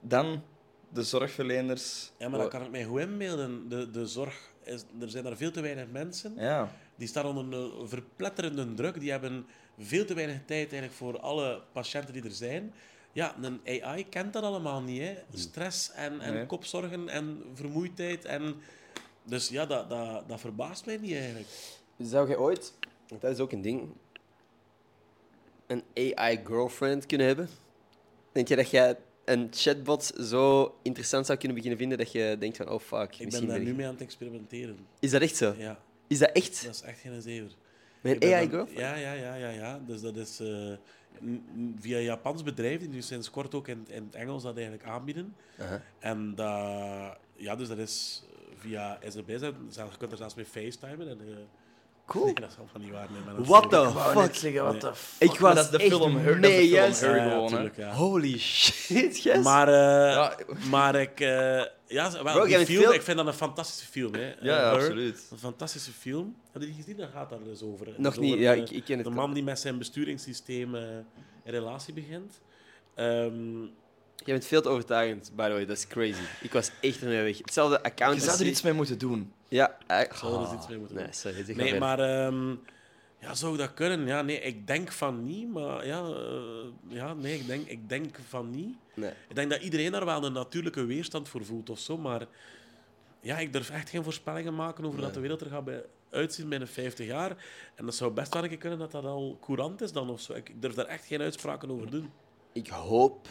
dan 0.01 0.43
de 0.89 1.03
zorgverleners. 1.03 2.11
Ja, 2.17 2.29
maar 2.29 2.39
dat 2.39 2.49
kan 2.49 2.61
ik 2.63 2.71
mij 2.71 2.83
goed 2.83 2.99
inbeelden. 2.99 3.69
De, 3.69 3.91
de 3.91 4.05
zorg, 4.05 4.51
is, 4.63 4.83
er 4.99 5.09
zijn 5.09 5.25
er 5.25 5.37
veel 5.37 5.51
te 5.51 5.61
weinig 5.61 5.85
mensen. 5.91 6.33
Ja. 6.37 6.71
Die 6.95 7.07
staan 7.07 7.25
onder 7.25 7.59
een 7.59 7.87
verpletterende 7.89 8.73
druk. 8.73 8.99
Die 8.99 9.11
hebben 9.11 9.45
veel 9.79 10.05
te 10.05 10.13
weinig 10.13 10.37
tijd 10.37 10.71
eigenlijk 10.71 10.93
voor 10.93 11.19
alle 11.19 11.61
patiënten 11.71 12.13
die 12.13 12.23
er 12.23 12.31
zijn. 12.31 12.73
Ja, 13.11 13.35
een 13.41 13.81
AI 13.83 14.09
kent 14.09 14.33
dat 14.33 14.43
allemaal 14.43 14.81
niet. 14.81 15.01
Hè. 15.01 15.15
Stress 15.33 15.91
en, 15.91 16.21
en 16.21 16.33
Nee. 16.33 16.45
kopzorgen 16.45 17.09
en 17.09 17.43
vermoeidheid. 17.53 18.25
En... 18.25 18.55
Dus 19.25 19.49
ja, 19.49 19.65
dat, 19.65 19.89
dat, 19.89 20.29
dat 20.29 20.39
verbaast 20.39 20.85
mij 20.85 20.97
niet 20.97 21.13
eigenlijk. 21.13 21.47
Zou 21.97 22.29
je 22.29 22.39
ooit, 22.39 22.73
want 23.07 23.21
dat 23.21 23.31
is 23.31 23.39
ook 23.39 23.51
een 23.51 23.61
ding, 23.61 23.89
een 25.67 25.83
AI-girlfriend 25.95 27.05
kunnen 27.05 27.27
hebben? 27.27 27.49
Denk 28.31 28.47
je 28.47 28.55
dat 28.55 28.69
jij 28.69 28.97
een 29.25 29.47
chatbot 29.51 30.03
zo 30.03 30.75
interessant 30.81 31.25
zou 31.25 31.37
kunnen 31.37 31.57
beginnen 31.57 31.79
vinden 31.79 31.97
dat 31.97 32.11
je 32.11 32.35
denkt 32.39 32.57
van, 32.57 32.69
oh 32.69 32.79
fuck, 32.79 33.15
Ik 33.19 33.29
ben 33.29 33.47
daar 33.47 33.59
nu 33.59 33.73
mee 33.73 33.85
aan 33.85 33.93
het 33.93 34.01
experimenteren. 34.01 34.77
Is 34.99 35.11
dat 35.11 35.21
echt 35.21 35.35
zo? 35.35 35.55
Ja, 35.57 35.79
Is 36.07 36.19
dat 36.19 36.31
echt? 36.31 36.65
dat 36.65 36.75
is 36.75 36.81
echt 36.81 36.99
geen 36.99 37.21
zever. 37.21 37.51
Met 38.01 38.21
dan- 38.21 38.33
AI-girlfriend? 38.33 38.79
Ja, 38.79 38.95
ja, 38.95 39.13
ja, 39.13 39.35
ja, 39.35 39.49
ja. 39.49 39.79
Dus 39.87 40.01
dat 40.01 40.15
is 40.15 40.39
eh, 40.39 40.73
via 41.79 41.97
een 41.97 42.03
Japans 42.03 42.43
bedrijf, 42.43 42.79
die 42.79 42.89
nu 42.89 43.01
sinds 43.01 43.29
kort 43.29 43.55
ook 43.55 43.67
in, 43.67 43.85
in 43.89 44.03
het 44.03 44.15
Engels 44.15 44.43
dat 44.43 44.55
eigenlijk 44.55 44.85
aanbieden. 44.85 45.35
En 45.99 46.35
dat, 46.35 47.17
ja, 47.35 47.55
dus 47.55 47.67
dat 47.67 47.77
is 47.77 48.23
via 48.65 48.97
zelfs- 49.69 49.91
Je 49.91 49.97
kunt 49.97 50.11
er 50.11 50.17
zelfs 50.17 50.35
mee 50.35 50.45
facetimen. 50.45 51.09
En, 51.09 51.19
eh, 51.19 51.35
Cool. 52.05 52.25
Nee, 52.25 52.33
dat 52.33 52.49
is 52.49 52.57
allemaal 52.57 52.79
niet 52.79 52.91
waar. 52.91 53.07
Nee, 53.11 53.35
dat 53.35 53.47
What 53.47 53.69
the 53.69 53.91
fuck? 54.13 54.35
zeggen, 54.35 54.63
what 54.63 54.79
the 54.79 54.91
Ik 55.19 55.39
was 55.39 55.55
dat 55.55 55.63
is 55.65 55.69
de 55.71 55.77
echt 55.77 55.87
film 55.87 56.17
Her. 56.17 56.41
dat 56.41 56.51
Ja, 56.51 56.91
gewoon, 56.91 57.47
tuurlijk, 57.47 57.75
ja. 57.77 57.91
Holy 57.93 58.37
shit, 58.39 59.23
yes. 59.23 59.43
Maar, 59.43 59.67
eh, 59.67 59.73
Ja. 60.13 60.37
maar 60.69 60.95
ik, 60.95 61.19
eh, 61.19 61.27
ja, 61.87 62.11
wel, 62.11 62.23
Bro, 62.23 62.41
die 62.41 62.49
jij 62.49 62.57
bent 62.57 62.69
film, 62.69 62.83
veel- 62.83 62.93
ik 62.93 63.01
vind 63.01 63.17
dat 63.17 63.27
een 63.27 63.33
fantastische 63.33 63.85
film. 63.91 64.13
Hè. 64.13 64.33
Ja, 64.41 64.55
Her, 64.57 64.73
absoluut. 64.73 65.27
Een 65.31 65.37
fantastische 65.37 65.91
film. 65.91 66.35
Heb 66.51 66.61
je 66.61 66.67
die 66.67 66.77
gezien? 66.77 66.97
Daar 66.97 67.09
gaat 67.13 67.29
daar 67.29 67.43
dus 67.43 67.61
over. 67.61 67.87
Nog 67.97 68.13
Dus 68.13 68.17
niet, 68.23 68.31
over 68.31 68.43
ja, 68.43 68.53
de- 68.53 68.61
ik, 68.61 68.69
ik 68.69 68.83
ken 68.83 68.97
het. 68.97 69.05
De 69.07 69.13
man 69.13 69.33
die 69.33 69.43
met 69.43 69.59
zijn 69.59 69.77
besturingssysteem 69.77 70.75
een 70.75 71.05
relatie 71.43 71.93
begint. 71.93 72.41
Ehm, 72.95 73.61
Jij 74.25 74.33
bent 74.33 74.45
veel 74.45 74.61
te 74.61 74.69
overtuigend, 74.69 75.31
by 75.35 75.43
the 75.47 75.51
way. 75.51 75.65
Dat 75.65 75.77
is 75.77 75.87
crazy. 75.87 76.21
Ik 76.41 76.53
was 76.53 76.71
echt 76.81 77.01
ermee 77.01 77.23
weg. 77.23 77.37
Hetzelfde 77.37 77.83
account 77.83 78.15
Je 78.15 78.21
zou 78.21 78.39
er 78.39 78.45
iets 78.45 78.61
mee 78.61 78.73
moeten 78.73 78.97
doen. 78.97 79.33
Ja, 79.47 79.77
ik 80.01 80.13
Zou 80.13 80.33
er 80.33 80.39
dus 80.49 80.57
iets 80.57 80.67
mee 80.67 80.77
moeten 80.77 80.95
Nee, 80.95 81.05
doen. 81.05 81.13
sorry, 81.13 81.43
zeg 81.43 81.55
nee, 81.55 81.79
maar 81.79 81.97
verder. 81.97 82.31
maar 82.31 82.33
ehm, 82.33 82.55
ja, 83.19 83.33
zou 83.35 83.53
ik 83.53 83.59
dat 83.59 83.73
kunnen? 83.73 84.07
Ja, 84.07 84.21
nee, 84.21 84.39
ik 84.39 84.67
denk 84.67 84.91
van 84.91 85.23
niet, 85.23 85.49
maar 85.53 85.85
ja, 85.87 86.03
eh, 86.05 86.65
ja 86.87 87.13
nee, 87.13 87.39
ik 87.39 87.47
denk, 87.47 87.67
ik 87.67 87.89
denk 87.89 88.17
van 88.27 88.49
niet. 88.49 88.75
Nee. 88.93 89.11
Ik 89.29 89.35
denk 89.35 89.49
dat 89.49 89.61
iedereen 89.61 89.91
daar 89.91 90.05
wel 90.05 90.25
een 90.25 90.33
natuurlijke 90.33 90.85
weerstand 90.85 91.29
voor 91.29 91.45
voelt 91.45 91.69
of 91.69 91.79
zo, 91.79 91.97
maar 91.97 92.25
ja, 93.21 93.37
ik 93.37 93.53
durf 93.53 93.69
echt 93.69 93.89
geen 93.89 94.03
voorspellingen 94.03 94.55
maken 94.55 94.85
over 94.85 95.01
dat 95.01 95.13
de 95.13 95.19
wereld 95.19 95.41
er 95.41 95.49
gaat 95.49 95.65
bij 95.65 95.83
uitzien 96.09 96.49
binnen 96.49 96.67
50 96.67 97.05
jaar. 97.07 97.35
En 97.75 97.85
dat 97.85 97.95
zou 97.95 98.11
best 98.11 98.33
wel 98.33 98.43
een 98.43 98.49
keer 98.49 98.57
kunnen 98.57 98.79
dat 98.79 98.91
dat 98.91 99.05
al 99.05 99.37
courant 99.41 99.81
is 99.81 99.91
dan 99.91 100.09
of 100.09 100.21
zo. 100.21 100.33
Ik 100.33 100.61
durf 100.61 100.73
daar 100.73 100.85
echt 100.85 101.05
geen 101.05 101.21
uitspraken 101.21 101.69
over 101.71 101.89
doen. 101.89 102.11
Ik 102.53 102.67
hoop, 102.67 103.27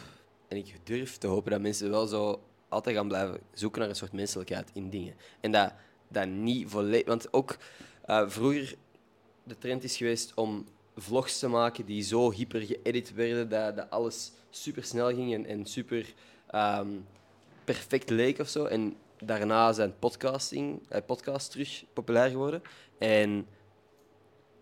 en 0.47 0.57
ik 0.57 0.79
durf 0.83 1.17
te 1.17 1.27
hopen, 1.27 1.51
dat 1.51 1.61
mensen 1.61 1.89
wel 1.89 2.05
zo 2.05 2.41
altijd 2.69 2.95
gaan 2.95 3.07
blijven 3.07 3.39
zoeken 3.53 3.79
naar 3.79 3.89
een 3.89 3.95
soort 3.95 4.11
menselijkheid 4.11 4.69
in 4.73 4.89
dingen. 4.89 5.15
En 5.39 5.51
dat 5.51 5.73
dat 6.07 6.27
niet 6.27 6.69
volledig... 6.69 7.07
Want 7.07 7.33
ook 7.33 7.57
eh, 8.05 8.23
vroeger, 8.27 8.75
de 9.43 9.57
trend 9.57 9.83
is 9.83 9.97
geweest 9.97 10.33
om 10.35 10.65
vlogs 10.95 11.39
te 11.39 11.47
maken 11.47 11.85
die 11.85 12.01
zo 12.01 12.31
hyper 12.31 12.61
geëdit 12.61 13.13
werden, 13.13 13.49
dat, 13.49 13.75
dat 13.75 13.89
alles 13.89 14.31
super 14.49 14.83
snel 14.83 15.07
ging 15.07 15.33
en, 15.33 15.45
en 15.45 15.65
super 15.65 16.13
ehm, 16.47 16.89
perfect 17.63 18.09
leek 18.09 18.39
of 18.39 18.47
zo. 18.47 18.65
En 18.65 18.95
daarna 19.19 19.73
zijn 19.73 19.99
podcasting, 19.99 20.81
eh, 20.89 21.01
podcasts 21.05 21.49
terug 21.49 21.83
populair 21.93 22.29
geworden. 22.29 22.61
En 22.97 23.47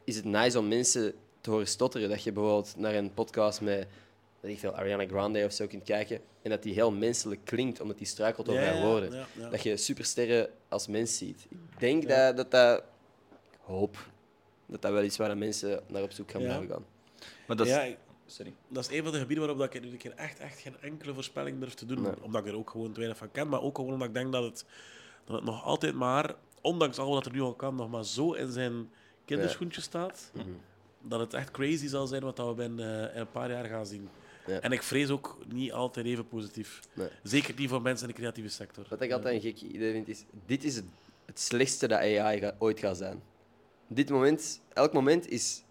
is 0.03 0.15
het 0.15 0.25
nice 0.25 0.59
om 0.59 0.67
mensen 0.67 1.13
te 1.41 1.49
horen 1.49 1.67
stotteren. 1.67 2.09
Dat 2.09 2.23
je 2.23 2.31
bijvoorbeeld 2.31 2.73
naar 2.77 2.93
een 2.93 3.13
podcast 3.13 3.61
met 3.61 3.87
weet 4.43 4.51
ik 4.53 4.59
veel, 4.59 4.75
Ariana 4.75 5.07
Grande 5.07 5.45
of 5.45 5.51
zo 5.53 5.67
kunt 5.67 5.83
kijken. 5.83 6.19
En 6.41 6.49
dat 6.49 6.63
die 6.63 6.73
heel 6.73 6.91
menselijk 6.91 7.41
klinkt, 7.43 7.79
omdat 7.81 7.97
die 7.97 8.07
struikelt 8.07 8.49
over 8.49 8.61
Ja, 8.61 8.71
haar 8.73 8.81
woorden. 8.85 9.11
ja, 9.11 9.25
ja. 9.37 9.49
Dat 9.49 9.63
je 9.63 9.77
supersterren 9.77 10.49
als 10.69 10.87
mens 10.87 11.17
ziet. 11.17 11.45
Ik 11.49 11.79
denk 11.79 12.03
Ja. 12.03 12.07
dat, 12.31 12.37
dat 12.37 12.51
dat... 12.51 12.83
Ik 13.51 13.59
hoop 13.61 13.97
dat 14.65 14.81
dat 14.81 14.91
wel 14.91 15.03
iets 15.03 15.17
waar 15.17 15.29
de 15.29 15.35
mensen 15.35 15.83
naar 15.87 16.03
op 16.03 16.11
zoek 16.11 16.31
gaan 16.31 16.41
Ja. 16.41 16.47
blijven 16.47 16.69
gaan. 16.69 16.85
Maar 17.47 17.57
dat 17.57 17.67
is... 17.67 17.95
Sorry. 18.25 18.53
dat 18.67 18.89
is 18.89 18.97
een 18.97 19.03
van 19.03 19.11
de 19.11 19.17
gebieden 19.19 19.45
waarop 19.45 19.61
dat 19.65 19.73
ik 19.73 19.83
nu 19.91 19.97
keer 19.97 20.13
echt, 20.15 20.39
echt 20.39 20.59
geen 20.59 20.75
enkele 20.81 21.13
voorspelling 21.13 21.59
durf 21.59 21.73
te 21.73 21.85
doen. 21.85 22.01
Nee. 22.01 22.11
Omdat 22.21 22.41
ik 22.45 22.51
er 22.51 22.57
ook 22.57 22.69
gewoon 22.69 22.87
te 22.91 22.97
weinig 22.97 23.17
van 23.17 23.31
ken, 23.31 23.47
maar 23.49 23.61
ook 23.61 23.75
gewoon 23.75 23.93
omdat 23.93 24.07
ik 24.07 24.13
denk 24.13 24.31
dat 24.31 24.43
het, 24.43 24.65
dat 25.25 25.35
het 25.35 25.45
nog 25.45 25.63
altijd 25.63 25.93
maar, 25.95 26.35
ondanks 26.61 26.97
al 26.97 27.09
wat 27.09 27.25
er 27.25 27.31
nu 27.31 27.41
al 27.41 27.53
kan, 27.53 27.75
nog 27.75 27.89
maar 27.89 28.05
zo 28.05 28.31
in 28.33 28.51
zijn 28.51 28.89
kinderschoentje 29.25 29.81
staat, 29.81 30.31
Mhm. 30.33 30.45
dat 31.01 31.19
het 31.19 31.33
echt 31.33 31.51
crazy 31.51 31.87
zal 31.87 32.07
zijn 32.07 32.23
wat 32.23 32.35
dat 32.35 32.47
we 32.47 32.53
binnen 32.53 33.11
eh, 33.13 33.19
een 33.19 33.31
paar 33.31 33.51
jaar 33.51 33.65
gaan 33.65 33.85
zien. 33.85 34.09
Ja. 34.47 34.59
En 34.59 34.71
ik 34.71 34.83
vrees 34.83 35.09
ook 35.09 35.37
niet 35.47 35.71
altijd 35.71 36.05
even 36.05 36.27
positief. 36.27 36.79
Nee. 36.93 37.07
Zeker 37.23 37.53
niet 37.57 37.69
voor 37.69 37.81
mensen 37.81 38.07
in 38.07 38.13
de 38.13 38.19
creatieve 38.19 38.49
sector. 38.49 38.85
Wat 38.89 39.01
ik 39.01 39.11
altijd 39.11 39.35
een 39.35 39.41
gek 39.41 39.61
idee 39.61 39.91
vind, 39.91 40.07
is... 40.07 40.23
Dit 40.45 40.63
is 40.63 40.75
het, 40.75 40.85
slechtste 41.39 41.87
dat 41.87 41.99
AI 41.99 42.39
ga- 42.39 42.55
ooit 42.59 42.79
gaat 42.79 42.97
zijn. 42.97 43.21
Dit 43.87 44.09
moment, 44.09 44.61
elk 44.73 44.93
moment 44.93 45.29
is 45.29 45.63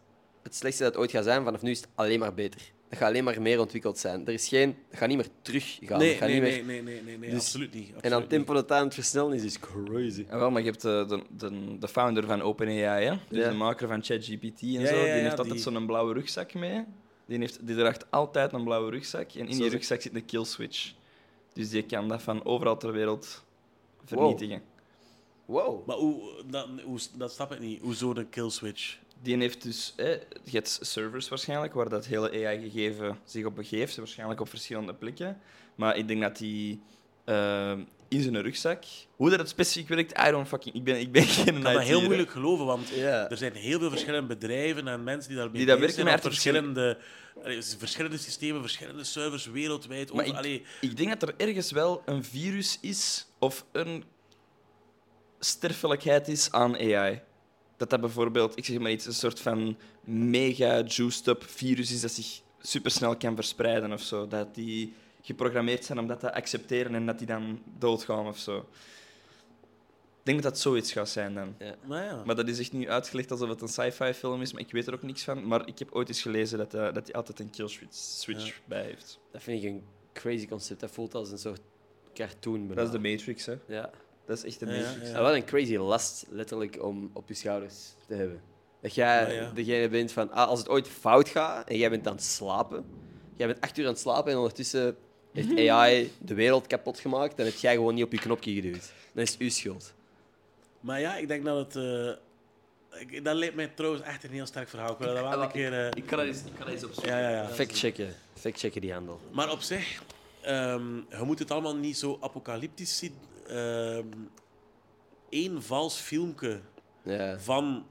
het 0.43 0.55
slechtste 0.55 0.83
dat 0.83 0.93
het 0.93 1.03
ooit 1.03 1.11
gaat 1.11 1.25
zijn. 1.25 1.45
Vanaf 1.45 1.63
nu 1.63 1.71
is 1.71 1.81
het 1.81 1.89
alleen 1.95 2.19
maar 2.19 2.35
beter. 2.35 2.61
Het 2.89 2.99
gaat 3.01 3.09
alleen 3.09 3.25
maar 3.25 3.43
meer 3.43 3.61
ontwikkeld 3.61 3.99
zijn. 3.99 4.27
Er 4.27 4.33
is 4.33 4.49
geen... 4.49 4.77
Het 4.91 4.99
gaat 4.99 5.09
niet 5.09 5.17
meer 5.17 5.29
teruggaan. 5.43 5.99
Nee, 5.99 6.21
nee, 6.21 6.31
niet 6.33 6.43
nee, 6.43 6.63
meer, 6.65 6.65
nee, 6.65 6.83
nee, 6.83 7.03
nee, 7.03 7.19
nee, 7.19 7.31
Dus- 7.31 7.39
absoluut 7.39 7.75
niet. 7.75 7.91
En 8.01 8.13
aan 8.13 8.21
het 8.21 8.29
tempo 8.31 8.55
dat 8.55 8.73
aan 8.73 8.85
het 8.85 8.95
versnellen 8.95 9.33
is, 9.33 9.43
is 9.43 9.59
crazy. 9.61 10.25
Ja, 10.29 10.39
wel, 10.39 10.51
maar 10.51 10.63
je 10.63 10.71
hebt 10.71 10.83
de, 10.83 11.05
de, 11.09 11.23
de, 11.37 11.79
de 11.79 11.89
founder 11.89 12.27
van 12.27 12.43
OpenAI, 12.43 13.05
hè? 13.05 13.15
Dus 13.29 13.39
Ja. 13.39 13.49
de 13.49 13.55
maker 13.55 13.89
van 13.89 14.03
ChatGPT 14.05 14.61
en 14.63 14.69
Ja, 14.69 14.87
zo. 14.87 14.95
ja, 14.95 15.01
ja, 15.01 15.13
die 15.15 15.23
heeft 15.23 15.31
die- 15.31 15.39
altijd 15.39 15.61
zo'n 15.61 15.87
blauwe 15.87 16.13
rugzak 16.13 16.55
mee. 16.55 16.85
Die, 17.27 17.39
heeft, 17.39 17.67
die 17.67 17.77
draagt 17.77 18.11
altijd 18.11 18.53
een 18.53 18.65
blauwe 18.65 18.91
rugzak. 18.91 19.33
En 19.33 19.41
in 19.41 19.47
die 19.47 19.55
Zoals 19.55 19.73
rugzak 19.73 20.01
zit 20.01 20.15
een 20.15 20.25
kill 20.25 20.45
switch. 20.45 20.93
Dus 21.53 21.71
die 21.71 21.83
kan 21.83 22.09
dat 22.09 22.23
van 22.23 22.45
overal 22.45 22.77
ter 22.77 22.93
wereld 22.93 23.43
vernietigen. 24.05 24.63
Wow. 25.45 25.87
Maar 25.87 25.97
hoe, 25.97 26.45
dat, 26.47 26.69
hoe, 26.85 26.99
dat 27.17 27.33
snap 27.33 27.53
ik 27.53 27.59
niet. 27.59 27.81
Hoezo 27.81 28.15
een 28.15 28.29
kill 28.29 28.51
switch? 28.51 28.99
Die 29.23 29.37
heeft 29.37 29.63
dus 29.63 29.93
eh, 29.97 30.11
je 30.45 30.51
hebt 30.51 30.79
servers 30.83 31.29
waarschijnlijk 31.29 31.75
waar 31.75 31.89
dat 31.89 32.07
hele 32.07 32.31
AI-gegeven 32.31 33.19
zich 33.25 33.45
op 33.45 33.55
begeeft, 33.55 33.97
waarschijnlijk 33.97 34.41
op 34.41 34.49
verschillende 34.49 34.95
plekken. 34.95 35.41
Maar 35.75 35.97
ik 35.97 36.09
denk 36.09 36.21
dat 36.21 36.37
die 36.37 36.81
eh, 37.25 37.79
in 38.13 38.23
zijn 38.23 38.43
rugzak. 38.43 38.85
Hoe 39.17 39.31
dat 39.31 39.39
het 39.39 39.49
specifiek 39.49 39.89
werkt, 39.89 40.19
I 40.27 40.31
don't 40.31 40.49
fucking. 40.49 40.75
Ik 40.75 40.85
ben, 40.85 41.01
ik 41.01 41.13
ben 41.13 41.23
geen 41.25 41.57
Ik 41.57 41.63
kan 41.63 41.73
dat 41.73 41.83
heel 41.83 42.03
moeilijk 42.03 42.31
geloven, 42.31 42.67
want 42.67 42.89
Ja. 42.89 43.31
er 43.31 43.37
zijn 43.37 43.53
heel 43.55 43.79
veel 43.79 43.91
verschillende 43.91 44.27
bedrijven 44.27 44.89
en 44.89 45.05
mensen 45.05 45.29
die 45.29 45.39
daarmee 45.39 45.57
Die 45.57 45.67
dat 45.67 45.79
werken 45.79 45.95
zijn 45.95 46.07
met 46.07 46.21
verschillende, 46.23 46.99
verschillende 47.79 48.17
systemen, 48.19 48.61
verschillende 48.61 49.05
servers 49.05 49.47
wereldwijd. 49.47 50.13
Maar 50.13 50.25
over- 50.25 50.37
allee, 50.37 50.63
Ik 50.81 50.97
denk 50.97 51.21
dat 51.21 51.29
er 51.29 51.35
ergens 51.49 51.71
wel 51.71 52.03
een 52.05 52.25
virus 52.25 52.79
is 52.81 53.27
of 53.39 53.65
een 53.73 54.05
sterfelijkheid 55.39 56.29
is 56.29 56.51
aan 56.53 56.75
AI. 56.77 57.21
Dat 57.77 57.91
dat 57.91 58.01
bijvoorbeeld, 58.01 58.57
ik 58.59 58.65
zeg 58.65 58.79
maar 58.79 58.91
iets, 58.91 59.07
een 59.07 59.13
soort 59.15 59.41
van 59.41 59.77
mega 60.05 60.83
juiced-up 60.87 61.45
virus 61.47 61.93
is 61.93 62.01
dat 62.01 62.11
zich 62.11 62.41
supersnel 62.61 63.17
kan 63.17 63.35
verspreiden 63.35 63.93
of 63.93 64.01
zo. 64.03 64.27
Dat 64.29 64.55
die 64.55 64.93
geprogrammeerd 65.23 65.85
zijn 65.85 65.99
om 65.99 66.07
dat 66.07 66.21
te 66.21 66.35
accepteren 66.35 66.95
en 66.95 67.07
dat 67.07 67.19
die 67.19 67.27
dan 67.27 67.63
doodgaan 67.79 68.27
of 68.27 68.39
zo. 68.39 68.57
Ik 68.59 70.29
denk 70.29 70.43
dat 70.43 70.53
dat 70.53 70.63
zoiets 70.63 70.93
gaat 70.93 71.09
zijn 71.09 71.35
dan. 71.35 71.55
nou 71.87 72.03
ja. 72.05 72.23
Maar 72.25 72.35
dat 72.35 72.49
is 72.49 72.59
echt 72.59 72.73
nu 72.73 72.89
uitgelegd 72.91 73.31
alsof 73.31 73.49
het 73.49 73.61
een 73.61 73.69
sci-fi 73.69 74.13
film 74.13 74.41
is, 74.43 74.53
maar 74.53 74.63
ik 74.63 74.73
weet 74.73 74.87
er 74.87 74.95
ook 74.95 75.03
niks 75.03 75.23
van. 75.25 75.47
Maar 75.47 75.67
ik 75.67 75.79
heb 75.79 75.93
ooit 75.93 76.09
eens 76.09 76.23
gelezen 76.23 76.59
dat, 76.59 76.75
eh, 76.75 76.93
dat 76.93 77.07
hij 77.07 77.15
altijd 77.15 77.39
een 77.41 77.51
kill 77.51 77.69
switch, 77.69 77.95
switch 77.95 78.47
Ja. 78.47 78.53
bij 78.65 78.83
heeft. 78.83 79.19
Dat 79.33 79.43
vind 79.43 79.63
ik 79.63 79.69
een 79.71 79.83
crazy 80.13 80.49
concept. 80.49 80.81
Dat 80.81 80.91
voelt 80.91 81.15
als 81.15 81.31
een 81.31 81.39
soort 81.39 81.61
cartoon 82.15 82.69
Dat 82.69 82.87
is 82.87 82.91
de. 82.93 82.99
Matrix, 82.99 83.47
hè. 83.47 83.57
Ja. 83.67 83.91
Dat 84.27 84.37
is 84.37 84.45
echt 84.45 84.61
de 84.61 84.67
Matrix. 84.67 85.09
ja. 85.11 85.17
En 85.17 85.23
wat 85.23 85.35
een 85.35 85.45
crazy 85.45 85.77
last, 85.77 86.27
letterlijk, 86.31 86.83
om 86.83 87.11
op 87.13 87.29
je 87.29 87.35
schouders 87.35 87.95
te 88.07 88.15
hebben. 88.15 88.41
Dat 88.81 88.95
jij 88.95 89.35
Ja, 89.35 89.43
ja. 89.43 89.51
degene 89.53 89.89
bent 89.89 90.13
van, 90.13 90.31
ah, 90.31 90.49
als 90.49 90.59
het 90.59 90.69
ooit 90.69 90.89
fout 90.89 91.29
gaat 91.29 91.69
en 91.69 91.77
jij 91.77 91.91
bent 91.91 92.07
aan 92.07 92.15
het 92.15 92.23
slapen, 92.25 92.85
jij 93.37 93.47
bent 93.47 93.61
acht 93.61 93.79
uur 93.79 93.85
aan 93.87 93.93
het 93.93 94.01
slapen 94.01 94.31
en 94.33 94.39
ondertussen 94.39 94.97
heeft 95.33 95.69
AI 95.69 96.13
de 96.19 96.35
wereld 96.35 96.67
kapot 96.67 96.99
gemaakt, 97.01 97.37
dan 97.37 97.47
heb 97.47 97.55
jij 97.55 97.75
gewoon 97.75 97.95
niet 97.95 98.05
op 98.05 98.13
je 98.13 98.19
knopje 98.19 98.53
geduwd. 98.55 98.93
Dan 99.13 99.23
is 99.23 99.31
het 99.33 99.41
uw 99.41 99.51
schuld. 99.51 99.95
Maar 100.81 101.01
ja, 101.01 101.17
ik 101.17 101.29
denk 101.29 101.45
dat 101.45 101.75
het... 101.75 101.77
eh, 101.77 103.01
ik, 103.01 103.25
dat 103.25 103.35
leek 103.37 103.55
mij 103.55 103.69
trouwens 103.69 104.03
echt 104.05 104.25
een 104.25 104.31
heel 104.31 104.47
sterk 104.47 104.69
verhaal. 104.69 104.93
Ik 104.93 104.99
wil 104.99 105.15
dat 105.15 105.29
wel 105.29 105.43
een 105.43 105.51
keer... 105.51 105.73
eh, 105.81 105.87
Ik 105.87 106.07
kan 106.07 106.19
dat 106.19 106.27
eens, 106.27 106.39
ik 106.39 106.45
kan 106.57 106.67
dat 106.67 106.75
eens 106.75 106.85
opzoeken. 106.85 107.13
ja, 107.13 107.21
ja, 107.21 107.31
ja. 107.31 107.49
Fact-checken. 107.49 108.15
Fact-checken 108.35 108.81
die 108.81 108.93
handel. 108.93 109.21
Maar 109.31 109.51
op 109.51 109.61
zich, 109.61 110.03
ehm, 110.41 110.97
je 110.97 111.23
moet 111.25 111.39
het 111.39 111.51
allemaal 111.51 111.77
niet 111.77 111.97
zo 111.99 112.19
apocalyptisch 112.21 112.99
zien. 112.99 113.15
Ehm 113.47 114.07
Eén 115.31 115.63
vals 115.63 115.97
filmpje 115.99 116.61
Ja. 117.03 117.39
van, 117.39 117.87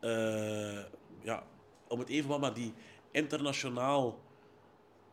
eh, 0.00 0.78
ja, 1.22 1.42
om 1.88 1.98
het 1.98 2.08
even 2.08 2.28
wat, 2.28 2.40
maar 2.40 2.54
die 2.54 2.72
internationaal 3.10 4.18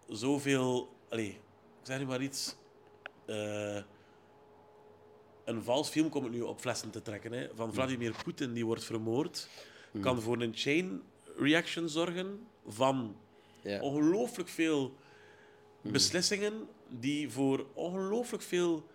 zoveel, 0.10 0.90
allee, 1.10 1.28
ik 1.30 1.40
zeg 1.82 2.00
nu 2.00 2.06
maar 2.06 2.22
iets, 2.22 2.56
eh, 3.26 3.82
een 5.46 5.64
vals 5.64 5.90
film 5.90 6.10
komt 6.10 6.24
het 6.24 6.34
nu 6.34 6.42
op 6.42 6.60
flessen 6.60 6.90
te 6.90 7.02
trekken, 7.02 7.32
hè, 7.32 7.48
van 7.56 7.74
Vladimir 7.74 8.16
Poetin 8.24 8.54
die 8.54 8.66
wordt 8.66 8.84
vermoord, 8.84 9.48
kan 10.02 10.22
voor 10.22 10.42
een 10.42 10.56
chain 10.56 11.02
reaction 11.38 11.90
zorgen 11.90 12.48
van 12.68 13.16
ongelooflijk 13.82 14.50
veel 14.50 14.96
beslissingen 15.82 16.68
die 16.90 17.30
voor 17.30 17.66
ongelooflijk 17.74 18.44
veel 18.44 18.88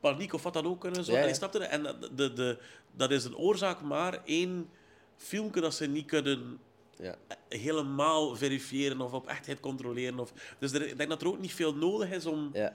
paniek 0.00 0.32
of 0.32 0.42
wat 0.42 0.52
dan 0.52 0.66
ook 0.66 0.80
kunnen 0.80 1.04
zorgen. 1.04 1.22
Ja, 1.22 1.28
ja. 1.28 1.38
Allee, 1.38 1.50
snap 1.50 1.52
je? 1.52 1.68
En 1.68 2.16
de, 2.16 2.32
de, 2.32 2.58
dat 2.92 3.10
is 3.10 3.24
een 3.24 3.36
oorzaak 3.36 3.82
maar 3.82 4.24
één 4.24 4.70
filmpje 5.16 5.60
dat 5.60 5.74
ze 5.74 5.86
niet 5.86 6.06
kunnen 6.06 6.58
Ja. 7.00 7.16
helemaal 7.48 8.36
verifiëren 8.36 9.00
of 9.00 9.12
op 9.12 9.26
echtheid 9.26 9.60
controleren. 9.60 10.18
Of, 10.18 10.32
dus 10.58 10.72
er, 10.72 10.88
ik 10.88 10.96
denk 10.96 11.10
dat 11.10 11.22
er 11.22 11.28
ook 11.28 11.40
niet 11.40 11.52
veel 11.54 11.74
nodig 11.74 12.10
is 12.10 12.26
om... 12.26 12.50
Ja. 12.52 12.72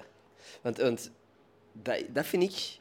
Want, 0.61 0.77
want 0.77 1.11
dat, 1.71 2.03
dat 2.13 2.25
vind 2.25 2.43
ik 2.43 2.79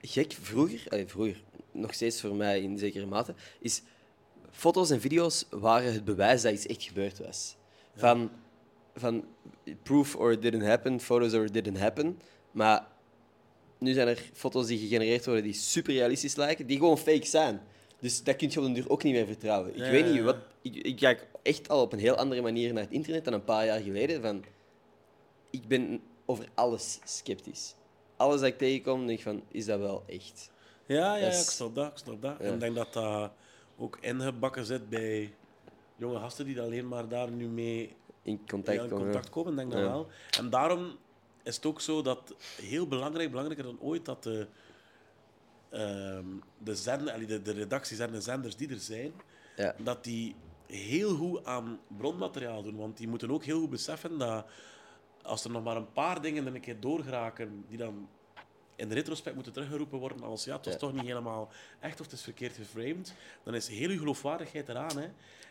gek. 0.00 0.32
Vroeger, 0.40 0.86
allee, 0.88 1.06
vroeger, 1.06 1.42
nog 1.72 1.94
steeds 1.94 2.20
voor 2.20 2.34
mij 2.34 2.62
in 2.62 2.78
zekere 2.78 3.06
mate, 3.06 3.34
is 3.60 3.82
foto's 4.50 4.90
en 4.90 5.00
video's 5.00 5.46
waren 5.50 5.92
het 5.92 6.04
bewijs 6.04 6.42
dat 6.42 6.52
iets 6.52 6.66
echt 6.66 6.82
gebeurd 6.82 7.18
was. 7.18 7.56
Van, 7.94 8.30
van 8.94 9.24
proof 9.82 10.16
or 10.16 10.32
it 10.32 10.42
didn't 10.42 10.64
happen, 10.64 11.00
photos 11.00 11.32
or 11.32 11.44
it 11.44 11.52
didn't 11.52 11.78
happen. 11.78 12.20
Maar 12.50 12.86
nu 13.78 13.92
zijn 13.92 14.08
er 14.08 14.30
foto's 14.32 14.66
die 14.66 14.78
gegenereerd 14.78 15.24
worden 15.24 15.44
die 15.44 15.52
super 15.52 15.92
realistisch 15.92 16.36
lijken, 16.36 16.66
die 16.66 16.78
gewoon 16.78 16.98
fake 16.98 17.26
zijn. 17.26 17.60
Dus 18.00 18.22
dat 18.24 18.36
kun 18.36 18.50
je 18.50 18.58
op 18.58 18.64
den 18.64 18.74
duur 18.74 18.90
ook 18.90 19.02
niet 19.02 19.14
meer 19.14 19.26
vertrouwen. 19.26 19.70
Ik 19.74 19.78
Ja, 19.78 19.90
weet 19.90 20.12
niet, 20.12 20.22
wat, 20.22 20.36
ik, 20.62 20.74
ik 20.76 20.96
kijk 20.96 21.26
echt 21.42 21.68
al 21.68 21.82
op 21.82 21.92
een 21.92 21.98
heel 21.98 22.14
andere 22.16 22.40
manier 22.42 22.72
naar 22.72 22.82
het 22.82 22.92
internet 22.92 23.24
dan 23.24 23.32
een 23.32 23.44
paar 23.44 23.64
jaar 23.64 23.80
geleden. 23.80 24.22
Van, 24.22 24.44
ik 25.50 25.68
ben 25.68 26.00
over 26.26 26.48
alles 26.54 26.98
sceptisch. 27.04 27.74
Alles 28.16 28.40
dat 28.40 28.48
ik 28.48 28.58
tegenkom, 28.58 29.06
denk 29.06 29.18
ik 29.18 29.24
van, 29.24 29.42
is 29.48 29.64
dat 29.64 29.78
wel 29.78 30.02
echt? 30.06 30.50
Ja, 30.86 31.16
ja, 31.16 31.26
ik 31.26 31.32
snap 31.32 31.74
dat. 31.74 31.90
Ik 31.90 31.98
snap 31.98 32.22
dat. 32.22 32.36
Ja. 32.38 32.44
En 32.44 32.54
ik 32.54 32.60
denk 32.60 32.74
dat 32.74 32.92
dat 32.92 33.30
ook 33.78 33.98
ingebakken 34.00 34.64
zit 34.64 34.88
bij 34.88 35.34
jonge 35.96 36.18
gasten 36.18 36.44
die 36.44 36.60
alleen 36.60 36.88
maar 36.88 37.08
daar 37.08 37.30
nu 37.30 37.46
mee 37.46 37.96
In 38.22 38.40
contact 38.48 38.76
ja, 38.76 38.82
in 38.82 38.88
komen. 38.88 39.04
contact 39.04 39.30
komen, 39.30 39.56
denk 39.56 39.72
Ja. 39.72 39.80
wel. 39.80 40.06
En 40.38 40.50
daarom 40.50 40.96
is 41.42 41.56
het 41.56 41.66
ook 41.66 41.80
zo 41.80 42.02
dat 42.02 42.34
heel 42.62 42.86
belangrijk, 42.88 43.30
belangrijker 43.30 43.64
dan 43.64 43.80
ooit, 43.80 44.04
dat 44.04 44.22
de, 44.22 44.46
de, 45.70 46.74
zender, 46.74 47.26
de, 47.26 47.42
de 47.42 47.52
redacties 47.52 47.98
en 47.98 48.10
de 48.12 48.20
zenders 48.20 48.56
die 48.56 48.70
er 48.70 48.78
zijn, 48.80 49.12
Ja. 49.56 49.74
dat 49.78 50.04
die 50.04 50.34
heel 50.66 51.14
goed 51.16 51.44
aan 51.44 51.80
bronmateriaal 51.98 52.62
doen. 52.62 52.76
Want 52.76 52.96
die 52.96 53.08
moeten 53.08 53.30
ook 53.30 53.44
heel 53.44 53.60
goed 53.60 53.70
beseffen 53.70 54.18
dat 54.18 54.46
als 55.22 55.44
er 55.44 55.50
nog 55.50 55.64
maar 55.64 55.76
een 55.76 55.92
paar 55.92 56.20
dingen 56.22 56.46
er 56.46 56.54
een 56.54 56.60
keer 56.60 56.80
doorgeraken, 56.80 57.64
die 57.68 57.78
dan 57.78 58.08
in 58.76 58.92
retrospect 58.92 59.34
moeten 59.34 59.52
teruggeroepen 59.52 59.98
worden 59.98 60.22
als 60.22 60.44
ja, 60.44 60.56
het 60.56 60.64
was 60.64 60.74
Ja. 60.74 60.80
toch 60.80 60.92
niet 60.92 61.04
helemaal 61.04 61.48
echt 61.80 62.00
of 62.00 62.06
het 62.06 62.14
is 62.14 62.22
verkeerd 62.22 62.54
geframed, 62.56 63.14
dan 63.42 63.54
is 63.54 63.68
heel 63.68 63.90
je 63.90 63.98
geloofwaardigheid 63.98 64.68
eraan. 64.68 64.98
Hè? 64.98 65.08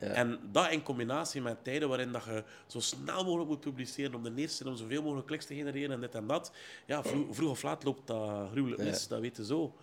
Ja. 0.07 0.13
En 0.13 0.39
dat 0.51 0.71
in 0.71 0.83
combinatie 0.83 1.41
met 1.41 1.63
tijden 1.63 1.87
waarin 1.89 2.11
dat 2.11 2.23
je 2.23 2.43
zo 2.67 2.79
snel 2.79 3.23
mogelijk 3.23 3.49
moet 3.49 3.59
publiceren 3.59 4.15
om 4.15 4.23
de 4.23 4.31
eerste 4.35 4.67
om 4.69 4.75
zoveel 4.75 5.01
mogelijk 5.01 5.27
kliks 5.27 5.45
te 5.45 5.55
genereren 5.55 5.91
en 5.91 6.01
dit 6.01 6.15
en 6.15 6.27
dat. 6.27 6.51
Ja, 6.85 7.03
vroeg, 7.03 7.35
vroeg 7.35 7.49
of 7.49 7.63
laat 7.63 7.83
loopt 7.83 8.07
dat 8.07 8.49
gruwelijk 8.51 8.81
mis, 8.83 9.01
Ja. 9.01 9.09
dat 9.09 9.19
weten 9.19 9.45
zo. 9.45 9.73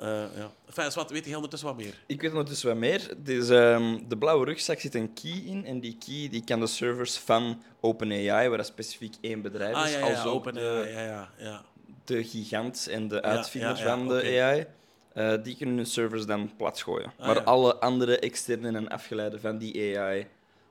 Eh 0.00 0.24
ja. 0.36 0.50
Enfin, 0.66 0.90
wat 0.94 1.10
weet 1.10 1.26
je 1.26 1.34
ondertussen 1.34 1.68
wat 1.68 1.76
meer? 1.76 2.02
Ik 2.06 2.20
weet 2.20 2.30
ondertussen 2.30 2.68
wat 2.68 2.76
meer. 2.76 3.14
Dus, 3.18 3.48
ehm, 3.48 3.98
de 4.08 4.18
blauwe 4.18 4.44
rugzak 4.44 4.80
zit 4.80 4.94
een 4.94 5.12
key 5.12 5.42
in. 5.44 5.64
En 5.64 5.80
die 5.80 5.98
key 5.98 6.28
die 6.28 6.44
kan 6.44 6.60
de 6.60 6.66
servers 6.66 7.16
van 7.18 7.62
OpenAI, 7.80 8.48
waar 8.48 8.56
dat 8.56 8.66
specifiek 8.66 9.14
één 9.20 9.42
bedrijf 9.42 9.70
is, 9.70 9.82
Ah 9.82 9.90
ja, 9.90 9.98
ja, 9.98 10.14
als 10.14 10.24
ook 10.24 10.34
open, 10.34 10.54
de, 10.54 10.60
ja, 10.92 11.00
ja, 11.00 11.04
ja, 11.04 11.30
ja. 11.38 11.62
de 12.04 12.24
gigant 12.24 12.88
en 12.90 13.08
de 13.08 13.22
uitvinder 13.22 13.76
ja, 13.76 13.84
ja, 13.84 13.96
van 13.96 14.08
de. 14.08 14.40
AI, 14.42 14.66
eh, 15.12 15.42
die 15.42 15.56
kunnen 15.56 15.76
hun 15.76 15.86
servers 15.86 16.26
dan 16.26 16.56
platgooien. 16.56 17.12
Ah, 17.18 17.26
maar 17.26 17.36
ja. 17.36 17.42
alle 17.42 17.74
andere 17.74 18.18
externe 18.18 18.76
en 18.76 18.88
afgeleide 18.88 19.40
van 19.40 19.58
die 19.58 19.98
AI, 19.98 20.26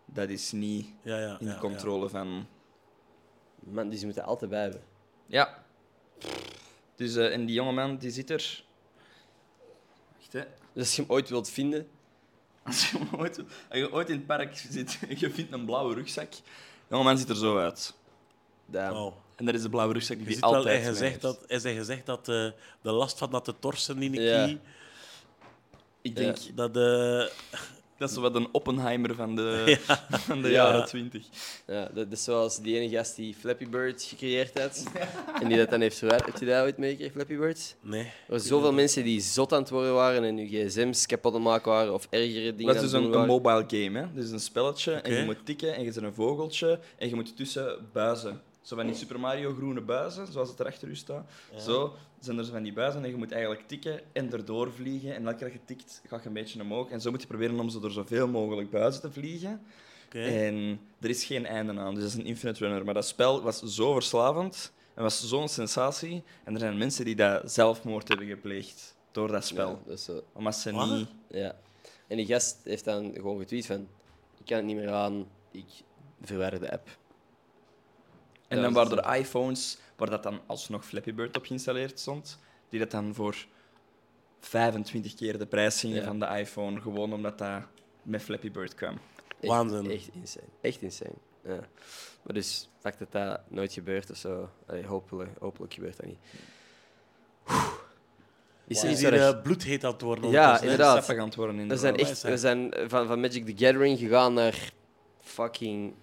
dat 0.05 0.29
is 0.29 0.51
niet 0.51 0.87
ja, 1.03 1.19
ja 1.19 1.37
in 1.39 1.47
ja, 1.47 1.57
controle 1.57 2.09
van... 2.09 2.47
Man, 3.59 3.89
dus 3.89 3.99
je 3.99 4.05
moet 4.05 4.17
er 4.17 4.23
altijd 4.23 4.51
bij 4.51 4.61
hebben. 4.61 4.81
Ja. 5.25 5.63
Dus, 6.95 7.15
eh, 7.15 7.33
en 7.33 7.45
die 7.45 7.55
jongeman 7.55 7.97
die 7.97 8.11
zit 8.11 8.29
er... 8.29 8.67
Hè. 10.33 10.43
Dus 10.73 10.83
als 10.83 10.95
je 10.95 11.01
hem 11.01 11.11
ooit 11.11 11.29
wilt 11.29 11.49
vinden, 11.49 11.87
Als 12.63 12.91
je, 12.91 12.99
ooit, 13.17 13.39
als 13.39 13.79
je 13.79 13.91
ooit 13.91 14.09
in 14.09 14.15
het 14.15 14.25
park 14.25 14.57
zit 14.69 14.99
en 15.09 15.19
je 15.19 15.29
vindt 15.31 15.51
een 15.51 15.65
blauwe 15.65 15.93
rugzak, 15.93 16.31
de 16.31 16.39
jongeman 16.89 17.17
ziet 17.17 17.29
er 17.29 17.35
zo 17.35 17.57
uit. 17.57 17.93
Wow. 18.65 19.13
En 19.35 19.45
dat 19.45 19.55
is 19.55 19.61
de 19.61 19.69
blauwe 19.69 19.93
rugzak 19.93 20.17
die 20.17 20.25
Je 20.25 20.31
hij 20.31 20.33
ziet 20.33 20.49
wel, 20.49 20.55
altijd 20.55 20.81
hij 20.81 20.91
gezegd 20.91 21.21
dat, 21.21 21.43
is 21.47 21.63
hij 21.63 21.75
gezegd 21.75 22.05
dat 22.05 22.19
eh, 22.19 22.49
de 22.81 22.91
last 22.91 23.17
van 23.17 23.31
dat 23.31 23.45
te 23.45 23.53
torsen 23.59 24.01
in 24.01 24.11
de 24.11 24.21
Ja. 24.21 24.57
Ik 26.01 26.15
denk, 26.15 26.37
dat 26.55 26.73
de... 26.73 27.31
dat 27.99 28.09
is 28.09 28.15
wat 28.15 28.35
een 28.35 28.47
Oppenheimer 28.51 29.15
van 29.15 29.35
de, 29.35 29.77
van 30.27 30.41
de 30.41 30.47
Ja. 30.49 30.53
jaren 30.53 30.85
twintig. 30.85 31.25
Ja, 31.67 31.89
dat 31.93 32.07
is 32.11 32.23
zoals 32.23 32.59
die 32.61 32.79
ene 32.79 32.89
gast 32.95 33.15
die 33.15 33.35
Flappy 33.39 33.67
Bird 33.69 34.03
gecreëerd 34.03 34.59
had. 34.59 34.83
en 35.41 35.47
die 35.47 35.57
dat 35.57 35.69
dan 35.69 35.81
heeft 35.81 35.97
verwijderd. 35.97 36.31
Heb 36.31 36.39
je 36.39 36.45
dat 36.45 36.63
ooit 36.63 36.77
meegekregen, 36.77 37.13
Flappy 37.13 37.37
Bird? 37.37 37.75
Nee. 37.81 38.01
Er 38.03 38.11
waren 38.27 38.43
zoveel 38.45 38.73
mensen 38.73 39.03
die 39.03 39.21
zot 39.21 39.53
aan 39.53 39.59
het 39.61 39.69
worden 39.69 39.93
waren 39.93 40.23
en 40.23 40.37
hun 40.37 40.47
gsm's 40.47 41.05
kapot 41.05 41.33
aan 41.33 41.39
het 41.39 41.49
maken 41.49 41.71
waren 41.71 41.93
of 41.93 42.07
ergere 42.09 42.55
dingen 42.55 42.65
Dat 42.73 42.75
aan 42.77 42.83
is 42.85 42.91
het 42.91 43.01
dus 43.01 43.11
een, 43.13 43.19
een 43.21 43.27
mobile 43.27 43.63
game. 43.67 43.99
Hè? 43.99 44.05
Dus 44.13 44.29
een 44.31 44.39
spelletje 44.39 44.93
en 44.93 45.13
je 45.13 45.25
moet 45.25 45.45
tikken 45.45 45.75
en 45.75 45.83
je 45.83 45.91
zet 45.91 46.03
een 46.03 46.13
vogeltje 46.13 46.79
en 46.97 47.09
je 47.09 47.15
moet 47.15 47.37
tussen 47.37 47.89
buizen. 47.93 48.41
Zo 48.61 48.75
van 48.75 48.85
die 48.85 48.95
Super 48.95 49.19
Mario 49.19 49.53
groene 49.53 49.81
buizen, 49.81 50.31
zoals 50.31 50.49
het 50.49 50.59
er 50.59 50.65
achter 50.65 50.87
u 50.87 50.95
staat. 50.95 51.29
Zo 51.57 51.93
zijn 52.19 52.37
er 52.37 52.45
zo 52.45 52.51
van 52.51 52.63
die 52.63 52.73
buizen 52.73 53.03
en 53.03 53.09
je 53.09 53.15
moet 53.15 53.31
eigenlijk 53.31 53.67
tikken 53.67 54.01
en 54.11 54.33
erdoor 54.33 54.73
vliegen. 54.73 55.15
En 55.15 55.25
elke 55.25 55.37
keer 55.37 55.47
dat 55.47 55.57
je 55.57 55.75
tikt, 55.75 56.01
ga 56.07 56.15
je 56.15 56.27
een 56.27 56.33
beetje 56.33 56.61
omhoog. 56.61 56.89
En 56.89 57.01
zo 57.01 57.11
moet 57.11 57.21
je 57.21 57.27
proberen 57.27 57.59
om 57.59 57.69
zo 57.69 57.79
door 57.79 57.91
zoveel 57.91 58.27
mogelijk 58.27 58.69
buizen 58.69 59.01
te 59.01 59.11
vliegen. 59.11 59.61
Oké. 60.05 60.21
En 60.21 60.79
er 60.99 61.09
is 61.09 61.23
geen 61.23 61.45
einde 61.45 61.79
aan, 61.79 61.93
dus 61.93 62.03
dat 62.03 62.11
is 62.11 62.17
een 62.17 62.25
infinite 62.25 62.59
runner. 62.59 62.85
Maar 62.85 62.93
dat 62.93 63.07
spel 63.07 63.41
was 63.41 63.59
zo 63.59 63.93
verslavend 63.93 64.71
en 64.93 65.03
was 65.03 65.27
zo'n 65.27 65.47
sensatie. 65.47 66.23
En 66.43 66.53
er 66.53 66.59
zijn 66.59 66.77
mensen 66.77 67.05
die 67.05 67.15
dat 67.15 67.51
zelfmoord 67.51 68.07
hebben 68.07 68.27
gepleegd 68.27 68.95
door 69.11 69.31
dat 69.31 69.45
spel. 69.45 69.69
Ja, 69.69 69.79
dat 69.85 69.97
is 69.97 70.03
zo. 70.03 70.23
Omdat 70.33 70.55
ze 70.55 70.71
Wat? 70.71 70.89
niet... 70.89 71.07
Ja. 71.27 71.55
En 72.07 72.17
die 72.17 72.25
gast 72.25 72.57
heeft 72.63 72.85
dan 72.85 73.13
gewoon 73.13 73.39
getweet 73.39 73.65
van... 73.65 73.87
Ik 74.37 74.45
kan 74.45 74.57
het 74.57 74.65
niet 74.65 74.75
meer 74.75 74.91
aan, 74.91 75.27
ik 75.51 75.65
verwijder 76.21 76.59
de 76.59 76.71
app. 76.71 76.97
En 78.49 78.57
Ja, 78.57 78.63
dan 78.63 78.73
waren 78.73 79.03
er 79.03 79.15
iPhones 79.17 79.77
waar 79.95 80.09
dat 80.09 80.23
dan 80.23 80.39
alsnog 80.45 80.85
Flappy 80.85 81.13
Bird 81.13 81.37
op 81.37 81.45
geïnstalleerd 81.45 81.99
stond, 81.99 82.39
die 82.69 82.79
dat 82.79 82.91
dan 82.91 83.13
voor 83.15 83.45
25 84.39 85.15
keer 85.15 85.37
de 85.37 85.45
prijs 85.45 85.79
gingen 85.79 85.97
Ja. 85.97 86.03
van 86.03 86.19
de 86.19 86.25
iPhone, 86.25 86.81
gewoon 86.81 87.13
omdat 87.13 87.37
dat 87.37 87.61
met 88.03 88.21
Flappy 88.21 88.51
Bird 88.51 88.75
kwam. 88.75 88.97
Echt, 89.39 89.51
Waanzin. 89.51 89.91
Echt 89.91 90.09
insane. 90.13 90.45
Echt 90.61 90.81
insane. 90.81 91.13
Ja. 91.43 91.59
Maar 92.23 92.33
dus, 92.33 92.69
fakt 92.79 92.99
dat 92.99 93.11
dat 93.11 93.41
nooit 93.47 93.73
gebeurt 93.73 94.09
of 94.11 94.17
zo. 94.17 94.49
Allee, 94.67 94.85
hopelijk, 94.85 95.29
hopelijk 95.39 95.73
gebeurt 95.73 95.97
dat 95.97 96.05
niet. 96.05 96.19
Is 98.67 98.83
er 98.83 98.89
Is 98.89 98.99
hier 98.99 99.13
uh, 99.13 99.41
bloedheet 99.41 99.83
aan 99.83 99.91
het 99.91 100.01
worden? 100.01 100.29
Ja, 100.29 100.61
inderdaad. 100.61 100.97
Sappig 100.97 101.21
aan 101.21 101.27
het 101.27 101.35
worden 101.35 101.55
in 101.59 101.67
We 101.67 101.73
de 101.73 101.79
zijn, 101.79 101.95
echt, 101.95 102.21
we 102.21 102.37
zijn 102.37 102.73
van, 102.87 103.07
van 103.07 103.19
Magic 103.19 103.45
the 103.45 103.65
Gathering 103.65 103.99
gegaan 103.99 104.33
naar 104.33 104.71
fucking 105.21 105.93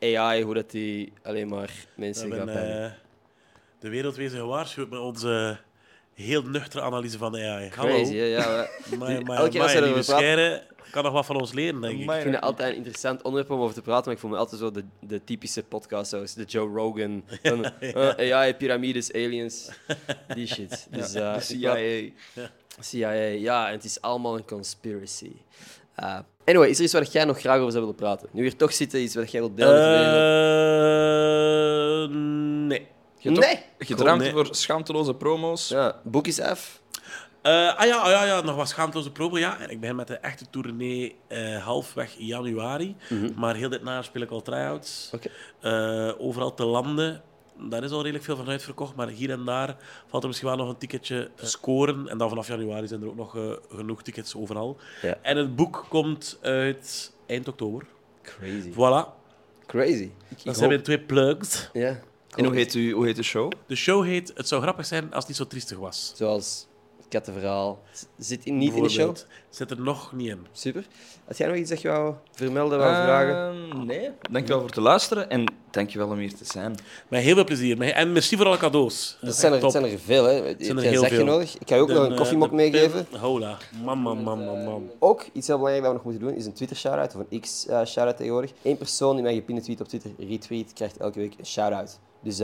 AI, 0.00 0.42
hoe 0.42 0.54
dat 0.54 0.70
die 0.70 1.12
alleen 1.22 1.48
maar 1.48 1.66
We 1.66 2.00
mensen 2.00 2.32
gaat 2.32 2.46
hebben 2.48 2.84
eh, 2.84 2.90
de 3.80 3.88
wereldwezen 3.88 4.38
gewaarschuwd 4.38 4.90
met 4.90 5.00
onze 5.00 5.58
heel 6.14 6.42
nuchtere 6.42 6.82
analyse 6.82 7.18
van 7.18 7.34
AI. 7.36 7.70
Hallo. 7.74 7.94
Crazy, 7.94 8.14
hè? 8.16 8.24
Ja, 8.24 8.66
we- 8.90 8.96
Maar, 8.96 9.22
maar, 9.22 9.36
Elke 9.36 9.50
keer 9.50 9.60
als 9.62 9.72
praat- 9.72 10.04
Scheire 10.04 10.66
kan 10.90 11.02
nog 11.04 11.12
wat 11.12 11.26
van 11.26 11.36
ons 11.36 11.52
leren, 11.52 11.80
denk 11.80 11.94
ik. 11.94 12.00
Ik 12.00 12.10
vind 12.22 12.34
het 12.34 12.40
altijd 12.44 12.70
een 12.70 12.76
interessant 12.76 13.22
onderwerp 13.22 13.52
om 13.54 13.60
over 13.62 13.74
te 13.74 13.82
praten, 13.82 14.04
maar 14.04 14.14
ik 14.14 14.20
voel 14.20 14.30
me 14.30 14.36
altijd 14.36 14.60
zo 14.60 14.70
de, 14.70 14.84
de 15.00 15.24
typische 15.24 15.62
podcast 15.62 16.10
zoals 16.10 16.34
de 16.34 16.44
Joe 16.44 16.68
Rogan. 16.74 17.24
Van, 17.42 17.64
eh, 17.64 18.34
AI, 18.36 18.54
piramides, 18.54 19.12
aliens, 19.12 19.70
die 20.34 20.46
shit. 20.46 20.86
Dus, 20.90 21.14
eh, 21.14 21.34
De 21.34 21.40
CIA. 21.40 22.10
CIA, 22.80 23.12
ja, 23.22 23.66
en 23.66 23.72
het 23.72 23.84
is 23.84 24.00
allemaal 24.00 24.36
een 24.36 24.44
conspiracy. 24.46 25.32
Anyway, 26.48 26.68
is 26.68 26.78
er 26.78 26.84
iets 26.84 26.92
waar 26.92 27.02
jij 27.10 27.24
nog 27.24 27.38
graag 27.40 27.58
over 27.58 27.70
zou 27.72 27.80
willen 27.84 27.98
praten? 27.98 28.28
Nu 28.32 28.42
hier 28.42 28.56
toch 28.56 28.72
zitten, 28.72 29.00
iets 29.02 29.14
wat 29.14 29.30
jij 29.30 29.40
wilt 29.40 29.56
delen? 29.56 29.74
Eh, 32.02 32.08
nee. 32.66 32.86
Je 33.18 33.28
hebt 33.28 33.40
Nee. 33.46 33.54
ook 33.56 33.86
gedruimd 33.86 34.22
Nee. 34.22 34.32
voor 34.32 34.48
schaamteloze 34.50 35.14
promo's. 35.14 35.68
Ja, 35.68 36.00
boek 36.04 36.26
is 36.26 36.40
af. 36.40 36.80
Eh, 37.42 37.52
ah 37.78 37.86
ja, 37.86 37.96
ah 37.96 38.10
ja, 38.10 38.24
ja, 38.24 38.40
nog 38.40 38.56
wat 38.56 38.68
schaamteloze 38.68 39.10
promo. 39.12 39.38
Ja, 39.38 39.58
en 39.60 39.70
ik 39.70 39.80
begin 39.80 39.96
met 39.96 40.06
de 40.06 40.14
echte 40.16 40.44
tournee 40.50 41.16
eh, 41.28 41.64
halfweg 41.64 42.14
januari. 42.18 42.96
Maar 43.36 43.54
heel 43.54 43.68
dit 43.68 43.80
jaar 43.84 44.04
speel 44.04 44.22
ik 44.22 44.30
al 44.30 44.42
try-outs. 44.42 45.10
Oké. 45.14 45.28
Eh, 45.60 46.12
overal 46.26 46.54
te 46.54 46.64
landen. 46.64 47.22
Daar 47.60 47.84
is 47.84 47.90
al 47.90 48.00
redelijk 48.00 48.24
veel 48.24 48.36
van 48.36 48.48
uitverkocht. 48.48 48.94
Maar 48.94 49.08
hier 49.08 49.30
en 49.30 49.44
daar 49.44 49.76
valt 50.06 50.22
er 50.22 50.28
misschien 50.28 50.48
wel 50.48 50.58
nog 50.58 50.68
een 50.68 50.78
ticketje 50.78 51.30
te 51.34 51.46
scoren. 51.46 52.08
En 52.08 52.18
dan 52.18 52.28
vanaf 52.28 52.48
januari 52.48 52.86
zijn 52.86 53.02
er 53.02 53.08
ook 53.08 53.16
nog 53.16 53.36
eh, 53.36 53.52
genoeg 53.74 54.02
tickets 54.02 54.34
overal. 54.34 54.76
Ja. 55.02 55.18
En 55.22 55.36
het 55.36 55.56
boek 55.56 55.86
komt 55.88 56.38
uit 56.42 57.12
eind 57.26 57.48
oktober. 57.48 57.86
Crazy. 58.22 58.70
Voilà. 58.72 59.16
Crazy. 59.66 60.10
Dat 60.44 60.56
zijn 60.56 60.82
twee 60.82 61.00
plugs. 61.00 61.70
Ja. 61.72 62.00
En 62.34 62.44
hoe 62.44 62.54
heet, 62.54 62.74
u, 62.74 62.92
hoe 62.92 63.06
heet 63.06 63.16
de 63.16 63.22
show? 63.22 63.52
De 63.66 63.76
show 63.76 64.04
heet 64.04 64.32
Het 64.34 64.48
zou 64.48 64.62
grappig 64.62 64.86
zijn 64.86 65.04
als 65.04 65.14
het 65.14 65.26
niet 65.28 65.36
zo 65.36 65.46
triestig 65.46 65.78
was. 65.78 66.12
Zoals 66.16 66.66
kattenverhaal. 67.08 67.82
Zit 68.18 68.44
in, 68.44 68.58
niet 68.58 68.74
in 68.74 68.82
de 68.82 68.88
show? 68.88 69.16
Zit 69.50 69.70
er 69.70 69.80
nog 69.80 70.12
niet 70.12 70.28
in. 70.28 70.46
Super. 70.52 70.86
Had 71.24 71.36
jij 71.36 71.48
nog 71.48 71.56
iets 71.56 71.70
dat 71.70 71.80
je 71.80 71.88
wou 71.88 72.14
vermelden, 72.32 72.78
wou 72.78 72.94
vragen? 72.94 73.34
Ehm, 73.34 73.86
nee. 73.86 74.10
Dankjewel 74.30 74.58
voor 74.60 74.68
het 74.68 74.76
luisteren 74.78 75.30
en 75.30 75.52
dankjewel 75.70 76.08
om 76.08 76.18
hier 76.18 76.34
te 76.34 76.44
zijn. 76.44 76.74
Met 77.08 77.22
heel 77.22 77.34
veel 77.34 77.44
plezier. 77.44 77.80
En 77.80 78.12
merci 78.12 78.36
voor 78.36 78.46
alle 78.46 78.56
cadeaus. 78.56 79.18
Dat 79.20 79.34
zijn 79.36 79.52
er, 79.52 79.70
zijn 79.70 79.84
er 79.84 79.98
veel, 79.98 80.24
hè. 80.24 80.32
Heb 80.32 80.56
zijn 80.62 80.76
er 80.76 80.82
heel 80.82 81.00
zakje 81.00 81.16
veel. 81.16 81.24
nodig? 81.24 81.58
Ik 81.58 81.68
ga 81.68 81.74
je 81.74 81.80
ook 81.80 81.88
nog 81.88 82.02
een 82.02 82.08
De, 82.08 82.14
koffiemok 82.14 82.48
de 82.48 82.54
meegeven. 82.54 83.06
Hola. 83.18 83.58
Man, 83.84 83.98
man, 83.98 84.22
man, 84.22 84.44
man, 84.44 84.64
man. 84.64 84.90
Ook 84.98 85.26
iets 85.32 85.46
heel 85.46 85.56
belangrijk 85.56 85.84
dat 85.86 85.92
we 85.92 85.96
nog 85.98 86.04
moeten 86.12 86.28
doen, 86.28 86.36
is 86.38 86.46
een 86.46 86.52
Twitter-shout-out, 86.52 87.14
of 87.14 87.24
een 87.28 87.40
X-shout-out 87.40 88.16
tegenwoordig. 88.16 88.52
Eén 88.62 88.76
persoon 88.76 89.14
die 89.14 89.24
mij 89.24 89.34
gepinde 89.34 89.60
tweet 89.60 89.80
op 89.80 89.88
Twitter 89.88 90.10
retweet, 90.18 90.72
krijgt 90.72 90.96
elke 90.96 91.18
week 91.18 91.34
een 91.38 91.46
shout-out. 91.46 91.98
Dus, 92.22 92.40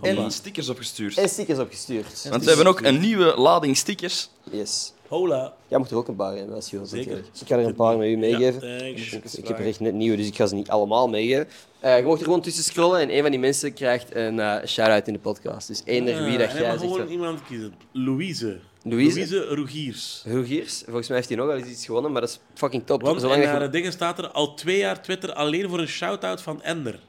En 0.00 0.30
stickers 0.30 0.68
opgestuurd. 0.68 1.18
en 1.18 1.28
stickers 1.28 1.58
opgestuurd. 1.58 2.26
Want 2.30 2.42
we 2.42 2.48
hebben 2.48 2.66
ook 2.66 2.80
een 2.80 3.00
nieuwe 3.00 3.34
lading 3.36 3.76
stickers. 3.76 4.28
Yes. 4.50 4.92
Hola. 5.08 5.52
Jij 5.68 5.78
moet 5.78 5.90
er 5.90 5.96
ook 5.96 6.08
een 6.08 6.16
paar 6.16 6.36
hebben, 6.36 6.54
als 6.54 6.70
je 6.70 6.76
wilt. 6.76 6.88
Zeker. 6.88 7.16
Ik 7.18 7.46
ga 7.46 7.56
er 7.56 7.64
een 7.66 7.74
paar 7.74 7.96
met 7.98 8.08
u 8.08 8.16
meegeven. 8.16 8.68
Ja, 8.68 8.78
thanks. 8.78 9.12
ik, 9.12 9.24
ik 9.24 9.48
heb 9.48 9.58
er 9.58 9.66
echt 9.66 9.80
net 9.80 9.94
nieuwe, 9.94 10.16
dus 10.16 10.26
ik 10.26 10.34
ga 10.36 10.46
ze 10.46 10.54
niet 10.54 10.68
allemaal 10.68 11.08
meegeven. 11.08 11.46
Eh, 11.80 11.96
je 11.98 12.02
mocht 12.04 12.18
er 12.18 12.24
gewoon 12.24 12.40
tussen 12.40 12.64
scrollen 12.64 13.00
en 13.00 13.14
een 13.16 13.22
van 13.22 13.30
die 13.30 13.40
mensen 13.40 13.72
krijgt 13.72 14.14
een 14.14 14.40
eh, 14.40 14.66
shout-out 14.66 15.06
in 15.06 15.12
de 15.12 15.18
podcast. 15.18 15.68
Dus 15.68 15.82
eender 15.84 16.24
wie 16.24 16.38
dat 16.38 16.52
jij 16.52 16.60
zegt. 16.60 16.80
gewoon 16.80 17.08
iemand 17.08 17.40
kiezen. 17.46 17.74
Louise. 17.92 18.58
Louise? 18.82 19.44
Rogiers. 19.54 20.22
Rogiers, 20.26 20.82
volgens 20.84 21.08
mij 21.08 21.16
heeft 21.16 21.28
hij 21.28 21.38
nog 21.38 21.46
wel 21.46 21.56
eens 21.56 21.68
iets 21.68 21.84
gewonnen, 21.86 22.12
maar 22.12 22.20
dat 22.20 22.30
is 22.30 22.38
fucking 22.54 22.86
top. 22.86 23.02
Want 23.02 23.20
Zolang 23.20 23.40
in 23.40 23.46
dat 23.46 23.54
je- 23.54 23.60
haar 23.60 23.70
dingen 23.70 23.92
staat 23.92 24.18
er 24.18 24.28
al 24.28 24.54
twee 24.54 24.78
jaar 24.78 25.02
Twitter 25.02 25.32
alleen 25.32 25.68
voor 25.68 25.78
een 25.78 25.88
shout-out 25.88 26.42
van 26.42 26.62
Ender. 26.62 27.00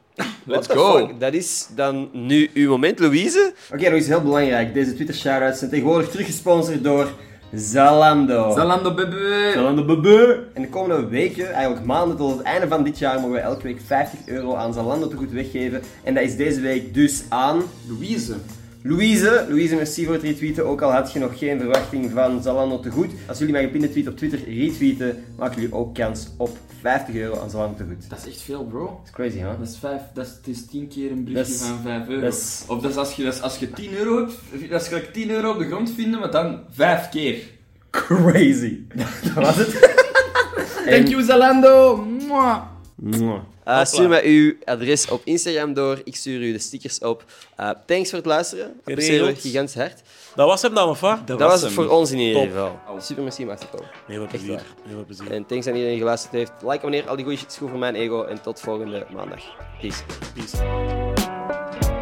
Let's 0.45 0.67
go. 0.67 0.97
fuck? 0.97 1.19
Dat 1.19 1.33
is 1.33 1.67
dan 1.75 2.09
nu 2.11 2.49
uw 2.53 2.69
moment, 2.69 2.99
Louise. 2.99 3.53
Oké, 3.73 3.89
nog 3.89 3.99
iets 3.99 4.07
heel 4.07 4.21
belangrijk. 4.21 4.73
Deze 4.73 4.93
Twitter 4.93 5.15
shoutouts 5.15 5.59
zijn 5.59 5.69
tegenwoordig 5.69 6.09
teruggesponsord 6.09 6.83
door 6.83 7.07
Zalando. 7.55 8.53
Zalando 8.53 8.93
baby. 8.93 9.51
Zalando 9.53 9.85
baby. 9.85 10.39
En 10.53 10.61
de 10.61 10.69
komende 10.69 11.07
weken, 11.07 11.51
eigenlijk 11.51 11.85
maanden 11.85 12.17
tot 12.17 12.37
het 12.37 12.41
einde 12.41 12.67
van 12.67 12.83
dit 12.83 12.99
jaar, 12.99 13.15
mogen 13.15 13.31
we 13.31 13.39
elke 13.39 13.63
week 13.63 13.79
50 13.85 14.19
euro 14.25 14.55
aan 14.55 14.73
Zalando 14.73 15.07
te 15.07 15.15
goed 15.15 15.31
weggeven. 15.31 15.81
En 16.03 16.13
dat 16.13 16.23
is 16.23 16.35
deze 16.35 16.61
week 16.61 16.93
dus 16.93 17.23
aan 17.29 17.63
Louise. 17.87 18.35
Louise. 18.83 19.45
Louise, 19.49 19.75
merci 19.75 20.05
voor 20.05 20.13
het 20.13 20.23
retweeten. 20.23 20.65
Ook 20.65 20.81
al 20.81 20.91
had 20.91 21.11
je 21.13 21.19
nog 21.19 21.37
geen 21.37 21.59
verwachting 21.59 22.11
van 22.11 22.41
Zalando 22.41 22.79
te 22.79 22.89
goed. 22.89 23.09
Als 23.27 23.37
jullie 23.37 23.53
mijn 23.53 23.65
gepinde 23.65 23.89
tweet 23.89 24.07
op 24.07 24.17
Twitter 24.17 24.39
retweeten, 24.39 25.23
maken 25.37 25.61
jullie 25.61 25.75
ook 25.75 25.93
kans 25.95 26.27
op 26.37 26.57
50 26.81 27.15
euro 27.15 27.39
aan 27.39 27.49
Zalando 27.49 27.75
te 27.77 27.83
goed. 27.83 28.09
Dat 28.09 28.19
is 28.25 28.33
echt 28.33 28.41
veel, 28.41 28.65
bro. 28.65 28.85
Dat 28.85 28.99
is 29.05 29.11
crazy, 29.11 29.37
hè? 29.37 29.57
Dat 29.57 29.67
is, 29.67 29.77
vijf, 29.77 30.01
dat 30.13 30.25
is, 30.25 30.31
het 30.31 30.47
is 30.47 30.65
tien 30.65 30.87
keer 30.87 31.11
een 31.11 31.23
briefje 31.23 31.53
van 31.53 31.79
5 31.83 32.07
euro. 32.07 32.21
dat 32.21 32.33
is- 32.33 32.63
Of 32.67 32.81
dat 32.81 32.91
is 32.91 32.97
als 32.97 33.13
je, 33.13 33.23
dat 33.23 33.33
is 33.33 33.41
als 33.41 33.57
je 33.57 33.71
10 33.71 33.93
euro 33.93 34.17
hebt, 34.51 34.69
dat 34.69 34.81
is 34.81 34.87
gelijk 34.87 35.13
10 35.13 35.29
euro 35.29 35.51
op 35.51 35.57
de 35.59 35.65
grond 35.67 35.91
vinden, 35.91 36.19
maar 36.19 36.31
dan 36.31 36.59
5 36.71 37.09
keer. 37.09 37.37
Crazy. 37.89 38.77
dat 39.33 39.33
was 39.45 39.55
het. 39.55 40.01
Thank 40.85 41.07
you, 41.07 41.23
Zalando. 41.23 42.05
Mwah. 42.27 42.61
Uh, 43.67 43.85
stuur 43.85 44.09
mij 44.09 44.23
uw 44.25 44.53
adres 44.65 45.09
op 45.09 45.21
Instagram 45.23 45.73
door. 45.73 46.01
Ik 46.03 46.15
stuur 46.15 46.41
u 46.41 46.51
de 46.51 46.59
stickers 46.59 46.99
op. 46.99 47.23
Uh, 47.59 47.69
thanks 47.85 48.09
voor 48.09 48.17
het 48.17 48.27
luisteren. 48.27 48.81
Apprecieer 48.85 49.25
we 49.25 49.35
gigantisch 49.35 49.75
hard. 49.75 50.01
Dat 50.35 50.47
was 50.47 50.61
hem 50.61 50.73
dan, 50.73 50.89
of 50.89 50.99
wat? 50.99 51.27
Dat, 51.27 51.39
was 51.39 51.61
het 51.61 51.71
voor 51.71 51.89
ons 51.89 52.11
in 52.11 52.17
ieder 52.17 52.41
geval. 52.41 52.79
Super 52.99 53.23
merci 53.23 53.43
om 53.43 53.49
af 53.49 53.59
te 53.59 53.67
komen. 53.67 53.87
Heel 54.07 54.17
veel 54.17 54.27
plezier. 54.27 54.61
Heel 54.83 54.95
veel 54.95 55.05
plezier. 55.05 55.31
En 55.31 55.45
thanks 55.45 55.67
aan 55.67 55.73
iedereen 55.73 55.93
die 55.93 56.01
geluisterd 56.01 56.33
heeft. 56.33 56.51
Like, 56.61 56.77
abonneer, 56.77 57.07
al 57.07 57.15
die 57.15 57.25
goede 57.25 57.39
shit 57.39 57.51
is 57.51 57.57
goed 57.57 57.69
voor 57.69 57.79
mijn 57.79 57.95
ego. 57.95 58.23
En 58.23 58.41
tot 58.41 58.59
volgende 58.59 59.05
maandag. 59.13 59.41
Peace. 59.79 60.03
Peace. 60.33 61.92